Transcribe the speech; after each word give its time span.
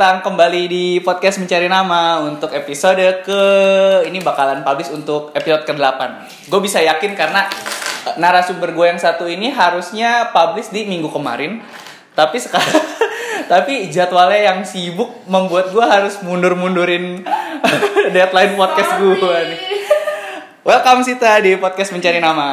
Datang 0.00 0.32
kembali 0.32 0.64
di 0.64 0.84
podcast 1.04 1.44
mencari 1.44 1.68
nama 1.68 2.24
untuk 2.24 2.56
episode 2.56 3.20
ke 3.20 3.42
ini 4.08 4.16
bakalan 4.24 4.64
publish 4.64 4.88
untuk 4.96 5.28
episode 5.36 5.68
ke-8 5.68 6.00
Gue 6.48 6.64
bisa 6.64 6.80
yakin 6.80 7.12
karena 7.12 7.44
eh, 8.08 8.16
narasumber 8.16 8.72
gue 8.72 8.86
yang 8.88 8.96
satu 8.96 9.28
ini 9.28 9.52
harusnya 9.52 10.32
publish 10.32 10.72
di 10.72 10.88
minggu 10.88 11.12
kemarin. 11.12 11.60
Tapi 12.16 12.40
sekarang 12.40 12.80
tapi 13.52 13.92
jadwalnya 13.92 14.40
yang 14.40 14.64
sibuk 14.64 15.20
membuat 15.28 15.68
gue 15.68 15.84
harus 15.84 16.16
mundur-mundurin 16.24 17.20
deadline 18.16 18.56
podcast 18.56 19.04
gue 19.04 19.36
nih 19.52 19.60
Welcome 20.60 21.00
Sita 21.00 21.40
di 21.40 21.56
podcast 21.56 21.88
mencari 21.96 22.20
nama. 22.20 22.52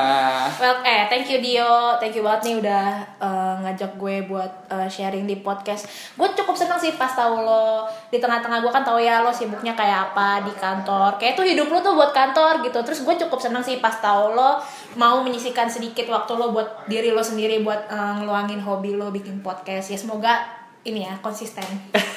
Well, 0.55 0.79
eh, 0.79 1.11
thank 1.11 1.27
you 1.27 1.43
Dio, 1.43 1.99
thank 1.99 2.15
you 2.15 2.23
banget 2.23 2.47
nih 2.47 2.55
udah 2.63 3.03
uh, 3.19 3.59
ngajak 3.67 3.99
gue 3.99 4.23
buat 4.31 4.47
uh, 4.71 4.87
sharing 4.87 5.27
di 5.27 5.43
podcast. 5.43 5.91
Gue 6.15 6.31
cukup 6.31 6.55
seneng 6.55 6.79
sih 6.79 6.95
pas 6.95 7.11
tahu 7.11 7.43
lo 7.43 7.83
di 8.07 8.15
tengah-tengah 8.23 8.63
gue 8.63 8.71
kan 8.71 8.87
tahu 8.87 9.03
ya 9.03 9.19
lo 9.19 9.35
sibuknya 9.35 9.75
kayak 9.75 10.15
apa 10.15 10.39
di 10.47 10.55
kantor. 10.55 11.19
Kayak 11.19 11.35
tuh 11.35 11.51
hidup 11.51 11.67
lo 11.67 11.83
tuh 11.83 11.99
buat 11.99 12.15
kantor 12.15 12.63
gitu. 12.63 12.79
Terus 12.79 13.03
gue 13.03 13.15
cukup 13.27 13.43
seneng 13.43 13.59
sih 13.59 13.83
pas 13.83 13.99
tahu 13.99 14.39
lo 14.39 14.55
mau 14.95 15.19
menyisikan 15.19 15.67
sedikit 15.67 16.07
waktu 16.07 16.31
lo 16.39 16.55
buat 16.55 16.87
diri 16.87 17.11
lo 17.11 17.19
sendiri 17.19 17.59
buat 17.59 17.91
uh, 17.91 18.23
ngeluangin 18.23 18.63
hobi 18.63 18.95
lo 18.95 19.11
bikin 19.11 19.43
podcast. 19.43 19.91
Ya 19.91 19.99
semoga 19.99 20.47
ini 20.87 21.03
ya 21.03 21.19
konsisten. 21.19 21.67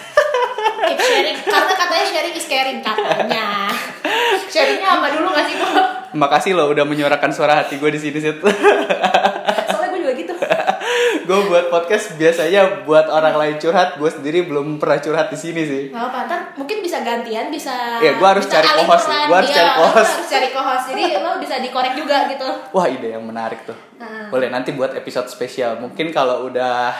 Keep 0.81 0.99
sharing 0.99 1.39
karena 1.41 1.75
katanya 1.75 2.07
sharing 2.09 2.35
is 2.35 2.47
caring 2.47 2.79
katanya. 2.81 3.47
Sharingnya 4.51 4.89
apa 4.99 5.07
dulu 5.15 5.27
gak 5.31 5.45
sih 5.47 5.55
bro? 5.57 5.73
Makasih 6.11 6.53
lo 6.59 6.65
udah 6.71 6.83
menyuarakan 6.83 7.31
suara 7.31 7.63
hati 7.63 7.79
gue 7.79 7.91
di 7.93 8.01
sini 8.01 8.19
Sit. 8.19 8.43
Soalnya 9.71 9.89
gue 9.95 10.01
juga 10.03 10.15
gitu. 10.19 10.35
gue 11.31 11.39
buat 11.47 11.71
podcast 11.71 12.19
biasanya 12.19 12.83
buat 12.83 13.07
orang 13.07 13.39
lain 13.39 13.55
curhat, 13.63 13.95
gue 13.95 14.11
sendiri 14.11 14.43
belum 14.43 14.83
pernah 14.83 14.99
curhat 14.99 15.31
di 15.31 15.39
sini 15.39 15.63
sih. 15.63 15.83
Gak 15.95 16.03
apa, 16.11 16.19
ntar 16.27 16.41
mungkin 16.59 16.83
bisa 16.83 16.99
gantian, 17.07 17.47
bisa 17.55 18.03
Iya, 18.03 18.19
gua 18.19 18.35
harus 18.35 18.51
bisa 18.51 18.59
cari 18.59 18.67
sih. 18.67 18.87
peran. 18.91 19.27
Gua 19.31 19.37
harus 19.39 19.51
Iya, 19.51 19.57
cari 19.57 19.71
lo 19.71 19.77
co-host. 19.79 20.11
harus 20.11 20.29
cari 20.29 20.49
co-host, 20.51 20.85
jadi 20.91 21.03
lo 21.23 21.31
bisa 21.39 21.55
dikorek 21.63 21.95
juga 21.95 22.17
gitu 22.27 22.49
Wah 22.75 22.87
ide 22.91 23.09
yang 23.15 23.23
menarik 23.23 23.63
tuh. 23.63 23.79
Nah. 24.03 24.27
Boleh 24.35 24.51
nanti 24.51 24.75
buat 24.75 24.91
episode 24.99 25.31
spesial. 25.31 25.79
Mungkin 25.79 26.11
kalau 26.11 26.51
udah 26.51 26.91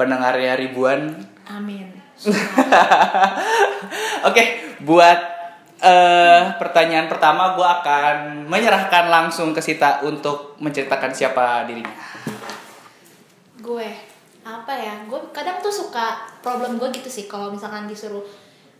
pendengarnya 0.00 0.56
ribuan. 0.56 1.12
Amin 1.46 1.95
Oke, 4.28 4.44
buat 4.82 5.36
eh 5.76 6.56
pertanyaan 6.56 7.04
pertama 7.04 7.52
gue 7.52 7.68
akan 7.68 8.48
menyerahkan 8.48 9.12
langsung 9.12 9.52
ke 9.52 9.60
Sita 9.60 10.00
untuk 10.08 10.56
menceritakan 10.56 11.12
siapa 11.12 11.68
dirinya. 11.68 11.92
Gue, 13.60 13.84
apa 14.40 14.72
ya, 14.72 15.04
gue 15.04 15.20
kadang 15.36 15.60
tuh 15.60 15.74
suka 15.74 16.32
problem 16.40 16.80
gue 16.80 16.88
gitu 16.96 17.12
sih 17.12 17.28
kalau 17.28 17.52
misalkan 17.52 17.84
disuruh 17.84 18.24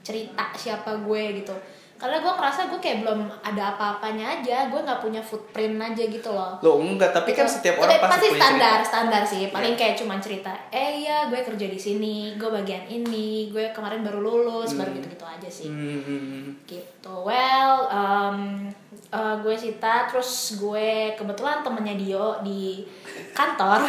cerita 0.01 0.55
siapa 0.57 0.97
gue 1.03 1.23
gitu 1.43 1.53
karena 1.97 2.17
gue 2.19 2.29
ngerasa 2.31 2.61
gue 2.67 2.77
kayak 2.77 2.99
belum 3.01 3.21
ada 3.41 3.63
apa-apanya 3.71 4.25
aja 4.37 4.57
gue 4.67 4.79
nggak 4.79 5.01
punya 5.01 5.19
footprint 5.19 5.77
aja 5.77 6.05
gitu 6.07 6.29
loh 6.29 6.61
Lo 6.61 6.77
enggak, 6.79 7.11
tapi 7.11 7.33
kan 7.33 7.43
Gitu. 7.43 7.57
setiap 7.57 7.77
orang 7.79 7.97
pasti, 7.99 8.29
punya 8.29 8.41
standar 8.43 8.77
cerita. 8.77 8.87
standar 8.87 9.23
sih 9.25 9.43
paling 9.49 9.73
Iya. 9.73 9.81
kayak 9.81 9.95
cuman 9.97 10.19
cerita 10.19 10.53
eh 10.69 10.93
ya 11.03 11.27
gue 11.27 11.41
kerja 11.43 11.67
di 11.67 11.79
sini 11.79 12.17
gue 12.35 12.49
bagian 12.49 12.85
ini 12.85 13.49
gue 13.49 13.71
kemarin 13.71 14.01
baru 14.01 14.21
lulus 14.21 14.73
baru 14.73 14.93
gitu 14.93 15.09
gitu 15.09 15.25
aja 15.25 15.49
sih 15.49 15.67
Hmm, 15.67 16.53
gitu 16.65 17.15
well 17.23 17.89
um, 17.89 18.69
uh, 19.09 19.35
gue 19.37 19.55
Sita 19.55 20.07
terus 20.07 20.31
gue 20.57 20.89
kebetulan 21.13 21.61
temennya 21.61 21.95
Dio 21.95 22.41
di 22.41 22.83
kantor 23.31 23.85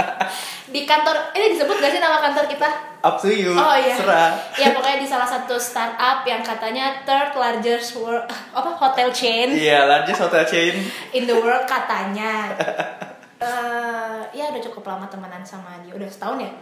di 0.74 0.82
kantor 0.82 1.16
ini 1.32 1.52
disebut 1.52 1.76
gak 1.76 1.90
sih 1.90 1.98
nama 1.98 2.18
kantor 2.20 2.46
kita 2.46 2.68
up 3.00 3.16
to 3.16 3.26
you. 3.26 3.50
oh 3.50 3.74
iya 3.74 3.92
Serah. 3.92 4.30
ya 4.54 4.70
pokoknya 4.70 4.98
di 4.98 5.08
salah 5.08 5.26
satu 5.26 5.56
startup 5.56 6.22
yang 6.22 6.40
katanya 6.40 7.02
third 7.02 7.34
largest 7.34 7.96
world 7.96 8.22
apa 8.56 8.70
hotel 8.72 9.10
chain 9.10 9.50
Iya, 9.50 9.84
largest 9.84 10.20
hotel 10.20 10.44
chain. 10.44 10.74
in 11.10 11.24
the 11.24 11.34
world 11.34 11.64
katanya 11.64 12.50
Eh, 13.40 14.20
ya 14.36 14.52
udah 14.52 14.60
cukup 14.60 14.84
lama 14.84 15.08
temenan 15.08 15.40
sama 15.40 15.80
dia 15.80 15.96
udah 15.96 16.04
setahun 16.04 16.44
ya 16.44 16.52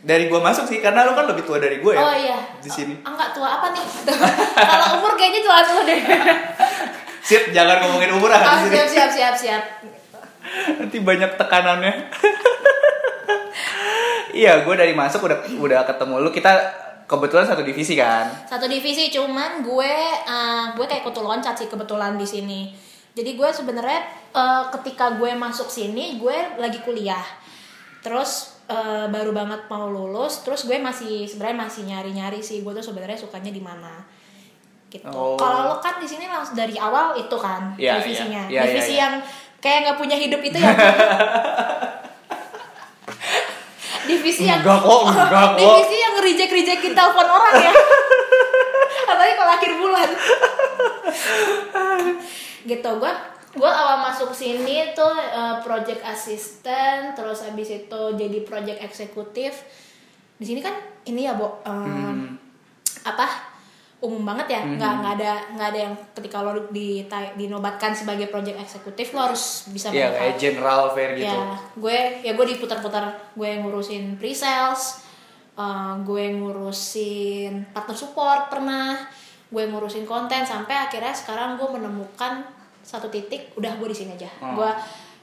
Dari 0.00 0.26
gua 0.26 0.38
masuk 0.40 0.66
sih, 0.66 0.78
karena 0.78 1.02
lo 1.02 1.14
kan 1.14 1.26
lebih 1.26 1.42
tua 1.42 1.58
dari 1.58 1.78
gue 1.78 1.92
ya. 1.92 1.98
oh 2.00 2.14
iya 2.14 2.38
Di 2.58 2.70
sini. 2.70 2.94
Oh, 3.02 3.10
enggak 3.10 3.34
tua 3.34 3.58
apa 3.58 3.74
nih 3.74 3.82
kalau 4.54 5.02
umur 5.02 5.18
kayaknya 5.18 5.42
tua 5.42 5.58
tua 5.62 5.82
deh 5.82 5.98
Sip, 7.32 7.44
jangan 7.56 7.80
ngomongin 7.80 8.12
umur 8.12 8.28
ah 8.28 8.60
oh, 8.60 8.68
siap 8.68 8.84
siap 8.84 9.08
siap 9.08 9.34
siap 9.34 9.64
Nanti 10.52 11.00
banyak 11.00 11.40
tekanannya. 11.40 12.12
iya, 14.36 14.60
gue 14.60 14.74
dari 14.76 14.92
masuk 14.92 15.24
udah 15.24 15.38
udah 15.56 15.80
ketemu 15.88 16.14
lu. 16.20 16.28
Kita 16.28 16.52
kebetulan 17.12 17.44
satu 17.44 17.60
divisi 17.60 17.92
kan. 17.92 18.24
satu 18.48 18.64
divisi 18.64 19.12
cuman 19.12 19.60
gue 19.60 19.94
eh, 20.24 20.64
gue 20.72 20.86
kayak 20.88 21.04
kutu 21.04 21.20
loncat 21.20 21.52
sih 21.52 21.68
kebetulan 21.68 22.16
di 22.16 22.24
sini 22.24 22.72
jadi 23.12 23.36
gue 23.36 23.48
sebenarnya 23.52 24.00
eh, 24.32 24.64
ketika 24.80 25.20
gue 25.20 25.36
masuk 25.36 25.68
sini 25.68 26.16
gue 26.16 26.56
lagi 26.56 26.80
kuliah 26.80 27.20
terus 28.00 28.64
eh, 28.64 29.06
baru 29.12 29.36
banget 29.36 29.68
mau 29.68 29.92
lulus 29.92 30.40
terus 30.40 30.64
gue 30.64 30.80
masih 30.80 31.28
sebenarnya 31.28 31.68
masih 31.68 31.82
nyari 31.84 32.10
nyari 32.16 32.40
sih 32.40 32.64
gue 32.64 32.72
tuh 32.72 32.84
sebenarnya 32.84 33.20
sukanya 33.20 33.52
di 33.52 33.60
mana 33.60 34.00
gitu 34.92 35.08
Oh. 35.08 35.34
kalau 35.34 35.66
lo 35.66 35.76
kan 35.78 35.96
di 35.96 36.04
sini 36.04 36.26
langsung 36.26 36.52
dari 36.54 36.76
awal 36.76 37.16
itu 37.16 37.32
kan 37.34 37.72
Iya, 37.74 37.96
divisinya 37.98 38.42
iya. 38.46 38.52
Iya, 38.52 38.62
divisi 38.68 38.92
iya, 38.92 38.92
iya. 38.92 39.02
yang 39.02 39.14
kayak 39.58 39.78
nggak 39.82 39.98
punya 39.98 40.16
hidup 40.16 40.40
itu 40.40 40.56
ya 40.56 40.72
divisi 44.04 44.44
yang 44.44 44.60
Enggak 44.60 44.80
kok, 44.80 45.00
enggak 45.06 45.28
kok. 45.32 45.56
divisi 45.56 45.96
yang 45.96 46.14
reject 46.18 46.52
rejectin 46.52 46.92
telepon 46.92 47.24
orang 47.24 47.54
ya 47.56 47.72
apalagi 49.04 49.34
kalau 49.34 49.52
akhir 49.52 49.72
bulan 49.74 50.08
gitu 52.64 52.90
gue 52.96 53.12
gue 53.52 53.68
awal 53.70 54.00
masuk 54.00 54.32
sini 54.32 54.90
tuh 54.92 55.12
eh, 55.12 55.56
project 55.60 56.00
assistant 56.02 57.12
terus 57.12 57.42
habis 57.42 57.68
itu 57.70 58.02
jadi 58.12 58.38
project 58.42 58.80
eksekutif 58.80 59.52
di 60.34 60.44
sini 60.44 60.60
kan 60.60 60.74
ini 61.04 61.22
ya 61.22 61.34
bo 61.34 61.60
em, 61.62 61.82
Hmm. 61.82 62.28
apa 63.04 63.51
umum 64.02 64.26
banget 64.26 64.58
ya 64.58 64.60
nggak 64.66 64.92
nggak 64.98 65.12
ada 65.22 65.32
nggak 65.54 65.68
ada 65.70 65.78
yang 65.78 65.94
ketika 66.10 66.42
lo 66.42 66.66
di 66.74 67.06
dinobatkan 67.38 67.94
sebagai 67.94 68.26
project 68.34 68.58
eksekutif 68.58 69.14
lo 69.14 69.30
harus 69.30 69.70
bisa 69.70 69.94
Iya, 69.94 70.10
banyak 70.10 70.18
kayak 70.18 70.36
general 70.42 70.80
fair 70.90 71.10
gitu. 71.14 71.30
Ya, 71.30 71.54
gue 71.78 71.98
ya 72.26 72.32
gue 72.34 72.46
diputar-putar, 72.50 73.30
gue 73.38 73.50
ngurusin 73.62 74.18
pre-sales, 74.18 75.06
uh, 75.54 75.94
gue 76.02 76.34
ngurusin 76.34 77.70
partner 77.70 77.94
support 77.94 78.50
pernah, 78.50 79.06
gue 79.54 79.62
ngurusin 79.70 80.02
konten 80.02 80.42
sampai 80.42 80.90
akhirnya 80.90 81.14
sekarang 81.14 81.54
gue 81.54 81.68
menemukan 81.70 82.42
satu 82.82 83.06
titik, 83.06 83.54
udah 83.54 83.78
gue 83.78 83.86
di 83.86 83.96
sini 84.02 84.18
aja. 84.18 84.30
Oh. 84.42 84.58
Gue 84.58 84.70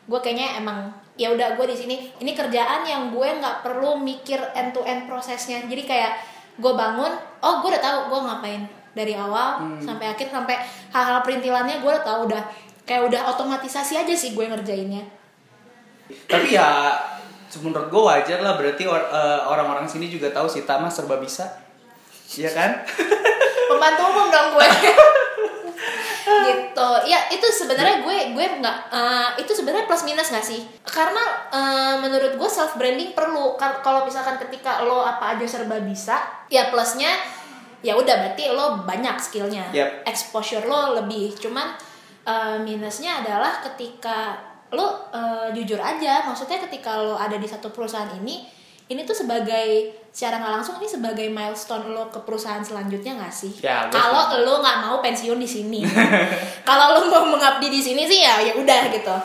gue 0.08 0.20
kayaknya 0.24 0.56
emang 0.64 0.88
ya 1.20 1.36
udah 1.36 1.60
gue 1.60 1.68
di 1.68 1.76
sini. 1.76 2.16
Ini 2.16 2.32
kerjaan 2.32 2.88
yang 2.88 3.12
gue 3.12 3.28
nggak 3.28 3.60
perlu 3.60 4.00
mikir 4.00 4.40
end 4.56 4.72
to 4.72 4.88
end 4.88 5.04
prosesnya. 5.04 5.68
Jadi 5.68 5.84
kayak 5.84 6.39
gue 6.60 6.74
bangun, 6.76 7.12
oh 7.40 7.54
gue 7.60 7.70
udah 7.72 7.80
tahu 7.80 7.98
gue 8.08 8.20
ngapain 8.22 8.62
dari 8.92 9.16
awal 9.16 9.64
sampai 9.80 10.12
akhir 10.12 10.28
sampai 10.28 10.60
hal-hal 10.92 11.24
perintilannya 11.24 11.80
gue 11.80 11.90
udah 11.90 12.04
tahu 12.04 12.28
udah 12.28 12.44
kayak 12.84 13.08
udah 13.08 13.22
otomatisasi 13.32 13.96
aja 13.96 14.12
sih 14.12 14.36
gue 14.36 14.44
ngerjainnya. 14.44 15.08
Tapi 16.28 16.52
ya 16.52 17.00
menurut 17.58 17.88
gue 17.88 18.02
wajar 18.04 18.40
lah 18.40 18.54
berarti 18.54 18.86
or- 18.86 19.10
eh, 19.10 19.40
orang-orang 19.46 19.86
sini 19.86 20.06
juga 20.06 20.30
tahu 20.30 20.46
si 20.46 20.62
Tama 20.64 20.86
serba 20.86 21.18
bisa. 21.18 21.48
Iya 22.30 22.54
kan? 22.54 22.72
pembantu 23.70 24.02
umum 24.06 24.28
dong 24.28 24.48
gue 24.54 24.66
gitu. 26.46 26.90
Ya 27.08 27.20
itu 27.32 27.48
sebenarnya 27.48 28.04
gue 28.04 28.18
gue 28.36 28.46
nggak 28.60 28.78
eh, 28.92 29.30
itu 29.42 29.52
sebenarnya 29.56 29.88
plus 29.88 30.04
minus 30.04 30.30
nggak 30.30 30.46
sih? 30.46 30.62
Karena 30.86 31.24
eh, 31.50 31.96
menurut 32.04 32.36
gue 32.36 32.50
self 32.50 32.76
branding 32.76 33.16
perlu. 33.16 33.56
Kal- 33.56 33.82
kalau 33.82 34.04
misalkan 34.04 34.38
ketika 34.38 34.84
lo 34.84 35.02
apa 35.02 35.36
aja 35.38 35.46
serba 35.48 35.80
bisa 35.80 36.20
ya 36.52 36.70
plusnya 36.70 37.10
ya 37.80 37.96
udah 37.96 38.16
berarti 38.28 38.52
lo 38.52 38.84
banyak 38.84 39.16
skillnya. 39.18 39.72
Yep. 39.72 40.04
exposure 40.06 40.66
lo 40.68 41.00
lebih. 41.00 41.34
Cuman 41.40 41.74
eh, 42.28 42.58
minusnya 42.60 43.24
adalah 43.24 43.64
ketika 43.64 44.36
lo 44.76 45.10
eh, 45.16 45.48
jujur 45.56 45.80
aja. 45.80 46.28
Maksudnya 46.28 46.60
ketika 46.68 47.00
lo 47.00 47.16
ada 47.16 47.40
di 47.40 47.48
satu 47.48 47.72
perusahaan 47.72 48.12
ini 48.20 48.59
ini 48.90 49.02
tuh 49.02 49.14
sebagai 49.16 49.70
secara 50.10 50.38
nggak 50.38 50.54
langsung 50.56 50.76
ini 50.78 50.90
sebagai 50.90 51.28
milestone 51.28 51.90
lo 51.90 52.10
ke 52.10 52.20
perusahaan 52.20 52.60
selanjutnya 52.60 53.16
nggak 53.16 53.30
sih 53.32 53.54
Ya, 53.62 53.86
kalau 53.88 54.42
lo 54.42 54.60
nggak 54.60 54.78
mau 54.82 54.98
pensiun 55.00 55.38
di 55.38 55.46
sini 55.46 55.86
kalau 56.68 56.98
lo 56.98 57.06
mau 57.06 57.24
mengabdi 57.30 57.70
di 57.70 57.80
sini 57.80 58.04
sih 58.04 58.20
ya 58.20 58.42
ya 58.42 58.54
udah 58.54 58.82
gitu 58.90 59.16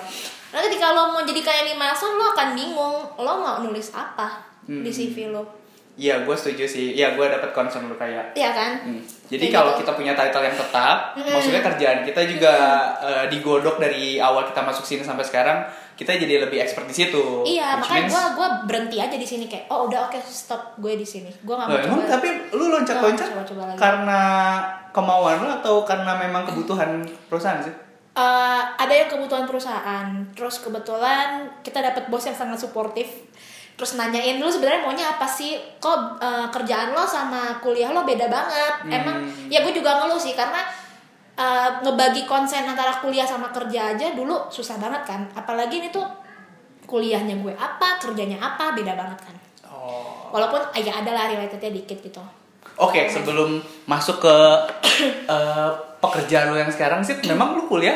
nah 0.51 0.61
ketika 0.61 0.93
lo 0.93 1.11
mau 1.11 1.21
jadi 1.21 1.41
kayak 1.41 1.61
ini 1.65 1.73
milestone 1.75 2.15
lo 2.15 2.31
akan 2.31 2.49
bingung 2.53 2.95
lo 3.17 3.33
mau 3.35 3.57
nulis 3.59 3.91
apa 3.91 4.45
di 4.63 4.89
CV 4.89 5.29
lo 5.29 5.65
Iya, 5.95 6.27
gue 6.27 6.35
setuju 6.35 6.67
sih. 6.67 6.91
Iya, 6.91 7.15
gue 7.15 7.23
dapat 7.23 7.55
concern 7.55 7.87
lu 7.87 7.95
kayak. 7.95 8.35
Iya 8.35 8.51
kan 8.51 8.83
Hmm. 8.83 8.99
Jadi 9.31 9.47
Kayak 9.47 9.55
kalau 9.55 9.71
gitu. 9.71 9.81
kita 9.87 9.93
punya 9.95 10.13
title 10.13 10.43
yang 10.43 10.59
tetap, 10.59 11.15
Mm-mm. 11.15 11.31
maksudnya 11.31 11.63
kerjaan 11.63 11.99
kita 12.03 12.21
juga 12.27 12.55
eh, 12.99 13.25
digodok 13.31 13.79
dari 13.79 14.19
awal 14.19 14.43
kita 14.43 14.59
masuk 14.59 14.83
sini 14.83 15.07
sampai 15.07 15.23
sekarang 15.23 15.63
kita 15.95 16.11
jadi 16.15 16.43
lebih 16.43 16.59
expert 16.59 16.85
di 16.85 16.95
situ. 16.95 17.47
iya 17.47 17.79
Which 17.79 17.87
makanya 17.87 18.03
means- 18.03 18.15
gue 18.15 18.25
gua 18.35 18.49
berhenti 18.67 18.97
aja 18.99 19.15
di 19.15 19.23
sini 19.23 19.47
kayak 19.47 19.71
oh 19.71 19.87
udah 19.87 20.07
oke 20.07 20.19
stop 20.21 20.75
gue 20.77 20.95
di 20.95 21.07
sini. 21.07 21.31
Gue 21.41 21.55
nggak 21.55 21.67
mau 21.67 21.75
Loh, 21.75 21.85
emang 21.85 22.01
tapi 22.05 22.29
lu 22.51 22.65
loncat-loncat 22.69 23.29
karena 23.75 24.21
kemauan 24.91 25.43
lu 25.43 25.49
atau 25.49 25.83
karena 25.83 26.15
memang 26.17 26.43
kebutuhan 26.45 27.03
perusahaan 27.27 27.59
sih? 27.59 27.75
Eh, 28.15 28.63
ada 28.79 28.95
yang 28.95 29.11
kebutuhan 29.11 29.43
perusahaan. 29.43 30.07
Terus 30.35 30.63
kebetulan 30.63 31.51
kita 31.63 31.83
dapat 31.83 32.07
bos 32.07 32.23
yang 32.23 32.35
sangat 32.35 32.63
suportif. 32.63 33.11
Terus 33.75 33.99
nanyain 33.99 34.39
dulu 34.39 34.47
sebenarnya 34.47 34.87
maunya 34.87 35.07
apa 35.09 35.27
sih? 35.27 35.59
Kok 35.79 36.23
eh, 36.23 36.47
kerjaan 36.49 36.95
lo 36.95 37.03
sama 37.03 37.59
kuliah 37.59 37.91
lo 37.91 38.07
beda 38.07 38.31
banget? 38.31 38.75
Emang 38.89 39.19
ya 39.47 39.67
gue 39.67 39.75
juga 39.75 39.99
ngeluh 39.99 40.19
sih 40.19 40.35
karena 40.35 40.63
eh, 41.35 41.69
ngebagi 41.83 42.25
konsen 42.25 42.63
antara 42.63 42.95
kuliah 42.99 43.27
sama 43.27 43.51
kerja 43.51 43.95
aja 43.95 44.15
dulu 44.15 44.47
susah 44.49 44.79
banget 44.79 45.03
kan 45.05 45.21
apalagi 45.35 45.83
ini 45.83 45.89
tuh 45.91 46.07
kuliahnya 46.85 47.41
gue 47.41 47.55
apa 47.55 47.99
kerjanya 47.99 48.39
apa 48.39 48.73
beda 48.73 48.95
banget 48.95 49.21
kan 49.21 49.37
Oh. 49.75 50.33
walaupun 50.33 50.57
ah, 50.65 50.81
ya 50.81 51.03
ada 51.03 51.13
lah 51.13 51.29
relatednya 51.29 51.69
dikit 51.69 52.01
gitu 52.01 52.23
Oke, 52.75 53.07
sebelum 53.07 53.61
masuk 53.85 54.19
ke 54.19 54.37
eh, 55.35 55.71
pekerjaan 56.01 56.51
lu 56.51 56.57
yang 56.57 56.73
sekarang 56.73 57.05
sih, 57.05 57.15
memang 57.31 57.55
lu 57.55 57.69
kuliah 57.69 57.95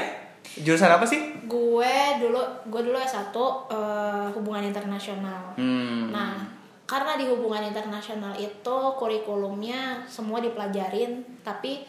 jurusan 0.59 0.91
apa 0.91 1.07
sih? 1.09 1.19
gue 1.49 1.95
dulu 2.21 2.37
gue 2.69 2.81
dulu 2.85 2.99
S1 2.99 3.33
eh, 3.73 4.27
hubungan 4.37 4.63
internasional 4.63 5.57
Hmm. 5.57 6.13
Nah, 6.13 6.37
karena 6.85 7.17
di 7.17 7.25
hubungan 7.25 7.65
internasional 7.65 8.37
itu 8.37 8.77
kurikulumnya 8.95 10.05
semua 10.05 10.39
dipelajarin, 10.39 11.25
tapi 11.41 11.83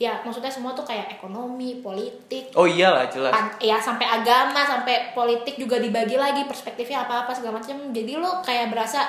ya 0.00 0.16
maksudnya 0.20 0.48
semua 0.48 0.72
tuh 0.72 0.80
kayak 0.82 1.12
ekonomi, 1.12 1.76
politik, 1.78 2.48
Oh 2.52 2.64
iyalah 2.64 3.04
jelas. 3.06 3.30
an- 3.30 3.60
ya 3.60 3.76
sampai 3.76 4.08
agama, 4.08 4.64
sampai 4.64 5.12
politik 5.12 5.54
juga 5.54 5.76
dibagi 5.76 6.16
lagi 6.16 6.48
perspektifnya 6.48 7.04
apa-apa 7.04 7.30
segala 7.30 7.60
macam. 7.60 7.92
Jadi 7.92 8.16
lo 8.16 8.40
kayak 8.40 8.72
berasa 8.72 9.04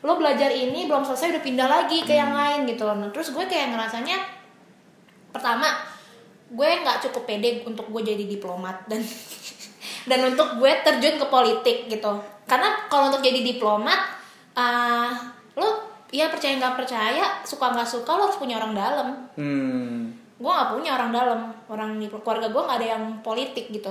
lo 0.00 0.14
belajar 0.14 0.46
ini 0.48 0.86
belum 0.86 1.02
selesai 1.02 1.34
udah 1.34 1.42
pindah 1.42 1.66
lagi 1.66 1.98
ke 2.00 2.14
yang 2.14 2.30
lain 2.30 2.62
gitu. 2.64 2.86
Nah, 2.86 3.10
terus 3.10 3.34
gue 3.34 3.42
kayak 3.42 3.74
ngerasanya 3.74 4.22
pertama 5.28 5.66
gue 6.46 6.68
nggak 6.80 7.02
cukup 7.02 7.26
pede 7.26 7.66
untuk 7.66 7.90
gue 7.90 8.06
jadi 8.06 8.24
diplomat 8.24 8.86
dan 8.86 9.02
dan 10.08 10.20
untuk 10.24 10.56
gue 10.56 10.72
terjun 10.80 11.18
ke 11.18 11.26
politik 11.26 11.90
gitu 11.90 12.12
karena 12.46 12.86
kalau 12.86 13.10
untuk 13.10 13.20
jadi 13.20 13.42
diplomat 13.44 13.98
ah 14.54 15.10
lo 15.52 15.82
ya 16.08 16.30
percaya 16.30 16.54
nggak 16.54 16.78
percaya 16.78 17.42
suka 17.42 17.74
nggak 17.74 17.84
suka 17.84 18.10
lo 18.14 18.30
harus 18.30 18.38
punya 18.38 18.56
orang 18.56 18.72
dalam 18.72 19.08
Hmm. 19.34 20.15
Gue 20.36 20.46
nggak 20.46 20.68
punya 20.70 20.90
orang 20.92 21.10
dalam 21.10 21.40
orang 21.66 21.90
di 21.96 22.06
keluarga 22.06 22.46
gue 22.46 22.60
nggak 22.60 22.78
ada 22.78 22.88
yang 22.92 23.04
politik 23.20 23.68
gitu 23.70 23.88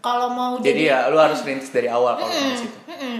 kalau 0.00 0.26
mau 0.28 0.56
Jadi 0.56 0.66
jadi 0.66 0.82
ya 0.88 0.98
lu 1.06 1.16
harus 1.16 1.40
rintis 1.40 1.68
dari 1.68 1.86
awal 1.86 2.16
kalau 2.16 2.26
ke 2.26 2.56
situ. 2.56 2.78
mm-mm. 2.86 3.18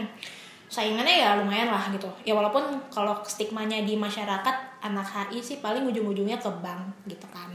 saingannya 0.67 1.17
ya 1.19 1.31
lumayan 1.37 1.69
lah 1.69 1.87
gitu 1.89 2.09
ya 2.23 2.33
walaupun 2.33 2.63
kalau 2.89 3.19
stigmanya 3.23 3.81
di 3.81 3.95
masyarakat 3.95 4.55
anak 4.81 5.05
HI 5.05 5.39
sih 5.39 5.57
paling 5.59 5.83
ujung-ujungnya 5.85 6.37
ke 6.37 6.51
bank 6.57 6.81
gitu 7.07 7.27
kan 7.29 7.51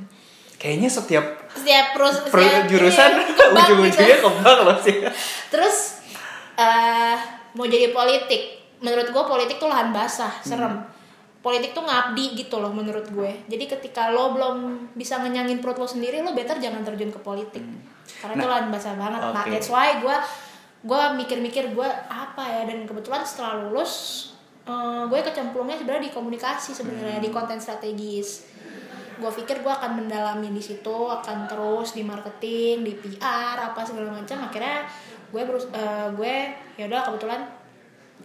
Kayaknya 0.56 0.88
setiap 0.88 1.26
setiap 1.50 1.86
perus 1.92 2.16
per 2.24 2.40
setiap- 2.40 2.66
jurusan 2.66 3.12
iya, 3.20 3.48
bank 3.50 3.68
ujung-ujungnya 3.68 4.16
gitu. 4.16 4.24
ke 4.24 4.32
bank 4.38 4.58
loh 4.62 4.78
sih. 4.80 4.96
terus 5.50 5.78
eh 6.56 7.18
mau 7.54 7.66
jadi 7.66 7.92
politik 7.92 8.42
menurut 8.78 9.08
gue 9.08 9.24
politik 9.26 9.58
tuh 9.58 9.68
lahan 9.68 9.90
basah 9.90 10.32
serem 10.40 10.80
politik 11.46 11.78
tuh 11.78 11.86
ngabdi 11.86 12.34
gitu 12.42 12.58
loh 12.58 12.74
menurut 12.74 13.06
gue. 13.14 13.46
Jadi 13.46 13.70
ketika 13.70 14.10
lo 14.10 14.34
belum 14.34 14.90
bisa 14.98 15.22
ngenyangin 15.22 15.62
perut 15.62 15.78
lo 15.78 15.86
sendiri 15.86 16.26
lo 16.26 16.34
better 16.34 16.58
jangan 16.58 16.82
terjun 16.82 17.14
ke 17.14 17.22
politik. 17.22 17.62
Karena 18.18 18.34
itu 18.34 18.46
Nah, 18.50 18.52
lahan 18.58 18.68
basah 18.74 18.98
banget. 18.98 19.22
Nah 19.22 19.46
oke. 19.46 19.54
that's 19.54 19.70
why 19.70 20.02
gue 20.02 20.18
gue 20.90 21.02
mikir-mikir 21.22 21.78
gue 21.78 21.90
apa 22.10 22.44
ya 22.50 22.62
dan 22.66 22.90
kebetulan 22.90 23.22
setelah 23.22 23.62
lulus 23.62 23.94
eh, 24.66 25.04
gue 25.06 25.20
kecemplungnya 25.22 25.78
sebenarnya 25.78 26.10
di 26.10 26.14
komunikasi 26.18 26.74
sebenarnya 26.74 27.22
di 27.22 27.30
konten 27.30 27.62
strategis. 27.62 28.50
Gue 29.22 29.30
pikir 29.30 29.62
gue 29.62 29.70
akan 29.70 30.02
mendalami 30.02 30.50
di 30.50 30.66
situ 30.66 30.98
akan 31.06 31.46
terus 31.46 31.94
di 31.94 32.02
marketing 32.02 32.82
di 32.82 32.98
PR 32.98 33.70
apa 33.70 33.86
segala 33.86 34.10
macam. 34.10 34.50
Akhirnya 34.50 34.90
gue 35.30 35.42
berus 35.46 35.70
eh, 35.70 36.10
gue 36.10 36.36
ya 36.82 36.90
udah 36.90 37.06
kebetulan 37.06 37.46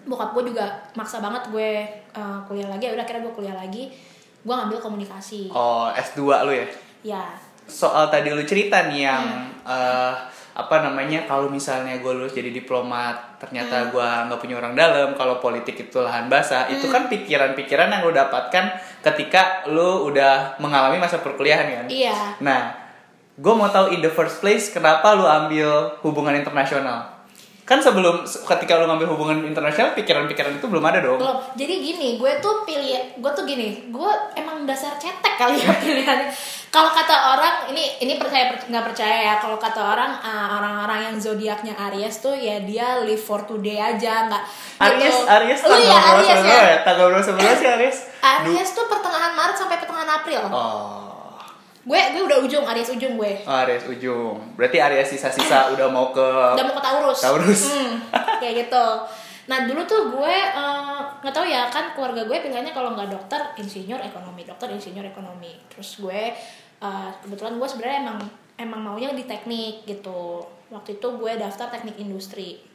bokap 0.02 0.32
gue 0.32 0.50
juga 0.50 0.64
maksa 0.93 1.19
banget 1.19 1.49
gue 1.49 1.70
eh, 2.11 2.38
kuliah 2.44 2.67
lagi 2.67 2.85
ya 2.85 2.93
udah 2.93 3.05
akhirnya 3.05 3.23
gue 3.23 3.35
kuliah 3.35 3.55
lagi 3.55 3.93
gue 4.41 4.55
ngambil 4.55 4.79
komunikasi 4.79 5.49
Oh, 5.49 5.88
S2 5.91 6.20
lu 6.43 6.52
ya. 6.55 6.67
ya 7.06 7.25
Soal 7.64 8.08
tadi 8.08 8.29
lu 8.29 8.43
cerita 8.43 8.87
nih 8.87 9.05
yang 9.05 9.23
Hmm. 9.23 9.52
eh, 9.62 10.12
apa 10.50 10.82
namanya 10.82 11.25
kalau 11.25 11.47
misalnya 11.47 11.97
gue 11.97 12.11
lulus 12.11 12.32
jadi 12.32 12.50
diplomat 12.50 13.14
ternyata 13.38 13.76
Hmm. 13.81 13.91
gua 13.91 14.08
nggak 14.26 14.41
punya 14.41 14.56
orang 14.56 14.75
dalam 14.75 15.14
kalau 15.14 15.38
politik 15.38 15.79
itu 15.79 15.97
lahan 15.97 16.26
basah 16.26 16.67
itu 16.67 16.82
Hmm. 16.82 16.93
kan 16.93 17.02
pikiran-pikiran 17.06 17.87
yang 17.88 18.02
lu 18.02 18.11
dapatkan 18.11 18.64
ketika 19.00 19.43
lu 19.67 20.05
udah 20.05 20.58
mengalami 20.58 20.97
masa 20.97 21.19
perkuliahan 21.19 21.64
kan 21.70 21.87
iya 21.87 22.35
Nah, 22.41 22.75
gue 23.37 23.55
mau 23.55 23.69
tahu 23.69 23.88
in 23.91 24.00
the 24.00 24.11
first 24.11 24.41
place 24.41 24.69
kenapa 24.69 25.14
lu 25.14 25.25
ambil 25.25 25.94
hubungan 26.00 26.35
internasional? 26.35 27.19
Kan 27.70 27.78
sebelum 27.78 28.20
ketika 28.26 28.72
lu 28.75 28.84
ngambil 28.84 29.06
hubungan 29.08 29.38
internasional, 29.44 29.94
pikiran-pikiran 29.94 30.58
itu 30.58 30.67
belum 30.67 30.82
ada 30.82 30.99
dong. 30.99 31.17
belum 31.17 31.38
jadi 31.55 31.70
gini 31.78 32.08
gue 32.17 32.32
tuh 32.38 32.67
pilih 32.67 32.90
gue 33.14 33.31
tuh 33.31 33.44
gini 33.44 33.87
gue 33.87 34.11
emang 34.34 34.67
dasar 34.67 34.90
cetek 34.96 35.38
kali 35.38 35.55
ya 35.56 35.70
pilihannya 35.81 36.26
kalau 36.69 36.90
kata 36.90 37.14
orang 37.31 37.55
ini 37.69 37.99
ini 37.99 38.14
percaya 38.17 38.46
per- 38.49 38.67
nggak 38.67 38.84
percaya 38.84 39.17
ya 39.25 39.34
kalau 39.37 39.55
kata 39.56 39.78
orang 39.78 40.11
ah, 40.17 40.50
orang-orang 40.52 41.00
yang 41.05 41.17
zodiaknya 41.17 41.75
Aries 41.81 42.19
tuh 42.19 42.32
ya 42.32 42.58
dia 42.61 43.00
live 43.00 43.19
for 43.20 43.43
today 43.44 43.76
aja 43.76 44.26
nggak 44.26 44.43
Aries, 44.81 45.06
gitu. 45.08 45.26
Aries 45.28 45.61
tanggal 45.61 45.78
ya 45.81 45.94
berapa 45.94 46.11
Aries 46.12 46.43
ya 46.43 46.58
ya? 46.58 46.76
Tanggal 46.82 47.06
berapa 47.08 47.23
sih 47.55 47.69
Aries? 47.69 47.99
Du- 48.02 48.50
Aries 48.50 48.70
tuh 48.73 48.87
pertengahan 48.87 49.32
Maret 49.32 49.56
sampai 49.56 49.76
pertengahan 49.76 50.11
April 50.12 50.43
Oh, 50.50 51.19
gue 51.90 52.00
gue 52.14 52.22
udah 52.22 52.38
ujung 52.46 52.62
Aries 52.62 52.90
ujung 52.94 53.19
gue. 53.19 53.32
Oh, 53.42 53.56
Aries 53.66 53.82
ujung. 53.90 54.38
Berarti 54.54 54.78
Aries 54.78 55.10
sisa-sisa 55.10 55.75
udah 55.75 55.90
mau 55.90 56.14
ke 56.14 56.22
udah 56.54 56.64
mau 56.70 56.78
ke 56.78 56.82
Taurus. 56.87 57.19
Taurus. 57.19 57.62
Hmm, 57.75 57.98
kayak 58.38 58.66
gitu. 58.66 58.87
Nah 59.50 59.66
dulu 59.66 59.82
tuh 59.82 60.14
gue 60.14 60.34
eh, 60.54 61.00
nggak 61.18 61.35
tahu 61.35 61.47
ya 61.50 61.66
kan 61.66 61.90
keluarga 61.90 62.23
gue 62.23 62.37
pilihannya 62.38 62.70
kalau 62.70 62.94
nggak 62.94 63.11
dokter 63.11 63.42
insinyur 63.59 63.99
ekonomi. 63.99 64.47
Dokter 64.47 64.70
insinyur 64.70 65.02
ekonomi. 65.11 65.59
Terus 65.66 65.99
gue 65.99 66.30
eh, 66.78 67.11
kebetulan 67.26 67.59
gue 67.59 67.66
sebenarnya 67.66 67.99
emang 68.06 68.18
emang 68.54 68.80
maunya 68.87 69.11
di 69.11 69.26
teknik 69.26 69.82
gitu. 69.82 70.47
Waktu 70.70 71.02
itu 71.02 71.09
gue 71.18 71.32
daftar 71.42 71.75
teknik 71.75 71.99
industri. 71.99 72.70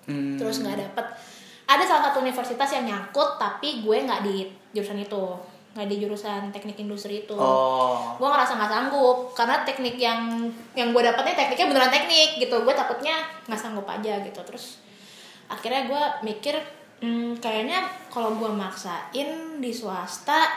Hmm. 0.00 0.36
terus 0.36 0.60
nggak 0.60 0.80
dapet. 0.80 1.06
Ada 1.70 1.84
salah 1.86 2.02
satu 2.10 2.24
universitas 2.24 2.66
yang 2.76 2.88
nyangkut 2.88 3.40
tapi 3.40 3.84
gue 3.84 3.96
nggak 4.04 4.20
di 4.26 4.48
jurusan 4.74 5.00
itu 5.00 5.24
nggak 5.70 5.86
di 5.86 5.96
jurusan 6.02 6.50
teknik 6.50 6.82
industri 6.82 7.22
itu. 7.22 7.38
Oh. 7.38 8.18
gue 8.18 8.26
ngerasa 8.26 8.58
nggak 8.58 8.72
sanggup 8.74 9.30
karena 9.38 9.62
teknik 9.62 9.94
yang 10.02 10.50
yang 10.74 10.90
gue 10.90 11.02
dapetnya 11.02 11.38
tekniknya 11.38 11.66
beneran 11.70 11.92
teknik 11.94 12.30
gitu. 12.42 12.56
Gue 12.66 12.74
takutnya 12.74 13.22
nggak 13.46 13.60
sanggup 13.60 13.86
aja 13.86 14.18
gitu. 14.26 14.40
Terus 14.42 14.82
akhirnya 15.46 15.86
gue 15.86 16.02
mikir 16.26 16.58
hmm, 17.02 17.38
kayaknya 17.38 17.86
kalau 18.10 18.34
gue 18.34 18.50
maksain 18.50 19.30
di 19.62 19.70
swasta 19.70 20.50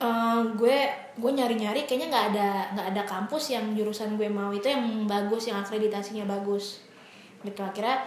eh, 0.00 0.40
gue 0.56 0.76
gue 1.12 1.30
nyari 1.36 1.56
nyari 1.60 1.84
kayaknya 1.84 2.08
nggak 2.08 2.26
ada 2.32 2.48
nggak 2.72 2.88
ada 2.96 3.02
kampus 3.04 3.52
yang 3.52 3.76
jurusan 3.76 4.16
gue 4.16 4.32
mau 4.32 4.48
itu 4.48 4.64
yang 4.72 5.04
bagus 5.04 5.52
yang 5.52 5.60
akreditasinya 5.60 6.24
bagus. 6.24 6.80
Gitu. 7.44 7.60
Akhirnya 7.60 8.00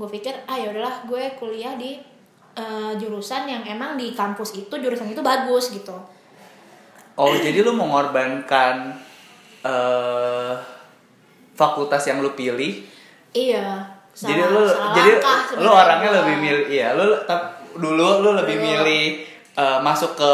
gue 0.00 0.08
pikir 0.08 0.32
ah 0.48 0.56
ya 0.56 0.72
udahlah 0.72 1.04
gue 1.04 1.36
kuliah 1.36 1.76
di 1.76 2.15
eh, 2.56 2.92
jurusan 2.96 3.44
yang 3.44 3.62
emang 3.62 3.94
di 3.94 4.10
kampus 4.10 4.56
itu 4.56 4.72
jurusan 4.72 5.06
itu 5.06 5.20
bagus 5.20 5.70
gitu 5.70 5.96
Oh, 7.14 7.32
jadi 7.32 7.60
lu 7.60 7.72
mengorbankan 7.72 8.92
eh 9.62 10.54
fakultas 11.52 12.04
yang 12.04 12.20
lu 12.20 12.32
pilih 12.32 12.84
Iya. 13.30 13.80
salah- 14.10 14.28
jadi 14.30 14.42
lu 14.46 14.62
salah 14.66 14.92
jadi 14.92 15.10
langkah 15.14 15.40
lu 15.56 15.70
orangnya 15.70 16.08
gua. 16.10 16.16
lebih 16.18 16.36
milih 16.38 16.64
iya 16.70 16.88
lu 16.92 17.04
tap- 17.24 17.56
dulu 17.74 18.20
lu 18.20 18.30
lebih 18.34 18.54
Dulu. 18.54 18.66
milih 18.66 19.04
uh, 19.54 19.78
masuk 19.78 20.12
ke 20.14 20.32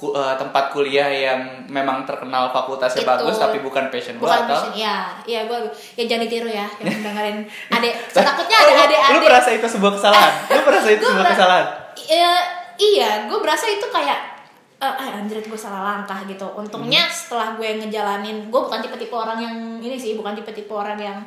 ku- 0.00 0.10
uh, 0.10 0.32
tempat 0.32 0.72
kuliah 0.72 1.06
yang 1.06 1.40
memang 1.66 2.02
terkenal 2.02 2.48
fakultasnya 2.48 3.04
Itu. 3.04 3.10
bagus 3.12 3.36
tapi 3.36 3.60
bukan 3.60 3.92
passion 3.92 4.16
lu 4.16 4.24
bukan 4.24 4.40
atau? 4.40 4.56
passion 4.56 4.72
iya 4.74 4.96
iya 5.22 5.40
gue 5.44 5.58
ya 5.94 6.04
jangan 6.06 6.24
ditiru 6.24 6.48
ya 6.48 6.64
yang 6.80 6.96
dengerin 7.04 7.38
adek 7.68 7.94
takutnya 8.16 8.56
ada 8.58 8.64
Oh, 8.64 8.72
lu- 8.72 8.80
adek 8.82 8.98
lu 8.98 9.04
adek 9.12 9.22
merasa 9.22 9.50
itu 9.52 9.66
sebuah 9.68 9.92
kesalahan? 9.94 10.32
Lu 10.48 10.60
merasa 10.62 10.88
itu 10.88 11.04
sebuah 11.04 11.26
kesalahan? 11.28 11.66
Iya 12.10 12.32
iya 12.76 13.10
gue 13.28 13.38
berasa 13.38 13.68
itu 13.68 13.84
kayak 13.86 14.40
eh 14.78 14.88
ah, 14.88 15.12
anjir 15.14 15.36
gue 15.38 15.60
salah 15.60 15.84
langkah 15.86 16.16
gitu. 16.24 16.48
Untungnya 16.50 17.04
Hmm. 17.04 17.12
setelah 17.12 17.48
gue 17.52 17.68
ngejalanin 17.76 18.48
gue 18.48 18.60
bukan 18.62 18.80
tipe-tipe 18.80 19.12
orang 19.12 19.36
yang 19.38 19.54
ini 19.78 19.94
sih 19.94 20.16
bukan 20.16 20.32
tipe-tipe 20.32 20.72
orang 20.72 20.96
yang 20.96 21.20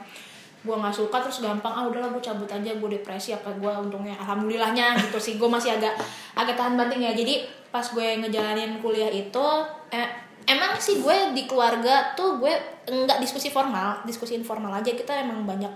gue 0.59 0.73
nggak 0.73 0.89
suka 0.91 1.19
terus 1.19 1.39
gampang 1.39 1.69
ah 1.69 1.83
udahlah 1.83 2.09
gue 2.09 2.17
cabut 2.19 2.47
aja 2.47 2.71
gue 2.73 2.89
depresi 2.91 3.29
apa 3.31 3.53
gue 3.53 3.69
untungnya. 3.69 4.17
Alhamdulillahnya 4.17 4.97
gitu 4.97 5.21
sih 5.21 5.33
gue 5.35 5.45
masih 5.45 5.69
agak 5.71 5.93
agak 6.33 6.57
tahan 6.57 6.73
banting 6.73 6.99
ya. 6.99 7.13
Jadi 7.13 7.45
pas 7.73 7.81
gue 7.89 8.07
ngejalanin 8.21 8.77
kuliah 8.85 9.09
itu 9.09 9.45
eh, 9.89 10.05
emang 10.45 10.77
sih 10.77 11.01
gue 11.01 11.33
di 11.33 11.49
keluarga 11.49 12.13
tuh 12.13 12.37
gue 12.37 12.53
enggak 12.85 13.17
diskusi 13.17 13.49
formal 13.49 14.05
diskusi 14.05 14.37
informal 14.37 14.77
aja. 14.77 14.93
Kita 14.93 15.17
emang 15.17 15.41
banyak 15.49 15.73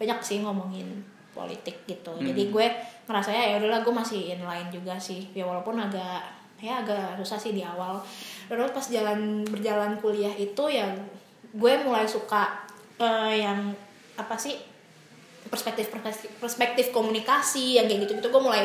banyak 0.00 0.18
sih 0.24 0.40
ngomongin 0.40 1.04
politik 1.36 1.84
gitu. 1.84 2.14
Hmm. 2.14 2.24
jadi 2.30 2.42
gue 2.48 2.66
ngerasanya 3.10 3.42
ya 3.44 3.54
udahlah 3.60 3.84
gue 3.84 3.92
masih 3.92 4.20
inline 4.32 4.72
juga 4.72 4.96
sih. 4.96 5.28
Ya 5.36 5.44
walaupun 5.44 5.76
agak 5.76 6.24
ya 6.64 6.80
agak 6.80 7.20
susah 7.20 7.36
sih 7.36 7.52
di 7.52 7.60
awal. 7.60 8.00
Terus 8.48 8.72
pas 8.72 8.86
jalan 8.88 9.44
berjalan 9.44 10.00
kuliah 10.00 10.32
itu 10.32 10.64
ya 10.72 10.88
gue 11.52 11.72
mulai 11.84 12.08
suka 12.08 12.64
eh, 12.96 13.44
yang 13.44 13.76
apa 14.16 14.40
sih 14.40 14.56
perspektif 15.52 15.92
perspektif 15.92 16.30
perspektif 16.40 16.86
komunikasi 16.88 17.76
yang 17.76 17.84
kayak 17.84 18.08
gitu 18.08 18.12
gitu 18.16 18.28
gue 18.32 18.42
mulai 18.42 18.64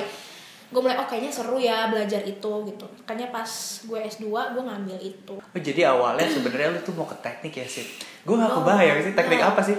gue 0.70 0.80
mulai 0.80 0.96
oh 0.96 1.04
kayaknya 1.04 1.30
seru 1.30 1.58
ya 1.58 1.88
belajar 1.88 2.22
itu 2.22 2.52
gitu 2.64 2.86
makanya 2.96 3.28
pas 3.30 3.50
gue 3.82 4.00
S2 4.00 4.26
gue 4.28 4.64
ngambil 4.64 4.98
itu 5.00 5.36
Oh, 5.36 5.58
jadi 5.60 5.82
awalnya 5.88 6.26
sebenarnya 6.26 6.70
lu 6.72 6.80
tuh 6.80 6.94
mau 6.94 7.04
ke 7.04 7.18
teknik 7.18 7.54
ya 7.56 7.66
sih? 7.66 7.90
Gue 8.22 8.36
gak 8.36 8.48
Oh, 8.48 8.62
kebayang 8.62 9.02
sih 9.02 9.12
teknik 9.12 9.40
nah. 9.40 9.50
apa 9.50 9.62
sih? 9.62 9.74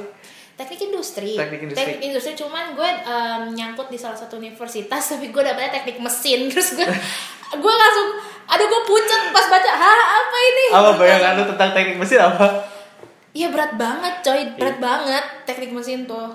teknik 0.52 0.80
industri 0.84 1.32
Teknik 1.34 1.60
industri. 1.64 1.92
industri 2.02 2.32
cuman 2.34 2.74
gue 2.74 2.84
em, 2.84 3.42
nyangkut 3.50 3.86
di 3.86 3.96
salah 3.96 4.12
satu 4.14 4.36
universitas 4.36 5.00
tapi 5.10 5.28
gue 5.28 5.40
dapetnya 5.40 5.72
teknik 5.72 5.96
mesin 5.98 6.46
terus 6.46 6.74
gue 6.74 6.84
gue 7.64 7.74
langsung 7.74 8.08
aduh 8.44 8.66
gue 8.66 8.82
pucat 8.84 9.30
pas 9.30 9.46
baca 9.46 9.70
hah 9.72 9.98
apa 10.18 10.36
ini 10.44 10.64
Apa 10.70 10.90
bayangan 10.96 11.32
lu 11.34 11.44
tentang 11.46 11.70
teknik 11.70 11.96
mesin 11.96 12.20
apa? 12.20 12.46
Iya 13.30 13.48
berat 13.48 13.72
banget 13.74 14.14
coy 14.20 14.40
berat 14.52 14.76
Iya. 14.76 14.82
banget 14.82 15.24
teknik 15.44 15.70
mesin 15.70 16.04
tuh 16.04 16.28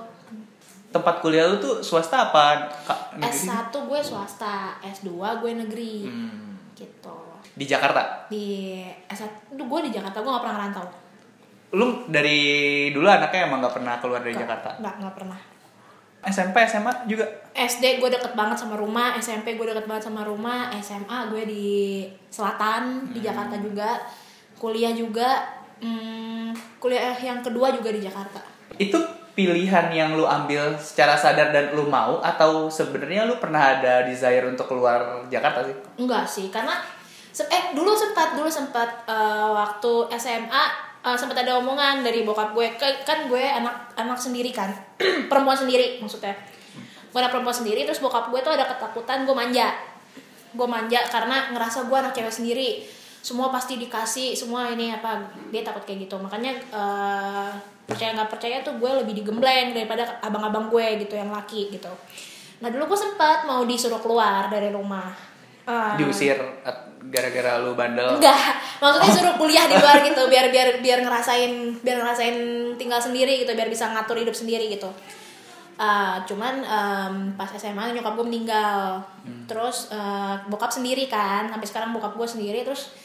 Tempat 0.96 1.20
kuliah 1.20 1.44
lu 1.46 1.58
tuh 1.58 1.80
swasta 1.80 2.26
apa? 2.26 2.72
Kak, 2.82 3.00
negeri? 3.18 3.36
S1 3.44 3.52
gue 3.76 4.00
swasta 4.02 4.54
S2 4.80 5.12
gue 5.38 5.52
negeri 5.58 5.94
Hmm. 6.02 6.56
gitu 6.72 7.20
Di 7.52 7.66
Jakarta. 7.66 8.24
di 8.26 8.80
S1 9.06 9.28
tuh 9.50 9.66
gue 9.66 9.80
di 9.82 9.92
Jakarta 9.92 10.18
gue 10.18 10.28
gak 10.30 10.40
pernah 10.42 10.58
ngerantau 10.58 10.86
Lu 11.74 11.88
dari 12.06 12.40
dulu 12.90 13.04
anaknya 13.06 13.46
emang 13.46 13.60
gak 13.60 13.76
pernah 13.76 13.96
keluar 13.98 14.20
dari 14.20 14.32
Nggak- 14.32 14.44
Jakarta. 14.46 14.70
nggak 14.78 14.96
nggak 14.98 15.16
pernah 15.16 15.40
SMP, 16.26 16.58
SMA 16.64 17.06
juga. 17.06 17.22
SD 17.54 18.02
gue 18.02 18.10
deket 18.10 18.34
banget 18.34 18.58
sama 18.58 18.74
rumah, 18.74 19.14
SMP 19.16 19.54
gue 19.54 19.68
deket 19.68 19.86
banget 19.86 20.10
sama 20.10 20.26
rumah, 20.26 20.74
SMA 20.76 21.30
gue 21.30 21.46
di 21.46 21.68
selatan 22.28 23.14
di 23.14 23.22
Jakarta 23.22 23.54
juga, 23.58 24.02
kuliah 24.56 24.90
juga, 24.90 25.46
hmm, 25.78 26.50
kuliah 26.80 27.14
yang 27.14 27.40
kedua 27.40 27.70
juga 27.70 27.94
di 27.94 28.02
Jakarta. 28.02 28.42
Itu 28.74 28.98
pilihan 29.36 29.92
yang 29.92 30.16
lu 30.16 30.24
ambil 30.24 30.80
secara 30.80 31.20
sadar 31.20 31.52
dan 31.52 31.76
lu 31.76 31.92
mau 31.92 32.24
atau 32.24 32.72
sebenarnya 32.72 33.28
lu 33.28 33.36
pernah 33.36 33.76
ada 33.78 34.08
desire 34.08 34.48
untuk 34.48 34.72
keluar 34.72 35.28
Jakarta 35.28 35.68
sih? 35.68 35.76
Enggak 36.00 36.24
sih, 36.24 36.48
karena 36.48 36.80
eh 37.36 37.76
dulu 37.76 37.92
sempat 37.92 38.40
dulu 38.40 38.48
sempat 38.48 39.04
eh, 39.04 39.50
waktu 39.52 40.08
SMA 40.16 40.64
eh, 41.04 41.18
sempat 41.20 41.44
ada 41.44 41.60
omongan 41.60 42.00
dari 42.00 42.24
bokap 42.24 42.56
gue. 42.56 42.80
Kan 42.80 43.28
gue 43.28 43.44
anak 43.44 43.92
anak 44.00 44.16
sendiri 44.16 44.56
kan 44.56 44.72
perempuan 45.30 45.60
sendiri 45.60 46.00
maksudnya. 46.00 46.32
Gue 47.12 47.20
anak 47.20 47.36
perempuan 47.36 47.56
sendiri 47.60 47.84
terus 47.84 48.00
bokap 48.00 48.32
gue 48.32 48.40
tuh 48.40 48.56
ada 48.56 48.64
ketakutan 48.72 49.28
gue 49.28 49.36
manja. 49.36 49.76
Gue 50.56 50.64
manja 50.64 51.04
karena 51.12 51.52
ngerasa 51.52 51.92
gue 51.92 51.98
anak 52.00 52.16
cewek 52.16 52.32
sendiri. 52.32 52.88
Semua 53.20 53.52
pasti 53.52 53.76
dikasih 53.76 54.32
semua 54.38 54.72
ini 54.72 54.96
apa 54.96 55.28
dia 55.52 55.60
takut 55.60 55.84
kayak 55.84 56.08
gitu. 56.08 56.16
Makanya 56.16 56.56
eh, 56.72 57.75
percaya 57.86 58.18
nggak 58.18 58.30
percaya 58.34 58.66
tuh 58.66 58.82
gue 58.82 58.92
lebih 59.06 59.14
digembleng 59.22 59.78
daripada 59.78 60.18
abang-abang 60.26 60.74
gue 60.74 61.06
gitu 61.06 61.14
yang 61.14 61.30
laki 61.30 61.70
gitu. 61.70 61.90
Nah 62.60 62.74
dulu 62.74 62.94
gue 62.94 63.00
sempat 63.00 63.46
mau 63.46 63.62
disuruh 63.64 64.02
keluar 64.02 64.50
dari 64.50 64.74
rumah. 64.74 65.14
Eh, 65.66 65.92
Diusir 66.02 66.38
gara-gara 67.06 67.62
lu 67.62 67.78
bandel. 67.78 68.18
Enggak, 68.18 68.58
maksudnya 68.82 69.12
suruh 69.14 69.36
kuliah 69.38 69.70
di 69.70 69.78
luar 69.78 70.02
gitu 70.02 70.22
biar 70.26 70.50
biar 70.50 70.68
biar 70.86 71.00
ngerasain 71.06 71.82
biar 71.86 71.98
ngerasain 72.02 72.38
tinggal 72.82 72.98
sendiri 72.98 73.46
gitu 73.46 73.54
biar 73.54 73.70
bisa 73.70 73.94
ngatur 73.94 74.18
hidup 74.18 74.34
sendiri 74.34 74.70
gitu. 74.74 74.90
Uh, 75.76 76.24
cuman 76.24 76.64
em, 76.64 77.16
pas 77.36 77.52
SMA 77.52 77.92
nyokap 77.92 78.16
gue 78.16 78.24
meninggal, 78.24 79.04
terus 79.44 79.92
eh, 79.92 80.36
bokap 80.48 80.72
sendiri 80.72 81.12
kan, 81.12 81.52
sampai 81.52 81.68
sekarang 81.68 81.92
bokap 81.92 82.16
gue 82.16 82.24
sendiri 82.24 82.64
terus 82.64 82.96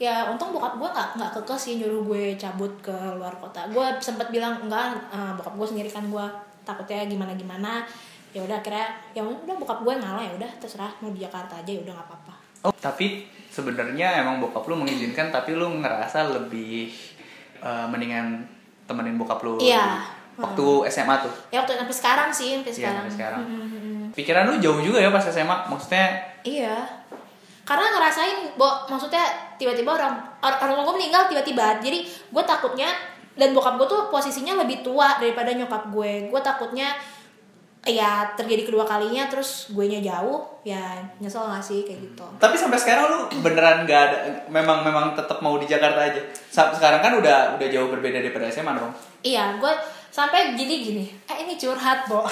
ya 0.00 0.32
untung 0.32 0.56
bokap 0.56 0.80
gue 0.80 0.88
nggak 0.88 1.08
nggak 1.20 1.30
kekeh 1.36 1.58
sih 1.60 1.72
nyuruh 1.76 2.00
gue 2.08 2.22
cabut 2.40 2.72
ke 2.80 2.96
luar 3.20 3.36
kota. 3.36 3.68
Gue 3.68 3.84
sempat 4.00 4.32
bilang 4.32 4.56
enggak, 4.64 4.96
eh, 5.12 5.32
bokap 5.36 5.54
gue 5.60 5.66
sendiri 5.76 5.92
kan 5.92 6.08
gue 6.08 6.24
takutnya 6.64 7.04
gimana 7.04 7.36
gimana. 7.36 7.84
Ya 8.32 8.40
udah 8.40 8.64
akhirnya 8.64 8.88
ya 9.12 9.20
udah 9.20 9.54
bokap 9.60 9.84
gue 9.84 9.92
ngalah 10.00 10.24
ya 10.24 10.32
udah 10.40 10.50
terserah 10.56 10.88
mau 11.04 11.12
di 11.12 11.20
Jakarta 11.20 11.60
aja 11.60 11.68
ya 11.68 11.84
udah 11.84 11.92
nggak 11.92 12.08
apa-apa. 12.08 12.34
Oh, 12.64 12.72
tapi 12.80 13.28
sebenarnya 13.52 14.24
emang 14.24 14.40
bokap 14.40 14.64
lu 14.72 14.80
mengizinkan 14.80 15.28
tapi 15.28 15.52
lu 15.52 15.68
ngerasa 15.84 16.32
lebih 16.32 16.88
eh, 17.60 17.86
mendingan 17.92 18.40
temenin 18.88 19.20
bokap 19.20 19.44
lu 19.44 19.60
Iya. 19.60 20.00
waktu 20.40 20.88
SMA 20.88 21.20
tuh. 21.20 21.34
ya 21.52 21.60
waktu 21.60 21.76
sampai 21.76 21.92
sekarang 21.92 22.30
sih 22.32 22.56
sampai 22.56 22.72
sekarang, 22.72 23.04
sampai 23.04 23.12
sekarang. 23.12 23.42
Hmm, 23.44 23.60
hmm, 23.60 23.80
hmm. 23.84 24.04
Pikiran 24.16 24.48
lu 24.48 24.56
jauh 24.56 24.80
juga 24.80 24.96
ya 24.96 25.12
pas 25.12 25.20
SMA. 25.20 25.68
Maksudnya 25.68 26.16
iya 26.40 26.88
karena 27.68 27.86
ngerasain 27.92 28.56
bo 28.56 28.88
maksudnya 28.88 29.49
tiba-tiba 29.60 29.92
orang 29.92 30.16
or- 30.40 30.56
orang 30.56 30.80
gue 30.88 30.94
meninggal 30.96 31.28
tiba-tiba 31.28 31.76
jadi 31.84 32.00
gue 32.08 32.44
takutnya 32.48 32.88
dan 33.36 33.52
bokap 33.52 33.76
gue 33.76 33.88
tuh 33.88 34.08
posisinya 34.08 34.56
lebih 34.64 34.80
tua 34.80 35.20
daripada 35.20 35.52
nyokap 35.52 35.92
gue 35.92 36.32
gue 36.32 36.40
takutnya 36.40 36.96
ya 37.80 38.28
terjadi 38.36 38.68
kedua 38.68 38.84
kalinya 38.84 39.24
terus 39.28 39.72
gue 39.72 39.88
nya 39.88 40.00
jauh 40.04 40.44
ya 40.64 41.00
nyesel 41.16 41.48
gak 41.48 41.64
sih 41.64 41.80
kayak 41.88 42.12
gitu 42.12 42.26
tapi 42.36 42.52
sampai 42.52 42.76
sekarang 42.76 43.04
lu 43.08 43.18
beneran 43.40 43.88
gak 43.88 44.00
ada 44.12 44.18
memang 44.52 44.84
memang 44.84 45.16
tetap 45.16 45.40
mau 45.40 45.56
di 45.56 45.64
Jakarta 45.64 46.10
aja. 46.10 46.20
Sekarang 46.50 47.00
kan 47.00 47.12
udah 47.16 47.56
udah 47.56 47.68
jauh 47.70 47.88
berbeda 47.88 48.20
daripada 48.20 48.50
SMA 48.50 48.74
dong. 48.76 48.92
Iya, 49.22 49.56
gue 49.56 49.72
sampai 50.10 50.58
jadi 50.58 50.74
gini. 50.82 51.04
Eh 51.30 51.46
ini 51.46 51.54
curhat, 51.54 52.10
Bo. 52.10 52.26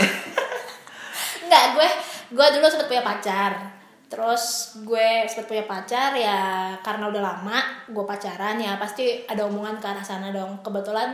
Enggak, 1.47 1.65
gue 1.79 1.89
gue 2.35 2.47
dulu 2.59 2.67
sempet 2.69 2.91
punya 2.91 3.05
pacar. 3.07 3.78
Terus 4.09 4.43
gue 4.83 5.09
sempet 5.29 5.47
punya 5.47 5.65
pacar 5.65 6.17
ya 6.17 6.73
karena 6.81 7.13
udah 7.13 7.21
lama 7.21 7.59
gue 7.87 8.05
pacaran 8.05 8.57
ya 8.57 8.81
pasti 8.81 9.21
ada 9.25 9.45
omongan 9.45 9.77
ke 9.77 9.87
arah 9.87 10.01
sana 10.01 10.33
dong. 10.33 10.65
Kebetulan 10.65 11.13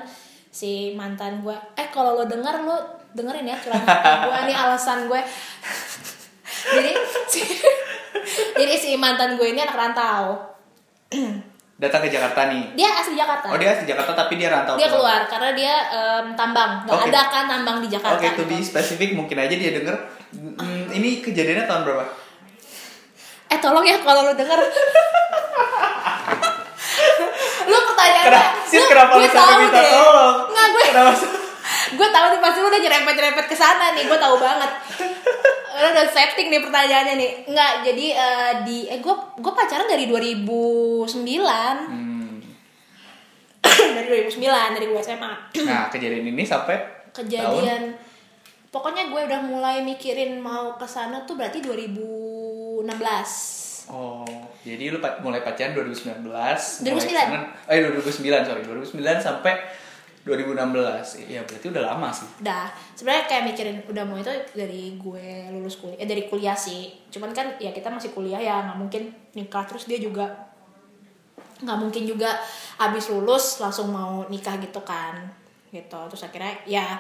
si 0.49 0.95
mantan 0.95 1.43
gue, 1.43 1.55
eh 1.75 1.91
kalau 1.91 2.15
lo 2.15 2.25
denger 2.25 2.63
lo 2.63 2.79
dengerin 3.11 3.51
ya 3.51 3.59
curhat 3.59 3.83
gue 4.27 4.39
nih 4.47 4.55
alasan 4.55 5.11
gue. 5.11 5.19
jadi 6.75 6.91
si, 7.27 7.43
jadi 8.63 8.75
si 8.75 8.91
mantan 8.95 9.35
gue 9.35 9.47
ini 9.51 9.59
anak 9.59 9.75
rantau. 9.75 10.39
Datang 11.75 12.07
ke 12.07 12.15
Jakarta 12.15 12.47
nih. 12.47 12.79
Dia 12.79 12.87
asli 12.95 13.19
Jakarta. 13.19 13.51
Oh 13.51 13.59
dia 13.59 13.75
asli 13.75 13.91
Jakarta 13.91 14.15
tapi 14.15 14.39
dia 14.39 14.47
rantau. 14.47 14.79
dia 14.79 14.87
ke- 14.87 14.95
keluar 14.95 15.27
karena 15.27 15.51
dia 15.51 15.75
em, 15.91 16.27
tambang 16.39 16.87
nggak 16.87 16.95
Oke. 16.95 17.11
ada 17.11 17.23
kan 17.27 17.45
tambang 17.51 17.83
di 17.83 17.91
Jakarta 17.91 18.15
Oke, 18.15 18.39
to 18.39 18.47
be 18.47 18.63
gitu. 18.63 18.71
spesifik 18.71 19.19
mungkin 19.19 19.35
aja 19.35 19.51
dia 19.51 19.75
denger. 19.75 19.97
Hmm, 20.31 20.87
ini 20.89 21.19
kejadiannya 21.19 21.67
tahun 21.67 21.83
berapa? 21.83 22.05
Eh 23.55 23.61
tolong 23.61 23.83
ya 23.83 23.97
kalau 23.99 24.21
lu 24.23 24.33
denger 24.33 24.61
lu 27.65 27.77
pertanyaannya 27.87 28.27
Kenapa, 28.27 28.75
lu- 28.75 28.89
kenapa 28.89 29.13
lu 29.13 29.17
gue 29.17 29.29
sampai 29.29 29.47
tahu 29.47 29.61
minta 29.63 29.81
deh. 29.81 29.91
tolong? 29.91 30.35
nggak 30.47 30.67
gue 30.69 30.83
Kenapa? 30.87 31.13
gue 31.95 32.09
tahu 32.11 32.27
nih 32.27 32.41
pasti 32.41 32.59
lu 32.59 32.67
udah 32.67 32.81
nyerempet 32.81 33.13
nyerempet 33.15 33.47
ke 33.47 33.57
sana 33.57 33.85
nih 33.93 34.05
gue 34.05 34.19
tahu 34.19 34.37
banget 34.37 34.71
lu 35.75 35.87
udah 35.89 36.07
setting 36.07 36.49
nih 36.49 36.61
pertanyaannya 36.61 37.15
nih 37.15 37.31
nggak 37.47 37.73
jadi 37.83 38.07
eh, 38.13 38.53
di 38.63 38.79
eh 38.87 38.99
gue 38.99 39.15
gue 39.35 39.53
pacaran 39.53 39.87
dari 39.87 40.05
2009 40.05 41.09
Hmm. 41.85 42.37
dari 43.97 44.07
2009 44.29 44.45
dari 44.73 44.87
gue 44.87 45.01
SMA 45.01 45.33
Nah, 45.63 45.89
kejadian 45.89 46.25
ini 46.27 46.43
sampai 46.43 46.77
tahun 47.11 47.25
kejadian 47.25 47.83
pokoknya 48.69 49.07
gue 49.07 49.21
udah 49.25 49.41
mulai 49.41 49.81
mikirin 49.81 50.37
mau 50.37 50.75
ke 50.75 50.85
sana 50.85 51.23
tuh 51.23 51.35
berarti 51.35 51.63
2016 52.85 53.65
Oh, 53.85 54.25
jadi 54.65 54.97
lu 54.97 54.97
mulai 54.97 55.45
pacaran 55.45 55.77
2019. 55.77 56.25
2009. 56.25 56.89
mulai 56.89 57.45
eh 57.69 57.85
2009 57.85 58.49
sorry 58.49 58.65
2009 58.65 59.21
sampai 59.21 59.61
2016. 60.25 61.29
Iya 61.29 61.45
berarti 61.45 61.69
udah 61.69 61.93
lama 61.93 62.09
sih. 62.09 62.25
Udah, 62.41 62.73
sebenarnya 62.97 63.29
kayak 63.29 63.45
mikirin 63.45 63.77
udah 63.85 64.09
mau 64.09 64.17
itu 64.17 64.33
dari 64.57 64.97
gue 64.97 65.53
lulus 65.53 65.77
kuliah, 65.77 66.01
eh 66.01 66.09
dari 66.09 66.25
kuliah 66.25 66.57
sih. 66.57 66.97
Cuman 67.13 67.37
kan 67.37 67.61
ya 67.61 67.77
kita 67.77 67.93
masih 67.93 68.17
kuliah 68.17 68.41
ya 68.41 68.65
nggak 68.65 68.79
mungkin 68.81 69.13
nikah 69.37 69.69
terus 69.69 69.85
dia 69.85 70.01
juga 70.01 70.33
nggak 71.61 71.79
mungkin 71.81 72.09
juga 72.09 72.41
abis 72.81 73.13
lulus 73.13 73.61
langsung 73.61 73.93
mau 73.93 74.25
nikah 74.33 74.57
gitu 74.65 74.81
kan 74.81 75.29
gitu 75.75 76.01
terus 76.09 76.23
akhirnya 76.27 76.55
ya 76.67 76.99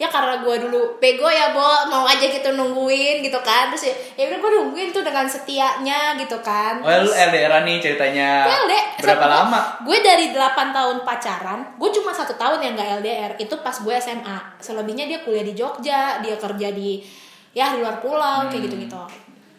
ya 0.00 0.08
karena 0.08 0.40
gue 0.40 0.56
dulu 0.58 0.96
bego 0.96 1.28
ya 1.28 1.52
bo 1.52 1.60
mau 1.84 2.02
aja 2.02 2.24
gitu 2.24 2.48
nungguin 2.50 3.20
gitu 3.20 3.36
kan 3.38 3.68
terus 3.68 3.84
ya 3.84 3.94
ya 4.16 4.24
udah 4.26 4.38
gue 4.40 4.50
nungguin 4.56 4.88
tuh 4.88 5.04
dengan 5.04 5.28
setianya 5.28 6.16
gitu 6.16 6.40
kan 6.40 6.80
Oh, 6.80 6.88
lu 6.88 7.04
Terus- 7.04 7.20
LDR 7.22 7.52
nih 7.60 7.76
ceritanya. 7.78 8.28
Gue 8.42 8.56
LDR 8.64 8.84
Berapa 8.98 9.20
sama- 9.22 9.36
lama? 9.44 9.60
Gue 9.82 10.00
dari 10.00 10.26
8 10.30 10.40
tahun 10.70 10.96
pacaran, 11.02 11.60
gue 11.76 11.90
cuma 11.92 12.10
satu 12.10 12.32
tahun 12.34 12.58
yang 12.58 12.72
gak 12.74 12.90
LDR. 12.98 13.32
Itu 13.36 13.60
pas 13.60 13.76
gue 13.76 13.92
SMA. 13.94 14.56
Selebihnya 14.56 15.04
dia 15.04 15.20
kuliah 15.20 15.42
di 15.42 15.52
Jogja, 15.52 16.16
dia 16.18 16.34
kerja 16.34 16.68
di 16.70 17.04
ya 17.50 17.68
di 17.68 17.78
luar 17.78 18.00
pulau 18.00 18.46
kayak 18.46 18.56
Hmm. 18.56 18.64
gitu-gitu. 18.64 19.02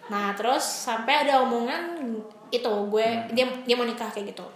Nah 0.08 0.34
terus 0.34 0.64
sampai 0.64 1.22
ada 1.22 1.38
omongan 1.40 2.18
itu 2.50 2.74
gue 2.88 3.06
Hmm. 3.06 3.30
dia 3.30 3.46
dia 3.62 3.76
mau 3.76 3.86
nikah 3.86 4.10
kayak 4.10 4.34
gitu. 4.34 4.48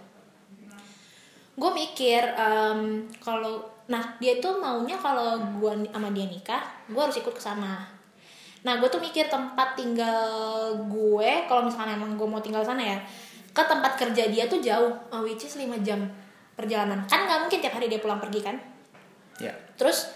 Gue 1.54 1.72
mikir 1.72 2.25
em, 2.32 2.80
kalau 3.18 3.75
nah 3.86 4.01
dia 4.18 4.42
itu 4.42 4.50
maunya 4.58 4.98
kalau 4.98 5.38
gue 5.62 5.86
sama 5.94 6.10
dia 6.10 6.25
nikah 6.25 6.62
gue 6.89 7.01
harus 7.01 7.18
ikut 7.22 7.34
ke 7.34 7.42
sana. 7.42 7.86
Nah 8.65 8.82
gue 8.82 8.89
tuh 8.89 8.98
mikir 8.98 9.30
tempat 9.30 9.77
tinggal 9.77 10.74
gue 10.89 11.32
kalau 11.46 11.70
misalnya 11.70 11.94
emang 11.94 12.18
gue 12.18 12.25
mau 12.25 12.42
tinggal 12.42 12.65
sana 12.65 12.82
ya 12.82 12.98
ke 13.56 13.63
tempat 13.63 13.96
kerja 13.96 14.27
dia 14.27 14.44
tuh 14.51 14.60
jauh 14.60 14.92
uh, 15.13 15.22
which 15.24 15.48
is 15.48 15.56
5 15.56 15.72
jam 15.86 16.04
perjalanan. 16.60 17.08
Kan 17.08 17.24
nggak 17.24 17.48
mungkin 17.48 17.60
tiap 17.63 17.80
hari 17.80 17.88
dia 17.88 18.04
pulang 18.04 18.20
pergi 18.20 18.44
kan? 18.44 18.60
Ya. 19.39 19.56
Terus 19.80 20.12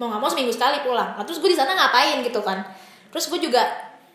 mau 0.00 0.08
nggak 0.08 0.20
mau 0.24 0.30
seminggu 0.30 0.54
sekali 0.54 0.80
pulang. 0.80 1.18
Nah, 1.18 1.24
terus 1.26 1.42
gue 1.42 1.50
di 1.52 1.58
sana 1.58 1.76
ngapain 1.76 2.24
gitu 2.24 2.40
kan? 2.40 2.64
Terus 3.12 3.28
gue 3.28 3.50
juga 3.50 3.60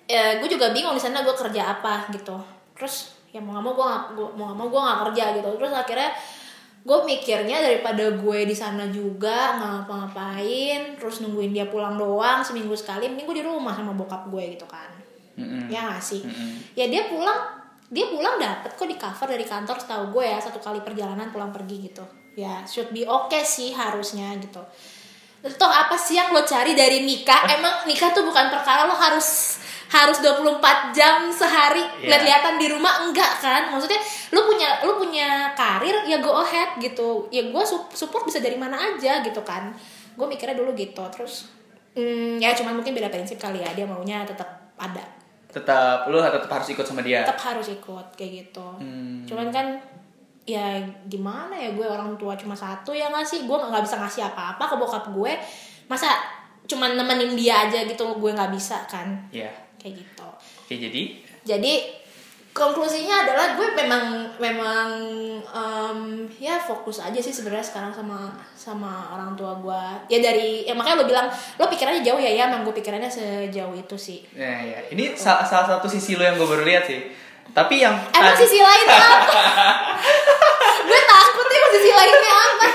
eh, 0.09 0.41
gue 0.41 0.49
juga 0.49 0.73
bingung 0.73 0.97
di 0.97 1.03
sana 1.03 1.21
gue 1.21 1.35
kerja 1.37 1.77
apa 1.77 2.09
gitu. 2.09 2.33
Terus 2.73 3.13
ya 3.29 3.41
mau 3.41 3.57
nggak 3.57 3.65
mau 3.65 3.73
gue 3.77 3.85
mau 4.33 4.45
nggak 4.49 4.57
mau 4.57 4.67
gue 4.73 4.81
nggak 4.81 4.99
kerja 5.09 5.23
gitu. 5.37 5.49
Terus 5.61 5.71
akhirnya 5.75 6.09
gue 6.83 6.99
mikirnya 7.07 7.63
daripada 7.63 8.11
gue 8.11 8.39
di 8.43 8.51
sana 8.51 8.91
juga 8.91 9.55
nggak 9.55 9.71
ngapa-ngapain 9.87 10.99
terus 10.99 11.23
nungguin 11.23 11.55
dia 11.55 11.71
pulang 11.71 11.95
doang 11.95 12.43
seminggu 12.43 12.75
sekali 12.75 13.07
mending 13.07 13.23
gue 13.23 13.37
di 13.39 13.45
rumah 13.47 13.71
sama 13.71 13.95
bokap 13.95 14.27
gue 14.27 14.59
gitu 14.59 14.67
kan. 14.67 14.91
Mm-mm. 15.33 15.65
ya 15.71 15.89
nggak 15.89 16.03
sih? 16.03 16.21
Mm-mm. 16.21 16.77
ya 16.77 16.85
dia 16.91 17.09
pulang 17.09 17.39
dia 17.89 18.05
pulang 18.11 18.37
dapet 18.37 18.75
kok 18.75 18.85
di 18.85 18.97
cover 18.99 19.27
dari 19.31 19.45
kantor 19.47 19.77
setahu 19.79 20.03
gue 20.19 20.25
ya 20.27 20.37
satu 20.43 20.59
kali 20.59 20.83
perjalanan 20.83 21.31
pulang 21.31 21.55
pergi 21.55 21.89
gitu. 21.89 22.03
Ya 22.35 22.67
should 22.67 22.91
be 22.91 23.07
oke 23.07 23.39
sih 23.45 23.71
harusnya 23.71 24.35
gitu. 24.41 24.59
Toh 25.43 25.71
apa 25.71 25.95
sih 25.99 26.15
yang 26.19 26.31
lo 26.31 26.43
cari 26.43 26.75
dari 26.75 27.03
nikah? 27.03 27.47
Emang 27.51 27.83
nikah 27.87 28.11
tuh 28.11 28.23
bukan 28.27 28.47
perkara 28.51 28.87
lo 28.87 28.95
harus 28.95 29.59
harus 29.93 30.25
24 30.25 30.89
jam 30.89 31.29
sehari 31.29 31.85
Iya. 32.01 32.17
lihat-lihatan 32.17 32.57
di 32.57 32.65
rumah? 32.73 33.05
Enggak 33.05 33.37
kan? 33.37 33.69
Maksudnya 33.69 34.01
lu 34.33 34.41
punya 34.41 34.81
lu 34.81 34.97
punya 34.97 35.53
karir 35.53 36.01
ya 36.09 36.17
go 36.17 36.41
ahead 36.41 36.81
gitu. 36.81 37.29
Ya 37.29 37.45
gue 37.45 37.63
support 37.93 38.25
bisa 38.25 38.41
dari 38.41 38.57
mana 38.57 38.73
aja 38.73 39.21
gitu 39.21 39.41
kan. 39.45 39.69
Gue 40.17 40.25
mikirnya 40.25 40.57
dulu 40.57 40.73
gitu. 40.73 41.05
Terus 41.13 41.45
hmm, 41.93 42.41
ya 42.41 42.57
cuman 42.57 42.81
mungkin 42.81 42.97
beda 42.97 43.13
prinsip 43.13 43.37
kali 43.37 43.61
ya. 43.61 43.69
Dia 43.77 43.85
maunya 43.85 44.25
tetap 44.25 44.73
ada. 44.81 45.05
Tetap 45.53 46.09
lu 46.09 46.17
tetap 46.17 46.49
harus 46.49 46.67
ikut 46.73 46.85
sama 46.89 47.05
dia? 47.05 47.21
Tetap 47.21 47.53
harus 47.53 47.69
ikut 47.69 48.17
kayak 48.17 48.49
gitu. 48.49 48.65
Hmm. 48.81 49.21
cuman 49.29 49.53
kan 49.53 49.77
ya 50.43 50.75
gimana 51.07 51.55
ya 51.55 51.71
gue 51.71 51.87
orang 51.87 52.19
tua 52.19 52.35
cuma 52.35 52.57
satu 52.57 52.97
ya 52.97 53.13
nggak 53.13 53.21
sih? 53.29 53.45
Gue 53.45 53.61
nggak 53.61 53.85
bisa 53.85 54.01
ngasih 54.01 54.25
apa-apa 54.33 54.65
ke 54.65 54.75
bokap 54.81 55.05
gue. 55.13 55.37
Masa 55.85 56.17
cuman 56.65 56.97
nemenin 56.97 57.37
dia 57.37 57.69
aja 57.69 57.85
gitu 57.85 58.17
gue 58.17 58.31
nggak 58.33 58.49
bisa 58.49 58.81
kan? 58.89 59.05
Ya 59.29 59.62
kayak 59.83 59.99
gitu. 59.99 60.27
Oke 60.63 60.73
jadi? 60.79 61.01
Jadi 61.43 61.73
konklusinya 62.53 63.25
adalah 63.25 63.57
gue 63.57 63.67
memang 63.73 64.03
memang 64.37 64.87
em, 65.43 65.99
ya 66.37 66.55
fokus 66.55 67.01
aja 67.01 67.17
sih 67.17 67.33
sebenarnya 67.33 67.65
sekarang 67.65 67.89
sama 67.89 68.29
sama 68.53 69.09
orang 69.09 69.33
tua 69.33 69.57
gue 69.57 69.83
ya 70.07 70.21
dari 70.21 70.61
ya 70.61 70.71
makanya 70.71 71.01
lo 71.01 71.05
bilang 71.05 71.27
lo 71.57 71.65
pikirannya 71.65 71.99
jauh 71.99 72.15
ya 72.15 72.29
ya 72.29 72.45
emang 72.45 72.61
gue 72.61 72.71
pikirannya 72.71 73.09
sejauh 73.09 73.73
itu 73.73 73.97
sih. 73.97 74.21
Ya, 74.31 74.53
ya. 74.61 74.79
ini 74.87 75.17
sa- 75.17 75.41
salah 75.41 75.65
satu 75.67 75.89
sisi 75.89 76.13
lu 76.13 76.21
yang 76.21 76.37
gue 76.37 76.45
baru 76.45 76.61
lihat 76.63 76.85
sih. 76.85 77.01
Tapi 77.51 77.81
yang 77.81 77.91
emang 78.13 78.37
sisi 78.37 78.55
lain 78.57 78.87
apa 78.87 79.41
sisi 81.73 81.89
lainnya 81.89 82.33
apa 82.33 82.67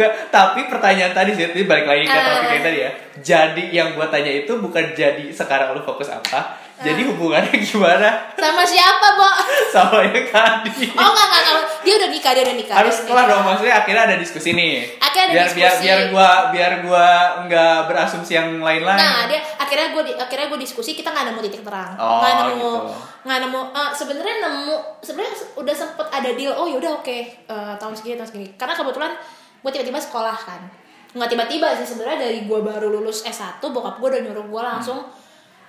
Nggak, 0.00 0.12
tapi 0.32 0.60
pertanyaan 0.72 1.12
tadi 1.12 1.36
sih, 1.36 1.44
balik 1.68 1.84
lagi 1.84 2.08
ke 2.08 2.14
Ah. 2.14 2.24
topik 2.40 2.48
yang 2.56 2.64
tadi 2.64 2.78
ya. 2.80 2.90
Jadi 3.20 3.64
yang 3.68 3.92
gua 3.92 4.08
tanya 4.08 4.32
itu 4.32 4.48
bukan 4.56 4.96
jadi 4.96 5.28
sekarang 5.28 5.76
lu 5.76 5.84
fokus 5.84 6.08
apa, 6.08 6.56
jadi 6.80 7.02
hubungannya 7.06 7.56
gimana 7.60 8.08
sama 8.32 8.64
siapa 8.64 9.06
bo 9.12 9.28
sama 9.74 10.00
yang 10.02 10.24
tadi. 10.26 10.88
oh 10.90 11.06
enggak 11.06 11.26
enggak 11.28 11.42
enggak 11.44 11.66
dia 11.80 11.94
udah 11.96 12.08
nikah 12.08 12.32
dia 12.32 12.42
udah 12.42 12.56
nikah 12.56 12.76
Harus 12.76 12.96
kelar 13.04 13.26
dong 13.26 13.44
maksudnya 13.44 13.74
akhirnya 13.76 14.02
ada 14.08 14.16
diskusi 14.16 14.52
nih. 14.52 14.84
Akhirnya 14.96 15.24
ada 15.26 15.32
biar 15.32 15.48
biar 15.50 15.70
diskusi. 15.70 15.84
biar 15.84 16.00
gua 16.08 16.28
biar 16.50 16.72
gua 16.80 17.06
nggak 17.44 17.76
berasumsi 17.86 18.32
yang 18.32 18.48
lain-lain. 18.58 18.96
Nah, 18.96 19.24
dia 19.26 19.40
akhirnya 19.56 19.92
gue 19.92 20.02
akhirnya 20.12 20.46
gue 20.48 20.60
diskusi 20.60 20.90
kita 20.92 21.08
nggak 21.08 21.30
nemu 21.30 21.40
titik 21.42 21.62
terang, 21.62 21.94
Oh, 21.94 22.18
nggak 22.20 22.34
nemu 22.42 22.56
gitu. 22.58 22.92
nggak 23.22 23.38
nemu. 23.40 23.60
eh, 23.70 23.90
sebenarnya 23.92 24.36
nemu 24.40 24.74
sebenarnya 25.00 25.32
udah 25.56 25.74
sempet 25.74 26.06
ada 26.10 26.30
deal. 26.32 26.52
Oh 26.52 26.66
yaudah 26.66 26.98
oke 26.98 27.16
eh, 27.46 27.72
tahun 27.76 27.94
segini 27.94 28.16
tahun 28.16 28.28
segini. 28.28 28.46
Karena 28.56 28.74
kebetulan 28.74 29.12
gue 29.60 29.70
tiba-tiba 29.70 30.00
sekolah 30.00 30.36
kan, 30.36 30.60
nggak 31.12 31.28
tiba-tiba 31.28 31.68
sih 31.76 31.86
sebenarnya 31.86 32.18
dari 32.24 32.38
gue 32.44 32.58
baru 32.60 32.88
lulus 32.90 33.22
S1 33.22 33.60
bokap 33.62 33.96
gue 33.98 34.08
udah 34.10 34.22
nyuruh 34.22 34.46
gue 34.46 34.62
langsung 34.62 35.00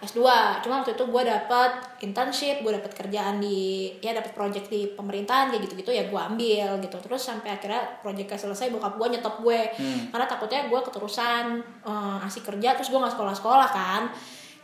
S2. 0.01 0.25
Cuma 0.65 0.81
waktu 0.81 0.97
itu 0.97 1.05
gue 1.05 1.23
dapat 1.23 2.01
internship, 2.01 2.65
gue 2.65 2.73
dapat 2.73 2.89
kerjaan 2.97 3.37
di 3.37 3.93
ya 4.01 4.17
dapat 4.17 4.33
project 4.33 4.73
di 4.73 4.89
pemerintahan 4.97 5.53
kayak 5.53 5.69
gitu-gitu 5.69 5.93
ya 5.93 6.09
gue 6.09 6.17
ambil 6.17 6.81
gitu. 6.81 6.97
Terus 7.05 7.21
sampai 7.21 7.53
akhirnya 7.53 8.01
projectnya 8.01 8.41
selesai 8.41 8.73
bokap 8.73 8.97
gue 8.97 9.07
nyetop 9.13 9.37
gue. 9.45 9.61
Hmm. 9.77 10.09
karena 10.09 10.25
takutnya 10.25 10.65
gue 10.65 10.79
keterusan 10.81 11.61
eh, 11.85 12.25
asik 12.25 12.49
kerja 12.49 12.73
terus 12.73 12.89
gue 12.89 12.97
nggak 12.97 13.13
sekolah-sekolah 13.13 13.69
kan. 13.69 14.01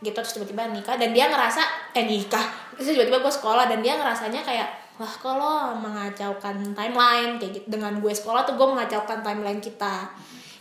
Gitu 0.02 0.14
terus 0.14 0.34
tiba-tiba 0.34 0.66
nikah 0.74 0.98
dan 0.98 1.14
dia 1.14 1.30
ngerasa 1.30 1.94
eh 1.94 2.02
nikah. 2.02 2.74
Terus 2.74 2.98
tiba-tiba 2.98 3.22
gue 3.22 3.32
sekolah 3.32 3.70
dan 3.70 3.78
dia 3.78 3.94
ngerasanya 3.94 4.42
kayak 4.42 4.68
wah 4.98 5.14
kalau 5.22 5.78
mengacaukan 5.78 6.74
timeline? 6.74 7.38
Kayak 7.38 7.62
gitu. 7.62 7.66
Dengan 7.78 8.02
gue 8.02 8.10
sekolah 8.10 8.42
tuh 8.42 8.58
gue 8.58 8.66
mengacaukan 8.66 9.22
timeline 9.22 9.62
kita. 9.62 10.10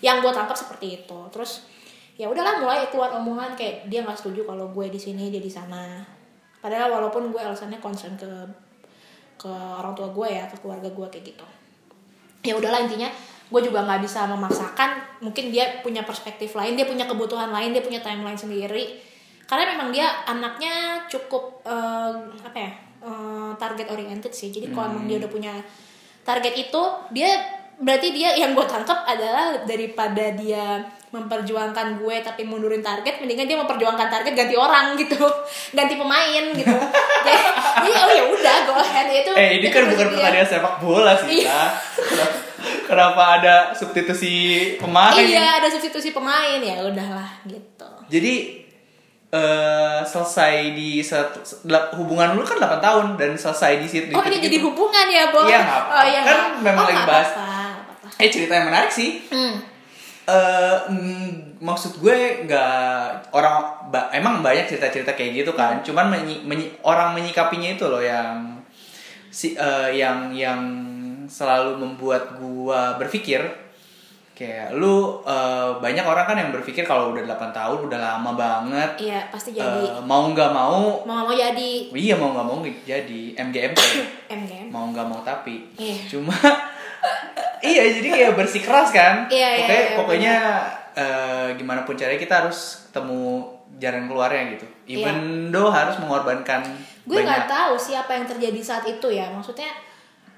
Yang 0.05 0.29
gue 0.29 0.31
tangkap 0.37 0.53
seperti 0.53 1.01
itu. 1.01 1.19
Terus 1.33 1.65
ya 2.17 2.25
udahlah 2.25 2.57
mulai 2.57 2.89
keluar 2.89 3.13
omongan 3.21 3.53
kayak 3.53 3.85
dia 3.85 4.01
nggak 4.01 4.17
setuju 4.17 4.41
kalau 4.49 4.73
gue 4.73 4.89
di 4.89 4.97
sini 4.97 5.29
dia 5.29 5.39
di 5.39 5.49
sana. 5.53 6.01
Padahal 6.57 6.89
walaupun 6.89 7.29
gue 7.29 7.37
alasannya 7.37 7.77
concern 7.77 8.17
ke 8.17 8.27
ke 9.37 9.53
orang 9.53 9.93
tua 9.93 10.09
gue 10.09 10.27
ya 10.33 10.49
ke 10.49 10.57
keluarga 10.57 10.89
gue 10.89 11.07
kayak 11.13 11.25
gitu. 11.29 11.45
Ya 12.41 12.57
udahlah 12.57 12.81
intinya 12.81 13.07
gue 13.47 13.61
juga 13.61 13.85
nggak 13.85 14.01
bisa 14.03 14.25
memaksakan 14.27 15.21
mungkin 15.23 15.53
dia 15.53 15.79
punya 15.85 16.03
perspektif 16.03 16.51
lain 16.57 16.75
dia 16.75 16.83
punya 16.83 17.07
kebutuhan 17.07 17.53
lain 17.53 17.71
dia 17.71 17.85
punya 17.85 18.01
timeline 18.01 18.35
sendiri. 18.35 18.97
Karena 19.47 19.77
memang 19.77 19.93
dia 19.93 20.09
anaknya 20.25 21.05
cukup 21.07 21.61
eh, 21.69 22.13
apa 22.41 22.57
ya 22.57 22.71
eh, 23.05 23.51
target 23.61 23.93
oriented 23.93 24.33
sih. 24.33 24.49
Jadi 24.49 24.73
kalau 24.73 24.89
emang 24.89 25.05
dia 25.05 25.21
udah 25.21 25.29
punya 25.29 25.53
target 26.25 26.53
itu 26.57 26.81
dia 27.13 27.56
berarti 27.77 28.09
dia 28.09 28.33
yang 28.33 28.51
gue 28.51 28.65
tangkap 28.65 29.05
adalah 29.05 29.61
daripada 29.63 30.33
dia 30.33 30.81
memperjuangkan 31.07 31.97
gue 31.97 32.15
tapi 32.19 32.41
mundurin 32.41 32.81
target 32.81 33.17
mendingan 33.17 33.45
dia 33.45 33.55
memperjuangkan 33.55 34.07
target 34.07 34.33
ganti 34.33 34.53
orang 34.53 34.93
gitu 34.93 35.15
ganti 35.77 35.95
pemain 35.95 36.43
gitu 36.51 36.73
jadi, 37.25 37.39
jadi 37.79 37.91
oh 37.95 38.11
ya 38.11 38.23
udah 38.27 38.57
go 38.65 38.73
ahead 38.75 39.07
itu 39.07 39.31
Eh 39.31 39.49
ini 39.55 39.65
itu 39.65 39.71
kan 39.71 39.85
bukan 39.85 40.05
dia. 40.05 40.13
pertandingan 40.19 40.47
sepak 40.47 40.73
bola 40.77 41.13
sih 41.15 41.41
Iya. 41.41 41.47
Kak. 41.47 42.31
Kenapa- 42.83 43.29
ada 43.37 43.55
substitusi 43.71 44.33
pemain? 44.75 45.11
Iya, 45.13 45.59
ada 45.59 45.67
substitusi 45.67 46.11
pemain 46.11 46.57
ya 46.57 46.81
udahlah 46.81 47.29
gitu. 47.43 47.87
Jadi 48.07 48.63
eh 49.27 49.99
selesai 50.01 50.71
di 50.71 51.03
satu 51.03 51.43
hubungan 51.93 52.31
lu 52.31 52.41
kan 52.41 52.55
8 52.55 52.79
tahun 52.79 53.05
dan 53.15 53.35
selesai 53.35 53.75
di 53.77 53.87
situ. 53.87 54.11
Oh, 54.11 54.23
ini 54.23 54.39
jadi 54.39 54.57
hubungan 54.57 55.05
ya, 55.05 55.27
Bo? 55.29 55.43
Iya, 55.43 55.59
apa-apa. 55.59 55.91
Oh, 55.93 56.05
iya, 56.05 56.21
Kan 56.23 56.39
memang 56.63 56.83
oh, 56.83 56.87
lagi 56.87 57.03
bahas. 57.03 57.27
apa-apa. 57.27 57.46
Eh 58.17 58.27
cerita 58.27 58.53
yang 58.53 58.67
menarik 58.67 58.89
sih. 58.89 59.21
Hmm. 59.27 59.55
eh 60.27 60.77
mm, 60.87 61.29
maksud 61.57 61.97
gue 61.97 62.17
nggak 62.43 62.75
orang 63.31 63.55
ba- 63.87 64.11
emang 64.11 64.41
banyak 64.41 64.67
cerita-cerita 64.67 65.13
kayak 65.13 65.31
gitu 65.37 65.51
kan. 65.53 65.79
Cuman 65.81 66.09
menyi- 66.09 66.43
menyi- 66.43 66.75
orang 66.81 67.13
menyikapinya 67.13 67.71
itu 67.71 67.85
loh 67.85 68.03
yang 68.03 68.59
si 69.29 69.53
eh, 69.53 69.89
yang 69.93 70.27
yang 70.29 70.59
selalu 71.25 71.75
membuat 71.77 72.35
gua 72.35 72.95
berpikir 72.95 73.39
kayak 74.33 74.69
lu 74.71 74.95
eh, 75.23 75.71
banyak 75.77 76.03
orang 76.03 76.25
kan 76.25 76.35
yang 76.35 76.51
berpikir 76.51 76.83
kalau 76.83 77.09
udah 77.09 77.23
8 77.25 77.49
tahun 77.49 77.79
udah 77.81 77.99
lama 77.99 78.31
banget 78.33 78.91
Iya, 79.01 79.19
pasti 79.29 79.49
jadi. 79.51 79.63
Eh, 79.63 80.03
mau 80.03 80.27
nggak 80.27 80.51
mau 80.51 81.01
Mau 81.01 81.23
mau 81.23 81.31
jadi 81.31 81.87
iya 81.89 82.13
mau 82.13 82.29
nggak 82.29 82.45
mau 82.45 82.57
jadi 82.83 83.21
MGMT 83.33 83.79
MGM. 84.27 84.67
mau 84.75 84.85
nggak 84.87 85.05
mau 85.05 85.21
tapi 85.21 85.71
Iya. 85.73 86.03
cuma 86.07 86.35
iya 87.63 87.83
jadi 87.89 88.07
kayak 88.07 88.33
bersikeras 88.37 88.89
kan 88.93 89.25
Iya, 89.27 89.49
iya, 89.49 89.65
pokoknya 89.65 89.77
iya, 89.81 89.95
pokoknya 89.97 90.35
eh, 90.97 91.47
gimana 91.57 91.81
pun 91.83 91.97
caranya 91.97 92.19
kita 92.21 92.35
harus 92.45 92.89
ketemu 92.89 93.45
jalan 93.77 94.03
keluarnya 94.07 94.43
gitu 94.57 94.65
even 94.87 95.49
though 95.51 95.69
harus 95.69 95.97
mengorbankan 95.99 96.63
Iya. 97.07 97.23
Gue 97.23 97.23
nggak 97.23 97.47
tahu 97.47 97.73
sih 97.79 97.95
apa 97.95 98.19
yang 98.19 98.27
terjadi 98.27 98.59
saat 98.59 98.83
itu 98.83 99.07
ya. 99.07 99.31
Maksudnya 99.31 99.71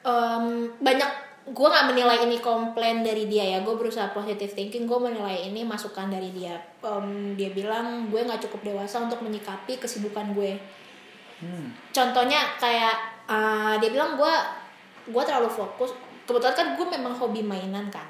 em, 0.06 0.70
banyak 0.78 1.10
gue 1.50 1.66
nggak 1.66 1.88
menilai 1.90 2.30
ini 2.30 2.38
komplain 2.38 3.02
dari 3.02 3.26
dia 3.26 3.58
ya. 3.58 3.66
Gue 3.66 3.74
berusaha 3.74 4.14
positive 4.14 4.54
thinking. 4.54 4.86
Gue 4.86 5.02
menilai 5.02 5.50
ini 5.50 5.66
masukan 5.66 6.14
dari 6.14 6.30
dia. 6.30 6.62
Em, 6.86 7.34
dia 7.34 7.50
bilang 7.50 8.06
gue 8.14 8.22
nggak 8.22 8.38
cukup 8.46 8.70
dewasa 8.70 9.02
untuk 9.02 9.26
menyikapi 9.26 9.82
kesibukan 9.82 10.30
gue. 10.38 10.54
Hmm. 11.40 11.72
contohnya 11.96 12.52
kayak 12.60 13.00
uh, 13.24 13.80
dia 13.80 13.96
bilang 13.96 14.20
gue 14.20 14.34
gue 15.08 15.24
terlalu 15.24 15.48
fokus 15.48 15.96
kebetulan 16.30 16.54
kan 16.54 16.68
gue 16.78 16.86
memang 16.86 17.14
hobi 17.18 17.42
mainan 17.42 17.90
kan. 17.90 18.06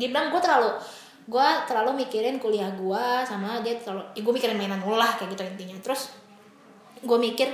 Dia 0.00 0.08
bilang 0.08 0.32
gue 0.32 0.40
terlalu 0.40 0.72
gue 1.28 1.48
terlalu 1.68 2.08
mikirin 2.08 2.40
kuliah 2.40 2.72
gue 2.72 3.04
sama 3.28 3.60
dia 3.60 3.76
terlalu 3.76 4.00
ya 4.16 4.24
gue 4.24 4.32
mikirin 4.32 4.56
mainan 4.56 4.80
mulu 4.80 4.96
lah 4.96 5.12
kayak 5.20 5.36
gitu 5.36 5.44
intinya. 5.44 5.76
Terus 5.84 6.16
gue 7.04 7.18
mikir 7.20 7.52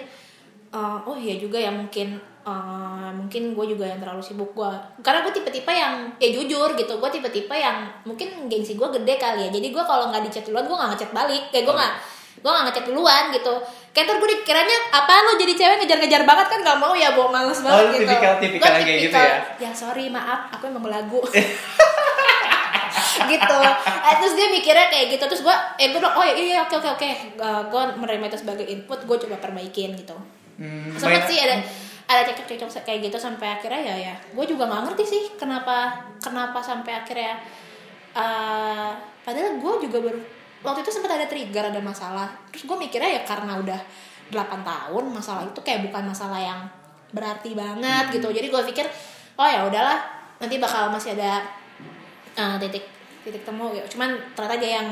eh, 0.70 0.98
oh 1.10 1.18
iya 1.18 1.34
juga 1.42 1.58
ya 1.58 1.74
mungkin 1.74 2.14
eh, 2.46 3.10
mungkin 3.18 3.58
gue 3.58 3.66
juga 3.74 3.90
yang 3.90 3.98
terlalu 3.98 4.22
sibuk 4.22 4.54
gue 4.54 4.70
karena 5.02 5.26
gue 5.26 5.34
tipe-tipe 5.34 5.72
yang 5.74 6.14
ya 6.22 6.30
jujur 6.30 6.70
gitu 6.78 6.94
gue 7.02 7.10
tipe-tipe 7.10 7.56
yang 7.58 7.90
mungkin 8.06 8.46
gengsi 8.46 8.78
gue 8.78 8.88
gede 8.94 9.18
kali 9.18 9.46
ya. 9.46 9.50
Jadi 9.50 9.74
gue 9.74 9.82
kalau 9.82 10.14
nggak 10.14 10.22
dicat 10.30 10.46
duluan 10.46 10.70
gue 10.70 10.76
nggak 10.78 10.90
ngechat 10.94 11.10
balik. 11.10 11.42
Kayak 11.50 11.64
gue 11.66 11.74
nggak 11.74 11.94
gue 12.34 12.50
nggak 12.50 12.64
ngechat 12.70 12.84
duluan 12.86 13.24
gitu. 13.30 13.54
Kayak 13.94 14.04
ntar 14.10 14.16
gue 14.18 14.30
dikiranya 14.34 14.76
apa 14.90 15.12
lo 15.22 15.32
jadi 15.38 15.54
cewek? 15.54 15.76
Ngejar-ngejar 15.84 16.22
banget 16.26 16.46
kan 16.50 16.58
nggak 16.62 16.78
mau 16.82 16.92
ya 16.94 17.14
bawa 17.14 17.28
males 17.30 17.60
banget 17.62 17.84
lu 17.84 17.92
gitu. 17.94 18.02
tipikal- 18.06 18.38
tipikal 18.42 18.70
Gua 18.70 18.80
kayak 18.82 19.00
gitu 19.06 19.18
ya? 19.18 19.34
ya 19.58 19.70
sorry 19.70 20.04
maaf 20.10 20.50
aku 20.50 20.66
emang 20.66 20.82
belagu. 20.82 21.20
Gitu. 23.30 23.58
Eh, 23.86 24.14
terus 24.20 24.34
dia 24.34 24.46
mikirnya 24.50 24.86
kayak 24.90 25.06
gitu. 25.16 25.24
Terus 25.26 25.42
gue 25.46 25.56
eh 25.78 25.90
gue 25.90 25.98
bilang 25.98 26.14
oh 26.14 26.24
iya 26.26 26.34
iya 26.34 26.58
oke 26.66 26.74
oke 26.78 26.88
oke. 26.98 27.08
Gue 27.70 27.82
menerima 27.98 28.24
itu 28.30 28.38
sebagai 28.42 28.66
input 28.66 29.00
gue 29.06 29.16
coba 29.26 29.36
perbaikin 29.38 29.94
gitu. 29.94 30.14
Hmm, 30.54 30.94
sih 31.26 31.38
ada 31.38 31.58
ada 32.04 32.20
cekcok 32.22 32.46
cekcok 32.46 32.84
kayak 32.86 33.10
gitu 33.10 33.18
sampai 33.18 33.58
akhirnya 33.58 33.80
ya 33.80 33.96
ya. 34.10 34.14
Gue 34.34 34.44
juga 34.46 34.66
nggak 34.66 34.82
ngerti 34.90 35.04
sih 35.06 35.22
kenapa 35.34 35.98
kenapa 36.18 36.58
sampai 36.62 36.92
akhirnya 36.94 37.38
eh 38.14 38.90
padahal 39.24 39.58
gue 39.58 39.72
juga 39.88 39.98
baru 39.98 40.20
waktu 40.64 40.80
itu 40.80 40.90
sempat 40.90 41.12
ada 41.12 41.26
trigger 41.26 41.68
ada 41.68 41.78
masalah 41.78 42.26
terus 42.48 42.64
gue 42.64 42.74
mikirnya 42.74 43.10
ya 43.10 43.22
karena 43.22 43.54
udah 43.54 43.80
8 44.26 44.40
tahun 44.64 45.04
masalah 45.06 45.44
itu 45.44 45.60
kayak 45.60 45.84
bukan 45.84 46.08
masalah 46.08 46.40
yang 46.40 46.60
berarti 47.12 47.52
banget 47.52 48.10
gitu 48.10 48.26
jadi 48.28 48.48
gue 48.48 48.62
pikir 48.66 48.86
oh 49.36 49.44
ya 49.44 49.62
udahlah 49.62 50.00
nanti 50.36 50.56
bakal 50.56 50.88
masih 50.88 51.12
ada 51.14 51.44
eh, 52.34 52.56
titik 52.58 52.82
titik 53.22 53.44
temu 53.44 53.70
gitu 53.70 53.94
cuman 53.94 54.16
ternyata 54.32 54.56
dia 54.56 54.80
yang 54.80 54.88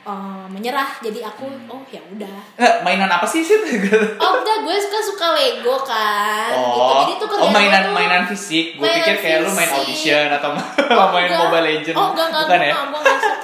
eh, 0.00 0.46
menyerah 0.48 0.88
jadi 0.98 1.26
aku 1.26 1.44
oh 1.66 1.82
ya 1.86 2.00
udah 2.06 2.38
Eh, 2.56 2.72
mainan 2.80 3.06
apa 3.06 3.26
sih 3.26 3.42
sih 3.42 3.58
Oh 4.22 4.32
enggak, 4.36 4.56
gue 4.62 4.74
suka 4.78 4.98
suka 5.02 5.26
Lego 5.32 5.76
kan. 5.80 6.52
gitu. 6.52 6.80
Oh, 6.80 7.04
Jadi 7.04 7.12
tuh 7.16 7.26
oh 7.36 7.50
mainan 7.50 7.80
tuh 7.82 7.92
mainan 7.92 8.22
fisik. 8.24 8.76
Gue 8.76 8.84
pikir 8.86 9.16
kayak 9.18 9.38
lu 9.42 9.50
main 9.50 9.68
audition 9.70 10.28
atau 10.30 10.52
Oh, 11.00 11.08
main 11.10 11.24
enggak. 11.26 11.40
Mobile 11.48 11.64
Legend. 11.66 11.96
Oh 11.96 12.06
enggak 12.12 12.26
enggak, 12.28 12.44
Bukan 12.44 12.56
gue 12.56 12.68
ya? 12.68 12.72
enggak, 12.72 12.84
gue 12.86 13.00
enggak 13.00 13.20
suka 13.20 13.39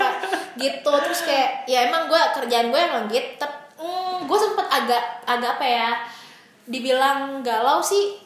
gitu. 0.56 0.90
Terus 0.90 1.20
kayak 1.22 1.64
ya 1.64 1.86
emang 1.86 2.06
gue 2.06 2.20
kerjaan 2.34 2.68
gue 2.68 2.80
emang 2.80 3.04
gitu. 3.06 3.36
Tapi 3.36 3.56
mm, 3.78 4.24
gue 4.24 4.38
sempet 4.38 4.66
agak 4.66 5.02
agak 5.24 5.50
apa 5.56 5.66
ya? 5.66 5.90
Dibilang 6.64 7.40
galau 7.40 7.78
sih. 7.78 8.20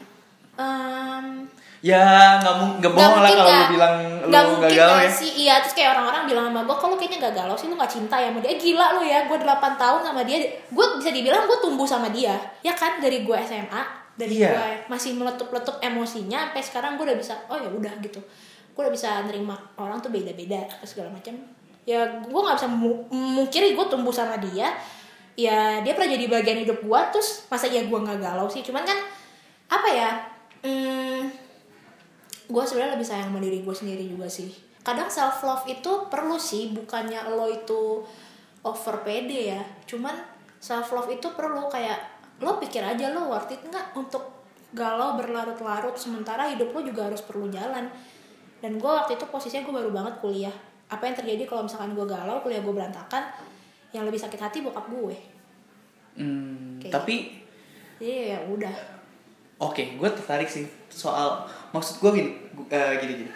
em, 0.57 1.47
Ya 1.81 2.37
nggak 2.37 2.85
nggak 2.85 2.93
bohong 2.93 3.25
lah 3.25 3.31
kalau 3.33 3.49
lu 3.49 3.67
bilang 3.73 3.95
lu 4.21 4.29
nggak 4.29 4.69
gak 4.69 5.01
ya. 5.01 5.09
sih 5.09 5.33
iya 5.33 5.65
terus 5.65 5.73
kayak 5.73 5.97
orang-orang 5.97 6.29
bilang 6.29 6.45
sama 6.53 6.61
gue 6.61 6.77
kalau 6.77 6.97
kayaknya 7.01 7.25
gak 7.25 7.35
galau 7.41 7.57
sih 7.57 7.73
lu 7.73 7.77
gak 7.81 7.89
cinta 7.89 8.21
ya 8.21 8.29
sama 8.29 8.45
dia 8.45 8.53
gila 8.61 8.87
lu 8.93 9.03
ya 9.03 9.25
gue 9.25 9.39
8 9.41 9.49
tahun 9.81 10.01
sama 10.05 10.21
dia 10.29 10.37
gue 10.69 10.87
bisa 11.01 11.09
dibilang 11.09 11.49
gue 11.49 11.57
tumbuh 11.57 11.89
sama 11.89 12.13
dia 12.13 12.37
ya 12.61 12.77
kan 12.77 13.01
dari 13.01 13.25
gue 13.25 13.37
SMA 13.49 13.81
dari 14.13 14.45
Iya. 14.45 14.53
gue 14.53 14.69
masih 14.93 15.17
meletup-letup 15.17 15.81
emosinya 15.81 16.53
sampai 16.53 16.61
sekarang 16.61 16.91
gue 17.01 17.05
udah 17.09 17.17
bisa 17.17 17.33
oh 17.49 17.57
ya 17.57 17.73
udah 17.73 17.93
gitu 18.05 18.21
gue 18.77 18.81
udah 18.85 18.93
bisa 18.93 19.25
nerima 19.25 19.57
orang 19.81 20.05
tuh 20.05 20.13
beda-beda 20.13 20.61
apa 20.69 20.85
segala 20.85 21.09
macam 21.09 21.33
ya 21.89 22.21
gue 22.21 22.41
nggak 22.41 22.57
bisa 22.61 22.69
mu- 22.69 23.09
mungkiri 23.09 23.73
gue 23.73 23.87
tumbuh 23.89 24.13
sama 24.13 24.37
dia. 24.39 24.73
Ya 25.39 25.81
dia 25.81 25.93
pernah 25.97 26.13
jadi 26.13 26.27
bagian 26.29 26.59
hidup 26.67 26.85
gue 26.85 27.01
terus 27.15 27.49
masa 27.49 27.71
ya 27.71 27.87
gue 27.87 27.99
nggak 27.99 28.21
galau 28.21 28.51
sih? 28.51 28.61
Cuman 28.61 28.85
kan 28.85 28.99
apa 29.71 29.89
ya 29.89 30.11
hmm, 30.67 31.23
gue 32.51 32.63
sebenarnya 32.67 32.99
lebih 32.99 33.07
sayang 33.07 33.31
sama 33.31 33.41
diri 33.41 33.65
gue 33.65 33.75
sendiri 33.75 34.05
juga 34.05 34.29
sih. 34.29 34.51
Kadang 34.85 35.09
self 35.09 35.45
love 35.45 35.65
itu 35.69 36.09
perlu 36.11 36.37
sih 36.37 36.73
bukannya 36.73 37.33
lo 37.33 37.49
itu 37.49 38.05
over 38.67 38.97
pede 39.01 39.57
ya. 39.57 39.61
Cuman 39.89 40.13
self 40.61 40.93
love 40.93 41.09
itu 41.09 41.33
perlu 41.33 41.71
kayak 41.73 42.21
lo 42.41 42.57
pikir 42.61 42.85
aja 42.85 43.13
lo 43.13 43.29
worth 43.33 43.53
it 43.53 43.61
nggak 43.65 43.97
untuk 43.97 44.41
galau 44.71 45.19
berlarut-larut 45.19 45.97
sementara 45.97 46.53
hidup 46.53 46.71
lo 46.77 46.81
juga 46.85 47.09
harus 47.09 47.25
perlu 47.25 47.49
jalan. 47.49 47.89
Dan 48.61 48.77
gue 48.77 48.91
waktu 48.93 49.17
itu 49.17 49.25
posisinya 49.25 49.65
gue 49.65 49.75
baru 49.81 49.89
banget 49.89 50.21
kuliah 50.21 50.53
apa 50.91 51.03
yang 51.03 51.15
terjadi 51.15 51.43
kalau 51.45 51.63
misalkan 51.63 51.95
gue 51.95 52.03
galau 52.03 52.39
kuliah 52.41 52.59
gue 52.59 52.71
berantakan 52.71 53.23
yang 53.91 54.03
lebih 54.03 54.19
sakit 54.19 54.37
hati 54.37 54.59
bokap 54.61 54.87
gue 54.89 55.17
Hmm, 56.11 56.77
Kayak 56.77 56.93
tapi 56.93 57.39
jadi 57.97 58.35
ya 58.35 58.39
udah 58.45 58.75
oke, 59.59 59.79
gue 59.95 60.09
tertarik 60.11 60.47
sih 60.47 60.67
soal 60.89 61.43
maksud 61.71 61.99
gue 61.99 62.11
gini, 62.13 62.31
eh, 62.67 62.99
gini 62.99 63.13
gini. 63.15 63.31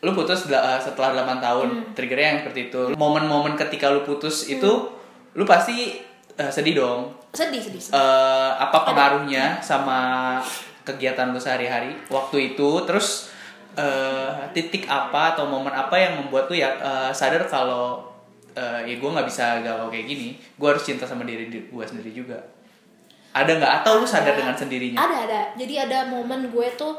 Lu 0.00 0.16
putus 0.16 0.48
eh, 0.48 0.80
setelah 0.80 1.12
8 1.12 1.36
tahun, 1.38 1.68
Hmm. 1.68 1.92
triggernya 1.92 2.26
yang 2.26 2.38
seperti 2.40 2.60
itu. 2.64 2.80
Momen-momen 2.96 3.52
ketika 3.54 3.92
lu 3.92 4.00
putus 4.00 4.48
itu, 4.48 4.88
lu 5.30 5.44
pasti 5.44 6.00
eh, 6.32 6.48
sedih 6.48 6.74
dong. 6.74 7.00
sedih 7.30 7.60
sedih, 7.60 7.78
sedih. 7.78 7.94
eh 7.94 8.50
apa 8.56 8.82
pengaruhnya 8.82 9.60
sama 9.60 10.40
kegiatan 10.82 11.28
lu 11.28 11.38
sehari-hari 11.38 11.92
waktu 12.08 12.54
itu 12.54 12.82
terus 12.82 13.28
eh 13.80 14.30
titik 14.52 14.84
apa 14.84 15.32
atau 15.32 15.48
momen 15.48 15.72
apa 15.72 15.96
yang 15.96 16.20
membuat 16.20 16.52
lu 16.52 16.60
ya 16.60 16.68
eh, 16.76 17.10
sadar 17.16 17.48
kalau 17.48 18.04
eh, 18.52 18.84
ya 18.84 18.94
gue 19.00 19.10
nggak 19.10 19.24
bisa 19.24 19.64
galau 19.64 19.88
kayak 19.88 20.04
gini 20.04 20.36
gue 20.36 20.68
harus 20.68 20.84
cinta 20.84 21.08
sama 21.08 21.24
diri 21.24 21.48
gue 21.48 21.84
sendiri 21.88 22.12
juga 22.12 22.36
ada 23.30 23.50
nggak 23.56 23.72
atau 23.82 24.02
lu 24.02 24.06
sadar 24.06 24.34
Ada. 24.34 24.38
dengan 24.42 24.54
sendirinya 24.58 24.98
Ada 24.98 25.16
ada. 25.26 25.40
Jadi 25.54 25.74
ada 25.78 25.98
momen 26.10 26.50
gue 26.50 26.66
tuh 26.74 26.98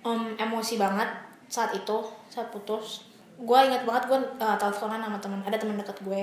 em, 0.00 0.32
emosi 0.40 0.80
banget 0.80 1.08
saat 1.52 1.76
itu 1.76 1.98
saat 2.32 2.48
putus. 2.48 3.04
Gue 3.36 3.58
ingat 3.60 3.84
banget 3.84 4.08
gue 4.08 4.18
uh, 4.40 4.56
teleponan 4.56 5.04
sama 5.04 5.18
teman 5.20 5.40
ada 5.44 5.56
teman 5.60 5.76
dekat 5.76 6.00
gue. 6.00 6.20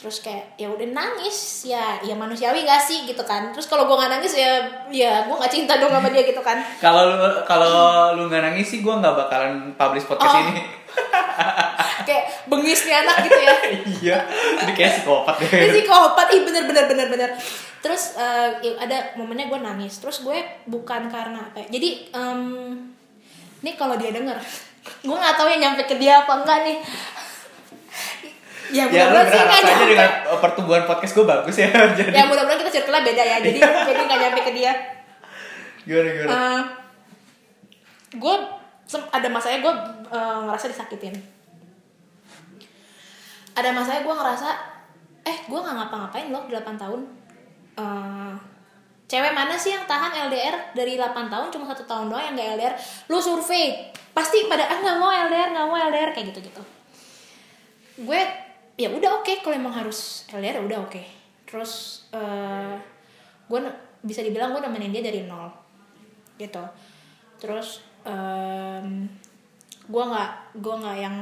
Terus 0.00 0.16
kayak 0.20 0.56
ya 0.56 0.64
udah 0.66 0.88
nangis 0.90 1.36
ya 1.62 2.00
ya 2.00 2.14
manusiawi 2.14 2.64
gak 2.64 2.80
sih 2.80 3.04
gitu 3.04 3.20
kan. 3.20 3.52
Terus 3.52 3.68
kalau 3.68 3.84
gue 3.84 3.92
nggak 3.92 4.08
nangis 4.10 4.32
ya 4.32 4.56
ya 4.88 5.22
gue 5.22 5.36
nggak 5.36 5.52
cinta 5.52 5.76
dong 5.76 5.92
sama 5.92 6.08
dia 6.08 6.24
gitu 6.24 6.40
kan. 6.40 6.56
kalau 6.84 7.04
lu 7.06 7.16
kalau 7.44 7.76
lu 8.14 8.24
nggak 8.26 8.40
nangis 8.42 8.66
sih 8.66 8.80
gue 8.80 8.90
nggak 8.90 9.12
bakalan 9.14 9.76
publish 9.76 10.04
podcast 10.04 10.32
Oh. 10.32 10.42
ini 10.46 10.62
kayak 12.08 12.24
bengis 12.46 12.80
nih 12.82 12.96
anak 12.96 13.16
gitu 13.22 13.38
ya. 13.38 13.54
iya 14.00 14.18
ini 14.58 14.72
kayak 14.72 14.92
psikopat 14.96 15.34
deh 15.38 15.48
Ini 15.52 15.68
psikopat, 15.76 16.26
ih 16.32 16.42
bener 16.42 16.64
bener 16.64 16.84
bener 16.86 17.06
bener. 17.06 17.30
Terus 17.80 18.16
ya 18.60 18.72
ada 18.76 18.96
momennya 19.14 19.46
gue 19.46 19.58
nangis. 19.58 20.00
Terus 20.00 20.20
gue 20.20 20.36
bukan 20.64 21.06
karena 21.06 21.44
apa? 21.44 21.60
ya, 21.60 21.76
Jadi 21.76 22.08
em, 22.10 22.40
ini 23.60 23.70
kalau 23.74 23.94
dia 23.94 24.08
denger, 24.10 24.36
gue 25.00 25.12
nggak 25.12 25.36
tahu 25.36 25.48
ya 25.48 25.58
nyampe 25.58 25.84
ke 25.84 25.96
dia 25.96 26.24
apa 26.24 26.32
enggak 26.40 26.58
nih. 26.64 26.78
Ya 28.70 28.84
ya 28.86 29.06
mudah-mudahan 29.10 29.26
sih 29.26 29.38
berharap 29.38 29.50
nggak 29.50 29.76
nyampe. 29.76 29.90
dengan 29.92 30.10
pertumbuhan 30.40 30.82
podcast 30.86 31.12
gue 31.14 31.26
bagus 31.26 31.56
ya 31.58 31.68
jadi. 31.98 32.10
Ya 32.14 32.24
mudah-mudahan 32.26 32.60
kita 32.62 32.72
circle 32.80 32.98
beda 33.02 33.22
ya. 33.22 33.36
Jadi 33.42 33.58
jadi 33.60 34.00
nggak 34.06 34.20
nyampe 34.20 34.40
ke 34.46 34.52
dia. 34.54 34.72
gimana 35.80 36.08
gimana? 36.12 36.30
Eh, 36.30 36.60
gue 38.20 38.36
ada 39.10 39.28
masanya 39.30 39.58
gue 39.64 39.74
eh, 40.12 40.38
ngerasa 40.46 40.66
disakitin. 40.70 41.14
Ada 43.54 43.70
masanya 43.74 44.00
gue 44.06 44.14
ngerasa 44.14 44.48
eh 45.20 45.36
gue 45.44 45.58
nggak 45.60 45.76
ngapa-ngapain 45.76 46.28
loh 46.30 46.42
8 46.46 46.80
tahun. 46.80 47.00
Eh, 47.76 48.34
cewek 49.10 49.32
mana 49.34 49.58
sih 49.58 49.74
yang 49.74 49.84
tahan 49.90 50.30
LDR 50.30 50.74
dari 50.74 50.94
8 50.94 51.26
tahun 51.26 51.50
cuma 51.50 51.66
satu 51.66 51.82
tahun 51.82 52.06
doang 52.06 52.22
yang 52.30 52.34
gak 52.38 52.48
LDR 52.56 52.74
lu 53.10 53.18
survei. 53.18 53.90
Pasti 54.10 54.46
pada 54.46 54.66
ah 54.66 54.78
nggak 54.78 54.96
mau 54.98 55.10
LDR 55.10 55.50
nggak 55.54 55.66
mau 55.66 55.78
LDR 55.78 56.10
kayak 56.14 56.34
gitu 56.34 56.50
gitu 56.50 56.62
gue 58.00 58.20
ya 58.80 58.88
udah 58.88 59.20
oke 59.20 59.44
kalau 59.44 59.52
emang 59.52 59.76
harus 59.76 60.24
LDR 60.32 60.56
ya 60.56 60.62
udah 60.64 60.78
oke. 60.88 61.02
Terus 61.44 62.04
eh 62.16 62.76
gue 63.44 63.58
bisa 64.00 64.24
dibilang 64.24 64.56
gue 64.56 64.64
nemenin 64.64 64.88
dia 64.96 65.04
dari 65.04 65.28
nol 65.28 65.52
gitu. 66.40 66.64
Terus 67.36 67.84
em 68.08 69.04
gue 69.90 70.04
nggak 70.06 70.62
gue 70.62 70.74
nggak 70.80 70.96
yang 71.02 71.16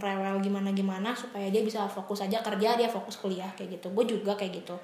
rewel 0.00 0.40
gimana 0.40 0.72
gimana 0.72 1.12
supaya 1.12 1.52
dia 1.52 1.60
bisa 1.60 1.84
fokus 1.84 2.24
aja 2.24 2.40
kerja 2.40 2.72
dia 2.74 2.88
fokus 2.90 3.20
kuliah 3.22 3.52
kayak 3.54 3.78
gitu. 3.78 3.94
Gue 3.94 4.02
juga 4.08 4.34
kayak 4.34 4.66
gitu. 4.66 4.74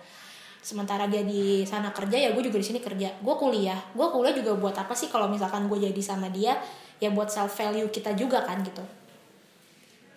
Sementara 0.62 1.10
dia 1.10 1.26
di 1.26 1.66
sana 1.66 1.90
kerja 1.90 2.14
ya 2.14 2.30
gue 2.30 2.42
juga 2.44 2.62
di 2.62 2.66
sini 2.70 2.78
kerja. 2.78 3.10
Gue 3.18 3.34
kuliah. 3.34 3.80
Gue 3.98 4.06
kuliah 4.14 4.36
juga 4.36 4.54
buat 4.54 4.78
apa 4.78 4.94
sih 4.94 5.10
kalau 5.10 5.26
misalkan 5.26 5.66
gue 5.66 5.80
jadi 5.90 6.02
sama 6.04 6.30
dia? 6.30 6.54
Ya 7.02 7.10
buat 7.10 7.32
self 7.34 7.58
value 7.58 7.90
kita 7.90 8.14
juga 8.14 8.46
kan 8.46 8.62
gitu. 8.62 8.84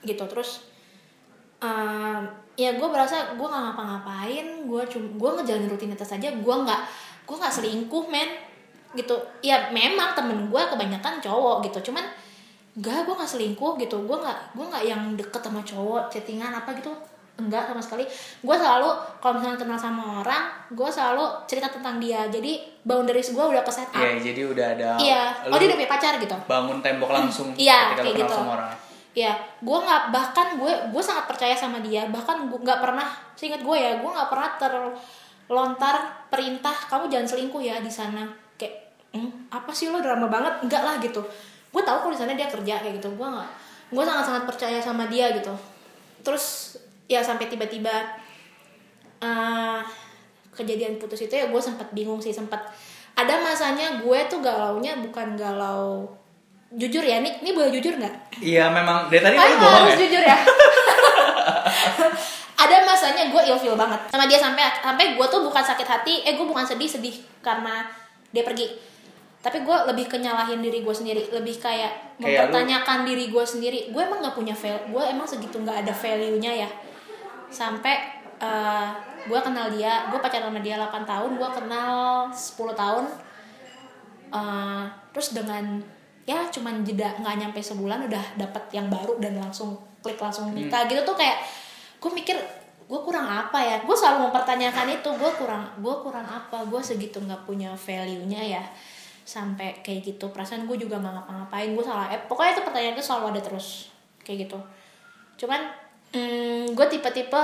Gitu 0.06 0.22
terus 0.30 0.75
um, 1.64 2.22
ya 2.56 2.72
gue 2.72 2.88
berasa 2.88 3.36
gue 3.36 3.48
nggak 3.48 3.64
ngapa-ngapain 3.72 4.48
gue 4.64 4.82
cuma 4.88 5.08
gue 5.12 5.30
ngejalanin 5.44 5.68
rutinitas 5.68 6.08
aja 6.16 6.32
gue 6.32 6.56
nggak 6.56 6.82
gue 7.28 7.36
nggak 7.36 7.54
selingkuh 7.54 8.06
men. 8.08 8.30
Gitu. 8.96 9.12
Ya 9.44 9.68
memang 9.76 10.16
temen 10.16 10.48
gue 10.48 10.62
kebanyakan 10.72 11.20
cowok 11.20 11.68
gitu 11.68 11.92
cuman 11.92 12.08
enggak 12.80 13.04
gue 13.04 13.16
nggak 13.16 13.32
selingkuh 13.32 13.76
gitu. 13.76 13.98
Gue 14.08 14.18
nggak 14.24 14.56
gue 14.56 14.66
nggak 14.72 14.84
yang 14.88 15.02
deket 15.20 15.42
sama 15.44 15.60
cowok 15.68 16.08
chattingan 16.08 16.56
apa 16.56 16.72
gitu. 16.80 16.96
Enggak 17.36 17.68
sama 17.68 17.84
sekali. 17.84 18.08
Gue 18.40 18.56
selalu 18.56 18.88
kalau 19.20 19.36
misalnya 19.36 19.60
kenal 19.60 19.76
sama 19.76 20.24
orang 20.24 20.48
gue 20.72 20.88
selalu 20.88 21.28
cerita 21.44 21.68
tentang 21.68 22.00
dia. 22.00 22.24
Jadi 22.32 22.64
boundaries 22.88 23.36
gue 23.36 23.44
udah 23.44 23.60
ke 23.68 23.72
set 23.76 23.92
up. 23.92 24.00
Iya, 24.00 24.32
jadi 24.32 24.42
udah 24.48 24.66
ada 24.80 24.90
iya. 24.96 25.24
Oh 25.52 25.60
dia 25.60 25.68
udah 25.68 25.76
punya 25.76 25.92
pacar 25.92 26.14
gitu? 26.16 26.38
bangun 26.48 26.80
tembok 26.80 27.12
langsung 27.12 27.52
Iya, 27.60 28.00
ketika 28.00 28.00
lu 28.00 28.06
kayak 28.08 28.16
kenal 28.16 28.30
gitu. 28.32 28.36
sama 28.40 28.52
orang. 28.56 28.72
Ya 29.16 29.32
gue 29.64 29.78
nggak 29.80 30.12
bahkan 30.12 30.60
gue 30.60 30.72
gue 30.92 31.04
sangat 31.04 31.26
percaya 31.26 31.56
sama 31.56 31.80
dia. 31.80 32.04
Bahkan 32.12 32.52
gue 32.52 32.60
nggak 32.60 32.80
pernah 32.84 33.08
seingat 33.34 33.64
gue 33.64 33.78
ya 33.80 33.98
gue 33.98 34.10
nggak 34.12 34.30
pernah 34.30 34.50
ter 34.60 34.74
lontar 35.46 35.96
perintah 36.28 36.76
kamu 36.92 37.08
jangan 37.08 37.28
selingkuh 37.32 37.64
ya 37.64 37.80
di 37.80 37.90
sana. 37.90 38.28
Kayak 38.60 38.92
"Hmm, 39.16 39.32
apa 39.50 39.72
sih 39.72 39.88
lo 39.88 40.04
drama 40.04 40.28
banget? 40.28 40.68
Enggak 40.68 40.84
lah 40.84 40.96
gitu. 41.00 41.24
Gue 41.72 41.82
tahu 41.82 41.98
kalau 42.06 42.14
di 42.14 42.20
sana 42.20 42.36
dia 42.36 42.52
kerja 42.52 42.84
kayak 42.84 43.00
gitu. 43.00 43.10
Gue 43.16 43.28
nggak 43.28 43.50
gue 43.96 44.04
sangat 44.04 44.26
sangat 44.28 44.44
percaya 44.44 44.78
sama 44.84 45.08
dia 45.08 45.32
gitu. 45.32 45.56
Terus 46.22 46.76
ya 47.08 47.24
sampai 47.24 47.48
tiba-tiba 47.48 47.96
eh, 49.24 49.82
kejadian 50.56 50.98
putus 50.98 51.24
itu 51.24 51.36
ya 51.36 51.48
gue 51.52 51.62
sempat 51.62 51.92
bingung 51.92 52.24
sih 52.24 52.32
sempat 52.32 52.64
ada 53.16 53.40
masanya 53.44 54.00
gue 54.04 54.20
tuh 54.28 54.40
galaunya 54.44 54.96
bukan 55.00 55.36
galau 55.40 56.08
jujur 56.68 57.02
ya 57.02 57.20
nih 57.20 57.40
ini 57.40 57.52
boleh 57.52 57.70
jujur 57.72 57.94
nggak 57.94 58.16
Iya 58.38 58.68
memang 58.68 59.06
dari 59.08 59.22
tadi 59.22 59.38
lu 59.38 59.56
bohong 59.58 59.86
harus 59.86 59.94
ya. 59.94 60.02
jujur 60.02 60.24
ya. 60.24 60.38
ada 62.56 62.76
masanya 62.84 63.24
gue 63.28 63.42
ilfeel 63.46 63.76
banget 63.76 64.00
sama 64.10 64.26
dia 64.26 64.36
sampai 64.36 64.64
sampai 64.76 65.06
gue 65.14 65.26
tuh 65.26 65.42
bukan 65.42 65.62
sakit 65.62 65.86
hati, 65.86 66.24
eh 66.24 66.34
gue 66.34 66.44
bukan 66.44 66.64
sedih 66.64 66.88
sedih 66.88 67.14
karena 67.40 67.86
dia 68.32 68.42
pergi. 68.42 68.76
Tapi 69.38 69.62
gue 69.62 69.78
lebih 69.86 70.10
kenyalahin 70.10 70.58
diri 70.58 70.82
gue 70.82 70.90
sendiri, 70.92 71.30
lebih 71.30 71.54
kayak 71.56 72.18
Kayak 72.18 72.18
lu- 72.18 72.26
mempertanyakan 72.50 73.06
diri 73.06 73.30
gue 73.30 73.46
sendiri. 73.46 73.80
Gue 73.90 74.02
emang 74.02 74.20
nggak 74.20 74.34
punya 74.34 74.52
value, 74.52 74.90
gue 74.90 75.04
emang 75.06 75.24
segitu 75.24 75.62
nggak 75.62 75.86
ada 75.86 75.94
value-nya 75.94 76.52
ya. 76.58 76.70
Sampai 77.48 77.94
eh, 78.36 78.88
gue 79.24 79.40
kenal 79.40 79.70
dia, 79.70 80.10
gue 80.10 80.18
pacaran 80.18 80.50
sama 80.50 80.60
dia 80.60 80.76
8 80.76 81.06
tahun, 81.06 81.32
gue 81.36 81.50
kenal 81.54 81.94
10 82.28 82.42
tahun. 82.74 83.06
Eh, 84.32 84.84
terus 85.12 85.30
dengan 85.32 85.80
ya 86.26 86.50
cuman 86.50 86.82
jeda 86.82 87.14
nggak 87.22 87.36
nyampe 87.38 87.62
sebulan 87.62 88.10
udah 88.10 88.26
dapet 88.42 88.64
yang 88.74 88.90
baru 88.90 89.22
dan 89.22 89.38
langsung 89.38 89.78
klik 90.02 90.18
langsung 90.18 90.50
nikah 90.54 90.90
gitu 90.90 91.06
tuh 91.06 91.14
kayak 91.14 91.42
gue 92.02 92.12
mikir 92.14 92.38
gue 92.86 93.00
kurang 93.02 93.26
apa 93.26 93.58
ya? 93.58 93.82
Gue 93.82 93.98
selalu 93.98 94.30
mempertanyakan 94.30 94.94
itu 94.94 95.10
gue 95.10 95.32
kurang 95.38 95.66
gue 95.82 95.96
kurang 96.06 96.26
apa? 96.26 96.62
Gue 96.70 96.82
segitu 96.82 97.18
nggak 97.18 97.46
punya 97.50 97.74
value 97.74 98.26
nya 98.30 98.42
ya. 98.46 98.64
Sampai 99.26 99.82
kayak 99.82 100.06
gitu 100.14 100.30
perasaan 100.30 100.70
gue 100.70 100.78
juga 100.78 101.02
nggak 101.02 101.14
ngapa-ngapain 101.18 101.74
gue 101.74 101.82
salah 101.86 102.14
eh, 102.14 102.22
pokoknya 102.30 102.62
itu 102.62 102.62
pertanyaan 102.62 102.94
itu 102.94 103.06
selalu 103.06 103.26
ada 103.34 103.42
terus 103.42 103.90
kayak 104.22 104.46
gitu. 104.46 104.60
Cuman 105.46 105.62
mm, 106.14 106.78
gue 106.78 106.86
tipe-tipe 106.94 107.42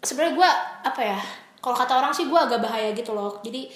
sebenarnya 0.00 0.34
gue 0.40 0.50
apa 0.88 1.00
ya 1.04 1.20
kalau 1.62 1.76
kata 1.76 1.92
orang 2.00 2.12
sih 2.16 2.24
gue 2.26 2.40
agak 2.40 2.64
bahaya 2.64 2.96
gitu 2.96 3.12
loh. 3.12 3.44
Jadi 3.44 3.68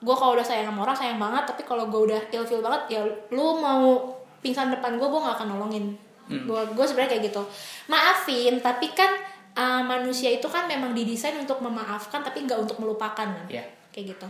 gue 0.00 0.14
kalau 0.14 0.32
udah 0.32 0.42
sayang 0.42 0.66
sama 0.66 0.82
orang 0.82 0.96
sayang 0.96 1.16
banget. 1.16 1.44
Tapi 1.44 1.62
kalau 1.62 1.84
gue 1.86 2.00
udah 2.06 2.20
ilfeel 2.30 2.60
banget 2.60 2.82
ya 2.90 3.00
lu 3.30 3.56
mau 3.56 4.00
pingsan 4.40 4.70
depan 4.70 4.96
gue 4.96 5.04
gue 5.04 5.20
gak 5.20 5.36
akan 5.36 5.48
nolongin. 5.50 5.92
Gue 6.26 6.60
gue 6.68 6.84
sebenarnya 6.84 7.14
kayak 7.14 7.24
gitu. 7.28 7.42
Maafin 7.86 8.58
tapi 8.58 8.90
kan 8.90 9.12
uh, 9.52 9.82
manusia 9.82 10.30
itu 10.30 10.46
kan 10.46 10.64
memang 10.64 10.90
didesain 10.90 11.34
untuk 11.34 11.58
memaafkan 11.58 12.20
tapi 12.20 12.42
nggak 12.42 12.60
untuk 12.60 12.78
melupakan. 12.78 13.26
Kan 13.26 13.46
Iya. 13.46 13.66
kayak 13.90 14.14
gitu. 14.14 14.28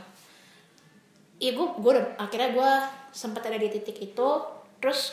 Iya 1.39 1.51
gue 1.53 1.67
gue 1.79 1.93
akhirnya 2.17 2.51
gue 2.51 2.71
sempet 3.11 3.43
ada 3.43 3.57
di 3.57 3.69
titik 3.69 3.97
itu. 3.97 4.29
Terus 4.81 5.13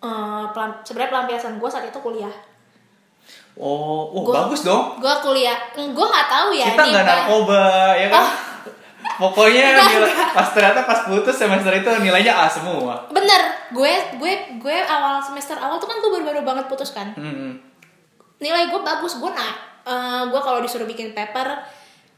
uh, 0.00 0.50
pelam, 0.50 0.82
sebenarnya 0.82 1.10
pelampiasan 1.10 1.56
gue 1.56 1.68
saat 1.68 1.86
itu 1.86 1.98
kuliah. 1.98 2.34
Oh, 3.54 4.10
oh 4.10 4.22
Gua- 4.24 4.44
bagus 4.44 4.62
dong. 4.62 4.98
gue 4.98 5.14
kuliah. 5.22 5.56
Gue 5.72 5.92
nggak 6.04 6.28
tahu 6.28 6.48
ya 6.52 6.66
Kita 6.68 6.82
nggak 6.84 7.04
narkoba, 7.04 7.62
ya 7.94 8.08
kan? 8.08 8.18
Oh. 8.20 8.30
Pokoknya 9.14 9.64
Enggak, 9.74 9.88
nilai, 9.90 10.08
enggak. 10.08 10.30
pas 10.32 10.48
ternyata 10.48 10.80
pas 10.82 11.00
putus 11.04 11.34
semester 11.34 11.72
itu 11.72 11.90
nilainya 11.98 12.32
A 12.32 12.46
semua. 12.46 13.08
bener 13.08 13.40
gue 13.70 13.92
gue 14.16 14.32
gue 14.56 14.76
awal 14.82 15.18
semester 15.18 15.56
awal 15.56 15.76
tuh 15.76 15.86
kan 15.86 15.96
gue 15.96 16.10
baru-baru 16.10 16.40
banget 16.42 16.64
putus 16.66 16.90
kan 16.90 17.12
Hmm. 17.12 17.56
nilai 18.38 18.68
gue 18.68 18.80
bagus 18.80 19.16
gue 19.16 19.28
naik 19.28 19.58
Eh, 19.82 20.22
gue 20.24 20.38
kalau 20.38 20.62
disuruh 20.62 20.86
bikin 20.86 21.10
paper 21.10 21.58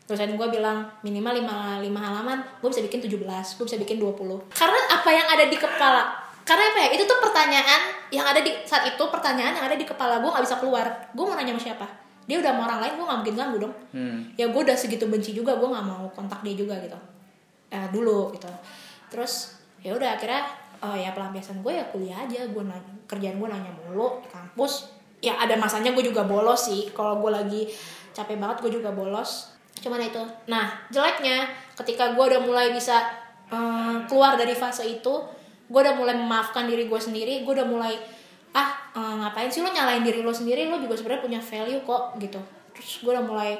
dosen 0.04 0.36
gue 0.36 0.48
bilang 0.50 0.84
minimal 1.00 1.32
5, 1.32 1.48
5 1.80 1.88
halaman 1.96 2.38
gue 2.60 2.68
bisa 2.68 2.84
bikin 2.84 3.00
17 3.00 3.24
gue 3.24 3.64
bisa 3.64 3.80
bikin 3.80 3.96
20 3.96 4.20
karena 4.52 4.80
apa 4.92 5.08
yang 5.08 5.24
ada 5.24 5.48
di 5.48 5.56
kepala 5.56 6.12
karena 6.44 6.60
apa 6.68 6.78
ya 6.78 6.88
itu 6.92 7.08
tuh 7.08 7.16
pertanyaan 7.18 7.80
yang 8.10 8.20
ada 8.22 8.36
di 8.38 8.52
saat 8.62 8.84
itu 8.84 9.00
pertanyaan 9.00 9.56
yang 9.56 9.64
ada 9.64 9.72
di 9.72 9.82
kepala 9.82 10.20
gue 10.20 10.28
nggak 10.28 10.44
bisa 10.44 10.60
keluar 10.60 10.84
gue 11.08 11.24
mau 11.24 11.32
nanya 11.32 11.56
sama 11.56 11.64
siapa 11.64 11.86
dia 12.24 12.40
udah 12.40 12.52
sama 12.56 12.62
orang 12.68 12.80
lain 12.80 12.92
gue 12.96 13.04
nggak 13.04 13.18
mungkin 13.20 13.36
ganggu 13.36 13.56
dong. 13.68 13.74
Hmm. 13.94 14.18
ya 14.34 14.46
gue 14.48 14.60
udah 14.64 14.76
segitu 14.76 15.04
benci 15.06 15.36
juga 15.36 15.56
gue 15.60 15.68
nggak 15.68 15.86
mau 15.86 16.08
kontak 16.12 16.40
dia 16.40 16.56
juga 16.56 16.74
gitu. 16.80 16.96
Eh, 17.68 17.86
dulu 17.92 18.32
gitu. 18.32 18.48
Terus 19.12 19.60
ya 19.84 19.92
udah 19.92 20.16
akhirnya 20.16 20.42
oh 20.80 20.96
ya 20.96 21.12
pelampiasan 21.12 21.60
gue 21.60 21.72
ya 21.72 21.84
kuliah 21.92 22.18
aja. 22.24 22.48
Gue 22.48 22.64
nanya 22.64 22.92
kerjaan 23.04 23.36
gue 23.36 23.48
nanya 23.48 23.72
mulu 23.84 24.24
di 24.24 24.28
kampus. 24.32 24.88
Ya 25.20 25.36
ada 25.40 25.56
masanya 25.56 25.92
gue 25.92 26.04
juga 26.04 26.24
bolos 26.24 26.68
sih. 26.68 26.88
Kalau 26.96 27.20
gue 27.20 27.30
lagi 27.32 27.68
capek 28.16 28.40
banget 28.40 28.64
gue 28.64 28.72
juga 28.80 28.92
bolos. 28.92 29.52
Cuman 29.78 30.00
itu. 30.00 30.22
Nah 30.48 30.72
jeleknya 30.88 31.48
ketika 31.76 32.16
gue 32.16 32.24
udah 32.24 32.40
mulai 32.40 32.72
bisa 32.72 33.04
eh, 33.52 33.96
keluar 34.08 34.40
dari 34.40 34.56
fase 34.56 34.88
itu 34.88 35.44
gue 35.64 35.80
udah 35.80 35.96
mulai 35.96 36.14
memaafkan 36.16 36.68
diri 36.68 36.84
gue 36.84 37.00
sendiri 37.00 37.40
gue 37.40 37.52
udah 37.56 37.64
mulai 37.64 37.96
ah 38.54 38.70
eh, 38.94 39.14
ngapain 39.20 39.50
sih 39.50 39.60
lo 39.60 39.68
nyalain 39.68 40.00
diri 40.00 40.22
lo 40.22 40.30
sendiri? 40.30 40.70
Lo 40.70 40.78
juga 40.78 40.94
sebenarnya 40.94 41.22
punya 41.22 41.40
value 41.42 41.82
kok 41.82 42.02
gitu. 42.16 42.40
Terus 42.74 42.90
gue 43.02 43.12
udah 43.12 43.26
mulai 43.26 43.58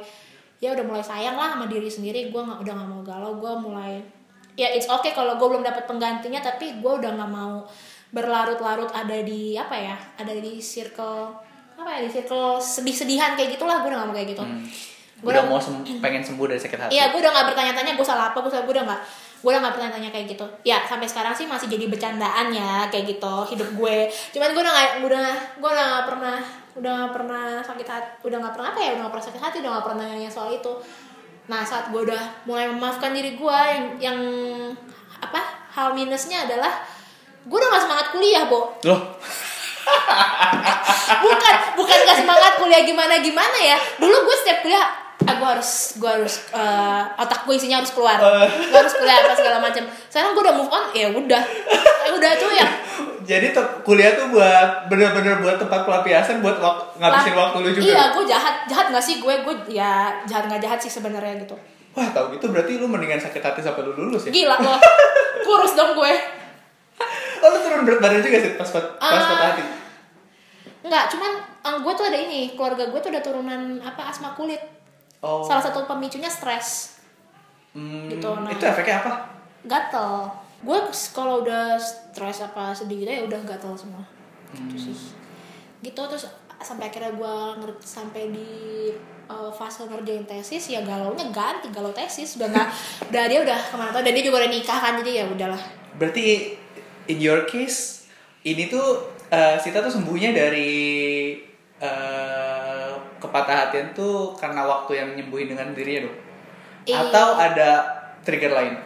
ya 0.63 0.73
udah 0.73 0.87
mulai 0.87 1.03
sayang 1.03 1.35
lah 1.35 1.59
sama 1.59 1.67
diri 1.67 1.91
sendiri. 1.91 2.31
Gue 2.31 2.41
nggak 2.41 2.63
udah 2.63 2.73
nggak 2.73 2.89
mau 2.89 3.03
galau. 3.03 3.33
Gue 3.37 3.53
mulai 3.59 3.99
ya 4.55 4.71
it's 4.71 4.87
okay 4.87 5.11
kalau 5.11 5.35
gue 5.35 5.47
belum 5.51 5.67
dapat 5.67 5.85
penggantinya 5.85 6.39
tapi 6.39 6.79
gue 6.79 6.93
udah 7.03 7.11
nggak 7.13 7.31
mau 7.31 7.67
berlarut-larut 8.15 8.95
ada 8.95 9.19
di 9.21 9.59
apa 9.59 9.75
ya 9.75 9.99
ada 10.15 10.31
di 10.31 10.63
circle 10.63 11.35
apa 11.75 11.99
ya 11.99 12.07
di 12.07 12.11
circle 12.15 12.63
sedih-sedihan 12.63 13.35
kayak 13.35 13.59
gitulah. 13.59 13.83
Gue 13.83 13.91
udah 13.91 13.99
nggak 14.03 14.11
mau 14.11 14.17
kayak 14.17 14.31
gitu. 14.33 14.45
Gua 15.25 15.31
Udah 15.31 15.45
mau 15.49 15.59
sem- 15.59 15.99
pengen 16.05 16.21
sembuh 16.21 16.47
dari 16.53 16.61
sakit 16.61 16.79
hati. 16.79 16.93
Iya, 16.93 17.09
gue 17.09 17.17
udah 17.17 17.33
gak 17.33 17.47
bertanya-tanya 17.55 17.97
gue 17.97 18.05
salah 18.05 18.29
apa, 18.29 18.45
gue 18.45 18.51
salah, 18.53 18.67
gue 18.69 18.75
udah 18.77 18.85
gak 18.85 19.01
gue 19.45 19.51
udah 19.53 19.61
gak 19.61 19.77
bertanya-tanya 19.77 20.09
kayak 20.09 20.27
gitu. 20.33 20.47
Ya, 20.65 20.81
sampai 20.89 21.05
sekarang 21.05 21.37
sih 21.37 21.45
masih 21.45 21.69
jadi 21.69 21.85
bercandaan 21.93 22.49
ya 22.49 22.89
kayak 22.89 23.05
gitu 23.13 23.35
hidup 23.53 23.69
gue. 23.77 24.09
Cuman 24.33 24.57
gue 24.57 24.63
udah 24.65 24.73
gak, 24.73 24.91
udah 25.05 25.29
gue 25.61 25.69
udah 25.69 25.85
gak 26.01 26.07
pernah 26.09 26.39
udah 26.75 26.93
gak 27.05 27.13
pernah 27.13 27.45
sakit 27.61 27.87
hati, 27.87 28.11
udah 28.25 28.37
gak 28.41 28.55
pernah 28.57 28.69
apa 28.73 28.81
ya, 28.81 28.91
udah 28.97 29.03
gak 29.05 29.13
pernah 29.13 29.27
sakit 29.29 29.43
hati, 29.45 29.57
udah 29.61 29.71
gak 29.77 29.87
pernah 29.93 30.05
nanya 30.09 30.31
soal 30.33 30.49
itu. 30.49 30.73
Nah, 31.45 31.61
saat 31.61 31.93
gue 31.93 32.01
udah 32.01 32.49
mulai 32.49 32.73
memaafkan 32.73 33.13
diri 33.13 33.37
gue 33.37 33.59
yang 33.69 33.85
yang 34.01 34.19
apa 35.21 35.69
hal 35.77 35.93
minusnya 35.93 36.49
adalah 36.49 36.81
gue 37.45 37.57
udah 37.61 37.69
gak 37.69 37.85
semangat 37.85 38.07
kuliah, 38.17 38.49
Bo 38.49 38.73
Loh, 38.89 39.01
bukan 41.29 41.55
bukan 41.77 41.99
gak 42.09 42.19
semangat 42.25 42.53
kuliah 42.57 42.83
gimana 42.83 43.21
gimana 43.21 43.59
ya 43.61 43.77
dulu 44.01 44.25
gue 44.25 44.37
setiap 44.41 44.65
kuliah 44.65 45.04
ah, 45.25 45.35
gue 45.35 45.49
harus 45.51 45.71
gue 45.95 46.11
harus 46.11 46.35
eh, 46.51 47.03
otak 47.17 47.45
gue 47.45 47.55
isinya 47.55 47.79
harus 47.79 47.91
keluar. 47.91 48.17
Gue 48.19 48.77
harus 48.77 48.95
kuliah 48.95 49.19
apa 49.19 49.35
segala 49.35 49.59
macam 49.59 49.83
sekarang 50.07 50.31
gue 50.33 50.43
udah 50.43 50.55
move 50.55 50.69
on 50.69 50.85
ya 50.93 51.09
udah. 51.09 51.43
Ya 52.05 52.11
udah 52.13 52.31
tuh 52.35 52.51
ya. 52.51 52.67
Jadi 53.25 53.57
kuliah 53.81 54.13
tuh 54.13 54.29
buat 54.29 54.87
bener-bener 54.87 55.41
buat 55.41 55.57
tempat 55.57 55.83
pelampiasan 55.83 56.39
buat 56.39 56.59
wak- 56.59 56.97
ngabisin 56.97 57.33
waktu 57.33 57.57
lu 57.59 57.71
juga. 57.73 57.85
iya 57.87 58.03
gue 58.11 58.25
jahat 58.25 58.55
jahat 58.65 58.87
gak 58.89 59.01
sih? 59.01 59.17
Gue 59.17 59.41
gue 59.41 59.55
ya 59.71 60.13
jahat 60.25 60.45
nggak 60.45 60.61
jahat 60.61 60.79
sih 60.79 60.91
sebenarnya 60.91 61.41
gitu. 61.41 61.57
Wah, 61.95 62.11
tahu 62.11 62.35
gitu 62.35 62.51
berarti 62.51 62.75
lu 62.75 62.85
mendingan 62.85 63.17
sakit 63.17 63.39
hati 63.39 63.61
sampai 63.61 63.81
lu 63.83 63.95
lulus 63.95 64.27
ya? 64.27 64.31
gila 64.31 64.59
lo. 64.59 64.77
Kurus 65.47 65.73
dong 65.73 65.95
gue. 65.95 66.13
Oh, 67.39 67.49
lu 67.49 67.59
turun 67.61 67.85
berat 67.85 68.01
badan 68.01 68.21
juga 68.21 68.39
sih 68.39 68.53
pas 68.55 68.67
pas 68.67 68.85
pas 68.95 69.13
Ah. 69.15 69.29
patah 69.31 69.49
hati. 69.51 69.65
nggak 70.83 71.05
cuman 71.09 71.33
eh, 71.41 71.77
gue 71.79 71.93
tuh 71.93 72.05
ada 72.05 72.19
ini 72.19 72.41
keluarga 72.53 72.85
gue 72.85 72.99
tuh 72.99 73.09
ada 73.09 73.21
turunan 73.21 73.61
apa 73.81 74.05
asma 74.07 74.33
kulit 74.33 74.61
Oh. 75.25 75.41
salah 75.41 75.65
satu 75.65 75.89
pemicunya 75.89 76.29
stres 76.29 76.93
Hmm, 77.75 78.07
gitu, 78.07 78.31
nah. 78.39 78.47
Itu 78.47 78.63
efeknya 78.63 79.03
apa? 79.03 79.13
gatel 79.65 80.31
gue 80.61 80.79
kalau 81.11 81.41
udah 81.41 81.75
stres 81.75 82.41
apa 82.41 82.71
sedih 82.71 83.03
gitu 83.03 83.11
ya 83.11 83.23
udah 83.25 83.41
gatel 83.43 83.73
semua 83.75 84.05
Hmm. 84.53 84.71
gitu 84.71 84.93
sih 84.95 85.17
gitu 85.81 85.99
terus 86.05 86.31
sampai 86.57 86.87
akhirnya 86.87 87.11
gue 87.13 87.35
ngerti 87.59 87.83
sampai 87.83 88.31
di 88.31 88.49
uh, 89.27 89.51
fase 89.51 89.85
ngerjain 89.85 90.23
tesis 90.23 90.71
ya 90.71 90.81
galaunya 90.81 91.27
ganti 91.29 91.69
galau 91.69 91.91
tesis 91.91 92.39
udah 92.39 92.49
nggak 92.49 92.69
udah 93.11 93.25
dia 93.27 93.41
udah 93.43 93.59
ke 93.59 93.75
mana 93.75 93.91
tuh 93.91 94.01
dan 94.01 94.13
dia 94.15 94.23
juga 94.23 94.47
udah 94.47 94.51
nikah 94.53 94.79
kan 94.79 94.95
jadi 95.03 95.11
ya 95.11 95.25
udahlah 95.27 95.63
Berarti 95.99 96.55
in 97.09 97.19
your 97.19 97.43
case 97.45 98.07
ini 98.43 98.71
tuh 98.71 99.03
eh, 99.29 99.59
Sita 99.59 99.83
tuh 99.83 99.91
sembuhnya 99.91 100.31
dari 100.31 100.73
eh, 101.81 102.44
kepatah 103.35 103.67
hatian 103.67 103.91
tuh 103.91 104.31
karena 104.39 104.63
waktu 104.63 105.03
yang 105.03 105.09
nyembuhin 105.19 105.51
dengan 105.51 105.75
dirinya 105.75 106.07
dong. 106.07 106.19
Iya. 106.87 107.11
Atau 107.11 107.27
ada 107.35 107.71
trigger 108.23 108.55
lain? 108.55 108.79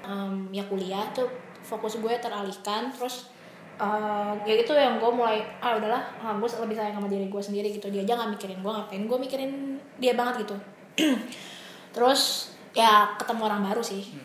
Em, 0.00 0.48
ya 0.48 0.64
kuliah 0.64 1.04
tuh 1.12 1.28
fokus 1.60 2.00
gue 2.00 2.16
teralihkan 2.16 2.88
terus 2.88 3.28
eh, 3.76 4.32
ya 4.48 4.52
gitu 4.56 4.72
yang 4.72 4.96
gue 4.96 5.12
mulai 5.12 5.44
ah 5.60 5.76
udahlah 5.76 6.00
ah, 6.24 6.32
gue 6.32 6.48
lebih 6.48 6.72
sayang 6.80 6.96
sama 6.96 7.12
diri 7.12 7.28
gue 7.28 7.42
sendiri 7.42 7.68
gitu 7.68 7.92
dia 7.92 8.00
aja 8.00 8.16
nggak 8.16 8.38
mikirin 8.40 8.64
gue 8.64 8.72
ngapain 8.72 9.02
gue 9.04 9.18
mikirin 9.18 9.52
dia 10.00 10.16
banget 10.16 10.48
gitu 10.48 10.56
terus 11.94 12.54
ya 12.72 13.12
ketemu 13.20 13.44
orang 13.44 13.60
baru 13.66 13.82
sih 13.84 14.16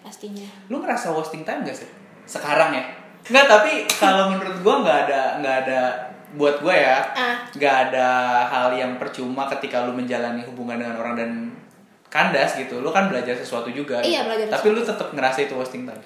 pastinya 0.00 0.48
Lu 0.72 0.80
ngerasa 0.80 1.12
wasting 1.12 1.44
time 1.44 1.68
gak 1.68 1.76
sih? 1.76 1.90
Sekarang 2.24 2.72
ya? 2.72 2.84
Nggak, 3.28 3.44
tapi 3.44 3.84
kalau 3.92 4.32
menurut 4.32 4.56
gua 4.64 4.80
nggak 4.80 4.98
ada 5.04 5.22
nggak 5.42 5.56
ada 5.66 5.80
buat 6.36 6.60
gua 6.60 6.74
ya 6.76 6.98
ah. 7.16 7.36
nggak 7.56 7.76
ada 7.88 8.08
hal 8.52 8.68
yang 8.76 9.00
percuma 9.00 9.48
ketika 9.48 9.88
lu 9.88 9.96
menjalani 9.96 10.44
hubungan 10.44 10.76
dengan 10.76 11.00
orang 11.00 11.14
dan 11.16 11.30
kandas 12.08 12.56
gitu. 12.56 12.80
Lu 12.80 12.90
kan 12.90 13.08
belajar 13.12 13.36
sesuatu 13.36 13.68
juga 13.68 14.00
Iya, 14.00 14.24
gitu. 14.24 14.28
belajar 14.28 14.46
tapi 14.58 14.66
lu 14.72 14.80
tetap 14.80 15.08
ngerasa 15.12 15.38
itu 15.44 15.54
wasting 15.56 15.84
time? 15.84 16.02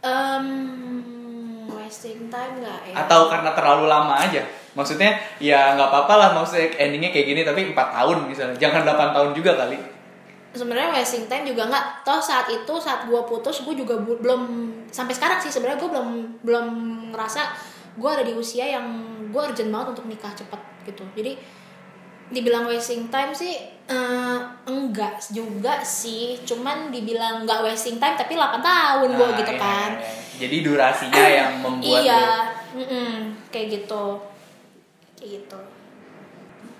Em, 0.00 0.46
wasting 1.68 2.28
time 2.32 2.54
nggak 2.64 2.80
ya? 2.92 2.94
Atau 3.04 3.28
karena 3.28 3.52
terlalu 3.52 3.84
lama 3.86 4.16
aja? 4.16 4.42
Maksudnya 4.76 5.16
ya 5.40 5.72
nggak 5.76 5.88
apa-apa 5.88 6.14
lah 6.16 6.28
maksudnya 6.36 6.68
endingnya 6.76 7.12
kayak 7.12 7.26
gini 7.32 7.40
tapi 7.44 7.72
empat 7.72 7.88
tahun 7.92 8.28
misalnya. 8.28 8.56
Jangan 8.56 8.84
8 8.84 9.16
tahun 9.16 9.30
juga 9.36 9.56
kali. 9.56 9.78
Sebenarnya 10.56 10.88
wasting 10.96 11.28
time 11.28 11.44
juga 11.44 11.68
nggak. 11.68 11.84
Toh 12.04 12.20
saat 12.20 12.48
itu 12.48 12.74
saat 12.80 13.04
gue 13.04 13.20
putus 13.28 13.60
gue 13.64 13.76
juga 13.76 14.00
belum 14.00 14.72
sampai 14.88 15.12
sekarang 15.12 15.38
sih 15.40 15.52
sebenarnya 15.52 15.80
gue 15.80 15.90
belum 15.92 16.08
belum 16.40 16.66
ngerasa 17.12 17.75
gue 17.96 18.10
ada 18.10 18.20
di 18.20 18.32
usia 18.32 18.64
yang 18.68 18.86
gue 19.26 19.40
urgent 19.42 19.68
banget 19.68 19.88
untuk 19.90 20.06
nikah 20.06 20.30
cepet 20.30 20.60
gitu 20.84 21.02
jadi 21.12 21.32
dibilang 22.26 22.64
wasting 22.64 23.06
time 23.06 23.30
sih 23.30 23.54
eh, 23.86 24.38
enggak 24.64 25.16
juga 25.28 25.78
sih 25.80 26.42
cuman 26.42 26.90
dibilang 26.90 27.42
nggak 27.42 27.62
wasting 27.62 27.96
time 27.96 28.14
tapi 28.14 28.34
8 28.34 28.58
tahun 28.60 29.08
gue 29.10 29.24
Nah, 29.24 29.36
gitu 29.36 29.52
iya, 29.52 29.62
kan 29.62 29.90
iya. 29.94 30.10
jadi 30.36 30.56
durasinya 30.60 31.24
yang 31.38 31.52
membuat 31.56 32.00
iya 32.02 32.22
lu- 32.74 32.82
mm-mm, 32.82 33.10
kayak 33.48 33.66
gitu 33.72 34.04
kayak 35.14 35.30
gitu 35.40 35.58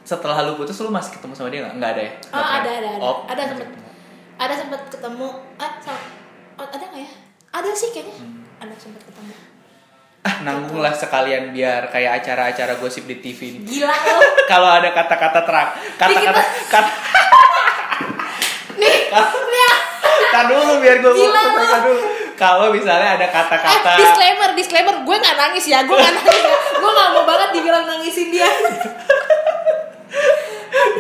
setelah 0.03 0.39
lu 0.41 0.55
putus 0.55 0.79
lu 0.79 0.89
masih 0.89 1.15
ketemu 1.15 1.33
sama 1.33 1.49
dia 1.49 1.61
nggak 1.63 1.75
nggak 1.77 1.91
ada 1.93 2.03
ya 2.03 2.13
Oh, 2.13 2.37
Nggak 2.37 2.47
ada, 2.53 2.59
pernah? 2.61 2.77
ada, 2.77 2.91
ada. 2.93 3.03
oh, 3.03 3.17
Ada 3.25 3.43
sempet. 3.43 3.59
ketemu. 3.65 3.87
ada 4.37 4.55
sempat 4.55 4.81
ketemu 4.89 5.29
ah 5.57 5.73
sama, 5.81 6.01
oh, 6.57 6.67
ada 6.69 6.85
nggak 6.85 7.01
ya 7.01 7.13
ada 7.51 7.71
sih 7.73 7.89
kayaknya 7.91 8.15
Hmm. 8.17 8.43
ada 8.59 8.75
sempat 8.77 9.03
ketemu 9.03 9.33
ah 9.33 9.47
nanggung 10.45 10.81
lah 10.83 10.93
sekalian 10.93 11.51
biar 11.55 11.89
kayak 11.91 12.23
acara-acara 12.23 12.79
gosip 12.79 13.07
di 13.07 13.19
TV 13.23 13.57
ini 13.57 13.59
gila. 13.65 13.93
Lo 13.93 14.19
kalau 14.51 14.69
ada 14.71 14.91
kata-kata 14.91 15.41
terang. 15.43 15.71
Kata-kata 15.99 16.43
kata 16.71 16.91
nih 18.77 18.95
Tar 20.37 20.53
dulu 20.53 20.73
biar 20.85 20.97
gue 21.01 21.13
selesaikan 21.17 21.81
dulu. 21.87 22.03
Kalau 22.37 22.69
misalnya 22.69 23.17
ada 23.17 23.27
eh, 23.27 23.33
kata-kata 23.33 23.97
disclaimer 23.97 24.51
disclaimer 24.53 24.95
gue 25.01 25.17
nggak 25.17 25.37
nangis 25.41 25.65
ya 25.65 25.81
gue 25.89 25.97
nggak 25.97 26.15
nangis 26.21 26.37
ya. 26.45 26.57
Gue 26.77 26.91
nggak 26.93 27.09
mau 27.17 27.25
banget 27.25 27.49
dibilang 27.57 27.85
nangisin 27.89 28.29
dia. 28.29 28.49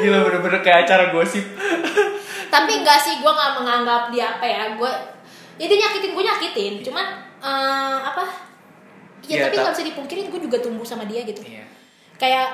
Gila 0.01 0.19
bener-bener 0.25 0.61
kayak 0.65 0.89
acara 0.89 1.13
gosip. 1.13 1.45
Tapi 2.49 2.73
enggak 2.81 2.99
sih 3.03 3.21
gue 3.21 3.29
nggak 3.29 3.53
menganggap 3.61 4.09
dia 4.09 4.41
apa 4.41 4.47
ya. 4.49 4.63
Gue 4.79 4.93
dia 5.61 5.69
nyakitin 5.69 6.17
gue 6.17 6.25
nyakitin. 6.25 6.75
Cuman 6.81 7.07
eh, 7.45 7.97
apa 8.01 8.46
ya 9.23 9.29
Iya, 9.33 9.43
tapi 9.45 9.55
nggak 9.57 9.73
bisa 9.73 9.87
dipungkirin 9.87 10.27
gue 10.29 10.41
juga 10.43 10.59
tumbuh 10.59 10.85
sama 10.85 11.05
dia 11.05 11.23
gitu 11.23 11.41
iya 11.41 11.65
kayak 12.15 12.49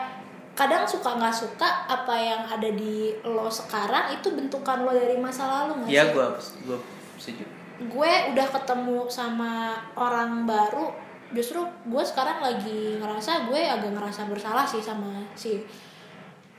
kadang 0.53 0.85
suka 0.85 1.17
nggak 1.17 1.33
suka 1.33 1.65
apa 1.87 2.13
yang 2.13 2.43
ada 2.45 2.69
di 2.69 2.95
lo 3.23 3.49
sekarang 3.49 4.13
itu 4.13 4.29
bentukan 4.31 4.83
lo 4.83 4.93
dari 4.93 5.17
masa 5.17 5.43
lalu 5.65 5.81
nggak 5.81 5.91
iya 5.91 6.05
sih? 6.05 6.13
gue 6.13 6.27
gue 6.65 6.79
setuju 7.17 7.45
gue 7.83 8.13
udah 8.31 8.47
ketemu 8.53 8.99
sama 9.07 9.53
orang 9.95 10.45
baru 10.45 10.93
justru 11.31 11.59
gue 11.63 12.05
sekarang 12.05 12.39
lagi 12.39 12.97
ngerasa 12.97 13.49
gue 13.49 13.61
agak 13.61 13.91
ngerasa 13.91 14.29
bersalah 14.29 14.63
sih 14.63 14.79
sama 14.79 15.25
si 15.33 15.65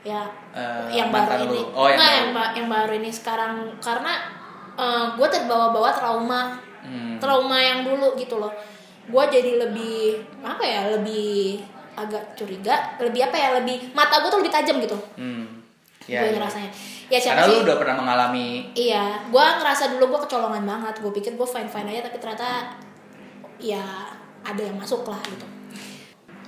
ya 0.02 0.26
Eh, 0.52 0.86
yang 0.92 1.08
baru 1.08 1.48
ini. 1.48 1.60
Oh, 1.72 1.88
yang 1.88 1.96
Nggak, 1.96 2.04
baru. 2.04 2.18
yang, 2.18 2.30
ba- 2.30 2.52
yang 2.52 2.68
baru 2.68 2.92
ini 2.94 3.10
sekarang 3.10 3.52
karena 3.78 4.12
eh, 4.74 5.06
gue 5.14 5.28
terbawa-bawa 5.28 5.90
trauma 5.90 6.42
Hmm. 6.84 7.16
trauma 7.16 7.56
yang 7.56 7.80
dulu 7.80 8.12
gitu 8.12 8.36
loh 8.36 8.52
gue 9.04 9.24
jadi 9.28 9.50
lebih 9.60 10.24
apa 10.40 10.64
ya 10.64 10.80
lebih 10.96 11.60
agak 11.94 12.34
curiga 12.34 12.98
lebih 12.98 13.22
apa 13.30 13.36
ya 13.38 13.48
lebih 13.60 13.94
mata 13.94 14.18
gue 14.24 14.30
tuh 14.32 14.40
lebih 14.42 14.54
tajam 14.54 14.76
gitu. 14.82 14.96
Hmm. 15.14 15.62
ya, 16.04 16.20
gue 16.20 16.30
ya. 16.32 16.36
ngerasanya. 16.36 16.70
Ya 17.12 17.18
siapa 17.20 17.44
karena 17.44 17.48
sih? 17.48 17.54
lu 17.60 17.64
udah 17.68 17.76
pernah 17.76 17.96
mengalami 18.00 18.48
Iya, 18.72 19.28
gue 19.28 19.44
ngerasa 19.60 19.92
dulu 19.96 20.16
gue 20.16 20.20
kecolongan 20.24 20.64
banget. 20.64 20.94
Gue 21.04 21.12
pikir 21.12 21.36
gue 21.36 21.48
fine 21.48 21.68
fine 21.68 21.88
aja, 21.92 22.08
tapi 22.08 22.16
ternyata 22.16 22.76
ya 23.60 24.08
ada 24.44 24.62
yang 24.62 24.76
masuk 24.76 25.04
lah 25.08 25.20
gitu. 25.24 25.46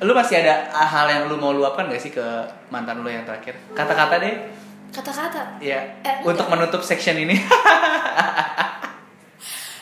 lu 0.05 0.13
masih 0.13 0.45
ada 0.45 0.69
hal 0.77 1.09
yang 1.09 1.25
lu 1.25 1.41
mau 1.41 1.57
luapkan 1.57 1.89
gak 1.89 1.97
sih 1.97 2.13
ke 2.13 2.21
mantan 2.69 3.01
lu 3.01 3.09
yang 3.09 3.25
terakhir? 3.25 3.57
Kata-kata 3.73 4.21
deh. 4.21 4.35
Kata-kata, 4.93 5.57
ya 5.61 5.81
Eh, 6.05 6.21
untuk 6.21 6.49
menutup 6.53 6.85
section 6.85 7.17
ini 7.17 7.33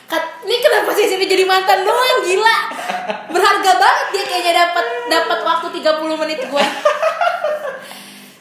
kat, 0.05 0.23
ini 0.45 0.57
kenapa 0.61 0.89
sih 0.93 1.05
sini 1.09 1.25
jadi 1.25 1.43
mantan 1.45 1.81
doang 1.81 2.21
gila? 2.21 2.57
Berharga 3.29 3.71
banget 3.77 4.07
dia 4.13 4.23
kayaknya 4.25 4.53
dapat 4.65 4.85
dapat 5.09 5.39
waktu 5.41 5.67
30 5.81 6.21
menit 6.21 6.39
gue. 6.45 6.65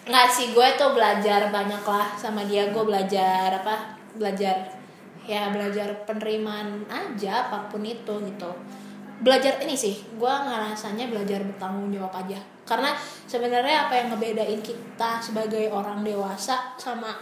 Nggak 0.05 0.29
sih, 0.29 0.53
gue 0.53 0.69
tuh 0.77 0.93
belajar 0.93 1.49
banyak 1.49 1.83
lah 1.85 2.13
sama 2.15 2.45
dia. 2.45 2.69
Gue 2.69 2.85
belajar 2.85 3.49
apa? 3.51 3.97
Belajar 4.15 4.69
ya 5.25 5.49
belajar 5.49 6.05
penerimaan 6.05 6.85
aja 6.93 7.49
apa 7.49 7.73
pun 7.73 7.81
itu 7.81 8.15
gitu. 8.29 8.51
Belajar 9.25 9.57
ini 9.65 9.73
sih, 9.73 10.05
gue 10.21 10.35
ngerasanya 10.35 11.09
belajar 11.09 11.41
bertanggung 11.49 11.89
jawab 11.89 12.13
aja. 12.13 12.37
Karena 12.69 12.93
sebenarnya 13.25 13.89
apa 13.89 13.97
yang 13.97 14.13
ngebedain 14.13 14.61
kita 14.61 15.21
sebagai 15.21 15.73
orang 15.73 16.05
dewasa 16.05 16.77
sama 16.77 17.13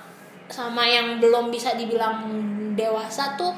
sama 0.51 0.85
yang 0.85 1.23
belum 1.23 1.49
bisa 1.49 1.79
dibilang 1.79 2.29
dewasa 2.75 3.39
tuh 3.39 3.55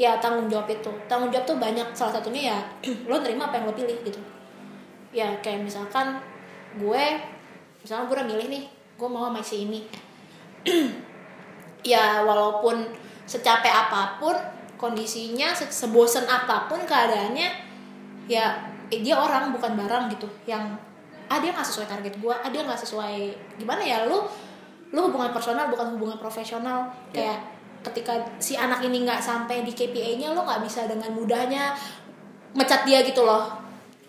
ya 0.00 0.16
tanggung 0.16 0.48
jawab 0.48 0.64
itu. 0.72 0.88
Tanggung 1.04 1.28
jawab 1.28 1.44
tuh 1.44 1.60
banyak. 1.60 1.84
Salah 1.92 2.16
satunya 2.16 2.56
ya 2.56 2.58
lo 3.10 3.20
nerima 3.20 3.52
apa 3.52 3.60
yang 3.60 3.68
lo 3.68 3.76
pilih 3.76 4.00
gitu. 4.00 4.16
Ya 5.12 5.28
kayak 5.44 5.68
misalkan 5.68 6.16
gue 6.80 7.04
misalnya 7.84 8.08
gue 8.08 8.14
udah 8.16 8.28
milih 8.32 8.46
nih 8.48 8.64
gue 8.96 9.08
mau 9.12 9.28
sama 9.28 9.44
si 9.44 9.68
ini. 9.68 9.80
Ya 11.80 12.20
walaupun 12.28 12.92
secapek 13.24 13.72
apa 13.72 14.20
pun 14.20 14.36
kondisinya 14.76 15.48
se- 15.56 15.72
sebosen 15.72 16.28
apa 16.28 16.68
pun 16.68 16.76
keadaannya 16.84 17.48
ya 18.28 18.52
eh, 18.92 19.00
dia 19.00 19.16
orang 19.16 19.48
bukan 19.48 19.80
barang 19.80 20.12
gitu. 20.12 20.28
Yang 20.44 20.76
ah 21.32 21.40
dia 21.40 21.48
nggak 21.56 21.64
sesuai 21.64 21.88
target 21.88 22.20
gue 22.20 22.34
ah 22.36 22.52
dia 22.52 22.68
nggak 22.68 22.76
sesuai 22.84 23.32
gimana 23.56 23.80
ya 23.80 24.04
lu 24.04 24.28
lu 24.92 25.00
hubungan 25.08 25.32
personal 25.32 25.72
bukan 25.72 25.96
hubungan 25.96 26.20
profesional. 26.20 26.92
Kayak 27.16 27.40
ketika 27.80 28.12
si 28.36 28.56
anak 28.56 28.84
ini 28.84 29.04
nggak 29.08 29.20
sampai 29.20 29.64
di 29.64 29.72
KPI-nya 29.72 30.36
lo 30.36 30.44
nggak 30.44 30.62
bisa 30.64 30.84
dengan 30.84 31.10
mudahnya 31.16 31.72
mecat 32.52 32.84
dia 32.84 33.00
gitu 33.06 33.24
loh. 33.24 33.48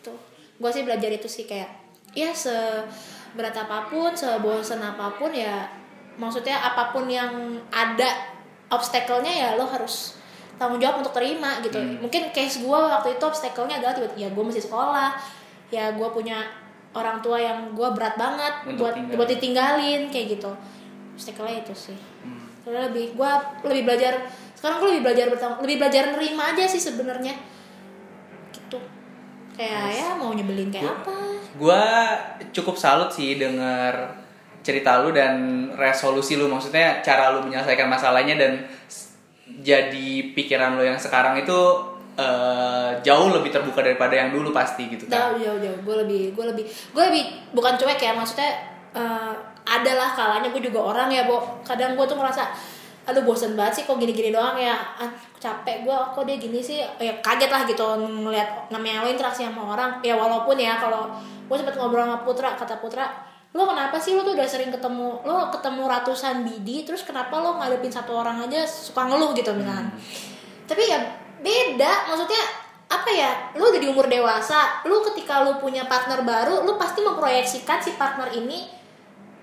Tuh 0.03 0.17
gue 0.60 0.69
sih 0.71 0.84
belajar 0.84 1.10
itu 1.12 1.27
sih 1.29 1.47
kayak 1.47 1.69
ya 2.12 2.36
seberat 2.36 3.55
apa 3.55 3.88
pun 3.88 4.12
sebosan 4.12 4.84
apa 4.84 5.15
pun 5.15 5.31
ya 5.31 5.67
maksudnya 6.19 6.60
apa 6.60 6.91
pun 6.91 7.07
yang 7.07 7.55
ada 7.71 8.36
obstacle-nya 8.67 9.31
ya 9.31 9.49
lo 9.55 9.63
harus 9.67 10.19
tanggung 10.60 10.77
jawab 10.77 11.01
untuk 11.01 11.15
terima 11.15 11.57
gitu. 11.65 11.79
Hmm. 11.79 12.03
mungkin 12.03 12.29
case 12.29 12.62
gue 12.62 12.79
waktu 12.79 13.17
itu 13.17 13.23
obstacle-nya 13.23 13.81
adalah 13.81 13.97
tiba-tiba 13.97 14.27
ya 14.27 14.29
gue 14.29 14.43
masih 14.43 14.63
sekolah 14.63 15.17
ya 15.73 15.95
gue 15.95 16.07
punya 16.12 16.45
orang 16.91 17.23
tua 17.23 17.39
yang 17.39 17.71
gue 17.71 17.89
berat 17.95 18.19
banget 18.19 18.67
Untuk 18.67 18.91
buat 18.91 18.95
buat 19.15 19.29
ditinggalin 19.31 20.12
kayak 20.12 20.38
gitu. 20.38 20.51
Obstacle-nya 21.15 21.63
itu 21.63 21.73
sih. 21.73 21.99
Hmm. 22.23 22.40
Soalnya 22.62 22.93
lebih 22.93 23.17
gue 23.17 23.32
lebih 23.65 23.84
belajar 23.89 24.13
sekarang 24.54 24.78
gue 24.78 24.89
lebih 24.93 25.04
belajar 25.10 25.26
bertanggung 25.34 25.62
lebih 25.65 25.78
belajar 25.82 26.04
nerima 26.13 26.43
aja 26.54 26.63
sih 26.69 26.78
sebenarnya. 26.78 27.34
Gitu. 28.54 28.78
Kayak 29.58 29.89
ya 29.91 30.10
mau 30.15 30.32
nyebelin 30.32 30.69
kayak 30.69 30.86
Gua- 30.86 30.97
apa? 31.02 31.15
Gua 31.60 31.84
cukup 32.54 32.76
salut 32.78 33.12
sih 33.12 33.36
denger 33.36 33.93
cerita 34.62 35.02
lu 35.02 35.10
dan 35.12 35.34
resolusi 35.74 36.38
lu. 36.38 36.45
Maksudnya 36.45 37.02
cara 37.02 37.34
lu 37.34 37.43
menyelesaikan 37.43 37.89
masalahnya 37.89 38.38
dan 38.38 38.54
jadi 39.60 40.32
pikiran 40.32 40.80
lu 40.80 40.86
yang 40.86 40.95
sekarang 40.95 41.36
itu 41.36 41.60
eh, 42.15 42.91
jauh 43.02 43.34
lebih 43.34 43.51
terbuka 43.51 43.82
daripada 43.82 44.14
yang 44.14 44.32
dulu 44.32 44.53
pasti 44.53 44.88
gitu 44.88 45.09
kan. 45.09 45.34
jauh 45.34 45.38
jauh 45.41 45.59
jauh. 45.59 45.80
Gue 45.84 45.95
lebih 46.05 46.22
gue 46.32 46.45
lebih 46.53 46.66
gue 46.68 47.03
lebih 47.09 47.24
bukan 47.51 47.74
cuek 47.76 47.99
ya 47.99 48.14
maksudnya 48.14 48.51
eh, 48.93 49.34
adalah 49.66 50.14
kalanya 50.14 50.49
gue 50.49 50.62
juga 50.62 50.80
orang 50.93 51.09
ya 51.12 51.26
bo. 51.30 51.62
Kadang 51.62 51.93
gue 51.95 52.05
tuh 52.05 52.18
ngerasa 52.18 52.43
aduh 53.01 53.26
bosen 53.26 53.57
banget 53.57 53.82
sih 53.82 53.84
kok 53.89 53.97
gini-gini 53.97 54.30
doang 54.30 54.57
ya. 54.57 54.78
Ah, 54.97 55.09
capek 55.41 55.86
gue 55.86 55.97
kok 56.14 56.24
dia 56.26 56.38
gini 56.38 56.62
sih? 56.62 56.82
Ya 57.01 57.14
kaget 57.22 57.49
lah 57.49 57.66
gitu 57.66 57.84
ngeliat 58.01 58.70
namanya 58.70 59.05
lo 59.05 59.09
interaksi 59.09 59.45
sama 59.45 59.74
orang. 59.74 60.01
Ya 60.05 60.18
walaupun 60.18 60.57
ya 60.57 60.78
kalau 60.78 61.09
gue 61.22 61.55
sempet 61.57 61.76
ngobrol 61.78 62.05
sama 62.05 62.22
Putra 62.22 62.53
kata 62.55 62.78
Putra 62.80 63.09
lo 63.51 63.68
kenapa 63.68 63.99
sih 63.99 64.16
lo 64.16 64.24
tuh 64.24 64.32
udah 64.32 64.47
sering 64.47 64.72
ketemu 64.72 65.28
lo 65.28 65.51
ketemu 65.51 65.84
ratusan 65.84 66.47
bidi 66.47 66.88
terus 66.88 67.03
kenapa 67.03 67.36
lo 67.36 67.59
ngadepin 67.59 67.91
satu 67.91 68.16
orang 68.16 68.47
aja 68.47 68.64
suka 68.64 69.05
ngeluh? 69.09 69.36
Gitu 69.36 69.51
misalkan. 69.51 69.91
Tapi 70.70 70.84
ya 70.88 70.99
beda. 71.41 72.07
Maksudnya 72.07 72.62
apa 72.91 73.07
ya 73.07 73.32
lu 73.55 73.72
udah 73.72 73.80
di 73.80 73.88
umur 73.88 74.12
dewasa 74.12 74.84
lu 74.84 74.99
ketika 75.07 75.47
lu 75.47 75.55
punya 75.64 75.88
partner 75.88 76.28
baru 76.28 76.68
lu 76.68 76.76
pasti 76.76 76.99
memproyeksikan 76.99 77.80
si 77.80 77.95
partner 77.95 78.28
ini 78.36 78.68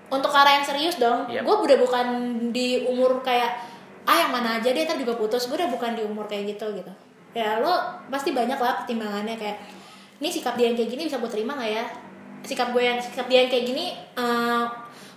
untuk 0.09 0.33
arah 0.33 0.59
yang 0.61 0.65
serius 0.65 0.97
dong. 0.97 1.29
Yep. 1.29 1.45
gue 1.45 1.55
udah 1.69 1.77
bukan 1.79 2.07
di 2.53 2.83
umur 2.85 3.21
kayak 3.21 3.61
ah 4.09 4.25
yang 4.25 4.31
mana 4.33 4.57
aja 4.57 4.69
dia 4.73 4.83
ntar 4.85 4.97
juga 4.97 5.15
putus. 5.15 5.47
Gue 5.47 5.57
udah 5.61 5.69
bukan 5.69 5.93
di 5.95 6.03
umur 6.05 6.25
kayak 6.25 6.57
gitu 6.57 6.65
gitu. 6.73 6.91
Ya 7.33 7.61
lo 7.61 8.01
pasti 8.09 8.33
banyak 8.33 8.57
lah 8.57 8.83
pertimbangannya 8.83 9.37
kayak 9.37 9.57
ini 10.19 10.27
sikap 10.27 10.57
dia 10.57 10.73
yang 10.73 10.75
kayak 10.75 10.89
gini 10.89 11.05
bisa 11.07 11.21
gue 11.21 11.31
terima 11.31 11.55
nggak 11.55 11.71
ya? 11.71 11.85
Sikap 12.41 12.73
gue 12.73 12.83
yang 12.83 12.97
sikap 12.97 13.29
dia 13.29 13.45
yang 13.45 13.51
kayak 13.53 13.65
gini 13.69 13.93
eh, 13.95 14.63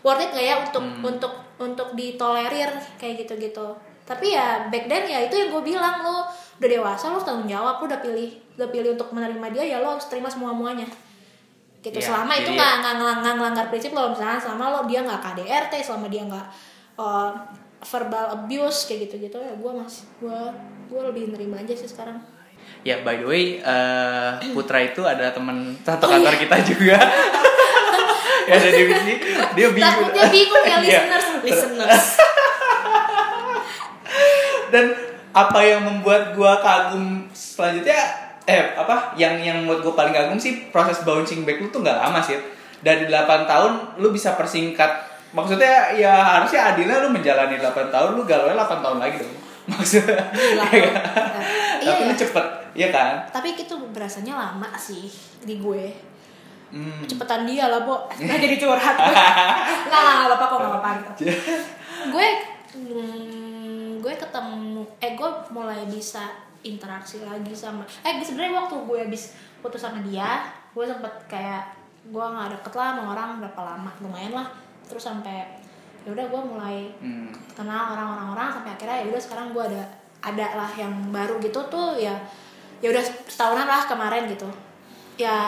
worth 0.04 0.22
it 0.22 0.30
nggak 0.30 0.46
ya 0.46 0.54
untuk 0.60 0.84
Hmm. 0.84 1.02
untuk 1.02 1.32
untuk 1.56 1.88
ditolerir? 1.96 2.70
Kayak 3.00 3.26
gitu 3.26 3.34
gitu 3.40 3.68
tapi 4.02 4.34
ya 4.34 4.66
back 4.66 4.90
then 4.90 5.06
ya 5.06 5.18
itu 5.30 5.34
yang 5.38 5.54
gue 5.54 5.62
bilang 5.62 6.02
lo 6.02 6.26
udah 6.58 6.68
dewasa 6.68 7.08
lo 7.08 7.16
harus 7.18 7.26
tanggung 7.26 7.46
jawab 7.46 7.78
lo 7.78 7.86
udah 7.86 8.00
pilih 8.02 8.30
udah 8.58 8.68
pilih 8.68 8.90
untuk 8.98 9.14
menerima 9.14 9.46
dia 9.54 9.64
ya 9.64 9.76
lo 9.78 9.94
harus 9.94 10.10
terima 10.10 10.26
semua 10.26 10.50
muanya 10.50 10.86
gitu 11.82 11.92
Iya, 11.92 12.06
selama 12.06 12.32
itu 12.32 12.46
jadi 12.46 12.54
nggak 12.54 12.72
nggak 12.78 12.92
nggak 12.94 13.14
nggak 13.18 13.34
ngelanggar 13.36 13.64
prinsip 13.68 13.90
lo 13.90 14.08
misalnya 14.08 14.38
selama 14.38 14.64
lo 14.70 14.80
dia 14.86 15.00
nggak 15.02 15.20
KDRT 15.20 15.72
selama 15.82 16.06
dia 16.06 16.22
nggak 16.24 16.46
uh, 16.94 17.28
verbal 17.82 18.24
abuse 18.32 18.86
kayak 18.86 18.98
gitu 19.04 19.14
gitu 19.20 19.36
ya 19.36 19.52
gue 19.52 19.70
masih 19.74 20.06
gue 20.16 20.38
gue 20.86 21.00
lebih 21.04 21.22
nerima 21.30 21.58
aja 21.58 21.72
sih 21.72 21.86
sekarang 21.86 22.18
Ya 22.82 22.98
by 22.98 23.14
the 23.16 23.26
way, 23.26 23.58
eh, 23.58 24.30
Putra 24.54 24.78
itu 24.80 25.02
adalah 25.02 25.30
teman 25.30 25.74
satu 25.82 26.02
Oh, 26.02 26.08
kantor 26.14 26.34
iya. 26.34 26.40
kita 26.46 26.56
juga. 26.62 26.96
ya 28.50 28.54
ada 28.54 28.68
di 28.68 28.82
sini. 28.88 29.14
Dia 29.52 29.66
bingung. 29.70 29.82
takutnya 29.82 30.24
bingung 30.30 30.64
ya 30.64 30.76
Iya. 30.80 30.82
listeners 30.82 31.26
listeners 31.42 32.06
Dan 34.72 34.84
apa 35.32 35.58
yang 35.60 35.80
membuat 35.82 36.32
gua 36.34 36.58
kagum 36.58 37.26
selanjutnya 37.30 38.31
eh 38.42 38.74
apa 38.74 39.14
yang 39.14 39.38
yang 39.38 39.62
membuat 39.62 39.80
gua 39.82 39.94
paling 39.96 40.10
kagum 40.12 40.34
sih 40.36 40.68
proses 40.68 41.02
bouncing 41.02 41.46
back 41.46 41.62
lu 41.62 41.68
tuh 41.68 41.80
nggak 41.80 41.94
lama 41.94 42.18
sih. 42.18 42.38
Dari 42.82 43.06
8 43.06 43.46
tahun 43.46 43.72
lu 44.02 44.10
bisa 44.10 44.34
persingkat 44.34 44.90
maksudnya 45.32 45.94
ya 45.94 46.12
harusnya 46.36 46.74
adilnya 46.74 47.00
lu 47.00 47.08
menjalani 47.08 47.56
8 47.56 47.88
tahun 47.88 48.10
lu 48.14 48.26
galau 48.26 48.50
8 48.50 48.82
tahun 48.82 48.98
lagi 48.98 49.22
dong. 49.22 49.34
Maksudnya 49.70 50.18
Gila, 50.34 50.66
ya 50.74 50.90
kan? 50.90 50.94
Iya, 51.78 51.86
Tapi 51.86 52.02
lu 52.02 52.10
iya. 52.10 52.18
cepet, 52.18 52.46
ya 52.74 52.88
kan? 52.90 53.14
tapi 53.30 53.54
itu 53.54 53.74
berasanya 53.94 54.34
lama 54.34 54.74
sih 54.74 55.06
di 55.40 55.62
gue 55.62 56.10
Hmm. 56.72 57.04
cepetan 57.04 57.44
dia 57.44 57.68
lah 57.68 57.84
bo 57.84 58.08
nggak 58.16 58.38
jadi 58.40 58.56
curhat 58.56 58.96
gue 58.96 59.12
nggak 59.92 59.92
nggak 59.92 60.14
nggak 60.16 60.28
apa-apa 60.32 60.44
kok 60.48 60.56
nggak 60.56 60.72
apa-apa 60.72 60.90
gitu. 61.20 61.22
gue 62.08 62.28
hmm, 62.72 64.00
gue 64.00 64.14
ketemu 64.16 64.80
eh 64.96 65.12
gue 65.12 65.30
mulai 65.52 65.84
bisa 65.84 66.32
interaksi 66.62 67.18
lagi 67.22 67.50
sama 67.54 67.82
eh 68.06 68.18
sebenarnya 68.22 68.54
waktu 68.66 68.76
gue 68.86 68.98
habis 69.02 69.34
putus 69.62 69.82
sama 69.82 69.98
dia 70.06 70.46
gue 70.72 70.84
sempet 70.86 71.12
kayak 71.28 71.68
gue 72.02 72.24
nggak 72.24 72.58
deket 72.58 72.72
lah 72.74 72.86
sama 72.98 73.02
orang 73.14 73.38
berapa 73.38 73.60
lama 73.62 73.90
lumayan 74.02 74.34
lah. 74.34 74.48
Terus 74.90 75.06
sampai 75.06 75.46
ya 76.02 76.10
udah 76.10 76.26
gue 76.26 76.42
mulai 76.42 76.90
Hmm. 76.98 77.30
kenal 77.54 77.94
orang-orang 77.94 78.34
orang 78.34 78.48
sampai 78.50 78.74
akhirnya 78.74 79.06
ya 79.06 79.06
udah 79.14 79.22
sekarang 79.22 79.46
gue 79.54 79.62
ada 79.62 79.82
ada 80.18 80.46
lah 80.58 80.70
yang 80.74 80.90
baru 81.14 81.38
gitu 81.38 81.62
tuh 81.70 81.94
ya 81.94 82.14
ya 82.82 82.90
udah 82.90 83.02
setahunan 83.30 83.68
lah 83.70 83.86
kemarin 83.86 84.26
gitu. 84.26 84.50
Ya 85.14 85.38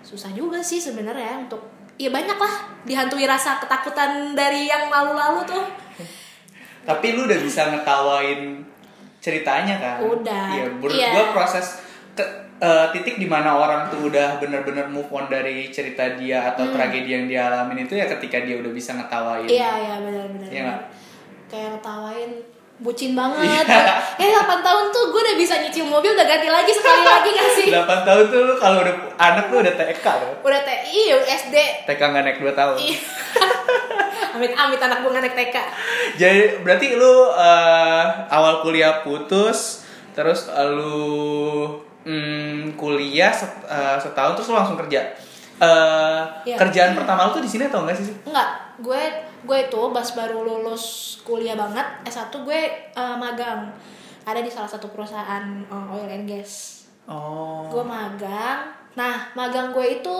susah 0.00 0.32
juga 0.32 0.64
sih 0.64 0.80
sebenarnya 0.80 1.44
untuk 1.44 1.60
ya 2.00 2.08
banyak 2.08 2.38
lah 2.40 2.54
dihantui 2.88 3.28
rasa 3.28 3.60
ketakutan 3.60 4.32
dari 4.32 4.64
yang 4.64 4.88
lalu-lalu 4.88 5.44
tuh. 5.44 5.64
Tapi 6.88 7.14
lu 7.14 7.28
udah 7.28 7.38
bisa 7.38 7.68
ngetawain 7.68 8.64
ceritanya 9.22 9.78
kan? 9.78 9.96
Udah, 10.02 10.50
Iya, 10.50 10.64
menurut 10.68 10.92
iya. 10.92 11.14
gua 11.14 11.24
proses 11.32 11.78
ke, 12.12 12.24
eh, 12.58 12.86
titik 12.90 13.16
di 13.16 13.24
mana 13.24 13.54
orang 13.54 13.86
tuh 13.86 14.10
udah 14.10 14.36
bener-bener 14.36 14.84
move 14.86 15.06
on 15.08 15.26
dari 15.26 15.70
cerita 15.70 16.18
dia 16.18 16.52
atau 16.52 16.68
tragedi 16.68 17.08
yang 17.08 17.24
dia 17.24 17.46
alamin 17.46 17.86
itu 17.86 17.94
ya 17.94 18.10
ketika 18.10 18.42
dia 18.42 18.58
udah 18.58 18.68
bisa 18.68 18.92
ngetawain. 18.92 19.46
Hmm. 19.46 19.54
iya 19.54 19.70
iya 19.78 19.94
benar-benar 19.96 20.48
Iya 20.50 20.60
nggak? 20.66 20.80
kayak 21.48 21.68
ngetawain 21.72 22.30
bucin 22.82 23.14
banget 23.14 23.62
eh 24.18 24.28
8 24.28 24.42
tahun 24.58 24.84
tuh 24.90 25.04
gue 25.14 25.20
udah 25.22 25.36
bisa 25.38 25.54
nyicil 25.62 25.86
mobil 25.86 26.10
udah 26.12 26.26
ganti 26.26 26.50
lagi 26.50 26.74
sekali 26.74 27.02
lagi 27.14 27.30
gak 27.30 27.50
sih 27.54 27.68
8 27.70 27.86
tahun 28.02 28.24
tuh 28.26 28.58
kalau 28.58 28.82
udah 28.82 28.94
anak 29.16 29.44
tuh 29.46 29.58
udah 29.62 29.74
TK 29.78 30.02
tuh. 30.04 30.32
udah 30.42 30.60
TI 30.66 31.02
SD 31.22 31.56
TK 31.86 32.00
nggak 32.02 32.22
naik 32.26 32.38
2 32.42 32.52
tahun. 32.52 32.76
Iya. 32.76 32.98
amit 34.34 34.52
amit 34.52 34.80
anak 34.82 34.98
gue 35.00 35.10
nggak 35.14 35.24
naik 35.24 35.36
TK 35.38 35.56
Jadi 36.18 36.40
berarti 36.66 36.86
lu 36.98 37.14
eh, 37.30 38.04
awal 38.28 38.60
kuliah 38.60 39.06
putus 39.06 39.86
terus 40.12 40.50
lu 40.50 41.78
mm, 42.02 42.74
kuliah 42.74 43.30
set- 43.30 43.64
eh, 43.64 43.96
setahun 43.96 44.34
terus 44.34 44.50
lu 44.50 44.58
langsung 44.58 44.76
kerja. 44.76 45.00
Eh, 45.60 46.22
Iya. 46.48 46.56
kerjaan 46.56 46.96
pertama 46.96 47.28
lu 47.28 47.36
tuh 47.36 47.44
di 47.44 47.50
sini 47.50 47.68
atau 47.68 47.84
enggak 47.84 48.00
sih? 48.00 48.08
Enggak, 48.24 48.48
gue 48.80 49.02
gue 49.42 49.58
itu 49.58 49.80
pas 49.90 50.08
baru 50.14 50.42
lulus 50.42 50.84
kuliah 51.22 51.54
banget 51.54 51.84
S1 52.06 52.32
gue 52.32 52.60
eh, 52.90 53.16
magang 53.18 53.68
ada 54.22 54.38
di 54.38 54.50
salah 54.50 54.70
satu 54.70 54.88
perusahaan 54.88 55.42
eh, 55.62 55.94
oil 55.94 56.08
and 56.08 56.26
gas. 56.26 56.82
Oh. 57.06 57.66
Gue 57.68 57.82
magang. 57.82 58.70
Nah, 58.94 59.26
magang 59.34 59.72
gue 59.72 60.00
itu 60.00 60.14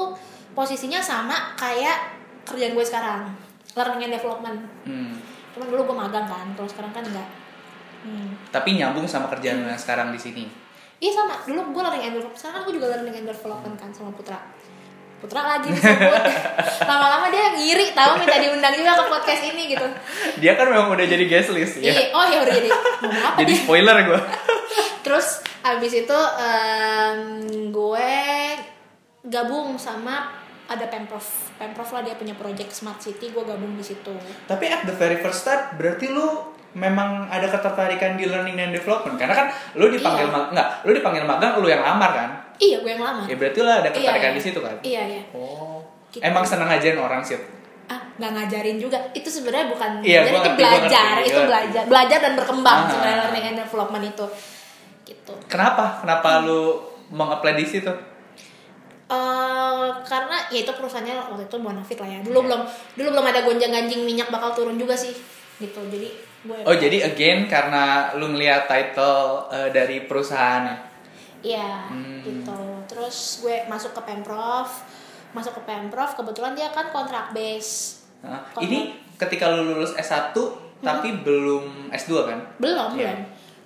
posisinya 0.53 0.99
sama 0.99 1.55
kayak 1.55 2.13
kerjaan 2.43 2.75
gue 2.75 2.85
sekarang, 2.85 3.31
learning 3.73 4.11
and 4.11 4.15
development. 4.17 4.59
Hmm. 4.85 5.15
Cuman 5.55 5.69
dulu 5.69 5.93
gue 5.93 5.97
magang 5.97 6.27
kan, 6.27 6.47
kalau 6.57 6.69
sekarang 6.69 6.91
kan 6.91 7.05
enggak. 7.05 7.29
Hmm. 8.03 8.35
Tapi 8.51 8.75
nyambung 8.75 9.07
sama 9.07 9.31
kerjaan 9.31 9.63
lu 9.63 9.69
yang 9.71 9.79
sekarang 9.79 10.11
di 10.11 10.19
sini. 10.19 10.45
Iya 10.99 11.19
sama, 11.19 11.35
dulu 11.43 11.71
gue 11.71 11.83
learning 11.83 12.05
and 12.05 12.15
development, 12.15 12.39
sekarang 12.39 12.55
kan 12.55 12.63
gue 12.67 12.75
juga 12.79 12.87
learning 12.95 13.17
and 13.19 13.29
development 13.29 13.75
kan 13.79 13.91
sama 13.91 14.11
Putra. 14.11 14.39
Putra 15.23 15.39
lagi 15.47 15.71
disebut. 15.71 16.23
Lama-lama 16.91 17.31
dia 17.31 17.55
ngiri 17.55 17.95
tahu 17.95 18.19
minta 18.19 18.37
diundang 18.37 18.75
juga 18.75 18.99
ke 18.99 19.05
podcast 19.07 19.43
ini 19.47 19.71
gitu. 19.71 19.87
Dia 20.37 20.59
kan 20.59 20.67
memang 20.67 20.91
udah 20.91 21.07
jadi 21.07 21.25
guest 21.25 21.55
list 21.55 21.79
ya. 21.79 21.95
Iya, 21.95 22.11
oh 22.11 22.27
ya 22.27 22.43
udah 22.43 22.53
jadi 22.53 22.69
ngomong 23.01 23.23
apa 23.23 23.37
Jadi 23.39 23.53
dia? 23.55 23.63
spoiler 23.63 23.97
gue. 24.03 24.21
Terus 25.07 25.27
abis 25.63 25.93
itu 25.97 26.19
em, 26.37 27.19
gue 27.71 28.11
gabung 29.25 29.79
sama 29.79 30.35
ada 30.67 30.87
pemprov, 30.89 31.23
pemprov 31.55 31.87
lah 31.93 32.03
dia 32.03 32.19
punya 32.19 32.35
project 32.35 32.73
smart 32.73 32.99
city, 32.99 33.31
gue 33.31 33.45
gabung 33.45 33.79
di 33.79 33.85
situ. 33.85 34.11
Tapi 34.45 34.65
at 34.67 34.83
the 34.83 34.95
very 34.95 35.17
first 35.17 35.47
start 35.47 35.77
berarti 35.77 36.11
lu 36.11 36.51
memang 36.73 37.29
ada 37.29 37.47
ketertarikan 37.47 38.17
di 38.17 38.25
learning 38.25 38.57
and 38.57 38.73
development 38.73 39.15
karena 39.15 39.37
kan 39.37 39.47
lu 39.77 39.87
dipanggil 39.87 40.27
Iya. 40.27 40.51
enggak, 40.51 40.69
lu 40.83 40.91
dipanggil 40.91 41.23
magang 41.23 41.61
lu 41.61 41.69
yang 41.69 41.85
lamar 41.85 42.11
kan? 42.11 42.31
Iya, 42.63 42.77
gue 42.79 42.91
yang 42.95 43.03
lama. 43.03 43.27
Ya 43.27 43.35
berarti 43.35 43.59
lu 43.59 43.67
ada 43.67 43.83
Iya, 43.83 43.91
ketertarikan 43.91 44.31
iya. 44.31 44.39
di 44.39 44.43
situ 44.43 44.59
kan? 44.63 44.77
Iya 44.87 45.03
iya. 45.11 45.23
Oh. 45.35 45.83
Gitu. 46.15 46.23
Emang 46.23 46.47
senang 46.47 46.71
ngajarin 46.71 47.01
orang 47.03 47.19
sih. 47.19 47.35
Ah, 47.91 47.99
nggak 48.17 48.31
ngajarin 48.39 48.79
juga. 48.79 48.99
Itu 49.11 49.27
sebenarnya 49.27 49.67
bukan 49.67 49.91
Iya, 49.99 50.23
ngajarin, 50.23 50.31
itu 50.31 50.39
ngerti, 50.39 50.61
belajar, 50.63 51.13
ngerti, 51.19 51.27
itu 51.27 51.41
belajar, 51.43 51.83
belajar 51.91 52.19
dan 52.23 52.33
berkembang 52.39 52.79
Ah. 52.79 52.89
sebenarnya 52.89 53.19
learning 53.27 53.45
and 53.45 53.59
development 53.59 54.05
itu. 54.07 54.27
Gitu. 55.03 55.35
Kenapa? 55.51 55.85
Kenapa 55.99 56.47
lu 56.47 56.79
mengapply 57.11 57.59
di 57.59 57.67
situ? 57.67 57.93
Eh, 59.13 59.89
karena 60.07 60.37
ya 60.49 60.59
itu 60.63 60.73
perusahaannya 60.73 61.35
waktu 61.35 61.45
itu 61.45 61.57
bonafit 61.59 61.99
lah 62.01 62.09
ya. 62.09 62.19
Dulu 62.25 62.49
belum 62.49 62.61
dulu 62.97 63.09
belum 63.13 63.27
ada 63.27 63.45
gonjang-ganjing 63.45 64.07
minyak 64.07 64.31
bakal 64.31 64.55
turun 64.55 64.79
juga 64.79 64.97
sih. 64.97 65.13
Gitu. 65.61 65.77
Jadi 65.91 66.09
gue 66.43 66.57
Oh 66.65 66.73
jadi 66.73 67.05
again 67.05 67.45
karena 67.45 68.15
lu 68.17 68.33
ngeliat 68.33 68.65
title 68.65 69.51
eh, 69.51 69.69
dari 69.69 70.07
perusahaannya. 70.07 70.92
Iya, 71.43 71.91
Hmm. 71.91 72.23
gitu. 72.23 72.59
Terus 72.87 73.17
gue 73.41 73.67
masuk 73.67 73.93
ke 73.93 74.01
Pemprov, 74.03 74.71
masuk 75.31 75.53
ke 75.53 75.63
Pemprov 75.63 76.11
kebetulan 76.13 76.55
dia 76.55 76.71
kan 76.71 76.89
kontrak 76.89 77.31
base. 77.31 77.99
Nah, 78.23 78.39
Kalau- 78.49 78.63
ini 78.63 78.79
ketika 79.17 79.51
lu 79.51 79.67
lulus 79.69 79.93
S1 79.93 80.35
tapi 80.79 81.19
belum 81.21 81.91
S2 81.91 82.25
kan? 82.25 82.39
Belum, 82.57 82.95
Iya. 82.95 83.11
belum. 83.13 83.19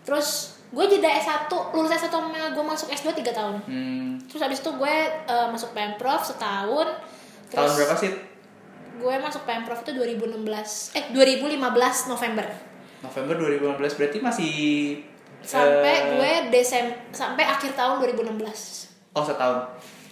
Terus 0.02 0.28
gue 0.66 0.84
jeda 0.86 1.08
S1, 1.10 1.46
lulus 1.70 1.92
S1 1.92 2.10
sama 2.10 2.48
gue 2.50 2.64
masuk 2.64 2.88
S2 2.88 3.12
3 3.12 3.30
tahun. 3.30 3.56
Hmm, 3.62 4.08
Terus 4.26 4.40
habis 4.42 4.58
itu 4.58 4.70
gue 4.70 4.94
eh, 5.26 5.48
masuk 5.48 5.70
Pemprov 5.70 6.20
setahun. 6.20 6.88
tahun 7.46 7.62
Terus 7.62 7.76
berapa 7.76 7.94
sih? 7.94 8.12
Gue 8.96 9.14
masuk 9.18 9.44
Pemprov 9.44 9.78
itu 9.78 9.92
2016. 9.92 10.90
Eh 10.92 11.04
2015 11.10 11.60
November. 12.06 12.48
November 12.98 13.34
2015 13.36 13.92
berarti 13.94 14.18
masih 14.18 14.54
Sampai 15.46 15.94
eh, 15.94 16.00
gue 16.12 16.32
Desember 16.50 16.98
sampai 17.14 17.46
akhir 17.46 17.72
tahun 17.72 18.02
2016. 18.02 19.14
Oh 19.14 19.22
setahun. 19.22 19.62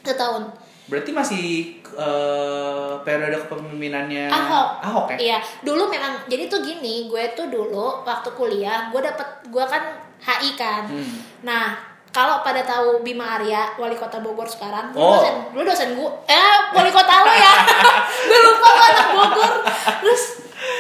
Setahun. 0.00 0.42
Berarti 0.86 1.10
masih 1.10 1.44
eh, 1.82 2.92
periode 3.02 3.36
kepemimpinannya 3.42 4.30
Ahok. 4.30 4.68
Ahok 4.80 5.06
ya? 5.12 5.16
Iya, 5.18 5.38
dulu 5.60 5.90
memang 5.90 6.22
jadi 6.24 6.46
tuh 6.46 6.62
gini, 6.62 7.10
gue 7.10 7.34
tuh 7.34 7.50
dulu 7.50 8.06
waktu 8.06 8.30
kuliah, 8.32 8.88
gue 8.88 9.00
dapet 9.00 9.26
gue 9.50 9.64
kan 9.64 9.82
HI 10.22 10.54
kan. 10.54 10.86
Hmm. 10.86 11.16
Nah, 11.42 11.74
kalau 12.08 12.46
pada 12.46 12.62
tahu 12.62 13.02
Bima 13.02 13.36
Arya, 13.36 13.74
wali 13.74 13.98
kota 13.98 14.22
Bogor 14.22 14.46
sekarang, 14.46 14.94
dulu 14.94 15.02
Oh. 15.02 15.18
dosen, 15.18 15.34
dulu 15.50 15.62
dosen 15.66 15.88
gue, 15.98 16.10
eh 16.30 16.56
wali 16.70 16.94
kota 16.94 17.14
lo 17.20 17.32
ya, 17.34 17.54
gue 18.30 18.38
lupa 18.38 18.68
gue 18.70 18.86
anak 18.94 19.08
Bogor. 19.10 19.52
Terus, 19.98 20.22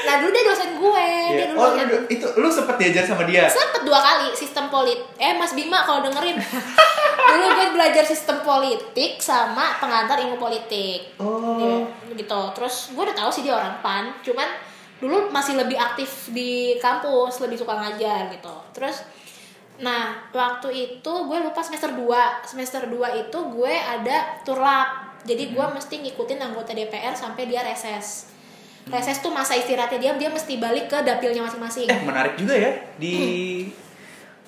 nah 0.04 0.14
dulu 0.16 0.30
dia 0.30 0.44
dosen 0.44 0.70
gue, 0.74 1.06
dia 1.28 1.36
Iya. 1.36 1.46
dulu 1.50 1.58
Oh, 1.58 1.70
dosen. 1.70 1.86
lu, 1.86 1.96
itu 2.06 2.26
lu 2.34 2.48
sempet 2.48 2.76
diajar 2.76 3.04
sama 3.04 3.24
dia? 3.24 3.44
Sempet 3.44 3.82
dua 3.82 3.98
kali 3.98 4.30
sistem 4.32 4.68
polit. 4.68 5.00
Eh 5.16 5.34
Mas 5.34 5.52
Bima 5.52 5.82
kalau 5.82 6.00
dengerin, 6.00 6.36
dulu 7.30 7.44
gue 7.52 7.66
belajar 7.72 8.04
sistem 8.04 8.38
politik 8.40 9.18
sama 9.18 9.76
pengantar 9.76 10.18
ilmu 10.18 10.36
politik. 10.36 11.16
Oh. 11.16 11.58
Iya, 11.58 11.74
gitu. 12.14 12.40
Terus 12.52 12.92
gue 12.92 13.02
udah 13.02 13.16
tahu 13.16 13.30
sih 13.30 13.42
dia 13.42 13.52
orang 13.52 13.80
pan, 13.80 14.14
cuman 14.20 14.46
dulu 14.94 15.28
masih 15.28 15.54
lebih 15.54 15.74
aktif 15.74 16.30
di 16.30 16.78
kampus, 16.78 17.40
lebih 17.40 17.56
suka 17.56 17.74
ngajar 17.74 18.30
gitu. 18.30 18.54
Terus 18.72 19.02
nah, 19.74 20.14
waktu 20.30 20.70
itu 20.70 21.12
gue 21.24 21.38
lupa 21.40 21.60
semester 21.60 21.90
2. 21.90 22.46
Semester 22.46 22.86
2 22.86 22.94
itu 23.20 23.38
gue 23.50 23.74
ada 23.74 24.38
turlap. 24.42 24.88
jadi 25.24 25.50
gue 25.50 25.66
mesti 25.72 26.04
ngikutin 26.04 26.36
anggota 26.38 26.70
DPR 26.70 27.16
sampai 27.16 27.48
dia 27.48 27.64
reses 27.64 28.28
reses 28.86 29.18
tuh 29.18 29.28
masa 29.28 29.54
istirahatnya 29.54 29.98
dia 29.98 30.12
dia 30.14 30.28
mesti 30.28 30.56
balik 30.56 30.86
ke 30.86 30.98
dapilnya 31.00 31.40
masing-masing 31.40 31.86
Eh 31.86 32.00
menarik 32.02 32.36
juga 32.36 32.54
ya 32.54 32.72
di 32.96 33.14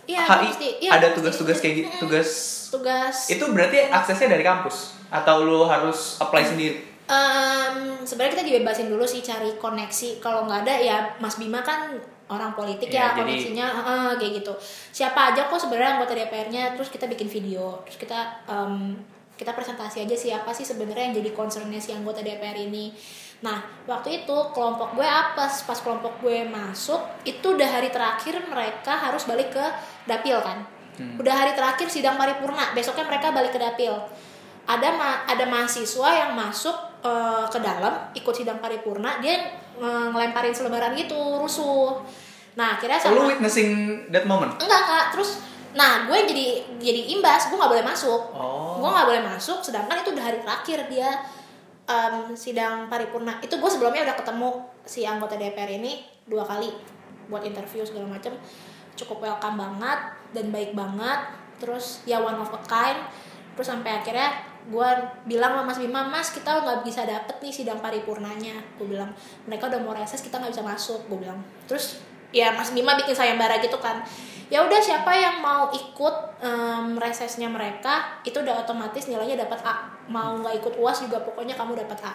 Iya, 0.07 0.23
HI 0.23 0.47
mesti. 0.47 0.69
Iya, 0.79 0.91
ada 0.93 1.11
tugas-tugas 1.11 1.59
kayak 1.59 1.75
gitu. 1.77 2.07
Tugas 2.07 2.29
tugas 2.71 3.27
itu 3.27 3.43
berarti 3.45 3.91
aksesnya 3.91 4.31
dari 4.31 4.47
kampus 4.47 4.95
atau 5.09 5.43
lu 5.43 5.67
harus 5.67 6.15
apply 6.19 6.47
sendiri? 6.47 6.79
Em, 7.07 7.77
sebenarnya 8.01 8.39
kita 8.39 8.45
dibebasin 8.45 8.87
dulu 8.87 9.03
sih 9.03 9.19
cari 9.19 9.55
koneksi 9.57 10.19
kalau 10.19 10.47
nggak 10.47 10.63
ada 10.63 10.75
ya 10.77 10.97
Mas 11.19 11.35
Bima 11.35 11.59
kan 11.61 11.99
orang 12.27 12.51
politik 12.53 12.87
Iya, 12.87 12.95
ya 12.95 13.07
jadi- 13.09 13.19
koneksinya 13.19 13.67
eh, 13.67 14.13
kayak 14.17 14.33
gitu 14.37 14.55
siapa 14.93 15.31
aja 15.31 15.47
kok 15.47 15.59
sebenarnya 15.59 15.99
anggota 15.99 16.15
DPR-nya 16.15 16.75
terus 16.75 16.91
kita 16.91 17.07
bikin 17.07 17.27
video 17.27 17.83
terus 17.83 17.99
kita 17.99 18.19
em, 18.47 18.95
kita 19.35 19.55
presentasi 19.55 20.03
aja 20.03 20.15
siapa 20.15 20.51
sih 20.51 20.63
sebenarnya 20.63 21.03
yang 21.05 21.17
jadi 21.17 21.31
concernnya 21.33 21.79
si 21.79 21.91
anggota 21.91 22.23
DPR 22.23 22.55
ini 22.57 22.95
nah 23.37 23.61
waktu 23.85 24.23
itu 24.23 24.37
kelompok 24.51 24.93
gue 24.93 25.05
apes. 25.05 25.63
Pas 25.63 25.77
kelompok 25.77 26.19
gue 26.19 26.45
masuk 26.45 26.99
itu 27.23 27.47
udah 27.47 27.69
hari 27.69 27.89
terakhir 27.89 28.41
mereka 28.43 28.97
harus 28.97 29.25
balik 29.25 29.51
ke 29.51 29.65
dapil 30.05 30.41
kan? 30.41 30.65
Udah 30.97 31.35
hari 31.37 31.53
terakhir 31.53 31.87
sidang 31.87 32.17
paripurna. 32.17 32.73
Besoknya 32.73 33.05
mereka 33.05 33.29
balik 33.29 33.53
ke 33.53 33.61
dapil. 33.61 33.93
Ada 34.65 34.89
ma- 34.91 35.23
ada 35.25 35.45
mahasiswa 35.45 36.09
yang 36.17 36.33
masuk 36.33 36.73
eh, 37.01 37.45
ke 37.47 37.59
dalam 37.61 37.93
ikut 38.13 38.35
sidang 38.35 38.57
paripurna. 38.57 39.21
Dia 39.21 39.37
nge- 39.77 40.09
ngelemparin 40.11 40.51
selebaran 40.51 40.97
gitu 40.97 41.15
rusuh. 41.37 42.01
Nah 42.57 42.75
akhirnya 42.75 42.97
Oh, 43.03 43.13
lu 43.13 43.21
sama 43.21 43.31
witnessing 43.31 43.71
that 44.09 44.25
moment? 44.25 44.57
enggak 44.57 44.81
enggak 44.81 45.07
terus 45.13 45.45
nah 45.71 46.09
gue 46.09 46.17
jadi 46.25 46.47
jadi 46.81 47.01
imbas. 47.13 47.47
Gue 47.47 47.61
nggak 47.61 47.69
boleh 47.71 47.85
masuk. 47.85 48.21
Oh. 48.33 48.81
gue 48.81 48.89
nggak 48.89 49.07
boleh 49.07 49.23
masuk 49.23 49.61
sedangkan 49.61 50.01
itu 50.01 50.11
udah 50.11 50.25
hari 50.25 50.41
terakhir 50.41 50.89
dia 50.89 51.09
em, 51.87 52.35
sidang 52.35 52.91
paripurna. 52.91 53.39
Itu 53.41 53.63
gue 53.63 53.71
sebelumnya 53.71 54.03
udah 54.03 54.17
ketemu 54.19 54.49
si 54.83 55.07
anggota 55.07 55.39
DPR 55.39 55.71
ini 55.79 56.03
dua 56.27 56.43
kali 56.43 56.71
buat 57.31 57.43
interview 57.43 57.83
segala 57.83 58.07
macam 58.07 58.35
cukup 58.99 59.23
welcome 59.23 59.57
banget 59.59 60.01
dan 60.35 60.51
baik 60.51 60.75
banget. 60.75 61.21
Terus 61.63 62.03
ya 62.05 62.19
one 62.19 62.37
of 62.37 62.51
a 62.51 62.61
kind. 62.67 63.01
Terus 63.57 63.73
sampai 63.73 64.03
akhirnya 64.03 64.35
gue 64.67 64.89
bilang 65.31 65.55
sama 65.55 65.63
Mas 65.63 65.79
Bima 65.79 66.03
Mas 66.03 66.35
kita 66.35 66.59
nggak 66.59 66.83
bisa 66.83 67.07
dapet 67.07 67.39
nih 67.39 67.55
sidang 67.55 67.79
paripurnanya. 67.79 68.59
Gue 68.77 68.91
bilang 68.91 69.15
mereka 69.47 69.71
udah 69.71 69.81
mau 69.81 69.95
reses 69.95 70.21
kita 70.21 70.43
nggak 70.43 70.53
bisa 70.53 70.67
masuk. 70.67 71.01
Gue 71.07 71.23
bilang. 71.23 71.39
Terus 71.71 72.03
ya 72.35 72.53
Mas 72.53 72.75
Bima 72.75 72.99
bikin 72.99 73.15
sayembara 73.15 73.63
gitu 73.63 73.79
kan. 73.79 74.03
Ya 74.47 74.63
udah 74.63 74.79
siapa 74.79 75.11
yang 75.11 75.43
mau 75.43 75.71
ikut 75.75 76.17
em, 76.39 76.95
resesnya 76.99 77.51
mereka 77.51 78.23
itu 78.23 78.39
udah 78.39 78.63
otomatis 78.63 79.11
nilainya 79.11 79.43
dapat 79.43 79.59
A 79.67 79.96
mau 80.11 80.39
nggak 80.39 80.63
ikut 80.63 80.75
uas 80.79 81.03
juga 81.03 81.23
pokoknya 81.23 81.55
kamu 81.59 81.75
dapat 81.79 81.99
A 82.07 82.13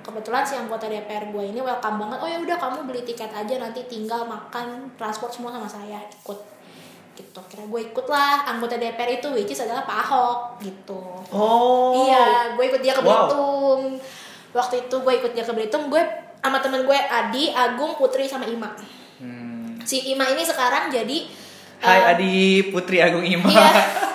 kebetulan 0.00 0.42
si 0.42 0.56
anggota 0.56 0.88
DPR 0.88 1.28
gue 1.28 1.44
ini 1.52 1.60
welcome 1.60 2.00
banget 2.00 2.18
oh 2.24 2.28
ya 2.28 2.38
udah 2.40 2.56
kamu 2.56 2.88
beli 2.88 3.02
tiket 3.04 3.30
aja 3.30 3.54
nanti 3.60 3.84
tinggal 3.84 4.24
makan 4.24 4.88
transport 4.96 5.28
semua 5.28 5.52
sama 5.52 5.68
saya 5.68 6.00
ikut 6.08 6.38
gitu 7.20 7.40
kira 7.52 7.68
gue 7.68 7.80
ikut 7.92 8.06
lah 8.08 8.48
anggota 8.48 8.80
DPR 8.80 9.20
itu 9.20 9.28
which 9.36 9.52
is 9.52 9.60
adalah 9.60 9.84
Pak 9.84 10.08
Ahok 10.08 10.38
gitu 10.64 11.20
Oh. 11.30 12.06
Iya, 12.06 12.58
gue 12.58 12.64
ikut 12.66 12.82
dia 12.82 12.90
ke 12.90 13.02
Wow. 13.02 13.06
Belitung. 13.06 13.80
Waktu 14.50 14.74
itu 14.86 14.96
gue 14.98 15.12
ikut 15.14 15.30
dia 15.30 15.46
ke 15.46 15.52
Belitung, 15.54 15.86
gue 15.86 16.02
sama 16.42 16.58
temen 16.58 16.82
gue 16.82 16.98
Adi, 16.98 17.54
Agung, 17.54 17.94
Putri 17.94 18.26
sama 18.26 18.50
Ima. 18.50 18.74
Hmm. 19.22 19.78
Si 19.86 20.10
Ima 20.10 20.26
ini 20.26 20.42
sekarang 20.42 20.90
jadi 20.90 21.30
Hai 21.80 21.96
eh, 21.96 22.10
Adi 22.12 22.34
Putri 22.74 22.98
Agung 23.00 23.22
Ima. 23.24 23.46
Iya. 23.48 23.70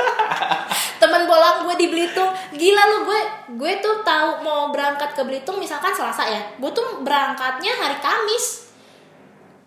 bolang 1.36 1.58
gue 1.68 1.76
di 1.76 1.88
Belitung. 1.92 2.32
Gila 2.56 2.84
lu 2.96 2.98
gue 3.04 3.20
gue 3.60 3.72
tuh 3.84 4.00
tahu 4.08 4.40
mau 4.40 4.72
berangkat 4.72 5.12
ke 5.12 5.22
Belitung 5.28 5.60
misalkan 5.60 5.92
Selasa 5.92 6.24
ya. 6.32 6.42
Gue 6.56 6.72
tuh 6.72 7.04
berangkatnya 7.04 7.76
hari 7.76 8.00
Kamis. 8.00 8.64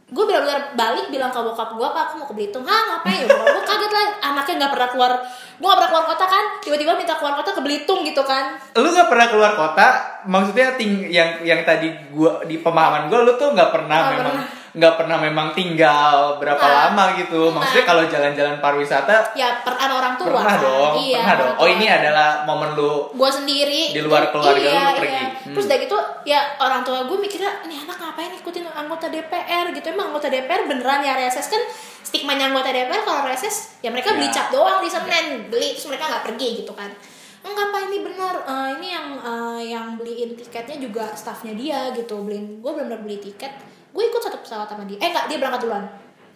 Gue 0.08 0.24
benar-benar 0.24 0.72
balik 0.72 1.12
bilang 1.12 1.28
ke 1.28 1.36
bokap 1.36 1.76
gue, 1.76 1.84
Pak, 1.84 2.02
aku 2.08 2.14
mau 2.16 2.24
ke 2.24 2.32
Belitung. 2.32 2.64
Hah, 2.64 2.96
ngapain? 2.96 3.28
Ya, 3.28 3.28
gue 3.28 3.60
kaget 3.60 3.92
lah. 3.92 4.32
Anaknya 4.32 4.54
nggak 4.64 4.72
pernah 4.72 4.88
keluar. 4.88 5.12
Gue 5.60 5.66
nggak 5.68 5.78
pernah 5.84 5.90
keluar 5.92 6.06
kota 6.08 6.24
kan. 6.24 6.44
Tiba-tiba 6.64 6.96
minta 6.96 7.12
keluar 7.20 7.36
kota 7.36 7.52
ke 7.52 7.60
Belitung 7.60 8.00
gitu 8.08 8.24
kan. 8.24 8.56
lu 8.72 8.88
nggak 8.88 9.12
pernah 9.12 9.26
keluar 9.28 9.52
kota 9.52 9.86
maksudnya 10.24 10.80
ting 10.80 11.12
yang 11.12 11.44
yang 11.44 11.60
tadi 11.66 11.92
gua 12.14 12.40
di 12.48 12.62
pemahaman 12.62 13.12
gua 13.12 13.26
lu 13.26 13.36
tuh 13.36 13.52
nggak 13.52 13.68
pernah 13.68 13.96
Nggak 14.00 14.12
memang 14.16 14.32
pernah. 14.32 14.46
Nggak 14.78 14.94
pernah 14.94 15.18
memang 15.18 15.50
tinggal 15.52 16.38
berapa 16.38 16.60
Nah. 16.60 16.74
lama 16.86 17.18
gitu 17.18 17.50
maksudnya 17.50 17.82
Nah. 17.82 17.88
kalau 17.88 18.02
jalan-jalan 18.06 18.56
pariwisata 18.58 19.34
Ya, 19.34 19.58
per 19.58 19.74
sama 19.74 19.94
orang 19.96 20.14
tua. 20.14 20.30
pernah 20.30 20.46
kan. 20.48 20.62
dong 20.62 20.92
Iya, 20.96 21.18
pernah 21.18 21.36
dong 21.36 21.54
oh 21.56 21.66
ini 21.68 21.86
adalah 21.86 22.28
momen 22.44 22.70
lu 22.72 23.10
gue 23.10 23.30
sendiri 23.32 23.82
Di 23.90 24.00
luar 24.00 24.30
keluarga 24.30 24.54
iya, 24.62 24.82
lu 24.86 24.96
pergi. 24.96 25.10
iya. 25.10 25.26
Hmm. 25.26 25.52
terus 25.52 25.66
udah 25.66 25.78
gitu 25.80 25.96
ya 26.24 26.40
orang 26.56 26.80
tua 26.80 26.98
gue 27.02 27.18
mikirnya 27.18 27.52
ini 27.64 27.74
anak 27.80 27.96
ngapain 27.98 28.30
ikutin 28.32 28.64
anggota 28.68 29.06
DPR 29.08 29.66
gitu 29.70 29.86
emang 29.88 30.06
anggota 30.08 30.28
DPR 30.28 30.62
beneran 30.64 31.00
ya 31.00 31.14
reses 31.16 31.46
kan 31.46 31.62
stigmanya 32.00 32.48
anggota 32.48 32.70
DPR 32.70 33.02
kalau 33.02 33.26
reses 33.26 33.74
ya 33.78 33.90
mereka 33.90 34.12
beli 34.12 34.26
Ya. 34.26 34.34
cap 34.36 34.48
doang 34.48 34.78
di 34.78 34.86
Senin 34.86 35.48
beli 35.48 35.72
terus 35.72 35.86
mereka 35.86 36.06
nggak 36.06 36.24
pergi 36.24 36.48
gitu 36.58 36.70
kan 36.70 36.92
enggak 37.40 37.66
pak 37.66 37.80
ini 37.82 37.98
benar 38.04 38.34
Eh, 38.40 38.68
ini 38.74 38.88
yang 38.88 39.06
eh, 39.16 39.62
yang 39.68 39.86
beliin 39.94 40.32
tiketnya 40.34 40.78
juga 40.78 41.10
staffnya 41.12 41.52
dia 41.52 41.90
gitu 41.92 42.20
beliin 42.20 42.58
gue 42.58 42.70
benar-benar 42.70 43.00
beli 43.00 43.18
tiket 43.18 43.50
gue 43.88 44.02
ikut 44.04 44.20
satu 44.20 44.38
pesawat 44.40 44.68
sama 44.68 44.84
dia. 44.84 44.98
Eh 45.00 45.08
enggak 45.10 45.26
dia 45.26 45.36
berangkat 45.36 45.60
duluan. 45.64 45.84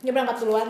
Dia 0.00 0.12
berangkat 0.12 0.36
duluan. 0.40 0.68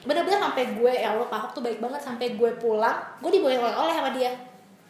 Bener-bener 0.00 0.40
sampai 0.40 0.64
gue 0.72 0.92
ya 0.92 1.12
Allah 1.12 1.28
Pak 1.28 1.38
Ahok 1.38 1.50
tuh 1.56 1.62
baik 1.62 1.78
banget. 1.78 2.00
Sampai 2.00 2.34
gue 2.34 2.50
pulang 2.56 2.96
gue 3.20 3.30
dibawain 3.30 3.60
oleh-oleh 3.60 3.94
sama 3.94 4.10
dia. 4.14 4.32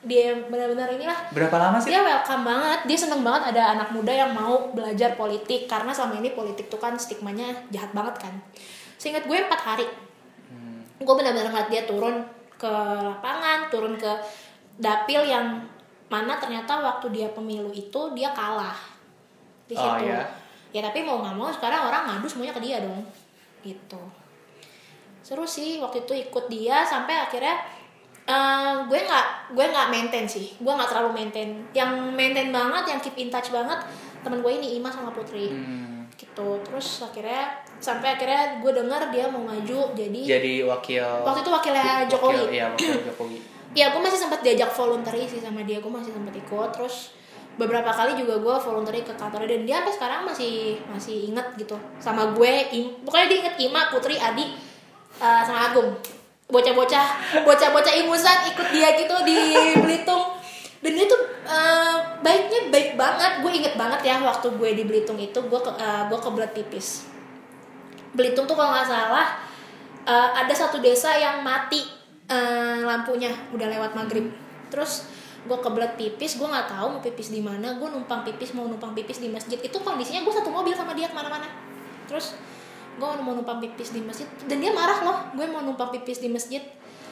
Dia 0.01 0.33
benar-benar 0.49 0.89
inilah. 0.97 1.19
Berapa 1.29 1.57
lama 1.61 1.77
sih? 1.77 1.93
Dia 1.93 2.01
welcome 2.01 2.45
banget. 2.47 2.81
Dia 2.89 2.99
seneng 2.99 3.21
banget 3.21 3.53
ada 3.53 3.63
anak 3.77 3.89
muda 3.93 4.13
yang 4.13 4.33
mau 4.33 4.73
belajar 4.73 5.13
politik. 5.15 5.69
Karena 5.69 5.93
selama 5.93 6.17
ini 6.19 6.33
politik 6.33 6.71
tuh 6.71 6.81
kan 6.81 6.97
stigmanya 6.97 7.53
jahat 7.69 7.93
banget 7.93 8.17
kan. 8.17 8.35
Seingat 8.97 9.29
gue 9.29 9.37
empat 9.37 9.61
hari. 9.61 9.87
Gue 11.01 11.15
benar-benar 11.17 11.53
ngeliat 11.53 11.69
dia 11.69 11.83
turun 11.85 12.21
ke 12.61 12.69
lapangan 13.01 13.73
turun 13.73 13.97
ke 13.97 14.13
dapil 14.77 15.25
yang 15.25 15.65
mana 16.13 16.37
ternyata 16.37 16.77
waktu 16.77 17.09
dia 17.09 17.29
pemilu 17.33 17.73
itu 17.73 18.01
dia 18.13 18.33
kalah. 18.37 18.77
Di 19.65 19.73
Oh, 19.77 19.97
situ. 19.97 20.13
iya. 20.13 20.25
Ya 20.71 20.81
tapi 20.81 21.03
mau 21.03 21.19
nggak 21.19 21.35
mau 21.35 21.51
sekarang 21.51 21.83
orang 21.85 22.03
ngadu 22.07 22.27
semuanya 22.27 22.55
ke 22.55 22.63
dia 22.63 22.79
dong. 22.81 23.03
Gitu. 23.61 24.03
Seru 25.21 25.45
sih 25.45 25.79
waktu 25.79 26.03
itu 26.03 26.13
ikut 26.21 26.45
dia 26.47 26.83
sampai 26.83 27.15
akhirnya 27.21 27.61
eh, 28.23 28.75
gue 28.85 28.99
nggak 29.01 29.27
gue 29.53 29.65
nggak 29.67 29.89
maintain 29.89 30.25
sih. 30.25 30.55
Gue 30.57 30.71
nggak 30.71 30.89
terlalu 30.89 31.11
maintain. 31.17 31.51
Yang 31.71 31.91
maintain 32.11 32.49
banget 32.49 32.85
yang 32.89 33.01
keep 33.01 33.17
in 33.17 33.29
touch 33.29 33.51
banget 33.51 33.79
temen 34.21 34.39
gue 34.39 34.53
ini 34.53 34.77
Ima 34.77 34.89
sama 34.89 35.11
Putri. 35.11 35.49
Hmm, 35.49 36.05
gitu. 36.13 36.61
Terus 36.61 37.03
akhirnya 37.03 37.51
sampai 37.77 38.15
akhirnya 38.15 38.61
gue 38.61 38.73
dengar 38.75 39.09
dia 39.09 39.25
mau 39.27 39.41
maju 39.41 39.79
jadi 39.91 40.21
jadi 40.21 40.53
wakil 40.65 41.01
waktu 41.25 41.41
itu 41.41 41.51
wakilnya 41.51 41.85
wakil- 42.05 42.11
Jokowi. 42.13 42.43
iya 42.51 42.65
wakil 42.69 42.95
Jokowi. 43.07 43.39
Ya 43.71 43.95
gue 43.95 44.03
masih 44.03 44.19
sempat 44.19 44.43
diajak 44.43 44.67
voluntary 44.69 45.23
sih 45.25 45.39
sama 45.39 45.63
dia. 45.63 45.79
Gue 45.79 45.89
masih 45.89 46.11
sempat 46.11 46.35
ikut. 46.35 46.75
Terus 46.75 47.15
beberapa 47.59 47.91
kali 47.91 48.17
juga 48.17 48.39
gue 48.39 48.57
voluntary 48.63 49.03
ke 49.03 49.13
kantornya 49.19 49.57
dan 49.57 49.63
dia 49.67 49.77
sampai 49.83 49.95
sekarang 49.95 50.21
masih 50.25 50.81
masih 50.89 51.33
inget 51.33 51.47
gitu 51.59 51.77
sama 52.01 52.33
gue 52.33 52.53
Im- 52.73 53.03
pokoknya 53.05 53.27
dia 53.27 53.39
inget 53.47 53.55
Ima 53.61 53.91
Putri 53.91 54.17
Adi 54.17 54.55
uh, 55.21 55.43
sama 55.45 55.73
Agung. 55.73 55.97
Bocah-bocah 56.51 57.07
bocah-bocah 57.47 57.95
imusan 58.03 58.51
ikut 58.51 58.69
dia 58.75 58.99
gitu 58.99 59.15
di 59.23 59.39
Belitung. 59.79 60.35
Dan 60.81 60.97
dia 60.97 61.07
tuh 61.07 61.21
uh, 61.47 62.19
baiknya 62.25 62.73
baik 62.73 62.99
banget. 62.99 63.45
Gue 63.45 63.53
inget 63.55 63.75
banget 63.79 64.01
ya 64.03 64.19
waktu 64.19 64.49
gue 64.59 64.71
di 64.75 64.83
Belitung 64.83 65.15
itu 65.21 65.37
gue 65.37 65.61
ke 65.61 65.71
uh, 65.71 66.09
gue 66.11 66.19
kebelet 66.19 66.51
pipis. 66.51 67.07
Belitung 68.17 68.51
tuh 68.51 68.59
kalau 68.59 68.75
nggak 68.75 68.89
salah 68.89 69.39
uh, 70.09 70.35
ada 70.35 70.51
satu 70.51 70.83
desa 70.83 71.15
yang 71.15 71.47
mati 71.47 71.87
uh, 72.27 72.83
lampunya 72.83 73.31
udah 73.55 73.71
lewat 73.71 73.95
maghrib. 73.95 74.33
Terus 74.75 75.07
gue 75.41 75.59
kebelet 75.59 75.93
pipis 75.95 76.37
gue 76.37 76.45
nggak 76.45 76.69
tahu 76.69 76.87
mau 76.91 77.01
pipis 77.01 77.29
di 77.29 77.41
mana 77.41 77.73
gue 77.73 77.89
numpang 77.89 78.21
pipis 78.23 78.53
mau 78.53 78.65
numpang 78.65 78.93
pipis 78.93 79.19
di 79.19 79.29
masjid. 79.29 79.57
Itu 79.57 79.79
kondisinya 79.79 80.21
gue 80.21 80.31
satu 80.31 80.49
mobil 80.49 80.73
sama 80.73 80.93
dia 80.93 81.07
ke 81.07 81.15
mana-mana. 81.15 81.49
Terus 82.05 82.37
gue 82.93 83.09
mau 83.17 83.33
numpang 83.33 83.57
pipis 83.59 83.91
di 83.91 84.01
masjid 84.01 84.29
dan 84.45 84.59
dia 84.59 84.69
marah 84.71 85.01
loh 85.01 85.19
gue 85.33 85.47
mau 85.47 85.61
numpang 85.61 85.89
pipis 85.91 86.19
di 86.19 86.29
masjid. 86.29 86.61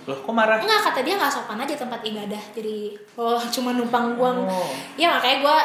Loh 0.04 0.16
kok 0.18 0.30
marah? 0.30 0.56
Enggak, 0.56 0.80
kata 0.82 1.00
dia 1.00 1.14
nggak 1.14 1.28
sopan 1.28 1.56
aja 1.58 1.74
tempat 1.74 2.00
ibadah 2.00 2.40
jadi 2.50 2.96
oh 3.14 3.40
cuma 3.54 3.72
numpang 3.72 4.12
buang 4.14 4.44
Oh. 4.44 4.68
ya 4.94 5.08
makanya 5.10 5.36
gue 5.38 5.56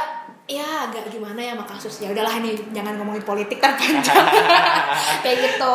ya 0.50 0.68
agak 0.84 1.08
gimana 1.10 1.40
ya 1.40 1.56
sama 1.56 1.64
kasus. 1.66 2.00
Ya 2.00 2.12
udahlah 2.12 2.36
ini 2.38 2.52
jangan 2.70 2.96
ngomongin 2.96 3.24
politik 3.24 3.60
terpanjang. 3.60 4.24
Kayak 5.24 5.38
gitu. 5.42 5.74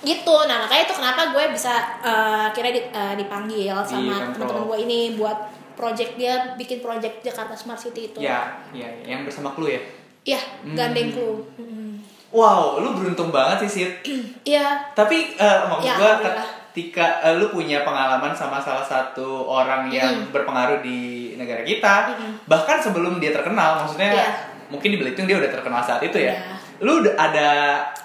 Gitu. 0.00 0.36
Nah 0.42 0.64
makanya 0.64 0.82
itu 0.82 0.94
kenapa 0.94 1.28
gue 1.30 1.44
bisa 1.52 1.72
eh, 2.00 2.42
akhirnya 2.48 2.72
di- 2.72 2.88
eh, 2.90 3.14
dipanggil 3.16 3.76
sama 3.80 4.16
Dikontrol. 4.16 4.32
teman-teman 4.34 4.64
gue 4.66 4.78
ini 4.82 4.98
buat 5.14 5.38
project 5.72 6.14
dia 6.14 6.54
bikin 6.54 6.78
project 6.78 7.20
Jakarta 7.20 7.52
Smart 7.52 7.76
City 7.76 8.08
itu. 8.08 8.18
Ya 8.18 8.46
ya 8.70 8.88
yang 9.04 9.22
bersama 9.22 9.50
Clue 9.50 9.72
ya? 9.72 9.82
Iya, 10.20 10.40
Hmm. 10.60 10.76
gandeng 10.76 11.10
clue. 11.10 11.40
Mm. 11.56 11.96
wow 12.30 12.76
lu 12.76 12.92
beruntung 12.92 13.28
banget 13.28 13.64
sih 13.64 13.82
Sid. 13.82 13.90
Iya. 14.50 14.92
Tapi 14.92 15.34
eh, 15.34 15.58
maksud 15.66 15.86
Ya, 15.86 15.96
gua 15.96 16.12
ketika 16.20 17.18
eh, 17.20 17.34
lu 17.34 17.48
punya 17.48 17.82
pengalaman 17.82 18.30
sama 18.30 18.60
salah 18.60 18.84
satu 18.84 19.44
orang 19.44 19.88
yang 19.88 20.28
berpengaruh 20.28 20.78
di 20.80 21.32
negara 21.34 21.60
kita, 21.60 22.14
bahkan 22.44 22.78
sebelum 22.78 23.18
dia 23.18 23.32
terkenal, 23.32 23.80
maksudnya 23.80 24.12
Iya. 24.12 24.28
mungkin 24.68 24.92
di 24.92 24.98
Belitung 25.00 25.26
dia 25.26 25.34
udah 25.36 25.50
terkenal 25.50 25.80
saat 25.80 25.98
itu 26.00 26.14
ya. 26.16 26.30
Iya. 26.30 26.54
Lu 26.80 27.00
udah 27.00 27.12
ada 27.12 27.48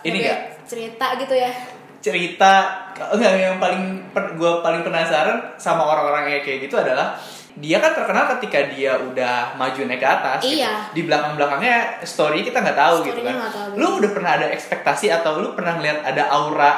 ini 0.02 0.20
Oke, 0.20 0.26
nggak? 0.26 0.40
cerita 0.66 1.06
gitu 1.20 1.36
ya. 1.36 1.52
Cerita 2.00 2.52
enggak 2.96 3.34
yang 3.36 3.58
paling 3.58 4.02
gue 4.14 4.52
paling 4.62 4.82
penasaran 4.82 5.38
sama 5.58 5.84
orang-orang 5.84 6.40
kayak 6.40 6.66
gitu 6.66 6.76
adalah 6.76 7.14
dia 7.56 7.80
kan 7.80 7.96
terkenal 7.96 8.28
ketika 8.36 8.68
dia 8.68 9.00
udah 9.00 9.56
maju 9.56 9.80
naik 9.88 9.98
ke 9.98 10.08
atas 10.08 10.40
gitu. 10.44 10.60
Iya. 10.60 10.92
di 10.92 11.08
belakang 11.08 11.40
belakangnya 11.40 12.04
story 12.04 12.44
kita 12.44 12.60
nggak 12.60 12.76
tahu 12.76 12.96
gitu 13.04 13.22
kan 13.24 13.36
tahu. 13.48 13.80
lu 13.80 13.88
udah 14.04 14.12
pernah 14.12 14.32
ada 14.36 14.48
ekspektasi 14.52 15.08
atau 15.10 15.40
lu 15.40 15.56
pernah 15.56 15.76
ngeliat 15.76 16.04
ada 16.04 16.28
aura 16.28 16.74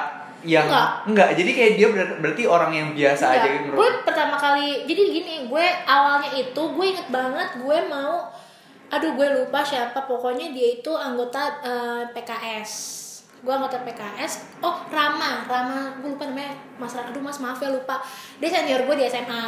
yang 0.46 0.70
Nggak. 0.70 0.90
enggak 1.10 1.30
jadi 1.34 1.50
kayak 1.52 1.74
dia 1.74 1.88
ber- 1.90 2.18
berarti 2.22 2.44
orang 2.46 2.72
yang 2.72 2.88
biasa 2.94 3.26
aja 3.28 3.42
Enggak, 3.44 3.58
gitu 3.60 3.74
gue 3.74 3.90
pertama 4.06 4.36
kali 4.38 4.68
jadi 4.86 5.02
gini 5.10 5.34
gue 5.50 5.66
awalnya 5.84 6.30
itu 6.32 6.62
gue 6.62 6.86
inget 6.86 7.10
banget 7.10 7.50
gue 7.58 7.78
mau 7.90 8.30
aduh 8.88 9.12
gue 9.14 9.28
lupa 9.34 9.60
siapa 9.60 10.00
pokoknya 10.00 10.54
dia 10.54 10.78
itu 10.78 10.92
anggota 10.94 11.42
eh, 11.60 12.04
PKS 12.14 12.72
gue 13.48 13.54
anggota 13.56 13.80
PKS 13.80 14.60
oh 14.60 14.84
Rama 14.92 15.48
Rama 15.48 15.96
gue 16.04 16.12
lupa 16.12 16.28
namanya 16.28 16.52
Mas 16.76 16.92
Ra- 16.92 17.08
aduh 17.08 17.24
Mas 17.24 17.40
maaf 17.40 17.56
ya 17.58 17.72
lupa. 17.72 18.04
Dia 18.38 18.52
senior 18.52 18.84
gue 18.84 18.96
di 19.00 19.08
SMA 19.08 19.44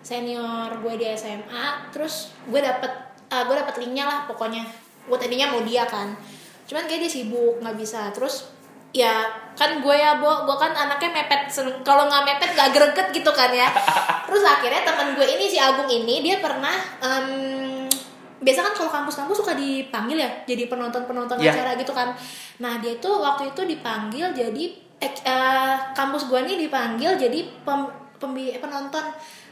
senior 0.00 0.72
gue 0.80 0.94
di 0.96 1.04
SMA 1.12 1.92
terus 1.92 2.32
gue 2.48 2.58
dapet 2.58 2.88
eh, 3.28 3.42
gue 3.44 3.52
dapet 3.54 3.74
linknya 3.78 4.08
lah 4.08 4.18
pokoknya. 4.24 4.64
Gue 5.04 5.20
tadinya 5.20 5.52
mau 5.52 5.60
dia 5.60 5.84
kan. 5.84 6.16
Cuman 6.64 6.88
kayak 6.88 7.04
dia 7.04 7.12
sibuk 7.12 7.60
nggak 7.60 7.76
bisa. 7.76 8.08
Terus 8.10 8.48
ya 8.96 9.24
kan 9.52 9.80
gue 9.80 9.96
ya 9.96 10.16
bo 10.16 10.48
gue 10.48 10.56
kan 10.56 10.72
anaknya 10.72 11.12
mepet 11.12 11.48
kalau 11.84 12.08
nggak 12.08 12.24
mepet 12.24 12.50
nggak 12.56 12.70
greget 12.72 13.08
gitu 13.12 13.30
kan 13.30 13.52
ya. 13.52 13.68
Terus 14.26 14.42
akhirnya 14.42 14.80
teman 14.82 15.12
gue 15.12 15.26
ini 15.28 15.44
si 15.44 15.60
Agung 15.60 15.86
ini 15.86 16.24
dia 16.24 16.40
pernah 16.40 16.72
em, 17.04 17.28
biasa 18.42 18.60
kan 18.60 18.72
kalau 18.74 18.90
kampus-kampus 18.92 19.38
suka 19.38 19.54
dipanggil 19.54 20.18
ya 20.18 20.30
jadi 20.44 20.66
penonton-penonton 20.66 21.38
Iya. 21.38 21.50
acara 21.50 21.70
gitu 21.74 21.90
kan 21.90 22.10
nah 22.58 22.76
dia 22.76 22.98
tuh 22.98 23.18
waktu 23.18 23.48
itu 23.48 23.62
dipanggil 23.64 24.30
jadi 24.32 24.64
eh, 24.98 25.12
eh, 25.24 25.74
kampus 25.92 26.26
gue 26.26 26.40
nih 26.42 26.58
dipanggil 26.60 27.14
jadi 27.16 27.38
pem, 27.62 27.86
pembi- 28.18 28.54
penonton 28.54 29.02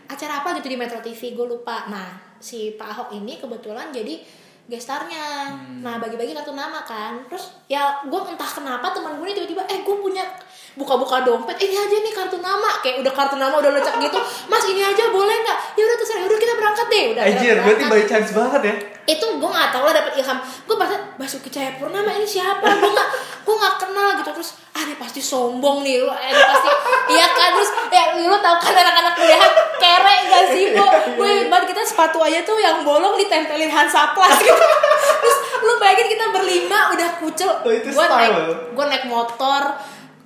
acara 0.05 0.43
apa 0.43 0.59
gitu 0.59 0.66
di 0.66 0.76
Metro 0.76 0.99
TV 0.99 1.32
gue 1.32 1.47
lupa 1.49 1.86
nah 1.86 2.11
si 2.36 2.72
Pak 2.72 2.88
Ahok 2.88 3.09
ini 3.12 3.36
kebetulan 3.36 3.91
jadi 3.91 4.18
gestarnya. 4.71 5.51
Nah 5.83 5.99
bagi-bagi 5.99 6.31
kartu 6.31 6.55
nama 6.55 6.81
kan. 6.87 7.18
Terus 7.27 7.59
ya 7.66 7.99
gue 8.07 8.21
entah 8.31 8.47
kenapa 8.47 8.95
teman 8.95 9.18
gue 9.18 9.27
ini 9.27 9.35
tiba-tiba 9.43 9.66
eh 9.66 9.83
gue 9.83 9.97
punya 9.99 10.23
buka-buka 10.79 11.27
dompet 11.27 11.59
eh, 11.59 11.66
ini 11.66 11.77
aja 11.77 11.97
nih 11.99 12.14
kartu 12.14 12.39
nama. 12.39 12.79
Kayak 12.79 13.03
udah 13.03 13.12
kartu 13.12 13.37
nama 13.37 13.55
udah 13.59 13.75
lecek 13.75 13.99
gitu 13.99 14.18
mas 14.47 14.64
ini 14.71 14.81
aja 14.87 15.11
boleh 15.11 15.35
nggak? 15.43 15.59
Ya 15.75 15.83
udah 15.83 15.97
terserah. 15.99 16.23
Udah 16.25 16.39
kita 16.39 16.55
berangkat 16.55 16.87
deh. 16.87 17.05
Udah 17.18 17.23
Anjir, 17.27 17.55
akhirnya 17.59 17.62
berarti 17.66 17.85
by 17.91 18.03
chance 18.07 18.31
banget 18.31 18.62
ya 18.62 18.75
itu 19.11 19.27
gue 19.27 19.51
nggak 19.51 19.71
tahu 19.75 19.85
lah 19.89 19.95
dapet 19.97 20.13
ilham. 20.23 20.39
Gue 20.39 20.77
pas 20.79 20.91
Basuki 21.19 21.51
Cahayapurnama 21.51 22.11
ini 22.15 22.27
siapa? 22.29 22.63
Gue 22.63 22.91
nggak 22.91 23.09
gue 23.43 23.55
nggak 23.55 23.75
kenal 23.81 24.09
gitu. 24.21 24.31
Terus 24.37 24.51
ah 24.77 24.83
ini 24.87 24.95
pasti 25.01 25.21
sombong 25.25 25.83
nih. 25.83 26.05
Lu 26.05 26.11
eh, 26.13 26.31
ini 26.31 26.43
pasti 26.43 26.69
iya 27.15 27.27
kan? 27.31 27.51
Terus 27.57 27.71
ya 27.91 28.03
lu 28.21 28.37
tau 28.39 28.57
kan 28.61 28.75
anak-anak 28.75 29.15
kuliah 29.17 29.41
kere 29.81 30.17
gak 30.29 30.45
sih? 30.53 30.65
Bu 30.77 30.85
gue 31.19 31.31
banget 31.49 31.67
kita 31.75 31.83
sepatu 31.83 32.19
aja 32.23 32.45
tuh 32.45 32.59
yang 32.61 32.85
bolong 32.85 33.17
ditempelin 33.19 33.73
Hansaplas 33.73 34.37
gitu. 34.45 34.65
Terus 35.21 35.37
lu 35.65 35.73
bayangin 35.81 36.09
kita 36.13 36.25
berlima 36.31 36.93
udah 36.93 37.09
kucel. 37.19 37.51
Oh, 37.65 37.73
gue 37.73 38.07
naik 38.07 38.37
gue 38.77 38.85
naik 38.87 39.05
motor. 39.09 39.63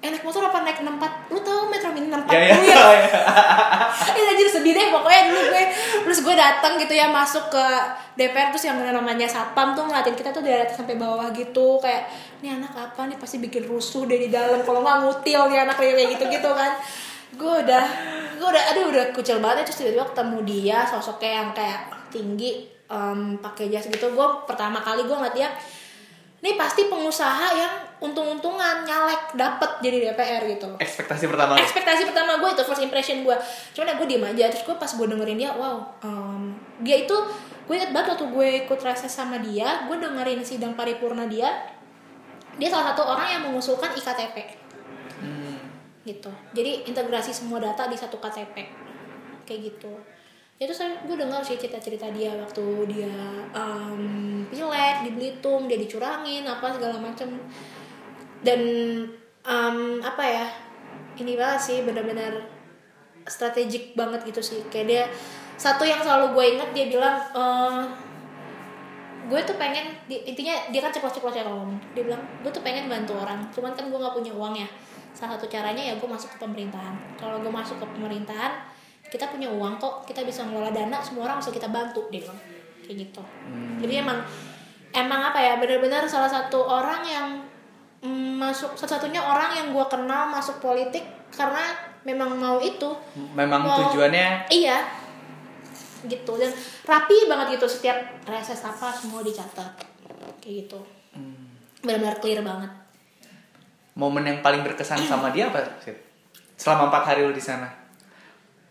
Eh 0.05 0.13
naik 0.13 0.25
motor 0.27 0.45
apa? 0.45 0.61
Naik 0.61 0.85
64 0.85 1.33
lu 1.33 1.41
tau 1.41 1.54
Metro 2.25 2.41
Mini 2.41 2.69
64 2.69 2.75
ya 2.75 2.81
ya, 2.81 2.97
ya? 2.97 3.05
ya. 3.05 4.15
Ini 4.15 4.21
anjir 4.35 4.49
sedih 4.51 4.73
deh 4.75 4.87
pokoknya 4.91 5.23
dulu 5.31 5.43
gue 5.53 5.65
Terus 6.09 6.19
gue 6.25 6.35
datang 6.35 6.73
gitu 6.81 6.95
ya 6.97 7.07
masuk 7.09 7.53
ke 7.53 7.67
DPR 8.19 8.51
Terus 8.55 8.65
yang 8.69 8.79
namanya 8.81 9.29
satpam 9.29 9.77
tuh 9.77 9.87
ngeliatin 9.87 10.17
kita 10.17 10.33
tuh 10.33 10.43
dari 10.43 10.65
atas 10.65 10.81
sampai 10.81 10.97
bawah 10.99 11.31
gitu 11.37 11.79
Kayak 11.79 12.11
ini 12.43 12.57
anak 12.57 12.73
apa 12.75 13.07
nih 13.07 13.17
pasti 13.21 13.39
bikin 13.39 13.69
rusuh 13.69 14.09
di 14.09 14.33
dalam 14.33 14.65
Kalau 14.65 14.81
nggak 14.83 14.97
ngutil 15.05 15.41
nih 15.53 15.59
anak 15.63 15.77
kayak 15.79 16.17
gitu 16.17 16.25
gitu 16.29 16.51
kan 16.53 16.73
Gue 17.37 17.53
udah 17.63 17.85
Gue 18.41 18.49
udah 18.51 18.65
aduh 18.75 18.85
udah 18.91 19.05
kucel 19.15 19.39
banget 19.39 19.69
Terus 19.69 19.85
tiba-tiba 19.85 20.07
ketemu 20.11 20.39
dia 20.43 20.79
sosoknya 20.89 21.31
yang 21.45 21.49
kayak 21.55 21.81
tinggi 22.11 22.67
em, 22.89 23.39
pakai 23.39 23.71
jas 23.71 23.87
gitu 23.87 24.11
Gue 24.13 24.29
pertama 24.49 24.83
kali 24.83 25.07
gue 25.07 25.17
ngeliat 25.17 25.37
dia 25.37 25.51
ini 26.45 26.61
pasti 26.61 26.93
pengusaha 26.93 27.47
yang 27.57 27.73
untung-untungan 28.05 28.85
nyalek 28.85 29.33
dapet 29.33 29.81
jadi 29.81 30.13
DPR 30.13 30.45
gitu 30.45 30.69
loh. 30.69 30.77
Ekspektasi 30.77 31.25
pertama. 31.25 31.57
Ekspektasi 31.57 32.05
pertama 32.05 32.37
gue 32.37 32.53
itu 32.53 32.63
first 32.63 32.85
impression 32.85 33.25
gue 33.25 33.33
cuman 33.73 33.89
ya 33.89 33.95
gue 33.97 34.07
diem 34.07 34.25
aja 34.29 34.45
terus 34.53 34.63
gue 34.63 34.77
pas 34.77 34.91
gue 34.93 35.07
dengerin 35.09 35.41
dia 35.41 35.57
wow 35.57 35.81
em, 36.05 36.53
dia 36.85 37.01
itu 37.01 37.17
gue 37.65 37.75
inget 37.75 37.97
banget 37.97 38.13
waktu 38.13 38.29
gue 38.29 38.49
ikut 38.69 38.81
reses 38.85 39.09
sama 39.09 39.41
dia 39.41 39.89
gue 39.89 39.97
dengerin 39.97 40.45
sidang 40.45 40.77
paripurna 40.77 41.25
dia 41.25 41.49
dia 42.61 42.69
salah 42.69 42.93
satu 42.93 43.09
orang 43.09 43.41
yang 43.41 43.43
mengusulkan 43.49 43.97
iktp 43.97 44.61
Hmm. 45.15 45.57
gitu. 46.05 46.29
Jadi 46.53 46.85
integrasi 46.85 47.33
semua 47.33 47.57
data 47.57 47.89
di 47.89 47.97
satu 47.97 48.21
KTP 48.21 48.69
kayak 49.49 49.61
gitu 49.73 49.93
itu 50.55 50.71
saya 50.71 50.95
gue 51.03 51.19
dengar 51.19 51.43
sih 51.43 51.59
cerita-cerita 51.59 52.15
dia 52.15 52.31
waktu 52.39 52.63
dia 52.87 53.11
em, 53.51 54.47
pilek 54.47 54.97
di 55.03 55.11
Belitung 55.19 55.67
dia 55.67 55.75
dicurangin 55.75 56.47
apa 56.47 56.71
segala 56.71 56.95
macam 57.03 57.27
dan 58.47 58.61
em, 59.43 59.79
apa 59.99 60.23
ya 60.23 60.47
ini 61.19 61.35
banget 61.35 61.61
sih 61.61 61.79
benar-benar 61.83 62.39
strategik 63.27 63.97
banget 63.99 64.21
gitu 64.29 64.43
sih. 64.43 64.61
Kayak 64.69 64.87
dia 64.87 65.03
satu 65.57 65.87
yang 65.87 66.03
selalu 66.03 66.35
gue 66.35 66.45
inget 66.59 66.71
dia 66.75 66.87
bilang 66.91 67.17
eh, 67.35 67.83
gue 69.25 69.41
tuh 69.49 69.57
pengen 69.57 69.97
di- 70.05 70.21
intinya 70.29 70.53
dia 70.69 70.85
kan 70.85 70.93
ceplos-ceplos 70.93 71.33
ya 71.33 71.47
kalau 71.47 71.65
dia 71.97 72.05
bilang 72.05 72.21
gue 72.45 72.51
tuh 72.53 72.61
pengen 72.61 72.91
bantu 72.91 73.17
orang 73.17 73.41
cuman 73.51 73.73
kan 73.73 73.89
gue 73.91 73.99
nggak 73.99 74.15
punya 74.15 74.33
uang 74.35 74.55
ya. 74.55 74.69
Salah 75.15 75.39
satu 75.39 75.47
caranya 75.47 75.83
ya 75.83 75.95
gue 75.99 76.09
masuk 76.11 76.31
ke 76.35 76.39
pemerintahan. 76.43 76.95
Kalau 77.19 77.43
gue 77.43 77.51
masuk 77.51 77.79
ke 77.83 77.87
pemerintahan 77.97 78.74
kita 79.15 79.31
punya 79.31 79.47
uang 79.47 79.79
kok 79.79 80.03
kita 80.03 80.27
bisa 80.27 80.43
ngelola 80.43 80.75
dana 80.75 80.99
semua 80.99 81.31
orang 81.31 81.39
bisa 81.39 81.55
kita 81.55 81.71
bantu 81.71 82.11
dia 82.11 82.27
bilang. 82.27 82.41
Kayak 82.83 82.97
gitu. 83.07 83.23
Jadi 83.87 83.95
emang 84.03 84.19
emang 84.91 85.21
apa 85.31 85.39
ya 85.39 85.55
benar-benar 85.63 86.03
salah 86.11 86.27
satu 86.27 86.59
orang 86.67 87.07
yang 87.07 87.27
mm, 88.03 88.43
masuk 88.43 88.75
satu-satunya 88.75 89.23
orang 89.23 89.55
yang 89.55 89.67
gue 89.71 89.87
kenal 89.87 90.27
masuk 90.35 90.59
politik 90.59 91.07
karena 91.31 91.63
memang 92.03 92.35
mau 92.35 92.59
itu. 92.59 92.91
Memang 93.39 93.63
Mau- 93.63 93.79
tujuannya? 93.89 94.51
Iya. 94.51 94.83
Gitu 96.05 96.33
dan 96.35 96.51
rapi 96.85 97.31
banget 97.31 97.57
gitu 97.57 97.71
setiap 97.71 97.97
reses 98.27 98.59
apa 98.67 98.91
semua 98.91 99.23
dicatat. 99.23 99.71
Kayak 100.43 100.67
gitu. 100.67 100.83
Benar-benar 101.87 102.19
clear 102.19 102.43
banget. 102.43 102.69
Momen 103.95 104.27
yang 104.27 104.43
paling 104.43 104.67
berkesan 104.67 104.99
sama 105.07 105.31
dia 105.31 105.55
apa 105.55 105.63
Sid? 105.79 105.95
selama 106.55 106.87
empat 106.91 107.03
hari 107.15 107.27
lu 107.27 107.35
di 107.35 107.43
sana 107.43 107.67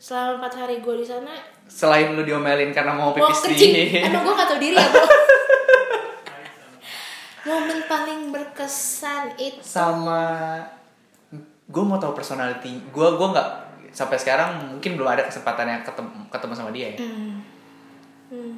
selama 0.04 0.44
empat 0.44 0.54
hari 0.60 0.84
gue 0.84 1.00
di 1.00 1.08
sana 1.08 1.32
selain 1.64 2.12
lu 2.12 2.28
diomelin 2.28 2.76
karena 2.76 2.92
mau 2.92 3.16
mau 3.16 3.18
pipis 3.24 3.48
kencing. 3.48 3.72
Di 3.72 4.04
emang 4.04 4.28
gue 4.28 4.36
gak 4.36 4.48
tau 4.52 4.60
diri 4.60 4.76
ya 4.76 4.88
bro. 4.92 5.08
Momen 7.48 7.80
paling 7.88 8.36
berkesan 8.36 9.40
itu 9.40 9.64
sama 9.64 10.60
gue 11.72 11.84
mau 11.88 11.96
tahu 11.96 12.12
personality 12.12 12.84
gue 12.92 13.08
gue 13.16 13.28
nggak 13.32 13.50
sampai 13.96 14.20
sekarang 14.20 14.76
mungkin 14.76 15.00
belum 15.00 15.08
ada 15.08 15.24
kesempatan 15.24 15.72
yang 15.72 15.82
ketemu 15.88 16.28
ketemu 16.28 16.52
sama 16.52 16.76
dia 16.76 16.92
ya. 16.92 17.00
Hmm. 17.00 17.40
Hmm. 18.28 18.56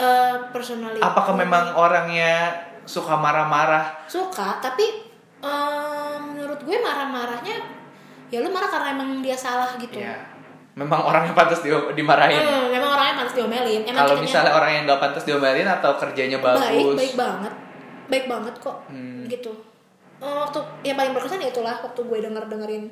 Eh, 0.00 0.36
personality. 0.56 1.04
Apakah 1.04 1.36
memang 1.36 1.76
orangnya 1.76 2.64
suka 2.88 3.12
marah-marah? 3.12 4.08
Suka 4.08 4.56
tapi 4.64 5.04
em, 5.44 6.20
menurut 6.32 6.64
gue 6.64 6.80
marah-marahnya 6.80 7.83
ya 8.32 8.38
lu 8.40 8.48
marah 8.52 8.70
karena 8.70 8.88
emang 8.96 9.20
dia 9.20 9.36
salah 9.36 9.76
gitu. 9.76 10.00
Ya 10.00 10.34
memang 10.74 11.06
orangnya 11.06 11.34
pantas 11.38 11.62
di, 11.62 11.70
dimarahin. 11.70 12.42
Hmm, 12.42 12.66
memang 12.74 12.90
orangnya 12.98 13.14
pantas 13.22 13.34
diomelin. 13.38 13.82
Emang 13.86 14.10
kalau 14.10 14.18
misalnya 14.18 14.52
orang 14.52 14.70
yang 14.74 14.82
nggak 14.90 15.00
pantas 15.00 15.22
diomelin 15.22 15.68
atau 15.70 15.94
kerjanya 15.94 16.38
bagus 16.42 16.66
baik 16.66 16.86
baik 16.98 17.14
banget. 17.14 17.52
Baik 18.10 18.24
banget 18.26 18.54
kok. 18.58 18.76
Hmm. 18.90 19.22
gitu. 19.30 19.52
Eh, 20.18 20.34
waktu 20.34 20.58
yang 20.82 20.96
paling 20.98 21.14
berkesan 21.14 21.42
ya 21.42 21.50
itulah 21.50 21.78
waktu 21.78 22.00
gue 22.00 22.18
denger 22.22 22.44
dengerin 22.46 22.84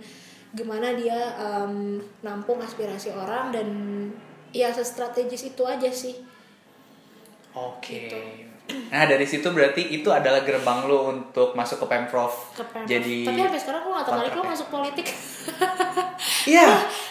gimana 0.52 0.92
dia 0.92 1.16
em, 1.40 1.96
nampung 2.20 2.60
aspirasi 2.60 3.08
orang 3.08 3.48
dan 3.54 3.68
ya 4.52 4.68
sestrategis 4.70 5.54
itu 5.54 5.62
aja 5.66 5.90
sih. 5.90 6.22
Oke. 7.56 8.08
Gitu. 8.08 8.20
Nah 8.88 9.04
dari 9.04 9.22
situ 9.22 9.44
berarti 9.46 9.82
itu 9.90 10.08
adalah 10.08 10.40
gerbang 10.40 10.84
lo 10.84 11.08
untuk 11.08 11.52
masuk 11.52 11.80
ke 11.80 11.86
pemprov. 11.88 12.32
ke 12.52 12.60
Pemprov. 12.62 12.84
Jadi. 12.84 13.22
tapi 13.22 13.38
sampai 13.40 13.58
sekarang 13.58 13.80
gue 13.82 13.92
gak 13.94 14.06
tertarik 14.06 14.32
lo 14.32 14.42
masuk 14.44 14.68
politik 14.68 15.06
Iya. 16.44 16.68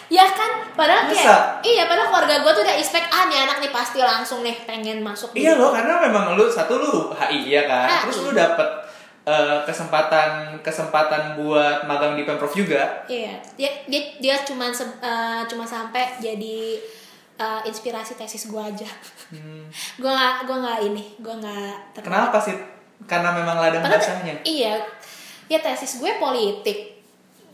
ya 0.08 0.26
kan 0.28 0.52
padahal 0.72 1.08
kayak 1.08 1.24
Masa? 1.24 1.38
iya 1.62 1.84
padahal 1.86 2.08
keluarga 2.10 2.36
gue 2.40 2.52
tuh 2.54 2.64
udah 2.64 2.76
expect 2.76 3.08
ah 3.10 3.26
nih 3.26 3.40
anak 3.42 3.58
nih 3.60 3.72
pasti 3.72 4.00
langsung 4.00 4.40
nih 4.42 4.56
pengen 4.64 5.00
masuk 5.00 5.32
Iya 5.34 5.56
loh 5.56 5.72
karena 5.72 6.00
memang 6.02 6.36
lu 6.36 6.46
satu 6.46 6.76
lu 6.76 6.94
HI 7.12 7.48
ya 7.50 7.64
kan. 7.66 7.88
HI. 7.88 8.00
Terus 8.06 8.18
lu 8.22 8.32
dapet 8.34 8.68
eh, 9.22 9.58
kesempatan 9.64 10.30
kesempatan 10.60 11.38
buat 11.38 11.86
magang 11.86 12.14
di 12.14 12.24
pemprov 12.24 12.52
juga. 12.52 13.06
Iya, 13.06 13.38
dia 13.56 13.70
dia 13.86 14.02
dia 14.18 14.36
cuma 14.42 14.68
se- 14.70 14.98
eh, 14.98 15.42
cuma 15.46 15.64
sampai 15.64 16.18
jadi 16.18 16.82
eh, 17.42 17.62
inspirasi 17.66 18.14
tesis 18.14 18.46
gue 18.46 18.62
aja. 18.62 18.86
gue 20.02 20.12
nggak 20.12 20.36
gue 20.46 20.58
nggak 20.62 20.80
ini, 20.86 21.04
gue 21.18 21.36
nggak. 21.42 21.98
Kenapa 22.06 22.38
sih? 22.38 22.54
Karena 23.10 23.34
memang 23.34 23.58
ladang 23.58 23.82
basahnya. 23.82 24.38
Iya, 24.46 24.78
ya 25.50 25.58
tesis 25.58 25.98
gue 25.98 26.12
politik. 26.22 27.02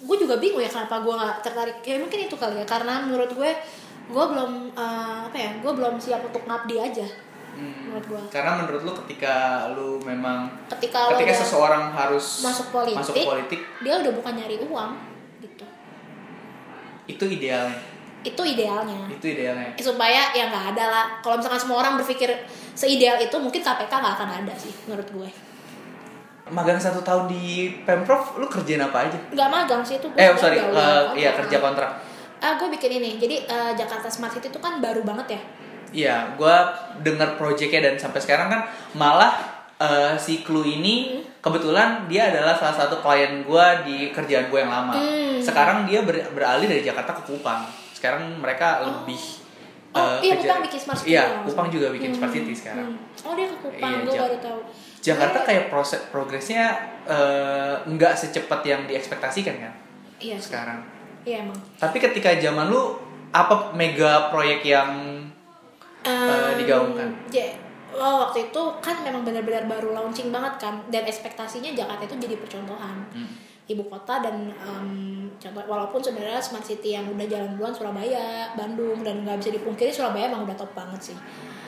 Gue 0.03 0.17
juga 0.19 0.37
bingung 0.37 0.61
ya 0.61 0.69
kenapa 0.69 0.99
gue 0.99 1.13
nggak 1.15 1.35
tertarik. 1.41 1.77
Ya 1.87 1.95
mungkin 1.97 2.19
itu 2.27 2.35
kali 2.35 2.59
ya, 2.59 2.65
karena 2.67 3.07
menurut 3.07 3.31
gue 3.31 3.51
gue 4.07 4.25
belum 4.35 4.75
eh, 4.75 5.19
apa 5.31 5.37
ya, 5.39 5.51
gue 5.63 5.71
belum 5.71 5.95
siap 5.95 6.21
untuk 6.27 6.43
ngabdi 6.43 6.75
aja. 6.77 7.07
Hmm. 7.57 7.89
Menurut 7.89 8.05
gue. 8.05 8.21
Karena 8.29 8.61
menurut 8.61 8.81
lu 8.85 8.93
ketika 9.05 9.65
lu 9.73 9.97
memang 10.05 10.45
Ketika, 10.77 11.09
ketika 11.17 11.33
seseorang 11.41 11.89
harus 11.89 12.45
masuk 12.45 12.69
politik, 12.69 13.01
masuk 13.01 13.15
politik 13.25 13.61
dia 13.81 13.97
udah 13.97 14.13
bukan 14.13 14.33
nyari 14.37 14.61
uang 14.61 14.91
gitu. 15.41 15.65
itu 17.07 17.23
idealnya. 17.39 17.96
Itu 18.19 18.41
idealnya. 18.41 19.07
Itu 19.07 19.25
idealnya. 19.25 19.71
supaya 19.77 20.29
ya 20.31 20.47
nggak 20.47 20.75
ada 20.75 20.85
lah 20.85 21.05
kalau 21.21 21.37
misalkan 21.37 21.57
semua 21.57 21.77
orang 21.79 21.95
berpikir 21.95 22.27
seideal 22.71 23.17
itu 23.17 23.35
mungkin 23.35 23.59
KPK 23.59 23.89
nggak 23.89 24.15
akan 24.15 24.29
ada 24.37 24.53
sih 24.53 24.73
menurut 24.85 25.07
gue 25.07 25.29
Magang 26.47 26.79
satu 26.79 27.03
tahun 27.03 27.27
di 27.27 27.43
pemprov 27.83 28.39
lu 28.39 28.47
kerjain 28.47 28.79
apa 28.79 29.03
aja? 29.03 29.19
nggak 29.27 29.49
magang 29.49 29.83
sih 29.83 29.99
itu 29.99 30.07
gue 30.07 30.15
Eh 30.17 30.31
sorry, 30.33 30.55
eh, 30.55 30.63
udah 30.63 31.11
iya 31.13 31.35
kerja 31.35 31.59
kontrak. 31.59 31.91
ah 32.37 32.53
gue 32.53 32.67
bikin 32.69 32.91
ini 32.95 33.17
jadi 33.17 33.43
eh, 33.43 33.71
Jakarta 33.73 34.07
Smart 34.07 34.31
City 34.31 34.47
itu 34.47 34.57
kan 34.57 34.79
baru 34.79 35.03
banget 35.03 35.35
ya 35.35 35.41
Iya, 35.87 36.35
gua 36.35 36.67
dengar 36.99 37.39
proyeknya 37.39 37.79
dan 37.81 37.95
sampai 37.95 38.19
sekarang 38.19 38.47
kan 38.49 38.61
malah 38.93 39.39
eh, 39.77 40.13
si 40.15 40.43
Clue 40.43 40.67
ini 40.67 41.23
kebetulan 41.39 42.03
dia 42.05 42.27
adalah 42.27 42.51
salah 42.53 42.75
satu 42.75 42.99
klien 42.99 43.39
gua 43.41 43.81
di 43.81 44.11
kerjaan 44.11 44.51
gue 44.51 44.59
yang 44.59 44.67
lama. 44.67 44.91
Hmm. 44.93 45.39
Sekarang 45.39 45.87
dia 45.87 46.03
ber- 46.03 46.27
beralih 46.29 46.67
dari 46.67 46.83
Jakarta 46.83 47.15
ke 47.15 47.23
Kupang. 47.25 47.63
Sekarang 47.97 48.37
mereka 48.37 48.67
lebih 48.83 49.17
Oh, 49.89 50.03
eh, 50.13 50.19
iya, 50.21 50.35
Kupang 50.37 50.61
bikin 50.61 50.77
smart 50.77 50.99
city 50.99 51.09
Iya, 51.09 51.23
ya, 51.23 51.41
Kupang 51.41 51.67
juga 51.67 51.87
bikin 51.89 52.11
Hmm, 52.11 52.17
smart 52.19 52.29
city 52.31 52.53
sekarang. 52.53 52.87
hmm. 52.91 53.25
oh 53.25 53.33
dia 53.33 53.47
ke 53.47 53.55
Kupang 53.57 53.89
Iya, 53.89 54.03
gue 54.03 54.13
baru 54.15 54.37
tahu 54.37 54.59
Jakarta 54.99 55.37
Gue- 55.39 55.47
kayak 55.47 55.63
proses 55.67 56.01
progresnya 56.07 56.63
eh, 57.03 57.75
nggak 57.87 58.13
secepat 58.13 58.61
yang 58.63 58.81
diekspektasikan 58.83 59.55
kan 59.57 59.73
iya 60.17 60.35
sih. 60.35 60.51
sekarang. 60.51 60.79
iya 61.23 61.41
emang 61.41 61.57
Tapi 61.75 61.97
ketika 61.99 62.29
zaman 62.35 62.67
lu 62.67 62.99
apa 63.29 63.73
mega 63.73 64.29
proyek 64.29 64.61
yang 64.61 64.91
Em, 66.03 66.55
digaungkan? 66.55 67.09
ja- 67.27 67.57
oh, 67.91 68.23
waktu 68.23 68.47
itu 68.47 68.61
kan 68.79 69.01
memang 69.01 69.23
benar-benar 69.23 69.65
baru 69.65 69.91
launching 69.93 70.29
banget 70.29 70.53
kan 70.57 70.79
dan 70.87 71.03
ekspektasinya 71.03 71.71
Jakarta 71.71 72.05
itu 72.05 72.15
jadi 72.19 72.35
percontohan 72.37 72.97
Hmm. 73.09 73.27
Ibu 73.67 73.83
kota 73.91 74.23
dan 74.23 74.47
em, 74.55 74.89
contoh 75.35 75.63
walaupun 75.67 75.99
sebenarnya 75.99 76.39
smart 76.39 76.63
city 76.63 76.95
yang 76.95 77.03
udah 77.11 77.27
jalan 77.27 77.59
duluan 77.59 77.75
Surabaya, 77.75 78.55
Bandung 78.55 79.03
dan 79.03 79.27
nggak 79.27 79.43
bisa 79.43 79.51
dipungkiri 79.51 79.91
Surabaya 79.91 80.31
emang 80.31 80.47
udah 80.47 80.55
top 80.55 80.71
banget 80.71 81.11
sih 81.13 81.17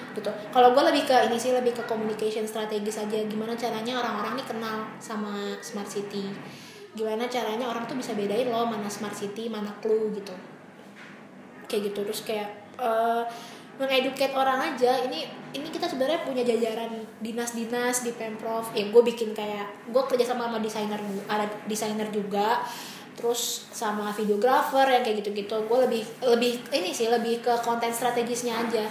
gitu. 0.09 0.31
Kalau 0.49 0.73
gue 0.73 0.83
lebih 0.89 1.05
ke 1.05 1.15
ini 1.29 1.37
sih 1.37 1.53
lebih 1.53 1.75
ke 1.75 1.83
communication 1.85 2.43
strategis 2.43 2.97
aja 2.97 3.19
gimana 3.29 3.53
caranya 3.53 4.01
orang-orang 4.01 4.41
nih 4.41 4.47
kenal 4.47 4.77
sama 4.97 5.53
smart 5.61 5.85
city. 5.85 6.27
Gimana 6.97 7.29
caranya 7.29 7.69
orang 7.69 7.85
tuh 7.85 7.95
bisa 7.95 8.17
bedain 8.17 8.49
loh 8.49 8.65
mana 8.65 8.89
smart 8.89 9.13
city, 9.13 9.47
mana 9.47 9.69
clue 9.79 10.09
gitu. 10.17 10.33
Kayak 11.69 11.93
gitu 11.93 11.99
terus 12.07 12.21
kayak 12.25 12.49
eh 12.79 13.23
mengeduket 13.79 14.35
orang 14.35 14.75
aja 14.75 15.07
ini 15.07 15.23
ini 15.55 15.67
kita 15.71 15.87
sebenarnya 15.87 16.27
punya 16.27 16.43
jajaran 16.43 16.99
dinas-dinas 17.23 18.03
di 18.03 18.11
pemprov. 18.11 18.69
Ya 18.75 18.91
gue 18.91 19.03
bikin 19.07 19.31
kayak 19.31 19.89
gue 19.89 20.03
kerja 20.03 20.35
sama 20.35 20.51
sama 20.51 20.59
desainer 20.59 20.99
ada 21.31 21.47
desainer 21.65 22.11
juga 22.11 22.59
terus 23.15 23.67
sama 23.71 24.11
videographer 24.11 24.83
yang 24.83 25.03
kayak 25.03 25.23
gitu-gitu. 25.23 25.55
Gue 25.63 25.87
lebih 25.87 26.03
lebih 26.27 26.59
ini 26.75 26.91
sih 26.91 27.07
lebih 27.07 27.39
ke 27.39 27.55
konten 27.63 27.87
strategisnya 27.89 28.59
aja. 28.59 28.83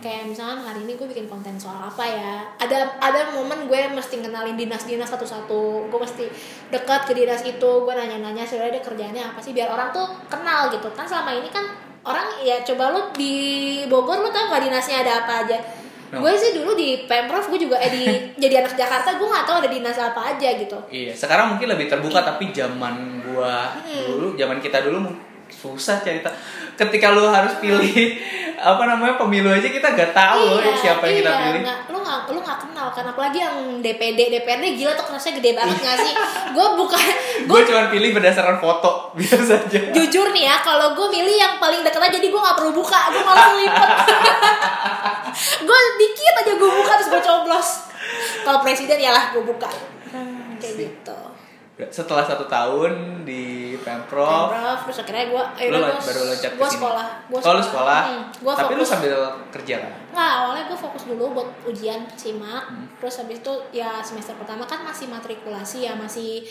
Kayak 0.00 0.32
misalkan 0.32 0.64
hari 0.64 0.88
ini 0.88 0.96
gue 0.96 1.04
bikin 1.04 1.28
konten 1.28 1.60
soal 1.60 1.76
apa 1.84 2.00
ya 2.08 2.40
ada 2.56 2.96
ada 2.96 3.36
momen 3.36 3.68
gue 3.68 3.92
mesti 3.92 4.24
kenalin 4.24 4.56
dinas-dinas 4.56 5.12
satu-satu. 5.12 5.92
Gue 5.92 6.00
mesti 6.00 6.24
dekat 6.72 7.04
ke 7.04 7.12
dinas 7.12 7.44
itu 7.44 7.70
gue 7.84 7.92
nanya-nanya 7.92 8.48
sebenarnya 8.48 8.80
dia 8.80 8.84
kerjaannya 8.88 9.22
apa 9.36 9.40
sih 9.44 9.52
biar 9.52 9.68
orang 9.68 9.92
tuh 9.92 10.08
kenal 10.32 10.72
gitu. 10.72 10.88
Kan 10.96 11.04
selama 11.04 11.36
ini 11.36 11.52
kan 11.52 11.89
orang 12.02 12.40
ya 12.40 12.60
coba 12.62 12.90
lu 12.90 13.02
di 13.12 13.34
Bogor 13.84 14.18
lu 14.18 14.30
tau 14.30 14.48
gak 14.48 14.62
dinasnya 14.62 15.02
ada 15.02 15.12
apa 15.20 15.34
aja 15.44 15.58
No. 16.10 16.18
gue 16.18 16.34
sih 16.34 16.50
dulu 16.50 16.74
di 16.74 17.06
pemprov 17.06 17.46
gue 17.46 17.70
juga 17.70 17.78
eh 17.78 17.86
di 17.86 18.02
jadi 18.42 18.66
anak 18.66 18.74
Jakarta 18.74 19.14
gue 19.14 19.22
nggak 19.22 19.46
tahu 19.46 19.62
ada 19.62 19.70
dinas 19.70 19.94
apa 19.94 20.34
aja 20.34 20.58
gitu 20.58 20.74
Iya, 20.90 21.14
sekarang 21.14 21.54
mungkin 21.54 21.70
lebih 21.70 21.86
terbuka 21.86 22.26
tapi 22.26 22.50
zaman 22.50 22.94
gua 23.22 23.70
Hmm. 23.78 24.10
dulu, 24.10 24.34
zaman 24.34 24.58
kita 24.58 24.82
dulu 24.82 25.06
susah 25.46 26.02
cerita. 26.02 26.34
Ketika 26.80 27.12
lu 27.12 27.28
harus 27.28 27.52
pilih 27.58 28.16
apa 28.72 28.82
namanya 28.84 29.16
pemilu 29.16 29.48
aja 29.48 29.64
kita 29.64 29.88
gak 29.90 30.12
tahu 30.12 30.56
iya, 30.58 30.72
siapa 30.74 31.00
yang 31.02 31.16
kita 31.18 31.30
iya, 31.30 31.40
pilih. 31.42 31.60
nggak- 31.62 31.82
lu 31.88 31.98
nggak 31.98 32.18
lu 32.26 32.38
nggak 32.38 32.58
kenal 32.60 32.88
kan 32.88 33.04
apalagi 33.06 33.38
yang 33.38 33.56
DPD 33.78 34.28
DPRD 34.30 34.76
gila 34.76 34.92
tuh 34.92 35.04
kerasnya 35.06 35.32
gede 35.34 35.50
banget 35.54 35.76
nggak 35.76 35.96
sih? 35.98 36.12
Gue 36.50 36.66
bukan 36.74 37.00
gue 37.48 37.60
cuma 37.62 37.88
pilih 37.88 38.10
berdasarkan 38.12 38.56
foto 38.56 38.90
biasa 39.16 39.54
aja. 39.60 39.80
jujur 39.90 40.28
nih 40.30 40.44
ya 40.46 40.56
kalau 40.58 40.92
gue 40.92 41.06
milih 41.10 41.32
yang 41.34 41.56
paling 41.56 41.80
deket 41.80 41.96
aja 41.98 42.12
jadi 42.12 42.26
gue 42.26 42.36
nggak 42.38 42.56
perlu 42.56 42.72
buka 42.74 43.00
gue 43.08 43.22
malah 43.22 43.48
lipet 43.54 43.90
gue 45.60 45.78
dikit 45.98 46.34
aja 46.36 46.52
gue 46.54 46.70
buka 46.74 46.92
terus 46.96 47.08
gue 47.10 47.22
coblos. 47.22 47.68
Kalau 48.40 48.58
presiden 48.60 48.98
ya 48.98 49.10
lah 49.10 49.30
gue 49.30 49.40
buka. 49.42 49.68
Kayak 50.56 50.74
gitu 50.76 51.19
Setelah 51.88 52.20
satu 52.22 52.44
tahun 52.44 52.92
di 53.22 53.44
pemprov, 53.78 54.50
Pemprov, 54.50 54.78
terus 54.84 54.98
akhirnya 55.00 55.24
gue 55.26 55.42
eh, 55.56 55.66
lu 55.66 55.78
gue 55.78 55.96
baru 55.96 56.20
loncat 56.26 56.52
gue 56.52 56.68
sekolah 56.70 57.06
gue 57.26 57.38
Oh, 57.38 57.52
lu 57.52 57.62
sekolah. 57.62 58.00
gue 58.36 58.52
tapi 58.52 58.72
lu 58.72 58.78
fokus 58.78 58.90
sambil 58.90 59.14
kerja 59.48 59.74
kan? 59.78 59.92
Nggak, 60.10 60.30
awalnya 60.36 60.64
gue 60.66 60.78
fokus 60.78 61.02
dulu 61.06 61.24
buat 61.32 61.48
ujian 61.64 62.00
simak 62.14 62.64
Hmm. 62.66 62.84
terus 62.96 63.16
habis 63.16 63.38
itu 63.38 63.52
ya 63.72 63.98
semester 64.00 64.34
pertama 64.34 64.62
kan 64.62 64.82
masih 64.82 65.06
matrikulasi 65.06 65.82
ya 65.82 65.94
masih 65.94 66.44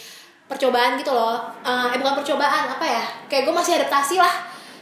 percobaan 0.46 0.96
gitu 0.96 1.12
loh 1.12 1.38
Eh, 1.62 1.88
eh 1.88 1.98
bukan 1.98 2.18
percobaan 2.18 2.66
apa 2.68 2.82
ya 2.84 3.04
kayak 3.28 3.46
gue 3.46 3.54
masih 3.54 3.78
adaptasi 3.78 4.18
lah 4.18 4.34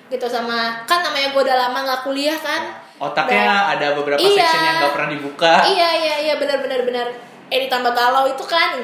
gitu 0.07 0.23
sama 0.25 0.79
kan 0.83 1.01
namanya 1.01 1.29
gue 1.29 1.41
udah 1.41 1.57
lama 1.61 1.79
nggak 1.83 2.01
kuliah 2.01 2.37
kan 2.37 2.71
Otaknya 2.97 3.45
ada 3.69 3.93
beberapa 3.93 4.17
Iya. 4.17 4.41
section 4.41 4.63
yang 4.63 4.77
gak 4.81 4.93
pernah 4.95 5.09
dibuka. 5.11 5.53
iya 5.67 5.89
iya 5.93 6.15
iya 6.19 6.33
benar 6.35 6.57
benar 6.57 6.81
benar 6.81 7.07
eh 7.47 7.59
ditambah 7.67 7.91
galau 7.95 8.27
itu 8.27 8.43
kan 8.43 8.75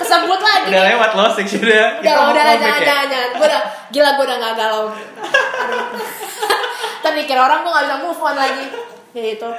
kesebut 0.00 0.40
lagi. 0.40 0.70
Udah 0.70 0.84
lewat 0.94 1.10
loh 1.18 1.28
sectionnya. 1.34 1.98
udah 2.00 2.14
udah 2.32 2.44
jangan 2.56 2.80
ya? 2.80 2.86
jangan 2.86 3.06
jangan. 3.10 3.30
Gue 3.34 3.46
udah 3.50 3.62
gila 3.90 4.10
gue 4.14 4.24
udah 4.24 4.36
gak 4.38 4.54
galau. 4.56 4.86
Tapi 7.04 7.18
orang 7.34 7.60
gue 7.66 7.72
gak 7.72 7.84
bisa 7.86 7.96
move 7.98 8.20
on 8.22 8.36
lagi. 8.38 8.64
Kayak 9.12 9.26
gitu 9.36 9.50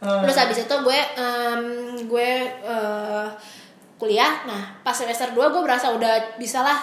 terus 0.00 0.36
habis 0.36 0.58
itu 0.62 0.74
gue 0.84 1.00
em, 1.16 1.62
gue 2.06 2.30
eh, 2.46 3.26
kuliah. 3.96 4.44
Nah 4.44 4.62
pas 4.84 4.94
semester 4.94 5.32
2 5.32 5.52
gue 5.52 5.62
berasa 5.64 5.90
udah 5.92 6.38
bisa 6.38 6.62
lah. 6.62 6.78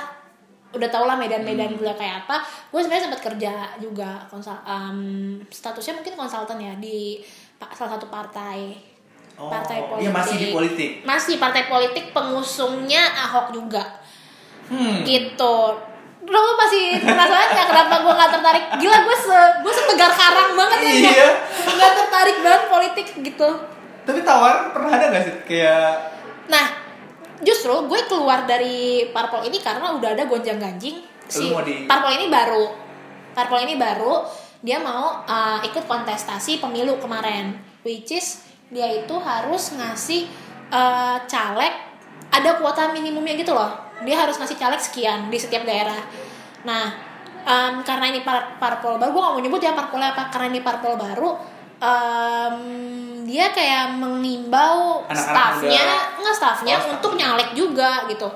Udah 0.73 0.89
tau 0.89 1.05
lah 1.05 1.13
medan-medan 1.13 1.77
kuliah 1.77 1.93
kayak 1.93 2.25
apa. 2.25 2.41
Gue 2.73 2.81
sebenarnya 2.81 3.05
sempat 3.09 3.21
kerja 3.21 3.53
juga 3.77 4.25
konsul 4.27 4.57
em, 4.65 4.97
statusnya 5.47 6.01
mungkin 6.01 6.13
konsultan 6.17 6.57
ya 6.59 6.73
di 6.81 7.21
salah 7.71 7.95
satu 7.95 8.11
partai. 8.11 8.75
Oh, 9.33 9.49
partai 9.49 9.81
politik 9.89 10.05
iya 10.05 10.11
masih 10.13 10.35
di 10.37 10.47
politik. 10.53 10.89
masih 11.01 11.35
partai 11.41 11.65
politik 11.65 12.05
pengusungnya 12.13 13.01
Ahok 13.29 13.49
juga. 13.55 13.81
Hmm. 14.69 15.01
gitu. 15.01 15.55
Lo 16.23 16.39
masih 16.55 17.03
penasaran 17.03 17.51
nggak 17.51 17.67
kenapa 17.67 17.95
gue 17.99 18.13
nggak 18.13 18.31
tertarik. 18.31 18.65
Gila 18.79 18.97
gue 19.03 19.17
se 19.17 19.37
gue 19.65 19.73
setegar 19.73 20.11
karang 20.13 20.51
banget 20.55 20.79
ya. 20.79 20.93
Iya. 20.93 21.29
nggak 21.65 21.91
tertarik 21.97 22.37
banget 22.45 22.63
politik 22.69 23.07
gitu. 23.25 23.49
Tapi 24.03 24.19
tawaran 24.21 24.75
pernah 24.75 24.91
ada 24.99 25.05
gak 25.15 25.23
sih 25.23 25.35
kayak 25.47 26.11
nah 26.43 26.75
justru 27.39 27.71
gue 27.87 27.99
keluar 28.07 28.43
dari 28.43 29.07
parpol 29.15 29.47
ini 29.47 29.63
karena 29.63 29.95
udah 29.95 30.09
ada 30.15 30.23
gonjang 30.27 30.59
ganjing. 30.59 31.01
Si 31.27 31.49
di- 31.49 31.87
parpol 31.89 32.13
ini 32.15 32.27
baru. 32.29 32.65
Parpol 33.33 33.65
ini 33.65 33.75
baru 33.81 34.42
dia 34.63 34.79
mau 34.79 35.21
uh, 35.27 35.59
ikut 35.61 35.83
kontestasi 35.85 36.63
pemilu 36.63 36.97
kemarin. 36.97 37.53
Which 37.83 38.15
is 38.15 38.47
dia 38.71 38.87
itu 38.89 39.13
harus 39.19 39.75
ngasih 39.75 40.31
uh, 40.71 41.19
caleg 41.27 41.73
ada 42.33 42.57
kuota 42.57 42.89
minimumnya 42.95 43.35
gitu 43.35 43.51
loh. 43.53 43.69
Dia 44.07 44.23
harus 44.23 44.39
ngasih 44.39 44.55
caleg 44.55 44.79
sekian 44.79 45.27
di 45.27 45.37
setiap 45.37 45.67
daerah. 45.67 45.99
Nah 46.63 46.95
um, 47.43 47.83
karena 47.83 48.09
ini 48.09 48.23
par 48.23 48.55
parpol 48.57 48.95
baru 48.95 49.11
gue 49.11 49.21
gak 49.21 49.33
mau 49.35 49.41
nyebut 49.43 49.61
ya 49.61 49.75
parpolnya 49.75 50.15
apa 50.15 50.31
karena 50.31 50.47
ini 50.55 50.59
parpol 50.63 50.95
baru 50.95 51.29
um, 51.83 52.57
dia 53.27 53.51
kayak 53.51 53.99
mengimbau 53.99 55.03
staffnya 55.11 55.87
nggak 56.19 56.35
staffnya 56.35 56.75
Oh, 56.75 56.81
staff. 56.83 56.93
untuk 56.99 57.11
nyalek 57.19 57.51
juga 57.55 58.07
gitu. 58.07 58.27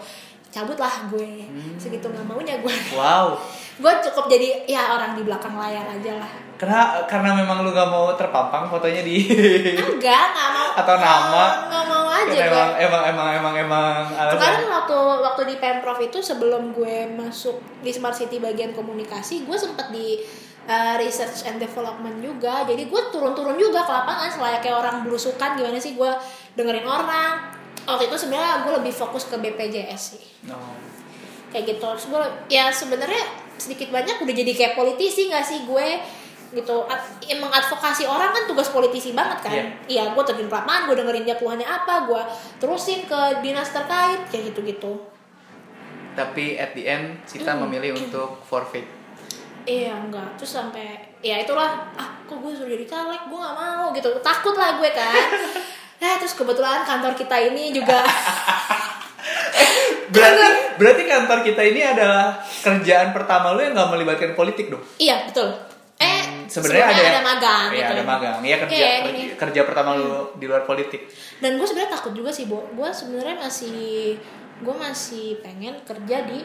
Cabut 0.47 0.79
lah 0.79 1.07
gue 1.11 1.47
segitu 1.79 2.07
nggak 2.07 2.23
maunya 2.27 2.59
gue. 2.59 2.75
Wow. 2.95 3.39
Gue 3.77 3.93
cukup 4.09 4.25
jadi 4.25 4.65
ya 4.65 4.97
orang 4.97 5.13
di 5.13 5.21
belakang 5.21 5.53
layar 5.53 5.85
aja 5.85 6.17
lah 6.17 6.31
Karena 6.57 7.05
karena 7.05 7.37
memang 7.37 7.61
lu 7.61 7.69
gak 7.69 7.85
mau 7.85 8.09
terpampang 8.17 8.65
fotonya 8.65 9.05
di 9.05 9.29
enggak 9.77 10.23
nggak 10.33 10.49
mau 10.57 10.69
Atau 10.73 10.95
nama. 10.97 11.45
nggak 11.69 11.85
mau 11.85 12.05
aja 12.09 12.25
Kan 12.25 12.49
gue 12.49 12.49
emang, 12.49 12.71
emang 12.81 13.03
emang 13.05 13.27
emang 13.37 13.53
emang 13.53 13.93
Kemarin 14.33 14.65
waktu 14.65 14.97
waktu 15.21 15.41
di 15.53 15.55
pemprov 15.61 16.01
itu 16.01 16.17
sebelum 16.17 16.73
gue 16.73 17.13
masuk 17.13 17.61
di 17.85 17.93
smart 17.93 18.17
city 18.17 18.41
bagian 18.41 18.73
komunikasi, 18.73 19.45
gue 19.45 19.53
sempet 19.53 19.93
di 19.93 20.17
uh, 20.65 20.95
research 20.97 21.45
and 21.45 21.61
development 21.61 22.19
juga. 22.25 22.65
Jadi 22.65 22.89
gue 22.89 23.01
turun-turun 23.13 23.55
juga 23.55 23.85
ke 23.85 23.91
lapangan 23.93 24.29
selayaknya 24.33 24.73
orang 24.73 24.95
belusukan 25.05 25.55
gimana 25.55 25.77
sih 25.77 25.93
gue 25.93 26.11
dengerin 26.57 26.85
orang. 26.89 27.53
Waktu 27.87 28.11
itu 28.11 28.17
sebenarnya 28.17 28.67
gue 28.67 28.73
lebih 28.81 28.93
fokus 28.97 29.29
ke 29.29 29.37
BPJS 29.39 30.01
sih. 30.17 30.25
No. 30.49 30.57
Kayak 31.53 31.77
gitu. 31.77 31.85
Terus 31.85 32.05
gue 32.11 32.21
ya 32.51 32.67
sebenarnya 32.73 33.46
sedikit 33.57 33.89
banyak 33.89 34.17
udah 34.17 34.33
jadi 34.33 34.51
kayak 34.51 34.73
politisi 34.73 35.27
gak 35.27 35.41
sih 35.41 35.63
gue? 35.63 35.89
Gitu. 36.47 36.75
Ad- 36.83 37.19
emang 37.27 37.49
advokasi 37.49 38.03
orang 38.03 38.31
kan 38.31 38.43
tugas 38.45 38.69
politisi 38.69 39.11
banget 39.11 39.43
kan? 39.43 39.51
Iya. 39.51 39.65
iya 39.85 40.03
gue 40.09 40.23
terjun 40.23 40.47
lapangan 40.47 40.87
gue 40.87 40.95
dengerin 40.95 41.23
dia 41.23 41.35
keluhannya 41.35 41.65
apa 41.65 42.05
gue 42.05 42.21
terusin 42.57 43.03
ke 43.03 43.19
dinas 43.41 43.67
terkait 43.67 44.23
kayak 44.25 44.49
gitu 44.49 44.63
gitu 44.63 44.93
Tapi 46.13 46.55
at 46.55 46.71
the 46.71 46.81
end 46.81 47.19
Sita 47.23 47.51
Hmm. 47.51 47.67
memilih 47.67 47.93
untuk 47.93 48.41
forfeit. 48.41 48.87
Iya 49.63 49.93
enggak. 49.93 50.33
Terus 50.35 50.55
sampai 50.55 50.87
ya 51.19 51.37
itulah 51.37 51.67
ah 51.93 52.15
kok 52.23 52.37
gue 52.37 52.49
suruh 52.49 52.71
jadi 52.71 52.85
caleg? 52.85 53.21
Gue 53.27 53.35
nggak 53.35 53.53
mau 53.53 53.91
gitu. 53.91 54.09
Takut 54.19 54.53
lah 54.53 54.77
gue 54.77 54.89
kan. 54.89 55.13
Nah 55.97 56.13
terus 56.15 56.33
kebetulan 56.33 56.85
kantor 56.85 57.11
kita 57.11 57.33
ini 57.43 57.73
juga 57.73 58.05
Berarti 60.07 60.45
berarti 60.77 61.03
kantor 61.03 61.39
kita 61.43 61.61
ini 61.63 61.81
adalah 61.83 62.31
kerjaan 62.61 63.11
pertama 63.11 63.51
lu 63.51 63.61
yang 63.61 63.73
nggak 63.73 63.91
melibatkan 63.91 64.31
politik 64.33 64.69
dong. 64.69 64.83
iya 64.97 65.25
betul. 65.25 65.51
Eh 65.97 66.23
Hmm, 66.27 66.45
Sebenarnya 66.47 66.85
ada 66.87 67.03
ada 67.11 67.23
magang 67.25 67.65
Iya, 67.67 67.75
gitu 67.75 67.91
ada 67.91 68.03
magang. 68.05 68.37
Iya 68.39 68.55
kerja 68.57 68.75
Iya, 68.77 68.91
kerja, 69.03 69.23
kerja 69.35 69.61
pertama 69.63 69.89
lu 69.93 70.07
di 70.33 70.45
luar 70.45 70.63
politik. 70.63 71.11
dan 71.37 71.57
gue 71.57 71.65
sebenarnya 71.65 71.91
takut 71.93 72.13
juga 72.13 72.31
sih 72.31 72.45
bo. 72.45 72.63
Gue 72.71 72.87
sebenarnya 72.89 73.35
masih 73.37 74.15
gue 74.57 74.75
masih 74.77 75.41
pengen 75.41 75.75
kerja 75.83 76.17
di 76.23 76.39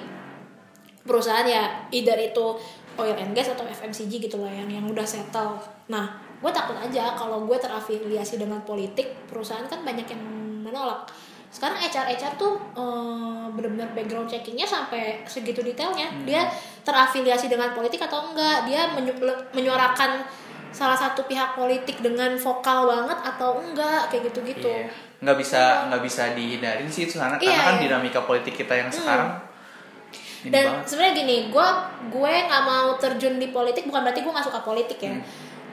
perusahaan 1.03 1.45
ya 1.45 1.63
either 1.89 2.15
itu 2.17 2.47
oil 2.95 3.17
and 3.17 3.33
gas 3.33 3.49
atau 3.49 3.65
FMCG 3.65 4.21
gitu 4.23 4.37
lah 4.37 4.51
yang 4.51 4.69
yang 4.69 4.85
udah 4.85 5.05
settle. 5.05 5.55
Nah 5.87 6.07
gue 6.37 6.51
takut 6.51 6.75
aja 6.75 7.15
kalau 7.15 7.45
gue 7.45 7.55
terafiliasi 7.57 8.37
dengan 8.37 8.59
politik 8.63 9.07
perusahaan 9.27 9.65
kan 9.65 9.81
banyak 9.81 10.05
yang 10.05 10.23
menolak 10.63 11.07
sekarang 11.53 11.77
HR 11.77 12.07
HR 12.11 12.33
tuh 12.35 12.57
eh, 12.73 13.45
bener-bener 13.53 13.93
background 13.93 14.25
checkingnya 14.25 14.65
sampai 14.65 15.21
segitu 15.23 15.61
detailnya. 15.61 16.09
Dia 16.25 16.49
terafiliasi 16.81 17.47
dengan 17.47 17.71
politik 17.71 18.01
atau 18.01 18.25
enggak? 18.27 18.65
Dia 18.65 18.89
menyu- 18.91 19.21
menyuarakan 19.53 20.25
salah 20.73 20.97
satu 20.97 21.29
pihak 21.29 21.53
politik 21.53 22.01
dengan 22.01 22.33
vokal 22.35 22.89
banget 22.89 23.19
atau 23.23 23.61
enggak? 23.61 24.09
Kayak 24.09 24.33
gitu-gitu. 24.33 24.73
Iya. 24.73 24.89
Nggak 25.21 25.37
bisa 25.39 25.63
nggak 25.87 26.03
bisa 26.03 26.23
dihindarin 26.33 26.89
sih 26.89 27.07
itu 27.07 27.15
karena 27.15 27.37
Iya, 27.37 27.47
karena 27.47 27.63
kan 27.63 27.75
iya. 27.77 27.83
dinamika 27.87 28.21
politik 28.25 28.57
kita 28.57 28.75
yang 28.75 28.91
sekarang 28.91 29.53
ini 30.43 30.51
dan 30.51 30.83
sebenarnya 30.83 31.15
gini 31.15 31.37
gue 31.49 31.69
gue 32.11 32.33
nggak 32.43 32.63
mau 32.67 32.99
terjun 32.99 33.39
di 33.39 33.49
politik 33.49 33.87
bukan 33.87 34.03
berarti 34.03 34.21
gue 34.21 34.33
nggak 34.35 34.43
suka 34.43 34.61
politik 34.61 34.99
ya. 34.99 35.15
Hmm. 35.15 35.23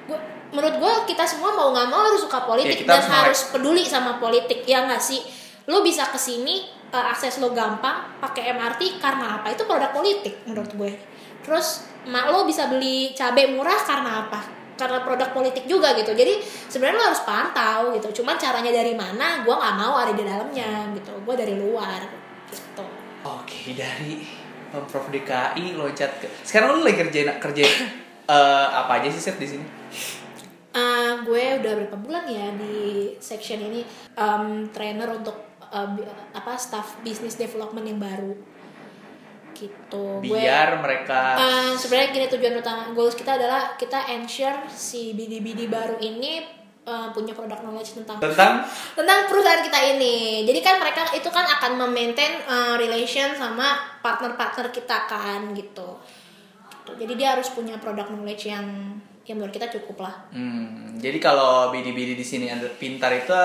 gue 0.06 0.18
menurut 0.50 0.76
gue 0.78 0.94
kita 1.10 1.26
semua 1.26 1.54
mau 1.54 1.74
nggak 1.74 1.90
mau 1.90 2.06
harus 2.06 2.22
suka 2.22 2.38
Ya, 2.38 2.46
politik 2.46 2.78
kita 2.86 2.94
dan 2.94 3.10
harus 3.10 3.50
peduli 3.50 3.82
sama 3.82 4.22
politik 4.22 4.62
ya 4.66 4.86
nggak 4.86 5.02
sih 5.02 5.26
lo 5.70 5.86
bisa 5.86 6.10
ke 6.10 6.18
sini 6.18 6.66
eh, 6.90 7.06
akses 7.14 7.38
lo 7.38 7.54
gampang 7.54 8.18
pakai 8.18 8.58
MRT 8.58 8.98
karena 8.98 9.38
apa? 9.38 9.54
Itu 9.54 9.70
produk 9.70 9.94
politik 9.94 10.42
menurut 10.50 10.74
gue. 10.74 10.94
Terus 11.46 11.86
mak 12.10 12.34
lo 12.34 12.44
bisa 12.50 12.66
beli 12.66 13.14
cabai 13.14 13.54
murah 13.54 13.78
karena 13.78 14.26
apa? 14.26 14.42
Karena 14.74 15.06
produk 15.06 15.30
politik 15.30 15.70
juga 15.70 15.94
gitu. 15.94 16.18
Jadi 16.18 16.42
sebenarnya 16.42 16.98
lo 16.98 17.06
harus 17.14 17.22
pantau 17.22 17.94
gitu. 17.94 18.24
Cuman 18.24 18.42
caranya 18.42 18.74
dari 18.74 18.98
mana 18.98 19.46
gue 19.46 19.54
nggak 19.54 19.76
mau 19.78 19.94
ada 20.02 20.12
di 20.18 20.26
dalamnya 20.26 20.90
gitu. 20.98 21.14
Gue 21.22 21.38
dari 21.38 21.54
luar 21.54 22.02
gitu. 22.50 22.86
Oke 23.22 23.78
dari 23.78 24.26
pemprov 24.74 25.10
DKI 25.10 25.78
loncat 25.78 26.22
ke 26.22 26.30
sekarang 26.46 26.78
lu 26.78 26.86
lagi 26.86 26.98
kerjain 27.02 27.30
kerjain 27.38 27.78
eh, 28.34 28.68
apa 28.74 28.92
aja 28.98 29.08
sih 29.14 29.22
set 29.22 29.38
di 29.38 29.46
sini? 29.46 29.66
Eh, 30.70 31.12
gue 31.26 31.44
udah 31.62 31.72
berapa 31.82 31.98
bulan 31.98 32.30
ya 32.30 32.54
di 32.54 33.10
section 33.18 33.58
ini 33.58 33.82
em, 34.14 34.70
trainer 34.70 35.10
untuk 35.10 35.49
bi- 35.70 36.06
apa 36.34 36.58
staff 36.58 37.02
business 37.02 37.38
development 37.38 37.86
yang 37.86 38.00
baru 38.02 38.34
gitu 39.60 40.24
gue 40.24 40.40
Biar 40.40 40.80
mereka 40.80 41.36
eh, 41.36 41.72
sebenarnya 41.76 42.10
gini 42.16 42.26
tujuan 42.32 42.56
utama 42.60 42.82
goals 42.96 43.14
kita 43.14 43.36
adalah 43.36 43.76
kita 43.76 44.08
ensure 44.16 44.66
si 44.72 45.12
BD-BD 45.12 45.68
baru 45.68 46.00
ini 46.00 46.40
eh, 46.88 47.08
punya 47.12 47.36
product 47.36 47.62
knowledge 47.62 48.00
tentang 48.00 48.18
tentang 48.24 48.64
tentang 48.96 49.28
perusahaan 49.28 49.60
kita 49.60 49.80
ini. 50.00 50.48
Jadi 50.48 50.60
kan 50.64 50.80
mereka 50.80 51.12
itu 51.12 51.28
kan 51.28 51.44
akan 51.60 51.76
memaintain 51.76 52.40
uh, 52.48 52.80
relation 52.80 53.36
sama 53.36 54.00
partner-partner 54.00 54.72
kita 54.72 55.06
kan 55.06 55.52
gitu. 55.54 56.00
Gitu. 56.90 56.92
Jadi 57.06 57.14
dia 57.20 57.38
harus 57.38 57.52
punya 57.54 57.78
product 57.78 58.10
knowledge 58.10 58.50
yang 58.50 58.66
yang 59.28 59.38
menurut 59.38 59.54
kita 59.54 59.70
cukup 59.70 60.10
lah. 60.10 60.16
Hmm, 60.34 60.98
jadi 60.98 61.22
kalau 61.22 61.70
BD-BD 61.70 62.18
di 62.18 62.26
sini 62.26 62.50
pintar 62.82 63.14
itu 63.14 63.38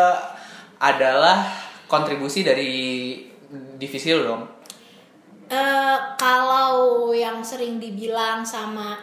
adalah 0.80 1.44
kontribusi 1.94 2.42
dari 2.42 2.72
divisi 3.78 4.10
lu 4.10 4.22
dong. 4.26 4.42
Eh, 5.46 5.98
kalau 6.18 7.12
yang 7.14 7.44
sering 7.44 7.78
dibilang 7.78 8.42
sama 8.42 8.98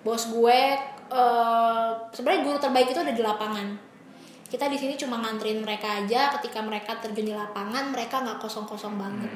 bos 0.00 0.32
gue, 0.32 0.60
eh, 1.12 1.88
sebenarnya 2.14 2.42
guru 2.46 2.58
terbaik 2.58 2.88
itu 2.94 3.00
ada 3.02 3.12
di 3.12 3.20
lapangan. 3.20 3.68
Kita 4.48 4.68
di 4.68 4.76
sini 4.76 4.96
cuma 4.96 5.20
nganterin 5.20 5.64
mereka 5.64 6.04
aja. 6.04 6.32
Ketika 6.38 6.60
mereka 6.60 7.00
terjun 7.00 7.24
di 7.24 7.34
lapangan, 7.36 7.88
mereka 7.92 8.20
nggak 8.20 8.40
kosong-kosong 8.40 9.00
banget. 9.00 9.32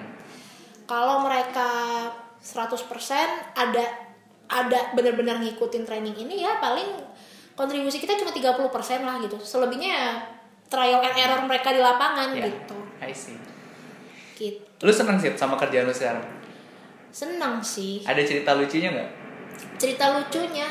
Kalau 0.84 1.24
mereka 1.24 1.68
100% 2.40 3.57
ada 3.57 3.84
ada 4.47 4.78
benar-benar 4.94 5.42
ngikutin 5.42 5.82
training 5.82 6.14
ini 6.14 6.47
ya 6.47 6.62
paling 6.62 6.86
kontribusi 7.59 7.99
kita 7.99 8.14
cuma 8.14 8.30
30% 8.30 8.70
lah 9.03 9.18
gitu. 9.24 9.34
Selebihnya 9.42 9.90
ya 9.90 10.11
trial 10.70 11.03
and 11.03 11.16
error 11.18 11.42
mereka 11.42 11.74
di 11.74 11.80
lapangan 11.82 12.36
Ya, 12.36 12.47
gitu. 12.47 12.86
I 12.99 13.11
see. 13.11 13.36
Gitu. 14.34 14.61
Lu 14.78 14.90
seneng 14.90 15.16
sih 15.16 15.32
sama 15.32 15.55
kerjaan 15.55 15.84
lu 15.84 15.92
sekarang? 15.92 16.24
Senang 17.09 17.59
sih. 17.59 18.01
Ada 18.03 18.20
cerita 18.20 18.53
lucunya 18.53 18.90
nggak? 18.90 19.11
cerita 19.76 20.12
lucunya 20.12 20.68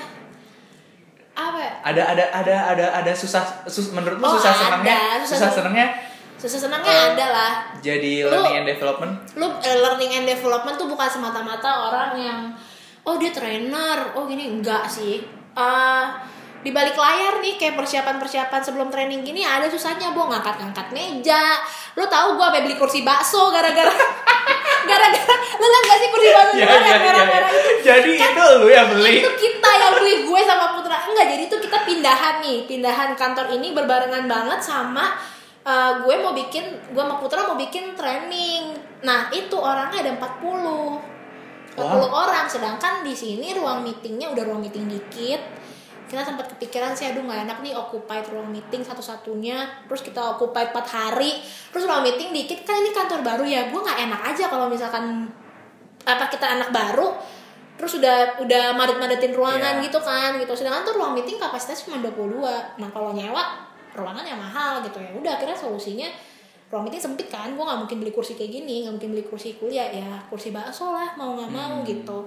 apa? 1.33 1.57
Ada 1.81 2.01
ada 2.07 2.25
ada 2.31 2.55
ada 2.69 2.85
ada 2.95 3.11
susah 3.11 3.41
sus, 3.65 3.89
menurut 3.91 4.15
lu 4.15 4.23
Oh, 4.23 4.33
susah 4.35 4.51
ada. 4.51 4.61
senangnya? 4.61 4.95
Susah 4.95 5.25
Susah 5.25 5.35
senang- 5.41 5.55
senangnya 5.55 5.87
susah 6.35 6.59
senangnya 6.61 6.91
Eh, 6.91 7.03
ada 7.09 7.25
lah 7.27 7.51
jadi 7.79 8.13
Lu- 8.21 8.29
learning 8.29 8.55
and 8.57 8.67
development? 8.67 9.13
lu 9.33 9.47
eh, 9.57 9.77
learning 9.79 10.11
and 10.13 10.25
development 10.27 10.75
tuh 10.75 10.85
bukan 10.85 11.07
semata-mata 11.07 11.65
orang 11.89 12.11
yang 12.13 12.39
oh 13.01 13.15
dia 13.15 13.31
trainer 13.31 14.13
oh 14.13 14.23
gini 14.23 14.53
enggak 14.53 14.85
sih 14.85 15.25
Eh, 15.55 16.03
di 16.65 16.73
balik 16.73 16.97
layar 16.97 17.45
nih 17.45 17.61
kayak 17.61 17.77
persiapan-persiapan 17.77 18.57
sebelum 18.65 18.89
training 18.89 19.21
gini 19.21 19.45
ada 19.45 19.69
susahnya 19.69 20.17
bu 20.17 20.25
ngangkat-ngangkat 20.25 20.89
meja. 20.89 21.61
Lu 21.93 22.09
tahu 22.09 22.41
gua 22.41 22.49
sampai 22.49 22.65
beli 22.65 22.73
kursi 22.73 23.05
bakso 23.05 23.53
gara-gara 23.53 23.93
gara-gara 24.89 25.35
lu 25.61 25.65
liat 25.69 25.83
gak 25.85 25.99
sih 26.01 26.09
kursi 26.09 26.29
bakso 26.33 26.53
Iya, 26.57 26.65
yang 26.65 26.81
iya, 26.81 26.89
iya, 26.89 26.97
merah-merah 27.05 27.49
iya. 27.53 27.61
itu 27.61 27.71
Jadi 27.85 28.11
Kan 28.17 28.33
itu 28.33 28.45
lu 28.57 28.67
yang 28.73 28.87
beli. 28.89 29.13
itu 29.21 29.29
kita 29.37 29.69
yang 29.77 29.93
beli 29.93 30.13
gue 30.25 30.41
sama 30.41 30.65
Putra. 30.73 30.97
Enggak 31.05 31.25
jadi 31.37 31.43
itu 31.45 31.57
kita 31.61 31.77
pindahan 31.85 32.35
nih. 32.41 32.57
Pindahan 32.65 33.09
kantor 33.13 33.45
ini 33.53 33.67
berbarengan 33.77 34.25
banget 34.25 34.59
sama 34.65 35.21
uh, 35.69 36.01
gue 36.01 36.15
mau 36.17 36.33
bikin 36.33 36.65
gue 36.97 37.03
sama 37.05 37.21
Putra 37.21 37.45
mau 37.45 37.53
bikin 37.61 37.93
training. 37.93 38.73
Nah 39.05 39.29
itu 39.29 39.53
orangnya 39.53 40.01
ada 40.01 40.17
40 40.17 41.77
40 41.77 42.09
orang. 42.09 42.45
Sedangkan 42.49 43.05
di 43.05 43.13
sini 43.13 43.53
ruang 43.53 43.85
meetingnya 43.85 44.33
udah 44.33 44.43
ruang 44.49 44.65
meeting 44.65 44.89
dikit 44.89 45.64
kita 46.05 46.21
sempat 46.21 46.45
kepikiran 46.53 46.93
sih 46.93 47.09
aduh 47.09 47.25
nggak 47.25 47.49
enak 47.49 47.57
nih 47.65 47.73
occupied 47.73 48.25
ruang 48.29 48.53
meeting 48.53 48.85
satu-satunya. 48.85 49.57
Terus 49.89 50.01
kita 50.05 50.21
occupied 50.21 50.69
4 50.69 50.85
hari. 50.85 51.41
Terus 51.73 51.83
ruang 51.83 52.05
meeting 52.05 52.29
dikit 52.29 52.61
kan 52.61 52.77
ini 52.77 52.93
kantor 52.93 53.25
baru 53.25 53.43
ya 53.43 53.67
gue 53.67 53.79
nggak 53.79 53.99
enak 54.05 54.21
aja 54.33 54.45
kalau 54.47 54.69
misalkan 54.69 55.25
apa 56.05 56.29
kita 56.29 56.45
anak 56.45 56.69
baru. 56.69 57.09
Terus 57.75 57.99
udah 57.99 58.39
udah 58.39 58.71
madet-madetin 58.71 59.35
ruangan 59.35 59.81
Iya. 59.81 59.89
gitu 59.89 59.99
kan 59.99 60.37
gitu. 60.37 60.53
Sedangkan 60.53 60.85
tuh 60.85 60.95
ruang 60.95 61.17
meeting 61.17 61.35
kapasitas 61.35 61.83
cuma 61.83 61.97
22 61.99 62.39
nah 62.77 62.89
kalau 62.93 63.11
nyewa 63.11 63.65
ruangannya 63.97 64.37
mahal 64.37 64.85
gitu 64.85 65.01
ya. 65.01 65.11
Udah 65.17 65.41
akhirnya 65.41 65.57
solusinya 65.57 66.07
ruang 66.69 66.85
meeting 66.87 67.01
sempit 67.01 67.27
kan. 67.27 67.49
Gue 67.57 67.65
nggak 67.65 67.81
mungkin 67.81 67.97
beli 67.99 68.13
kursi 68.13 68.37
kayak 68.37 68.53
gini 68.53 68.85
nggak 68.85 68.93
mungkin 69.01 69.09
beli 69.17 69.25
kursi 69.25 69.57
kuliah. 69.57 69.89
Ya 69.89 70.21
kursi 70.29 70.53
bakso 70.53 70.93
lah 70.93 71.17
mau 71.17 71.33
nggak 71.33 71.51
mau 71.51 71.81
Hmm. 71.81 71.87
gitu 71.89 72.19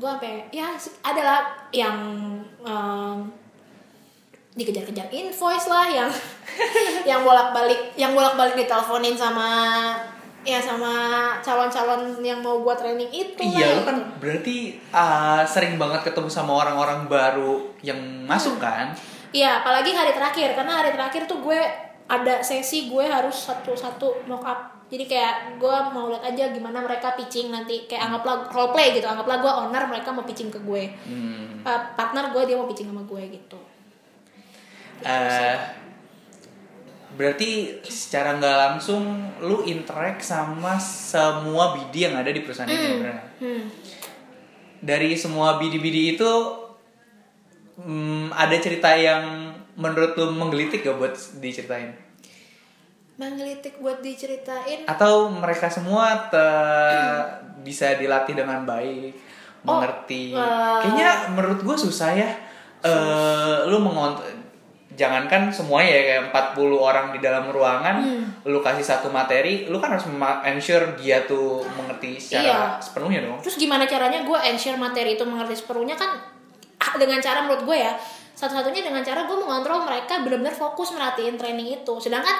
gue 0.00 0.08
sampai 0.08 0.48
ya 0.48 0.72
adalah 1.04 1.52
yang 1.68 1.96
em, 2.64 3.16
dikejar-kejar 4.56 5.12
invoice 5.12 5.68
lah 5.68 5.86
yang 5.86 6.10
yang 7.10 7.20
bolak-balik 7.22 7.92
yang 7.94 8.16
bolak-balik 8.16 8.56
diteleponin 8.56 9.14
sama 9.14 9.48
ya 10.40 10.56
sama 10.56 10.92
calon-calon 11.44 12.16
yang 12.24 12.40
mau 12.40 12.64
buat 12.64 12.80
training 12.80 13.12
itu 13.12 13.44
Iya, 13.44 13.76
lah, 13.76 13.84
kan 13.84 13.96
gitu. 14.00 14.12
berarti 14.18 14.56
ah, 14.88 15.44
sering 15.44 15.76
banget 15.76 16.00
ketemu 16.08 16.32
sama 16.32 16.64
orang-orang 16.64 17.04
baru 17.04 17.68
yang 17.84 18.00
masuk 18.24 18.56
kan? 18.56 18.96
Iya, 19.30 19.60
apalagi 19.62 19.92
hari 19.92 20.16
terakhir 20.16 20.56
karena 20.56 20.80
hari 20.80 20.90
terakhir 20.96 21.28
tuh 21.28 21.44
gue 21.44 21.60
ada 22.10 22.40
sesi 22.42 22.88
gue 22.90 23.04
harus 23.04 23.36
satu-satu 23.46 24.26
mock 24.26 24.42
up 24.42 24.79
jadi 24.90 25.04
kayak 25.06 25.34
gue 25.62 25.76
mau 25.94 26.10
lihat 26.10 26.34
aja 26.34 26.50
gimana 26.50 26.82
mereka 26.82 27.14
pitching 27.14 27.54
nanti 27.54 27.86
kayak 27.86 28.10
anggaplah 28.10 28.50
role 28.50 28.74
play 28.74 28.90
gitu 28.98 29.06
anggaplah 29.06 29.38
gue 29.38 29.52
owner 29.66 29.86
mereka 29.86 30.10
mau 30.10 30.26
pitching 30.26 30.50
ke 30.50 30.58
gue 30.60 30.84
Hmm. 31.06 31.62
Uh, 31.62 31.80
partner 31.92 32.32
gue 32.32 32.42
dia 32.50 32.56
mau 32.56 32.66
pitching 32.66 32.88
sama 32.88 33.04
gue 33.04 33.22
gitu 33.36 33.60
Eh, 35.00 35.56
berarti 37.16 37.80
secara 37.88 38.36
nggak 38.36 38.56
langsung 38.56 39.32
lu 39.40 39.64
interact 39.64 40.20
sama 40.20 40.76
semua 40.76 41.72
BD 41.76 42.08
yang 42.08 42.16
ada 42.20 42.30
di 42.30 42.40
perusahaan 42.44 42.68
ini 42.68 43.00
bener 43.00 43.12
nggak? 43.16 43.28
hmm. 43.42 43.64
dari 44.84 45.12
semua 45.18 45.58
BD-BD 45.60 46.16
itu 46.16 46.32
hmm, 47.80 48.32
ada 48.32 48.56
cerita 48.60 48.92
yang 48.94 49.52
menurut 49.74 50.16
lu 50.16 50.36
menggelitik 50.36 50.84
gak 50.84 50.96
buat 51.00 51.16
diceritain? 51.40 51.96
Menggelitik 53.20 53.76
buat 53.76 54.00
diceritain 54.00 54.88
Atau 54.88 55.28
mereka 55.28 55.68
semua 55.68 56.26
te- 56.26 57.28
bisa 57.66 57.92
dilatih 57.94 58.32
dengan 58.34 58.64
baik, 58.64 59.12
Oh, 59.60 59.76
mengerti? 59.76 60.32
eh. 60.32 60.40
Kayaknya 60.80 61.08
menurut 61.30 61.60
gue 61.60 61.76
susah 61.78 62.16
ya. 62.16 62.30
Eh, 62.80 63.68
lu 63.68 63.76
mengontrol 63.76 64.24
jangankan 64.90 65.48
semuanya 65.48 65.92
ya 65.92 66.02
kayak 66.02 66.22
40 66.56 66.76
orang 66.76 67.06
di 67.10 67.20
dalam 67.20 67.48
ruangan, 67.48 67.96
Hmm. 68.00 68.24
lu 68.42 68.58
kasih 68.58 68.80
satu 68.82 69.08
materi, 69.08 69.64
lu 69.64 69.76
kan 69.76 69.92
harus 69.92 70.08
ensure 70.42 70.92
dia 70.94 71.24
tuh 71.24 71.60
mengerti 71.70 72.16
secara 72.16 72.44
Iya. 72.44 72.58
sepenuhnya 72.78 73.20
dong. 73.22 73.36
terus 73.38 73.56
gimana 73.56 73.84
caranya 73.84 74.20
gue 74.20 74.38
ensure 74.42 74.76
materi 74.76 75.14
itu 75.14 75.24
mengerti 75.24 75.56
sepenuhnya 75.56 75.94
kan 75.94 76.20
ah, 76.76 76.92
dengan 76.96 77.16
cara 77.18 77.40
menurut 77.42 77.64
gue 77.64 77.76
ya 77.78 77.92
satu-satunya 78.32 78.80
dengan 78.82 79.00
cara 79.00 79.24
gue 79.24 79.36
mengontrol 79.36 79.84
mereka 79.84 80.20
benar-benar 80.20 80.52
fokus 80.54 80.90
merhatiin 80.90 81.36
training 81.36 81.76
itu 81.78 81.94
sedangkan 81.96 82.36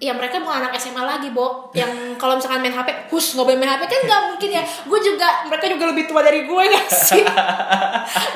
ya 0.00 0.16
mereka 0.16 0.40
bukan 0.40 0.64
anak 0.64 0.72
SMA 0.80 1.04
lagi 1.04 1.28
Bo. 1.28 1.68
Yang 1.76 2.16
kalau 2.16 2.40
misalkan 2.40 2.64
main 2.64 2.72
HP 2.72 3.12
hus 3.12 3.36
nggak 3.36 3.44
boleh 3.44 3.58
main 3.60 3.76
HP 3.76 3.84
kan 3.84 4.00
nggak 4.08 4.22
mungkin 4.32 4.50
ya. 4.56 4.62
Gue 4.88 5.00
juga 5.04 5.28
mereka 5.44 5.68
juga 5.68 5.84
lebih 5.92 6.04
tua 6.08 6.24
dari 6.24 6.48
gue 6.48 6.62
gak 6.72 6.88
sih? 7.12 7.20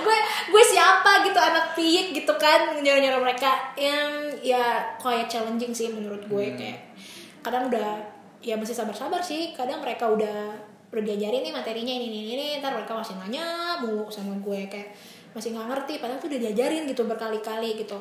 Gue 0.04 0.18
gue 0.52 0.62
siapa 0.68 1.24
gitu 1.24 1.40
anak 1.40 1.72
piik 1.72 2.12
gitu 2.12 2.32
kan 2.36 2.76
nyuruh 2.84 3.00
nyuruh 3.00 3.20
mereka. 3.24 3.72
Yang 3.80 4.36
ya 4.44 4.92
kayak 5.00 5.26
challenging 5.32 5.72
sih 5.72 5.88
menurut 5.88 6.20
gue 6.28 6.44
kayak 6.52 6.92
kadang 7.40 7.72
udah 7.72 7.96
ya 8.44 8.60
masih 8.60 8.76
sabar-sabar 8.76 9.24
sih. 9.24 9.56
Kadang 9.56 9.80
mereka 9.80 10.12
udah 10.12 10.52
udah 10.92 11.02
diajarin 11.02 11.42
nih 11.42 11.50
materinya 11.50 11.90
ini 11.96 12.06
ini 12.12 12.20
ini 12.36 12.46
ntar 12.60 12.76
mereka 12.76 12.94
masih 12.94 13.16
nanya 13.18 13.80
mulu 13.80 14.06
sama 14.12 14.36
gue 14.36 14.68
kayak 14.68 14.92
masih 15.32 15.56
nggak 15.56 15.64
ngerti. 15.72 15.94
Padahal 15.96 16.20
tuh 16.20 16.28
udah 16.28 16.40
diajarin 16.44 16.84
gitu 16.84 17.08
berkali-kali 17.08 17.80
gitu. 17.80 17.96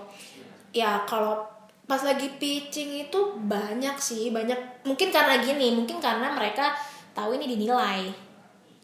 Ya 0.75 1.07
kalau 1.07 1.52
pas 1.83 1.99
lagi 1.99 2.31
pitching 2.39 3.07
itu 3.09 3.19
banyak 3.43 3.99
sih 3.99 4.31
banyak 4.31 4.87
mungkin 4.87 5.11
karena 5.11 5.43
gini 5.43 5.75
mungkin 5.75 5.99
karena 5.99 6.31
mereka 6.31 6.71
tahu 7.11 7.35
ini 7.35 7.57
dinilai. 7.57 8.07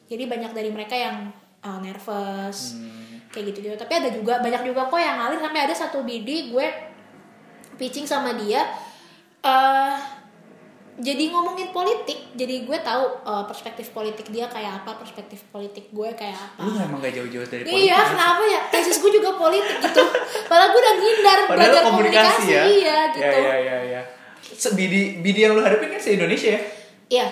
Jadi 0.09 0.23
banyak 0.25 0.51
dari 0.51 0.69
mereka 0.73 0.97
yang 0.97 1.29
uh, 1.63 1.79
nervous 1.79 2.75
kayak 3.29 3.53
gitu 3.53 3.69
gitu 3.69 3.77
tapi 3.77 3.93
ada 4.01 4.09
juga 4.09 4.41
banyak 4.41 4.65
juga 4.65 4.89
kok 4.89 4.97
yang 4.97 5.21
ngalir 5.21 5.37
sampai 5.37 5.61
ada 5.69 5.75
satu 5.75 6.01
BD 6.01 6.49
gue 6.49 6.67
pitching 7.77 8.09
sama 8.09 8.33
dia 8.33 8.65
eh 9.45 10.18
jadi 10.99 11.23
ngomongin 11.31 11.71
politik 11.71 12.35
jadi 12.35 12.67
gue 12.67 12.77
tahu 12.83 13.23
uh, 13.23 13.47
perspektif 13.47 13.95
politik 13.95 14.27
dia 14.27 14.51
kayak 14.51 14.83
apa 14.83 14.99
perspektif 14.99 15.47
politik 15.47 15.87
gue 15.95 16.09
kayak 16.11 16.35
apa 16.35 16.59
Lu 16.67 16.75
emang 16.75 16.99
gak 16.99 17.15
jauh-jauh 17.15 17.47
dari 17.47 17.63
politik. 17.63 17.87
Iya, 17.87 17.97
kenapa 18.03 18.43
ya? 18.43 18.61
Tesis 18.67 18.99
gue 18.99 19.11
juga 19.15 19.31
politik 19.39 19.79
gitu. 19.79 20.03
Padahal 20.51 20.75
gue 20.75 20.81
udah 20.83 20.95
ngindar 20.99 21.39
Padahal 21.39 21.55
belajar 21.55 21.81
komunikasi, 21.87 22.27
komunikasi, 22.27 22.47
ya. 22.51 22.63
iya 22.67 22.97
gitu. 23.15 23.37
Ya, 23.39 23.39
ya, 23.39 23.55
ya, 23.57 23.77
ya. 23.87 24.01
Bidi, 24.75 25.01
bidi 25.23 25.39
yang 25.47 25.55
lu 25.55 25.63
hadapin 25.63 25.87
kan 25.87 25.99
se 26.03 26.19
Indonesia 26.19 26.49
ya? 26.51 26.61
Iya. 27.07 27.27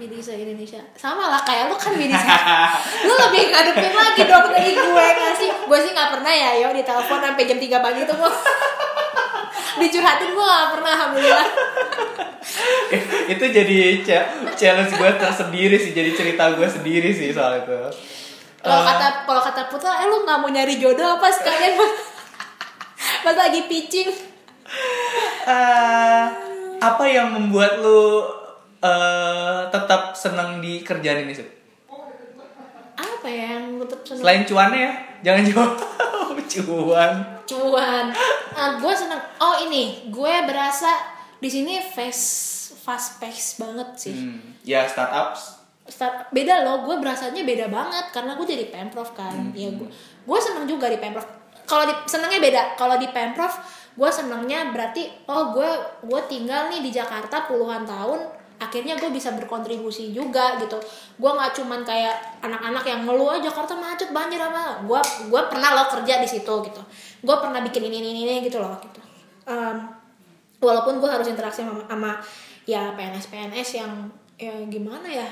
Bidi 0.00 0.16
se 0.24 0.32
Indonesia. 0.32 0.80
Sama 0.96 1.28
lah 1.28 1.44
kayak 1.44 1.68
lu 1.68 1.76
kan 1.76 1.92
bidi 1.92 2.16
se. 2.16 2.26
lu 3.06 3.12
lebih 3.12 3.42
ngadepin 3.52 3.92
lagi 3.92 4.22
dong 4.24 4.46
dari 4.48 4.72
gue 4.72 5.06
nggak 5.20 5.34
sih? 5.36 5.50
Gue 5.68 5.78
sih 5.84 5.92
nggak 5.92 6.10
pernah 6.16 6.32
ya, 6.32 6.50
yo 6.64 6.68
di 6.72 6.80
telepon 6.80 7.20
sampai 7.20 7.44
jam 7.44 7.60
3 7.60 7.84
pagi 7.84 8.02
tuh. 8.08 8.16
Dicurhatin 9.76 10.30
gue 10.30 10.42
gak 10.44 10.70
pernah 10.72 10.92
alhamdulillah. 10.92 11.46
itu 13.32 13.44
jadi 13.46 13.78
cha- 14.00 14.28
challenge 14.52 14.92
gue 14.92 15.10
tersendiri 15.14 15.76
sih, 15.76 15.92
jadi 15.92 16.10
cerita 16.10 16.50
gue 16.52 16.66
sendiri 16.66 17.10
sih 17.10 17.30
soal 17.30 17.60
itu. 17.60 17.78
Kalau 18.58 18.76
Eh, 18.76 18.84
kata 18.84 19.06
kalau 19.24 19.40
kata 19.40 19.62
Putra, 19.66 19.90
eh 19.96 20.06
lu 20.06 20.20
nggak 20.20 20.36
mau 20.36 20.48
nyari 20.48 20.76
jodoh 20.76 21.16
apa 21.16 21.28
sekalian 21.28 21.74
pas, 21.74 21.92
pas 23.24 23.36
lagi 23.38 23.64
pitching? 23.64 24.10
eh, 25.42 26.24
apa 26.78 27.04
yang 27.04 27.30
membuat 27.30 27.78
lu 27.78 28.20
eh, 28.80 29.60
tetap 29.68 30.12
seneng 30.12 30.58
di 30.58 30.80
kerjaan 30.80 31.24
ini 31.24 31.32
sih? 31.32 31.48
Apa 32.96 33.26
ya 33.26 33.56
yang 33.58 33.76
tetap 33.78 34.00
seneng? 34.02 34.20
Selain 34.20 34.42
cuannya 34.44 34.80
ya, 34.80 34.92
jangan 35.22 35.42
jawab 35.46 35.70
cuan. 36.52 37.12
Cuan. 37.50 38.14
Gue 38.78 38.94
seneng. 38.94 39.18
Oh 39.42 39.58
ini. 39.66 40.06
Gue 40.08 40.30
berasa 40.46 40.94
di 41.42 41.50
sini 41.50 41.82
fast 41.82 42.78
fast 42.78 43.18
pace 43.18 43.58
banget 43.58 43.88
sih. 43.98 44.14
Hmm, 44.14 44.54
ya 44.62 44.86
startups. 44.86 45.58
start 45.90 46.30
beda 46.30 46.62
loh. 46.62 46.86
Gue 46.86 47.02
berasanya 47.02 47.42
beda 47.42 47.66
banget 47.66 48.14
karena 48.14 48.38
gue 48.38 48.46
jadi 48.46 48.70
pemprov 48.70 49.10
kan. 49.10 49.50
Ya 49.52 49.74
gue 49.74 49.90
gue 50.22 50.38
seneng 50.38 50.70
juga 50.70 50.86
di 50.86 51.02
pemprov. 51.02 51.26
Kalau 51.66 51.84
di 51.90 51.94
senengnya 52.06 52.38
beda. 52.38 52.62
Kalau 52.78 52.94
di 52.94 53.10
pemprov 53.10 53.50
gue 53.90 54.10
senengnya 54.14 54.70
berarti 54.70 55.10
oh 55.26 55.50
gue 55.50 55.70
gue 56.06 56.20
tinggal 56.30 56.70
nih 56.70 56.80
di 56.80 56.94
Jakarta 56.94 57.50
puluhan 57.50 57.82
tahun 57.82 58.39
akhirnya 58.60 58.94
gue 59.00 59.08
bisa 59.08 59.32
berkontribusi 59.32 60.12
juga 60.12 60.60
gitu. 60.60 60.76
Gue 61.16 61.30
nggak 61.32 61.56
cuman 61.56 61.80
kayak 61.80 62.44
anak-anak 62.44 62.84
yang 62.84 63.00
ngeluh 63.08 63.32
ah 63.32 63.40
Jakarta 63.40 63.72
macet 63.72 64.12
banjir 64.12 64.36
apa? 64.36 64.84
Gue 64.84 65.00
gue 65.32 65.42
pernah 65.48 65.72
lo 65.72 65.88
kerja 65.88 66.20
di 66.20 66.28
situ 66.28 66.54
gitu. 66.68 66.82
Gue 67.24 67.36
pernah 67.40 67.64
bikin 67.64 67.88
ini 67.88 68.04
ini 68.04 68.20
ini 68.28 68.34
gitu 68.44 68.60
loh 68.60 68.76
gitu. 68.84 69.00
Em, 69.48 69.76
walaupun 70.60 71.00
gue 71.00 71.08
harus 71.08 71.24
interaksi 71.32 71.64
sama, 71.64 71.80
sama 71.88 72.20
ya 72.68 72.92
PNS 72.92 73.32
PNS 73.32 73.68
yang 73.80 73.92
ya 74.36 74.52
gimana 74.68 75.08
ya? 75.08 75.28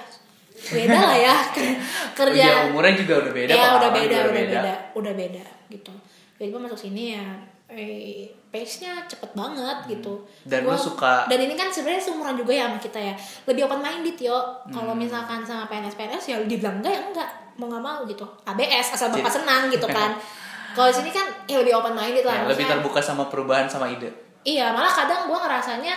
Beda 0.59 0.99
lah 0.99 1.19
ya 1.21 1.37
kerja. 2.19 2.43
Ya 2.49 2.59
umurnya 2.73 2.97
juga 2.97 3.29
udah 3.29 3.33
beda. 3.37 3.53
ya 3.53 3.67
udah 3.77 3.91
beda 3.93 4.17
udah 4.25 4.35
beda. 4.35 4.73
udah 4.97 5.13
beda 5.13 5.45
gitu. 5.69 5.93
Jadi 6.41 6.49
gue 6.49 6.61
masuk 6.65 6.81
sini 6.81 7.13
ya 7.13 7.25
eh, 7.69 8.25
pace 8.49 8.81
nya 8.81 9.05
cepet 9.05 9.31
banget 9.31 9.79
gitu. 9.87 10.17
Dan 10.43 10.65
lu 10.65 10.73
Gua- 10.73 10.81
suka- 10.81 11.25
dan 11.27 11.39
ini 11.39 11.53
kan 11.53 11.69
sebenarnya 11.69 12.01
seumuran 12.01 12.33
juga 12.35 12.51
ya 12.51 12.65
sama 12.67 12.79
kita 12.79 12.97
ya 12.99 13.15
lebih 13.45 13.63
open 13.63 13.79
minded 13.79 14.17
yo 14.19 14.41
kalau 14.67 14.93
Hmm. 14.93 15.01
misalkan 15.01 15.41
sama 15.41 15.65
PNS 15.65 15.95
PNS 15.95 16.25
ya 16.27 16.37
dibilang 16.43 16.79
enggak 16.79 16.91
ya 16.91 17.03
enggak 17.05 17.29
mau 17.55 17.67
nggak 17.67 17.83
mau 17.83 18.01
gitu 18.05 18.25
ABS 18.45 18.95
asal 18.95 19.11
bapak 19.11 19.21
Jadi- 19.23 19.37
senang 19.37 19.63
gitu 19.69 19.85
kan 19.87 20.17
kalau 20.75 20.87
di 20.87 20.97
sini 20.97 21.11
kan 21.11 21.27
ya 21.45 21.59
lebih 21.59 21.75
open 21.75 21.93
minded 21.93 22.23
lah 22.23 22.35
Ya, 22.35 22.47
lebih 22.47 22.65
terbuka 22.65 23.01
sama 23.01 23.27
perubahan 23.27 23.67
sama 23.67 23.85
ide. 23.87 24.09
Iya, 24.41 24.71
malah 24.71 24.89
kadang 24.89 25.27
gue 25.27 25.35
ngerasanya 25.37 25.95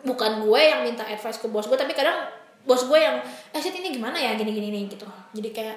bukan 0.00 0.42
gue 0.42 0.60
yang 0.60 0.80
minta 0.82 1.02
advice 1.02 1.38
ke 1.38 1.46
bos 1.46 1.64
gue, 1.64 1.76
tapi 1.76 1.92
kadang 1.92 2.16
bos 2.62 2.82
gue 2.82 2.96
yang, 2.96 3.20
eh 3.50 3.58
Sid, 3.58 3.72
ini 3.74 3.88
gimana 3.90 4.16
ya 4.16 4.34
gini-gini 4.34 4.68
nih 4.70 4.82
gitu. 4.88 5.04
Jadi 5.30 5.48
kayak 5.50 5.76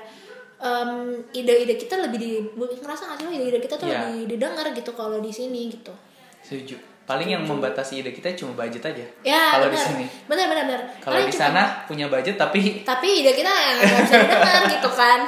em, 0.57 0.89
ide-ide 1.31 1.75
kita 1.75 1.95
lebih 1.99 2.17
di 2.17 2.29
ngerasa 2.55 3.05
nggak 3.05 3.17
sih 3.19 3.27
ide-ide 3.31 3.59
kita 3.59 3.75
tuh 3.75 3.85
Iya. 3.85 4.01
lebih 4.03 4.31
didengar 4.31 4.65
gitu 4.69 4.91
kalau 4.91 5.17
di 5.17 5.29
sini 5.29 5.69
gitu. 5.69 5.93
Setuju. 6.39 6.75
Paling 7.03 7.29
yang 7.29 7.41
membatasi 7.41 8.01
ide 8.01 8.11
kita 8.11 8.35
cuma 8.35 8.51
budget 8.53 8.83
aja. 8.83 9.05
Ya, 9.23 9.53
Kalau 9.53 9.67
di 9.67 9.79
sini. 9.79 10.03
Benar 10.25 10.45
benar 10.45 10.63
benar. 10.65 10.81
Kalau 10.99 11.15
di 11.17 11.29
cuma- 11.29 11.39
sana 11.45 11.63
punya 11.83 12.05
budget 12.07 12.35
tapi 12.35 12.59
tapi 12.89 13.07
ide 13.17 13.31
kita 13.31 13.47
nggak 13.47 13.75
bisa 14.01 14.15
didengar 14.19 14.61
gitu 14.73 14.89
kan. 14.91 15.19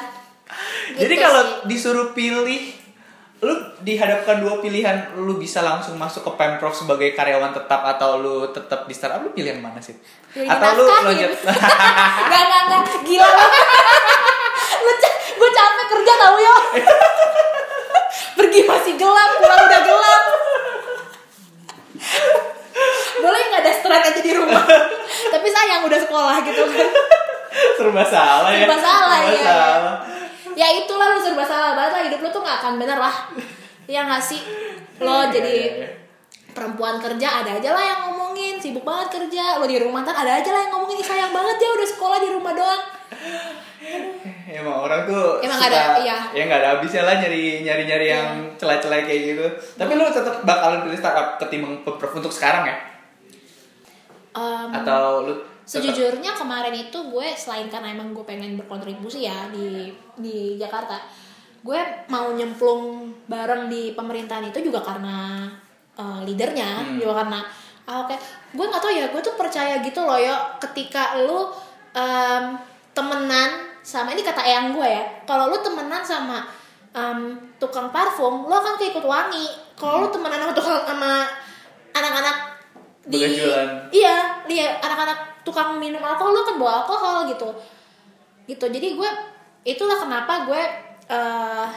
jadi 0.92 1.08
Gitu 1.08 1.22
kalau 1.22 1.42
sih. 1.42 1.54
disuruh 1.66 2.08
pilih 2.12 2.76
lu 3.40 3.56
dihadapkan 3.80 4.44
dua 4.44 4.60
pilihan 4.60 4.92
lu 5.16 5.38
bisa 5.38 5.62
langsung 5.62 5.96
masuk 5.96 6.20
ke 6.22 6.32
pemprov 6.36 6.74
sebagai 6.74 7.14
karyawan 7.14 7.56
tetap 7.56 7.80
atau 7.88 8.20
lu 8.20 8.44
tetap 8.50 8.84
di 8.84 8.92
startup 8.92 9.24
lu 9.24 9.32
pilih 9.32 9.48
yang 9.50 9.64
mana 9.64 9.80
sih 9.80 9.96
Pilih 10.28 10.44
atau 10.44 10.76
lu 10.76 10.84
loncat 10.84 11.32
Gak, 11.32 11.56
gak, 12.44 12.62
gak. 12.68 12.84
Gila. 13.00 13.30
Lu 14.84 14.92
gue 15.50 15.58
capek 15.58 15.86
kerja 15.98 16.14
tau 16.14 16.38
yo. 16.38 16.56
Pergi 18.38 18.62
masih 18.70 18.94
gelap, 19.02 19.42
pulang 19.42 19.66
udah 19.66 19.82
gelap. 19.82 20.24
Boleh 23.20 23.42
nggak 23.50 23.62
ada 23.66 23.74
stress 23.74 24.04
aja 24.14 24.22
di 24.22 24.32
rumah. 24.38 24.62
Tapi 25.34 25.48
sayang 25.50 25.82
udah 25.90 26.00
sekolah 26.00 26.38
gitu 26.46 26.64
kan. 26.70 26.90
serba 27.50 28.06
salah 28.06 28.54
ya 28.54 28.70
Serba 28.70 28.78
salah, 28.78 29.18
Serba 29.26 29.42
salah. 29.42 29.96
Ya 30.54 30.68
itulah 30.78 31.18
lu 31.18 31.20
serba 31.20 31.42
salah 31.42 31.74
banget 31.74 31.92
lah 31.98 32.02
hidup 32.06 32.20
lu 32.22 32.30
tuh 32.30 32.42
nggak 32.46 32.58
akan 32.62 32.74
bener 32.78 32.98
lah. 33.02 33.16
Ya 33.90 34.06
nggak 34.06 34.22
sih? 34.22 34.46
Lo 35.02 35.26
Iya, 35.26 35.34
jadi 35.34 35.50
iya, 35.58 35.74
iya. 35.82 35.90
Perempuan 36.50 36.98
kerja 36.98 37.42
ada 37.42 37.56
aja 37.56 37.70
lah 37.72 37.84
yang 37.84 38.00
ngomongin 38.08 38.56
sibuk 38.56 38.82
banget 38.82 39.08
kerja 39.16 39.56
lo 39.56 39.66
di 39.66 39.78
rumah 39.78 40.02
ntar 40.02 40.16
ada 40.16 40.38
aja 40.38 40.50
lah 40.50 40.62
yang 40.64 40.74
ngomongin 40.74 40.98
"Ih, 40.98 41.06
sayang 41.06 41.30
banget 41.30 41.58
ya 41.58 41.70
udah 41.72 41.88
sekolah 41.88 42.18
di 42.18 42.30
rumah 42.30 42.54
doang. 42.54 42.84
Emang 44.50 44.82
orang 44.82 45.06
tuh 45.06 45.40
Emang 45.40 45.56
suka, 45.56 45.70
ada- 45.70 46.02
iya. 46.02 46.18
ya 46.32 46.42
nggak 46.44 46.60
ada 46.60 46.70
habisnya 46.76 47.04
lah 47.04 47.16
nyari 47.16 47.62
nyari 47.62 47.84
nyari 47.86 48.08
yang 48.08 48.28
celah-celah 48.56 49.02
kayak 49.02 49.22
gitu. 49.30 49.46
Tapi 49.76 49.92
lu 49.94 50.04
tetap 50.06 50.42
bakalan 50.44 50.84
pilih 50.84 50.98
startup 50.98 51.38
ketimbang 51.38 51.80
pemprov 51.82 52.12
untuk 52.14 52.30
sekarang 52.30 52.66
ya? 52.66 52.76
Em, 54.32 54.70
atau 54.74 55.24
tetap- 55.24 55.46
Sejujurnya 55.70 56.34
kemarin 56.34 56.74
itu 56.74 56.98
gue 56.98 57.28
selain 57.36 57.70
karena 57.70 57.94
emang 57.94 58.10
gue 58.10 58.26
pengen 58.26 58.58
berkontribusi 58.58 59.22
ya 59.22 59.46
di 59.48 59.94
di 60.18 60.58
Jakarta, 60.58 60.98
gue 61.62 61.78
mau 62.10 62.34
nyemplung 62.34 63.06
bareng 63.26 63.70
di 63.70 63.94
pemerintahan 63.94 64.50
itu 64.50 64.66
juga 64.66 64.82
karena 64.82 65.46
eh, 66.00 66.20
leadernya, 66.24 66.80
Hmm. 66.80 66.96
juga 66.96 67.20
karena 67.22 67.40
ah, 67.84 68.06
oke, 68.06 68.16
gue 68.54 68.66
nggak 68.70 68.82
tahu 68.82 68.94
ya, 68.94 69.06
gue 69.10 69.18
tuh 69.20 69.34
percaya 69.34 69.82
gitu 69.82 70.00
loh 70.06 70.16
ya, 70.16 70.38
ketika 70.62 71.18
lu 71.20 71.50
em, 71.92 72.54
temenan 72.94 73.50
sama 73.82 74.14
ini 74.14 74.22
kata 74.22 74.46
eyang 74.46 74.72
gue 74.72 74.86
ya, 74.86 75.04
kalau 75.26 75.50
lu 75.50 75.58
temenan 75.60 76.00
sama 76.00 76.46
em, 76.94 77.34
tukang 77.58 77.90
parfum, 77.90 78.46
lo 78.46 78.56
akan 78.56 78.78
keikut 78.78 79.02
wangi. 79.02 79.50
Kalau 79.74 80.06
lu 80.06 80.08
temenan 80.10 80.38
sama 80.38 80.54
tukang 80.54 80.86
sama 80.86 81.26
anak-anak 81.90 82.38
di 83.10 83.18
Begajulan. 83.18 83.90
iya 83.90 84.38
lihat 84.46 84.78
anak-anak 84.86 85.42
tukang 85.42 85.82
minum 85.82 85.98
alkohol 85.98 86.30
lu 86.30 86.46
kan 86.46 86.56
bawa 86.62 86.86
alkohol 86.86 87.26
gitu 87.26 87.50
gitu 88.46 88.66
jadi 88.70 88.94
gue 88.94 89.10
itulah 89.66 89.98
kenapa 89.98 90.46
gue 90.46 90.62
eh 91.10 91.68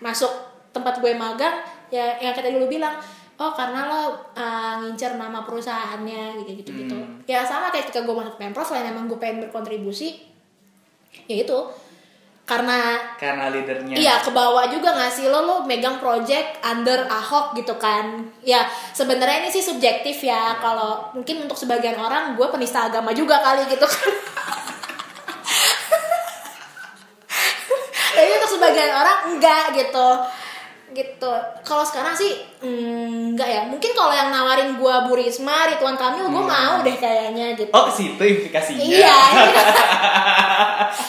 masuk 0.00 0.32
tempat 0.72 0.96
gue 0.96 1.12
magang 1.12 1.60
ya 1.92 2.16
yang 2.24 2.32
kita 2.32 2.48
dulu 2.48 2.72
bilang 2.72 2.96
oh 3.40 3.50
karena 3.50 3.88
lo 3.88 4.02
eh, 4.36 4.74
ngincer 4.84 5.16
nama 5.16 5.40
perusahaannya 5.40 6.44
gitu 6.44 6.52
gitu 6.60 6.70
gitu 6.76 6.96
Hmm. 6.96 7.24
ya 7.24 7.40
sama 7.40 7.72
kayak 7.72 7.88
ketika 7.88 8.04
gue 8.04 8.12
masuk 8.12 8.36
pemprov 8.36 8.62
selain 8.62 8.92
emang 8.92 9.08
gue 9.08 9.16
pengen 9.16 9.40
berkontribusi 9.42 10.20
ya 11.24 11.40
itu 11.40 11.58
karena 12.44 12.98
karena 13.14 13.46
leadernya 13.46 13.94
Iya, 13.94 14.18
ke 14.20 14.34
bawah 14.34 14.66
juga 14.66 14.90
nggak 14.90 15.08
sih 15.08 15.30
lo 15.30 15.38
lo 15.40 15.56
megang 15.62 16.02
project 16.02 16.58
under 16.60 17.06
Ahok 17.06 17.54
gitu 17.54 17.78
kan? 17.78 18.26
Ya 18.42 18.66
sebenarnya 18.90 19.46
ini 19.46 19.48
sih 19.48 19.62
subjektif 19.62 20.18
ya. 20.18 20.58
Kalau 20.58 21.14
mungkin 21.14 21.46
untuk 21.46 21.54
sebagian 21.54 21.94
orang 21.94 22.34
gue 22.34 22.42
penista 22.50 22.90
agama 22.90 23.14
juga 23.14 23.38
kali 23.38 23.70
gitu 23.70 23.86
kan. 23.86 24.10
Tapi 28.10 28.30
untuk 28.34 28.50
sebagian 28.50 28.90
orang 28.90 29.18
enggak 29.30 29.64
gitu 29.72 30.08
gitu 30.92 31.32
kalau 31.60 31.80
sekarang 31.80 32.10
sih 32.10 32.34
mm, 32.58 33.32
enggak 33.32 33.46
ya 33.46 33.60
mungkin 33.64 33.90
kalau 33.90 34.10
yang 34.10 34.28
nawarin 34.28 34.74
gua 34.74 35.02
Bu 35.02 35.14
Risma 35.14 35.66
Ridwan 35.66 35.94
Kamil 35.94 36.24
gue 36.24 36.34
Hmm. 36.36 36.50
mau 36.50 36.74
deh 36.80 36.92
kayaknya 36.92 37.54
gitu 37.54 37.70
oh 37.70 37.86
situ 37.86 38.18
implikasinya 38.18 38.80
Iya. 38.80 39.14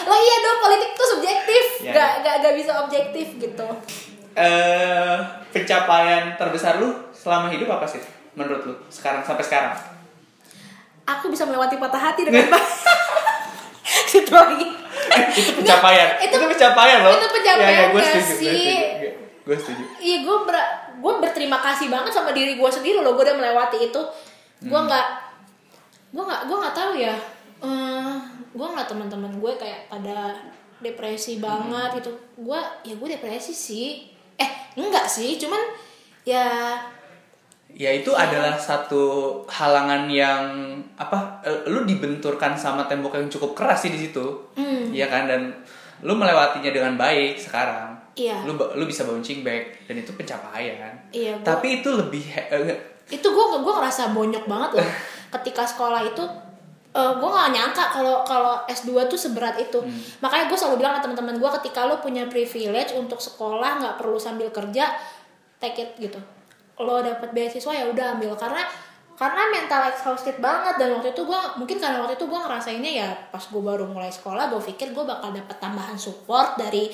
Lo 0.03 0.15
iya 0.15 0.35
dong 0.39 0.59
politik 0.61 0.89
tuh 0.93 1.07
subjektif, 1.09 1.63
Ya. 1.81 1.91
gak, 1.91 2.11
gak, 2.21 2.35
gak 2.41 2.53
bisa 2.53 2.71
objektif 2.79 3.27
gitu. 3.35 3.67
eh 4.31 5.17
pencapaian 5.49 6.35
terbesar 6.35 6.77
lu 6.77 6.87
selama 7.11 7.49
hidup 7.49 7.67
apa 7.69 7.83
sih 7.83 7.99
menurut 8.31 8.63
lu 8.63 8.73
sekarang 8.87 9.19
sampai 9.19 9.41
sekarang 9.41 9.73
Aku 11.03 11.27
bisa 11.27 11.43
melewati 11.43 11.75
patah 11.75 11.99
hati 11.99 12.23
dengan 12.23 12.47
baik. 12.47 12.63
Itu 14.13 14.31
lagi. 14.31 14.67
itu 15.11 15.51
pencapaian 15.53 16.07
itu- 16.21 16.39
pencapaian 16.47 16.99
loh 17.01 17.11
itu 17.11 17.27
pencapaian 17.27 17.67
ya, 17.67 17.81
ya, 17.81 17.85
gue 17.89 17.99
setuju 18.01 18.21
sih? 18.31 18.47
gue 18.47 18.63
setuju 18.71 19.00
Iya 19.97 20.17
gue 20.21 20.37
ber, 20.45 20.55
gue 20.97 21.13
berterima 21.19 21.57
kasih 21.57 21.89
banget 21.89 22.13
sama 22.13 22.29
diri 22.31 22.55
gue 22.55 22.69
sendiri 22.69 23.01
loh. 23.01 23.13
Gue 23.13 23.25
udah 23.25 23.37
melewati 23.37 23.89
itu. 23.89 24.01
Gue 24.61 24.77
Hmm. 24.77 24.85
nggak, 24.85 25.07
gue 26.13 26.23
nggak, 26.23 26.41
gue 26.45 26.57
nggak 26.57 26.75
tahu 26.75 26.91
ya. 26.93 27.15
Eh, 27.61 28.13
gue 28.51 28.65
ngeliat 28.65 28.89
teman-teman 28.89 29.33
gue 29.33 29.51
kayak 29.55 29.87
pada 29.87 30.37
depresi 30.79 31.37
Hmm. 31.37 31.43
banget 31.43 32.01
gitu. 32.01 32.11
Gue 32.37 32.59
ya 32.81 32.93
gue 32.93 33.07
depresi 33.09 33.51
sih. 33.51 34.09
Eh 34.35 34.49
enggak 34.75 35.05
sih, 35.05 35.37
cuman 35.37 35.61
ya 36.21 36.77
ya 37.71 37.87
itu 37.89 38.11
adalah 38.11 38.59
satu 38.59 39.03
halangan 39.47 40.05
yang 40.05 40.43
apa 40.99 41.39
eh, 41.41 41.63
lu 41.65 41.87
dibenturkan 41.87 42.51
sama 42.53 42.83
tembok 42.83 43.15
yang 43.15 43.31
cukup 43.31 43.55
keras 43.55 43.81
sih 43.81 43.91
di 43.91 44.05
situ 44.05 44.25
Hmm. 44.53 44.91
Iya 44.91 45.07
kan 45.07 45.23
dan 45.25 45.55
lu 46.03 46.13
melewatinya 46.13 46.67
dengan 46.67 46.99
baik 46.99 47.39
sekarang 47.39 47.90
Iya. 48.11 48.43
lu 48.43 48.53
lu 48.53 48.83
bisa 48.83 49.03
bouncing 49.03 49.39
back 49.41 49.87
dan 49.87 49.95
itu 49.95 50.11
pencapaian. 50.11 50.91
Iya, 51.09 51.39
gua- 51.39 51.47
tapi 51.47 51.79
itu 51.79 51.89
lebih 51.89 52.23
eh, 52.27 52.75
itu 53.07 53.23
gue 53.23 53.45
gue 53.57 53.73
ngerasa 53.73 54.11
bonyok 54.11 54.45
banget 54.45 54.69
loh. 54.77 54.89
Ketika 55.35 55.63
sekolah 55.63 56.03
itu 56.03 56.23
eh 56.91 57.11
gue 57.13 57.29
nggak 57.29 57.49
nyangka 57.49 57.85
kalau 57.89 58.19
kalau 58.21 58.59
S2 58.65 59.07
tuh 59.07 59.15
seberat 59.15 59.55
itu. 59.55 59.79
Makanya 60.19 60.51
gue 60.51 60.57
selalu 60.59 60.75
bilang 60.77 60.93
ke 60.93 61.01
teman-teman 61.01 61.39
gue 61.39 61.49
ketika 61.57 61.87
lo 61.87 61.97
punya 61.97 62.27
privilege 62.27 62.91
untuk 62.91 63.17
sekolah 63.17 63.79
nggak 63.79 63.95
perlu 63.95 64.19
sambil 64.19 64.51
kerja 64.51 64.91
take 65.57 65.79
it 65.79 65.91
gitu. 65.97 66.19
Lo 66.75 66.99
dapet 66.99 67.31
beasiswa 67.31 67.71
ya 67.71 67.87
udah 67.87 68.19
ambil. 68.19 68.35
Karena 68.35 68.59
karena 69.15 69.47
mental 69.47 69.85
exhausted 69.87 70.41
banget 70.41 70.75
dan 70.75 70.91
waktu 70.91 71.13
itu 71.13 71.21
gue 71.21 71.39
mungkin 71.55 71.77
karena 71.77 72.01
waktu 72.01 72.17
itu 72.17 72.25
gue 72.25 72.39
ngerasainnya 72.41 72.91
ya 72.91 73.09
pas 73.29 73.43
gue 73.45 73.61
baru 73.61 73.85
mulai 73.85 74.09
sekolah 74.09 74.49
gue 74.49 74.57
pikir 74.65 74.91
gue 74.91 75.05
bakal 75.05 75.29
dapet 75.29 75.61
tambahan 75.61 75.93
support 75.93 76.57
dari 76.57 76.89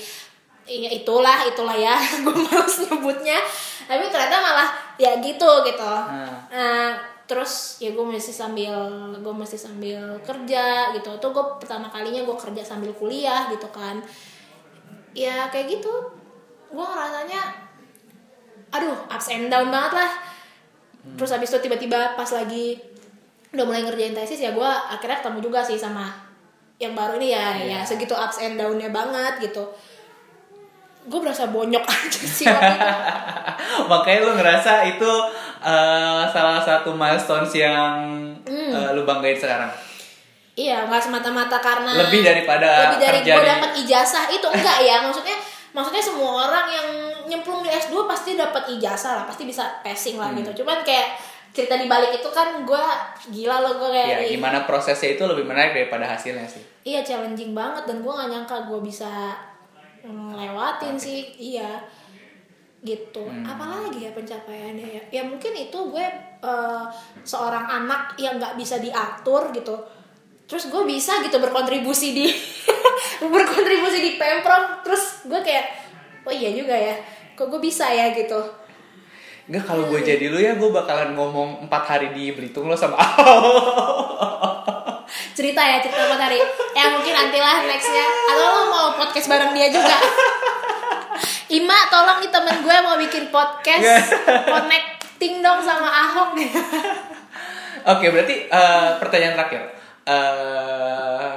ya 0.68 0.92
itulah 0.92 1.48
itulah 1.48 1.74
ya. 1.74 1.96
Gue 2.24 2.36
males 2.36 2.76
nyebutnya. 2.84 3.40
Tapi 3.88 4.04
ternyata 4.12 4.38
malah 4.44 4.70
ya 5.00 5.16
gitu 5.24 5.50
gitu. 5.64 5.88
Nah. 5.88 6.28
Nah, 6.52 6.92
terus 7.24 7.80
ya 7.80 7.92
gue 7.92 8.04
mesti 8.04 8.32
sambil 8.32 8.76
gue 9.16 9.34
mesti 9.34 9.56
sambil 9.56 10.20
kerja 10.22 10.92
gitu. 10.92 11.10
Itu 11.16 11.28
gue 11.32 11.46
pertama 11.58 11.88
kalinya 11.88 12.22
gue 12.28 12.36
kerja 12.36 12.62
sambil 12.62 12.92
kuliah 12.92 13.48
gitu 13.48 13.68
kan. 13.72 14.04
Ya 15.16 15.48
kayak 15.48 15.80
gitu. 15.80 15.92
Gue 16.68 16.84
ngerasanya 16.84 17.68
aduh 18.68 19.08
ups 19.08 19.32
and 19.32 19.48
down 19.48 19.72
banget 19.72 20.04
lah. 20.04 20.12
Terus 21.16 21.32
habis 21.32 21.48
itu 21.48 21.64
tiba-tiba 21.64 22.20
pas 22.20 22.28
lagi 22.28 22.76
udah 23.56 23.64
mulai 23.64 23.80
ngerjain 23.88 24.12
tesis 24.12 24.44
ya 24.44 24.52
gue 24.52 24.68
akhirnya 24.68 25.24
ketemu 25.24 25.40
juga 25.40 25.64
sih 25.64 25.80
sama 25.80 26.12
yang 26.78 26.92
baru 26.92 27.16
ini 27.16 27.32
ya. 27.32 27.56
Ya 27.56 27.64
Iya. 27.64 27.80
segitu 27.88 28.12
ups 28.12 28.44
and 28.44 28.60
downnya 28.60 28.92
banget 28.92 29.48
gitu 29.48 29.64
gue 31.08 31.20
berasa 31.20 31.48
bonyok 31.48 31.84
aja 31.90 32.22
sih 32.22 32.46
waktu 32.46 32.76
itu. 32.78 32.88
makanya 33.86 34.20
lu 34.22 34.32
ngerasa 34.34 34.72
itu 34.86 35.12
eh, 35.60 36.24
salah 36.28 36.60
satu 36.60 36.92
milestones 36.92 37.52
yang 37.52 37.96
Hmm. 38.44 38.72
eh, 38.72 38.90
lu 38.92 39.04
banggain 39.04 39.36
sekarang 39.36 39.68
Iya, 40.54 40.84
nggak 40.84 40.98
semata-mata 41.00 41.60
karena 41.60 41.94
Lebih 42.00 42.24
daripada 42.24 42.90
lebih 42.90 43.00
dari 43.00 43.20
gue 43.22 43.30
di- 43.36 43.46
dapat 43.46 43.72
ijazah 43.78 44.26
itu 44.28 44.48
enggak 44.48 44.82
ya. 44.82 44.98
Maksudnya 45.00 45.38
maksudnya 45.70 46.02
semua 46.02 46.32
orang 46.44 46.66
yang 46.68 46.88
nyemplung 47.26 47.62
di 47.62 47.70
S2 47.70 47.94
pasti 48.04 48.34
dapat 48.34 48.66
ijazah 48.72 49.14
lah, 49.14 49.24
pasti 49.24 49.46
bisa 49.46 49.62
passing 49.80 50.16
lah 50.16 50.28
Hmm. 50.28 50.42
gitu. 50.42 50.58
Cuman 50.58 50.82
kayak 50.82 51.14
cerita 51.50 51.76
di 51.76 51.86
balik 51.86 52.10
itu 52.12 52.30
kan 52.32 52.64
gue 52.64 52.84
gila 53.30 53.58
loh 53.60 53.78
gue 53.78 53.90
kayak 53.92 54.08
ya 54.08 54.18
ih, 54.24 54.30
gimana 54.34 54.64
prosesnya 54.64 55.12
itu 55.12 55.24
lebih 55.24 55.44
menarik 55.44 55.74
daripada 55.74 56.06
hasilnya 56.08 56.46
sih 56.46 56.62
Iya 56.84 57.02
challenging 57.02 57.52
banget 57.52 57.82
dan 57.84 57.98
gue 58.00 58.12
gak 58.12 58.26
nyangka 58.28 58.58
gue 58.64 58.78
bisa 58.80 59.34
ngelewatin 60.06 60.96
sih. 61.00 61.34
Iya 61.38 61.82
gitu. 62.86 63.26
Hmm. 63.26 63.44
Apalagi 63.44 64.06
ya 64.06 64.12
pencapaiannya 64.14 64.88
ya? 64.88 65.04
Ya 65.10 65.22
mungkin 65.26 65.52
itu 65.58 65.78
gue 65.90 66.06
eh, 66.44 66.86
seorang 67.26 67.66
anak 67.66 68.16
yang 68.22 68.38
nggak 68.38 68.56
bisa 68.56 68.78
diatur 68.78 69.50
gitu. 69.52 69.76
Terus 70.48 70.70
gue 70.72 70.84
bisa 70.88 71.20
gitu 71.26 71.42
berkontribusi 71.42 72.14
di 72.14 72.28
berkontribusi 73.34 73.98
di 74.00 74.12
pemprov. 74.16 74.86
Terus 74.86 75.26
gue 75.26 75.42
kayak 75.42 75.66
oh 76.24 76.34
iya 76.34 76.54
juga 76.54 76.78
ya. 76.78 76.96
Kok 77.34 77.50
gue 77.50 77.62
bisa 77.62 77.90
ya 77.90 78.14
gitu. 78.14 78.40
Enggak 79.48 79.64
kalau 79.64 79.88
gue 79.88 80.04
jadi 80.04 80.28
lu 80.28 80.40
ya 80.44 80.60
gue 80.60 80.70
bakalan 80.70 81.16
ngomong 81.16 81.68
empat 81.68 81.84
hari 81.88 82.12
di 82.12 82.36
Belitung 82.36 82.68
lo 82.68 82.76
sama 82.76 83.00
cerita 85.34 85.62
ya 85.64 85.80
cerita 85.80 86.08
apa 86.08 86.16
tadi 86.20 86.40
ya 86.76 86.92
mungkin 86.92 87.14
nantilah 87.14 87.66
nextnya. 87.66 88.06
Atau 88.06 88.46
lo 88.46 88.64
mau 88.70 88.88
podcast 88.96 89.28
bareng 89.28 89.52
dia 89.52 89.68
juga? 89.72 89.98
Ima 91.48 91.88
tolong 91.88 92.20
nih 92.20 92.32
temen 92.32 92.60
gue 92.60 92.78
mau 92.84 93.00
bikin 93.00 93.32
podcast 93.32 94.12
connecting 94.52 95.40
dong 95.40 95.64
sama 95.64 95.88
Ahok. 95.88 96.36
Nih 96.36 96.52
Oke 97.88 98.12
berarti 98.12 98.52
eh, 98.52 98.90
pertanyaan 99.00 99.36
terakhir. 99.40 99.62
Eh, 100.04 101.32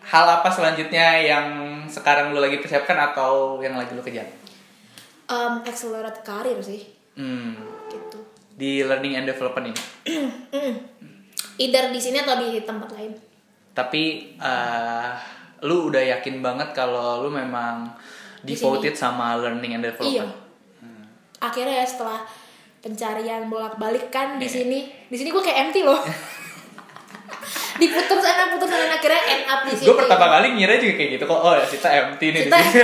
Hal 0.00 0.26
apa 0.26 0.50
selanjutnya 0.50 1.22
yang 1.22 1.46
sekarang 1.86 2.34
lu 2.34 2.42
lagi 2.42 2.58
persiapkan 2.58 2.98
atau 2.98 3.62
yang 3.62 3.78
lagi 3.78 3.94
lu 3.94 4.02
kejar? 4.02 4.26
um, 5.30 5.62
accelerate 5.62 6.26
karir 6.26 6.58
sih. 6.58 6.90
Hmm, 7.14 7.54
gitu. 7.86 8.18
Di 8.58 8.82
learning 8.82 9.22
and 9.22 9.26
development 9.30 9.70
ini 9.70 9.80
either 11.60 11.92
di 11.92 12.00
sini 12.00 12.24
atau 12.24 12.40
di 12.40 12.64
tempat 12.64 12.88
lain. 12.96 13.12
Tapi 13.70 14.02
eh, 14.34 15.08
lu 15.62 15.92
udah 15.92 16.02
yakin 16.16 16.40
banget 16.40 16.72
kalau 16.72 17.20
lu 17.20 17.28
memang 17.28 17.84
Di 18.40 18.56
devoted 18.56 18.96
sama 18.96 19.36
learning 19.36 19.76
and 19.76 19.84
iya. 19.84 19.92
Development 19.92 20.32
akhirnya 21.40 21.80
ya 21.80 21.86
setelah 21.88 22.20
pencarian 22.80 23.48
bolak 23.48 23.76
balik 23.76 24.12
kan 24.12 24.36
di 24.36 24.44
Iya. 24.44 24.60
sini 24.60 24.78
di 25.08 25.16
sini 25.16 25.28
gue 25.28 25.40
kayak 25.40 25.68
empty 25.68 25.80
loh. 25.84 25.96
Diputer 27.80 28.18
sana 28.20 28.52
puter 28.52 28.68
sana 28.68 28.92
akhirnya 28.92 29.22
end 29.24 29.44
up 29.48 29.60
di 29.64 29.72
sini. 29.72 29.86
gue 29.88 29.96
pertama 29.96 30.28
kali 30.28 30.46
ngira 30.52 30.76
juga 30.76 30.94
kayak 31.00 31.10
gitu 31.16 31.24
kok 31.24 31.40
oh 31.40 31.54
ya 31.56 31.64
Sita 31.64 31.88
empty 31.88 32.26
nih 32.28 32.42
di 32.44 32.50
sini. 32.52 32.82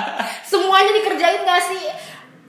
semuanya 0.56 0.90
dikerjain 0.96 1.44
gak 1.44 1.62
sih 1.68 1.84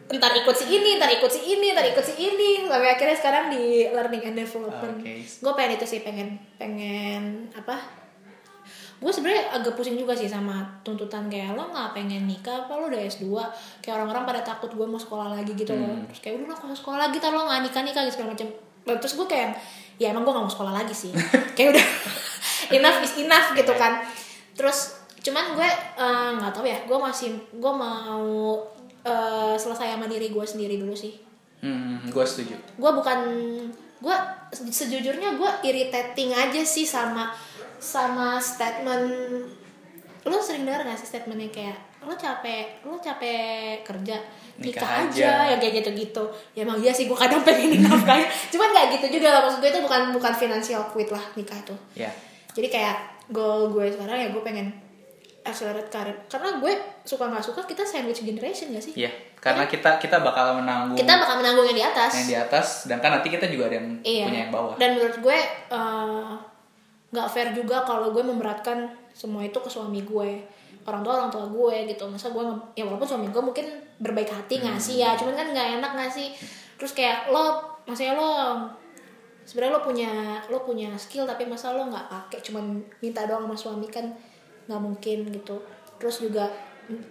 ntar 0.09 0.33
ikut 0.33 0.55
si 0.57 0.65
ini, 0.73 0.97
ntar 0.97 1.09
ikut 1.13 1.29
si 1.29 1.41
ini, 1.53 1.69
ntar 1.69 1.85
ikut 1.85 2.01
si 2.01 2.13
ini. 2.17 2.65
Sampai 2.65 2.89
akhirnya 2.97 3.17
sekarang 3.17 3.45
di 3.53 3.85
learning 3.93 4.23
and 4.25 4.37
development. 4.41 4.97
Oke. 5.05 5.13
gue 5.21 5.51
pengen 5.53 5.71
itu 5.77 5.85
sih 5.85 6.01
pengen 6.01 6.41
pengen 6.57 7.45
apa? 7.53 7.77
Gue 8.99 9.11
sebenarnya 9.13 9.53
agak 9.53 9.77
pusing 9.77 9.95
juga 9.95 10.11
sih 10.17 10.27
sama 10.27 10.81
tuntutan 10.83 11.29
kayak 11.29 11.55
lo 11.55 11.69
nggak 11.69 11.93
pengen 11.93 12.25
nikah 12.25 12.65
apa? 12.65 12.73
Lo 12.73 12.89
udah 12.89 12.99
S2 13.05 13.29
kayak 13.85 14.01
orang-orang 14.01 14.25
pada 14.25 14.41
takut 14.41 14.73
gue 14.73 14.87
mau 14.89 14.97
sekolah 14.97 15.37
lagi 15.37 15.53
gitu 15.53 15.77
loh. 15.77 15.93
Hmm. 15.93 16.09
terus 16.09 16.19
kayak 16.25 16.41
udah 16.41 16.57
lo 16.57 16.75
sekolah 16.75 16.99
lagi 17.07 17.17
tar 17.21 17.31
lo 17.31 17.45
nggak 17.45 17.69
nikah 17.69 17.81
nikah 17.85 18.01
gitu 18.09 18.17
segala 18.17 18.33
macam. 18.33 18.49
Dan 18.89 18.97
terus 18.97 19.13
gue 19.13 19.27
kayak 19.29 19.49
ya 20.01 20.09
emang 20.09 20.25
gue 20.25 20.33
nggak 20.33 20.45
mau 20.49 20.53
sekolah 20.57 20.73
lagi 20.73 20.95
sih. 20.95 21.13
Kayak 21.59 21.75
udah 21.75 21.85
enough 22.79 22.99
is 23.05 23.13
enough 23.19 23.51
gitu 23.53 23.73
kan. 23.77 24.01
Terus 24.57 24.95
cuman 25.19 25.53
gue 25.53 25.69
eh, 25.99 26.29
nggak 26.39 26.51
tahu 26.55 26.65
ya 26.65 26.79
gue 26.87 26.97
masih 26.97 27.35
gue 27.51 27.73
mau 27.75 28.23
eh, 29.01 29.55
selesai 29.55 29.95
sama 29.95 30.05
diri 30.05 30.29
gue 30.29 30.45
sendiri 30.45 30.75
dulu 30.77 30.93
sih 30.93 31.13
hmm, 31.61 32.07
gue 32.07 32.25
setuju. 32.25 32.55
gue 32.55 32.91
bukan 32.93 33.19
gue 33.99 34.15
sejujurnya 34.51 35.35
gue 35.35 35.49
irritating 35.63 36.31
aja 36.31 36.61
sih 36.63 36.83
sama 36.83 37.29
sama 37.79 38.39
statement 38.39 39.07
lo 40.23 40.35
sering 40.37 40.63
dengar 40.63 40.83
gak 40.83 40.95
sih 40.95 41.07
statementnya 41.07 41.47
kayak 41.49 41.77
lo 41.99 42.15
capek 42.15 42.83
lo 42.83 42.95
capek 42.97 43.83
kerja 43.83 44.15
Nikah 44.59 44.83
nikah, 44.83 44.91
aja. 45.07 45.27
aja. 45.47 45.51
ya 45.51 45.55
kayak 45.55 45.73
gitu 45.83 45.89
gitu 45.95 46.23
ya 46.51 46.63
emang 46.63 46.79
iya 46.79 46.91
sih 46.91 47.07
gue 47.07 47.15
kadang 47.15 47.39
pengen 47.43 47.79
nafkahin 47.79 48.27
cuman 48.51 48.67
nggak 48.71 48.85
gitu 48.99 49.05
juga 49.19 49.27
lah 49.31 49.41
maksud 49.47 49.59
gue 49.59 49.71
itu 49.71 49.79
bukan 49.79 50.01
bukan 50.11 50.33
financial 50.35 50.83
quit 50.91 51.07
lah 51.11 51.23
nikah 51.35 51.55
itu 51.55 51.75
Ya. 51.95 52.11
jadi 52.51 52.67
kayak 52.67 52.95
goal 53.31 53.71
gue 53.71 53.87
sekarang 53.87 54.15
ya 54.15 54.27
gue 54.31 54.43
pengen 54.43 54.67
accelerate 55.49 55.89
karir 55.89 56.15
karena 56.25 56.57
gue 56.57 56.73
suka 57.01 57.25
nggak 57.25 57.41
suka 57.41 57.61
kita 57.63 57.81
sandwich 57.81 58.21
generation 58.21 58.69
gak 58.71 58.85
sih 58.85 58.93
Iya, 58.95 59.11
karena 59.37 59.65
kita 59.65 59.97
kita 59.97 60.21
bakal 60.21 60.57
menanggung 60.57 60.93
kita 60.93 61.13
bakal 61.17 61.41
menanggung 61.41 61.65
yang 61.67 61.77
di 61.77 61.85
atas 61.85 62.11
yang 62.13 62.29
di 62.29 62.37
atas, 62.37 62.65
sedangkan 62.85 63.19
nanti 63.19 63.27
kita 63.27 63.45
juga 63.47 63.67
ada 63.67 63.75
yang 63.77 63.89
Iya. 64.01 64.25
punya 64.29 64.39
yang 64.45 64.53
bawah. 64.53 64.73
Dan 64.77 64.89
menurut 64.95 65.17
gue 65.19 65.37
eh, 65.69 66.31
nggak 67.09 67.27
fair 67.27 67.49
juga 67.51 67.81
kalau 67.81 68.13
gue 68.13 68.21
memberatkan 68.21 68.85
semua 69.11 69.41
itu 69.41 69.57
ke 69.57 69.65
suami 69.65 70.05
gue, 70.05 70.29
orang 70.85 71.01
tua 71.01 71.13
orang 71.17 71.31
tua 71.33 71.45
gue 71.49 71.89
gitu. 71.89 72.05
Masa 72.05 72.29
gue 72.29 72.43
ya 72.73 72.85
walaupun 72.85 73.09
suami 73.09 73.27
gue 73.27 73.41
mungkin 73.41 73.65
berbaik 73.97 74.29
hati 74.29 74.61
ngasih 74.61 75.01
ya, 75.01 75.17
cuman 75.17 75.33
kan 75.33 75.47
nggak 75.49 75.81
enak 75.81 75.91
ngasih. 75.97 76.29
Terus 76.77 76.93
kayak 76.93 77.33
lo, 77.33 77.57
maksudnya 77.83 78.13
lo 78.13 78.61
sebenarnya 79.41 79.73
lo 79.73 79.81
punya 79.81 80.11
lo 80.45 80.61
punya 80.61 80.93
skill 80.93 81.25
tapi 81.25 81.41
masa 81.43 81.73
lo 81.73 81.89
nggak 81.89 82.05
pakai 82.05 82.37
cuman 82.45 82.77
minta 83.01 83.25
doang 83.25 83.49
sama 83.49 83.57
suami 83.57 83.89
kan 83.89 84.05
nggak 84.69 84.81
mungkin 84.85 85.25
gitu 85.33 85.57
terus 85.97 86.21
juga 86.21 86.45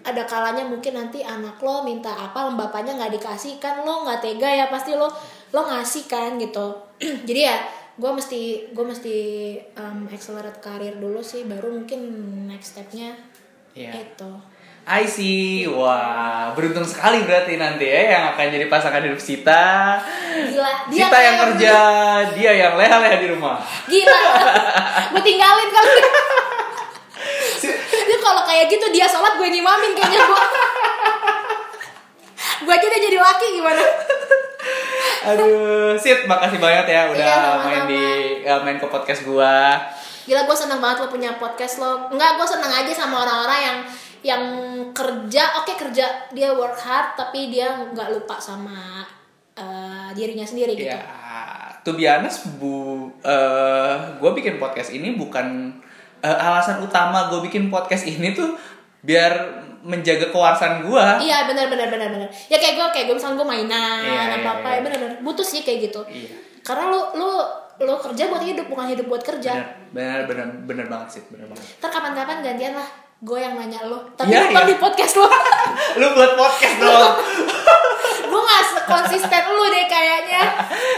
ada 0.06 0.22
kalanya 0.26 0.62
mungkin 0.66 0.94
nanti 0.94 1.22
anak 1.22 1.58
lo 1.62 1.82
minta 1.82 2.10
apa 2.10 2.50
bapaknya 2.54 2.94
nggak 2.98 3.18
dikasih 3.18 3.58
kan 3.58 3.82
lo 3.82 4.06
nggak 4.06 4.22
tega 4.22 4.46
ya 4.46 4.66
pasti 4.70 4.94
lo 4.94 5.10
lo 5.50 5.60
ngasih 5.66 6.06
kan 6.06 6.38
gitu 6.38 6.74
jadi 7.28 7.40
ya 7.50 7.56
gue 7.98 8.10
mesti 8.14 8.70
gue 8.70 8.84
mesti 8.86 9.16
um, 9.74 10.06
accelerate 10.06 10.62
karir 10.62 10.94
dulu 11.02 11.18
sih 11.18 11.46
baru 11.50 11.74
mungkin 11.82 12.00
next 12.46 12.78
stepnya 12.78 13.14
Iya. 13.78 14.02
itu 14.02 14.32
I 14.88 15.04
see. 15.04 15.68
Wah, 15.68 16.56
beruntung 16.56 16.88
sekali 16.88 17.20
berarti 17.28 17.60
nanti 17.60 17.84
ya 17.84 18.16
yang 18.16 18.24
akan 18.32 18.48
jadi 18.48 18.72
pasangan 18.72 19.04
hidup 19.04 19.20
Sita. 19.20 20.00
gila 20.32 20.88
Sita 20.88 21.12
kayak 21.12 21.24
yang 21.28 21.38
kerja, 21.44 21.76
dia 22.32 22.52
yang 22.56 22.72
leha-leha 22.80 23.20
di 23.20 23.28
rumah. 23.28 23.60
gila 23.84 24.20
gue 25.12 25.20
tinggalin 25.20 25.68
kali 25.68 25.92
dia 25.92 26.12
kalau 28.28 28.42
kayak 28.44 28.68
gitu 28.68 28.86
dia 28.90 29.08
sholat 29.08 29.34
gue 29.34 29.48
nyimamin 29.48 29.96
kayaknya 29.96 30.20
gue 30.20 30.42
gue 32.58 32.72
aja 32.72 32.84
udah 32.84 33.00
jadi 33.00 33.18
laki 33.18 33.46
gimana? 33.54 33.82
Aduh, 35.24 35.94
Sit, 35.94 36.26
makasih 36.26 36.58
banget 36.58 36.86
ya 36.90 37.02
udah 37.08 37.18
Iya, 37.18 37.34
sama-sama. 37.34 37.64
main 37.64 37.82
di 37.86 38.04
eh, 38.42 38.60
main 38.62 38.78
ke 38.78 38.86
podcast 38.86 39.22
gua. 39.24 39.78
gila 40.24 40.44
gue 40.44 40.56
seneng 40.58 40.76
banget 40.78 41.00
lo 41.00 41.08
punya 41.08 41.30
podcast 41.36 41.80
lo. 41.80 42.12
Enggak 42.12 42.36
gue 42.36 42.46
seneng 42.46 42.68
aja 42.68 42.92
sama 42.92 43.24
orang-orang 43.24 43.60
yang 43.64 43.78
yang 44.20 44.42
kerja 44.92 45.56
oke 45.56 45.72
kerja. 45.74 46.04
Dia 46.30 46.52
work 46.52 46.76
hard 46.76 47.16
tapi 47.16 47.48
dia 47.48 47.72
nggak 47.88 48.12
lupa 48.12 48.36
sama 48.36 49.02
eh, 49.54 50.08
dirinya 50.12 50.44
sendiri 50.44 50.76
gitu. 50.76 50.92
Ya, 50.92 51.00
to 51.80 51.96
be 51.96 52.04
honest, 52.04 52.44
Bu, 52.60 53.08
eh 53.24 53.94
gue 54.20 54.30
bikin 54.36 54.60
podcast 54.60 54.92
ini 54.92 55.16
bukan 55.16 55.72
eh, 56.20 56.38
alasan 56.38 56.78
utama 56.78 57.26
gue 57.26 57.40
bikin 57.42 57.66
podcast 57.66 58.04
ini 58.04 58.32
tuh 58.32 58.54
biar 59.00 59.30
menjaga 59.78 60.28
kewarasan 60.28 60.82
gue. 60.82 61.04
iya 61.20 61.46
benar 61.46 61.66
benar 61.66 61.86
benar 61.86 62.08
benar 62.08 62.28
ya 62.44 62.56
kayak 62.56 62.74
gue 62.74 62.86
kayak 62.90 63.04
gue 63.06 63.16
misalnya 63.16 63.36
gue 63.36 63.48
mainan 63.48 63.98
Iya, 64.00 64.36
apa 64.36 64.50
apa 64.56 64.68
iya, 64.68 64.74
ya 64.74 64.80
benar 64.82 64.98
benar 64.98 65.16
butuh 65.22 65.42
sih 65.42 65.62
kayak 65.62 65.88
gitu 65.88 66.02
Iya. 66.04 66.34
karena 66.60 66.84
lu 66.88 67.00
lu 67.14 67.30
lu 67.78 67.94
kerja 67.96 68.26
buat 68.26 68.42
hidup 68.42 68.66
bukan 68.66 68.90
hidup 68.90 69.06
buat 69.06 69.22
kerja 69.22 69.54
bener, 69.88 70.26
bener, 70.26 70.46
bener 70.66 70.86
banget 70.86 71.08
sih, 71.08 71.22
bener 71.30 71.46
banget. 71.46 71.62
ntar 71.78 71.90
kapan-kapan 71.90 72.42
gantian 72.42 72.74
lah 72.74 72.88
gue 73.18 73.38
yang 73.38 73.54
nanya 73.54 73.80
lo 73.84 74.02
tapi 74.12 74.30
Iya, 74.30 74.50
bukan 74.50 74.62
iya. 74.62 74.68
di 74.68 74.76
podcast 74.76 75.14
lo 75.16 75.28
Lu 76.00 76.06
buat 76.12 76.32
podcast 76.34 76.76
dong. 76.76 77.14
gue 78.28 78.40
gak 78.40 78.62
konsisten 78.84 79.42
lu 79.48 79.64
deh 79.64 79.86
kayaknya 79.86 80.17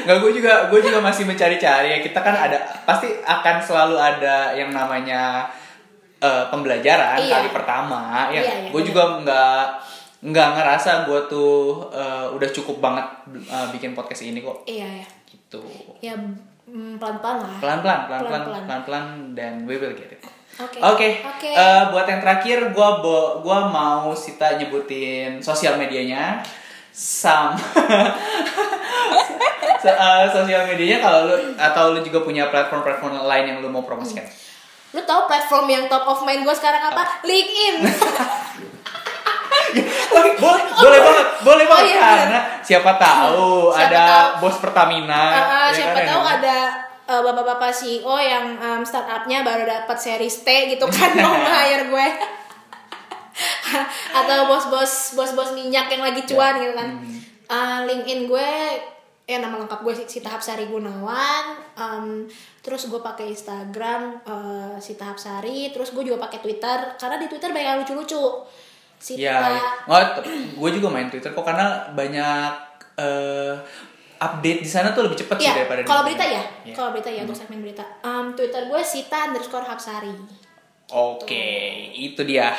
Nggak, 0.01 0.17
gue 0.19 0.31
juga, 0.35 0.53
gue 0.67 0.81
juga 0.81 0.99
masih 0.99 1.25
mencari-cari 1.25 1.89
ya. 1.91 1.99
Kita 1.99 2.19
kan 2.19 2.35
ada, 2.35 2.57
pasti 2.83 3.09
akan 3.19 3.57
selalu 3.59 3.97
ada 3.97 4.53
yang 4.53 4.71
namanya 4.71 5.47
eh, 6.19 6.45
pembelajaran 6.47 7.17
Iya. 7.17 7.33
kali 7.35 7.49
pertama. 7.51 8.29
Ya, 8.29 8.39
Iya, 8.39 8.53
iya, 8.59 8.71
gue 8.71 8.83
juga 8.83 9.21
nggak 9.21 9.63
nggak 10.23 10.49
ngerasa 10.53 10.91
gue 11.05 11.21
tuh 11.27 11.53
eh, 11.91 12.27
udah 12.31 12.49
cukup 12.51 12.77
banget 12.79 13.07
eh, 13.43 13.67
bikin 13.71 13.93
podcast 13.93 14.21
ini 14.23 14.39
kok. 14.39 14.65
iya 14.65 15.01
ya 15.01 15.07
Gitu. 15.25 15.63
ya 16.01 16.15
mm, 16.67 16.97
pelan-pelan 16.97 17.41
lah 17.41 17.57
Pelan-pelan, 17.59 18.01
pelan-pelan, 18.07 18.43
Pelan-pelan. 18.63 19.05
dan 19.33 19.65
we 19.65 19.75
will 19.75 19.91
get 19.93 20.11
it. 20.11 20.21
Oke. 20.57 20.77
Oke. 20.79 21.09
Oke. 21.25 21.49
eh, 21.49 21.83
buat 21.89 22.05
yang 22.05 22.21
terakhir, 22.21 22.69
gue 22.69 22.89
gua 23.41 23.59
mau 23.67 24.13
Sita 24.13 24.55
nyebutin 24.55 25.41
sosial 25.41 25.75
medianya 25.75 26.45
sam 26.93 27.57
So- 29.83 29.89
eh, 29.91 30.25
sosial 30.29 30.65
medianya 30.65 30.99
kalau 30.99 31.25
lu 31.27 31.37
atau 31.55 31.93
lu 31.93 32.01
juga 32.01 32.21
punya 32.21 32.49
platform-platform 32.49 33.21
lain 33.21 33.45
yang 33.47 33.59
lu 33.59 33.69
mau 33.69 33.81
promosikan. 33.81 34.25
Lu 34.91 35.01
tau 35.03 35.25
platform 35.25 35.67
yang 35.67 35.85
top 35.87 36.05
of 36.05 36.21
mind 36.23 36.43
gue 36.43 36.53
sekarang 36.53 36.83
apa? 36.85 37.23
LinkedIn. 37.23 37.75
boleh, 40.11 40.33
boleh, 40.35 40.63
boleh 40.75 41.01
banget, 41.01 41.27
boleh 41.41 41.65
Oh, 41.65 41.71
banget 41.71 41.87
iya, 41.89 42.03
karena 42.03 42.41
siapa 42.61 42.93
tahu 42.97 43.71
Siapa 43.71 43.87
ada 43.87 44.03
tahu. 44.03 44.31
bos 44.43 44.57
Pertamina. 44.59 45.23
Uh, 45.23 45.39
uh, 45.39 45.67
ya 45.71 45.75
siapa 45.75 45.95
kan, 45.97 46.09
tahu 46.09 46.21
yang- 46.21 46.35
ada 46.37 46.57
uh, 47.07 47.21
bapak-bapak 47.23 47.71
CEO 47.71 48.17
yang 48.19 48.45
um, 48.59 48.83
startupnya 48.83 49.41
baru 49.41 49.63
dapat 49.63 49.97
series 49.97 50.43
T 50.43 50.49
gitu 50.69 50.85
kan 50.87 51.15
mau 51.17 51.35
hire 51.39 51.87
gue. 51.87 52.07
Atau 54.13 54.39
bos-bos 54.45 55.15
bos-bos 55.15 55.55
minyak 55.55 55.87
yang 55.89 56.03
lagi 56.03 56.27
cuan 56.27 56.59
gitu 56.59 56.75
kan. 56.75 56.89
Uh, 57.47 57.79
LinkedIn 57.85 58.27
gue 58.27 58.51
ya 59.31 59.39
nama 59.39 59.55
lengkap 59.57 59.81
gue 59.81 59.95
Sita 60.03 60.27
Hapsari 60.29 60.67
Gunawan. 60.67 61.45
Um, 61.75 62.27
terus 62.59 62.91
gue 62.91 62.99
pakai 62.99 63.31
Instagram 63.31 64.19
uh, 64.27 64.75
Sita 64.77 65.07
Hapsari. 65.07 65.71
Terus 65.71 65.95
gue 65.95 66.03
juga 66.03 66.19
pakai 66.21 66.43
Twitter 66.43 66.99
karena 66.99 67.17
di 67.17 67.31
Twitter 67.31 67.49
banyak 67.49 67.87
lucu-lucu. 67.87 68.43
Sita 68.99 69.23
Ya, 69.23 69.39
oh, 69.87 69.97
gue 70.53 70.71
juga 70.75 70.91
main 70.91 71.09
Twitter 71.09 71.31
kok 71.31 71.41
karena 71.41 71.89
banyak 71.91 72.53
eh, 73.01 73.57
update 74.21 74.61
di 74.61 74.69
sana 74.69 74.93
tuh 74.93 75.09
lebih 75.09 75.17
cepat 75.17 75.41
sih 75.41 75.49
Iya, 75.49 75.65
daripada 75.65 75.81
di 75.81 75.87
kalau 75.89 76.05
Twitter. 76.05 76.21
berita 76.21 76.37
ya, 76.37 76.43
Iya. 76.69 76.75
kalau 76.77 76.91
berita 76.93 77.09
ya 77.09 77.21
untuk 77.25 77.39
segmen 77.39 77.61
berita. 77.65 77.85
Um, 78.05 78.37
Twitter 78.37 78.69
gue 78.69 78.81
Sita 78.85 79.33
underscore 79.33 79.65
Hapsari. 79.65 80.13
Oke, 80.93 81.47
itu 81.97 82.21
dia 82.29 82.53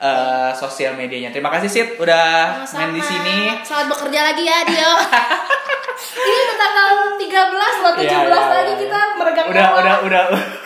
eh, 0.00 0.50
sosial 0.56 0.96
medianya. 0.96 1.28
Terima 1.28 1.52
kasih 1.52 1.68
Sid 1.68 1.88
udah 2.00 2.64
Sama-sama. 2.64 2.88
main 2.88 2.96
di 2.96 3.02
sini. 3.04 3.38
Selamat 3.60 3.86
bekerja 3.92 4.20
lagi 4.24 4.42
ya 4.42 4.58
Dio. 4.64 4.92
Ini 6.12 6.38
udah 6.46 6.56
tanggal 6.58 6.88
13 7.16 7.82
loh, 7.82 7.92
17 7.94 8.02
Iya, 8.02 8.18
iya, 8.26 8.38
lagi 8.50 8.72
iya. 8.74 8.80
kita 8.82 8.98
meregang 9.16 9.46
udah, 9.48 9.62
nyawa. 9.62 9.78
udah, 9.78 9.96
udah, 10.06 10.22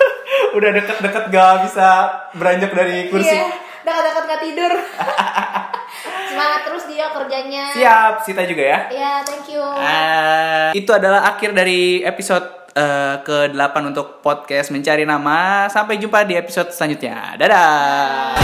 udah 0.57 0.71
deket-deket 0.81 1.25
gak 1.29 1.55
bisa 1.69 1.89
beranjak 2.35 2.73
dari 2.73 3.09
kursi. 3.13 3.37
Iya, 3.37 3.47
udah 3.85 3.95
dekat 4.03 4.25
gak 4.27 4.41
tidur. 4.43 4.73
Semangat 6.33 6.61
terus 6.69 6.85
Dio 6.91 7.07
kerjanya. 7.09 7.65
Siap, 7.73 8.15
Sita 8.25 8.43
juga 8.45 8.63
ya. 8.65 8.79
Ya, 8.93 9.13
thank 9.25 9.49
you. 9.49 9.63
Ah, 9.63 10.75
itu 10.77 10.91
adalah 10.93 11.25
akhir 11.33 11.57
dari 11.57 12.05
episode 12.05 12.45
eh, 12.77 13.17
ke-8 13.25 13.75
untuk 13.89 14.21
podcast 14.21 14.69
Mencari 14.75 15.09
Nama. 15.09 15.71
Sampai 15.73 15.97
jumpa 15.97 16.29
di 16.29 16.37
episode 16.37 16.73
selanjutnya. 16.75 17.41
Dadah. 17.41 18.37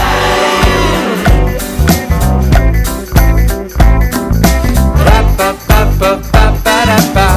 para, 6.85 6.95
para. 7.13 7.32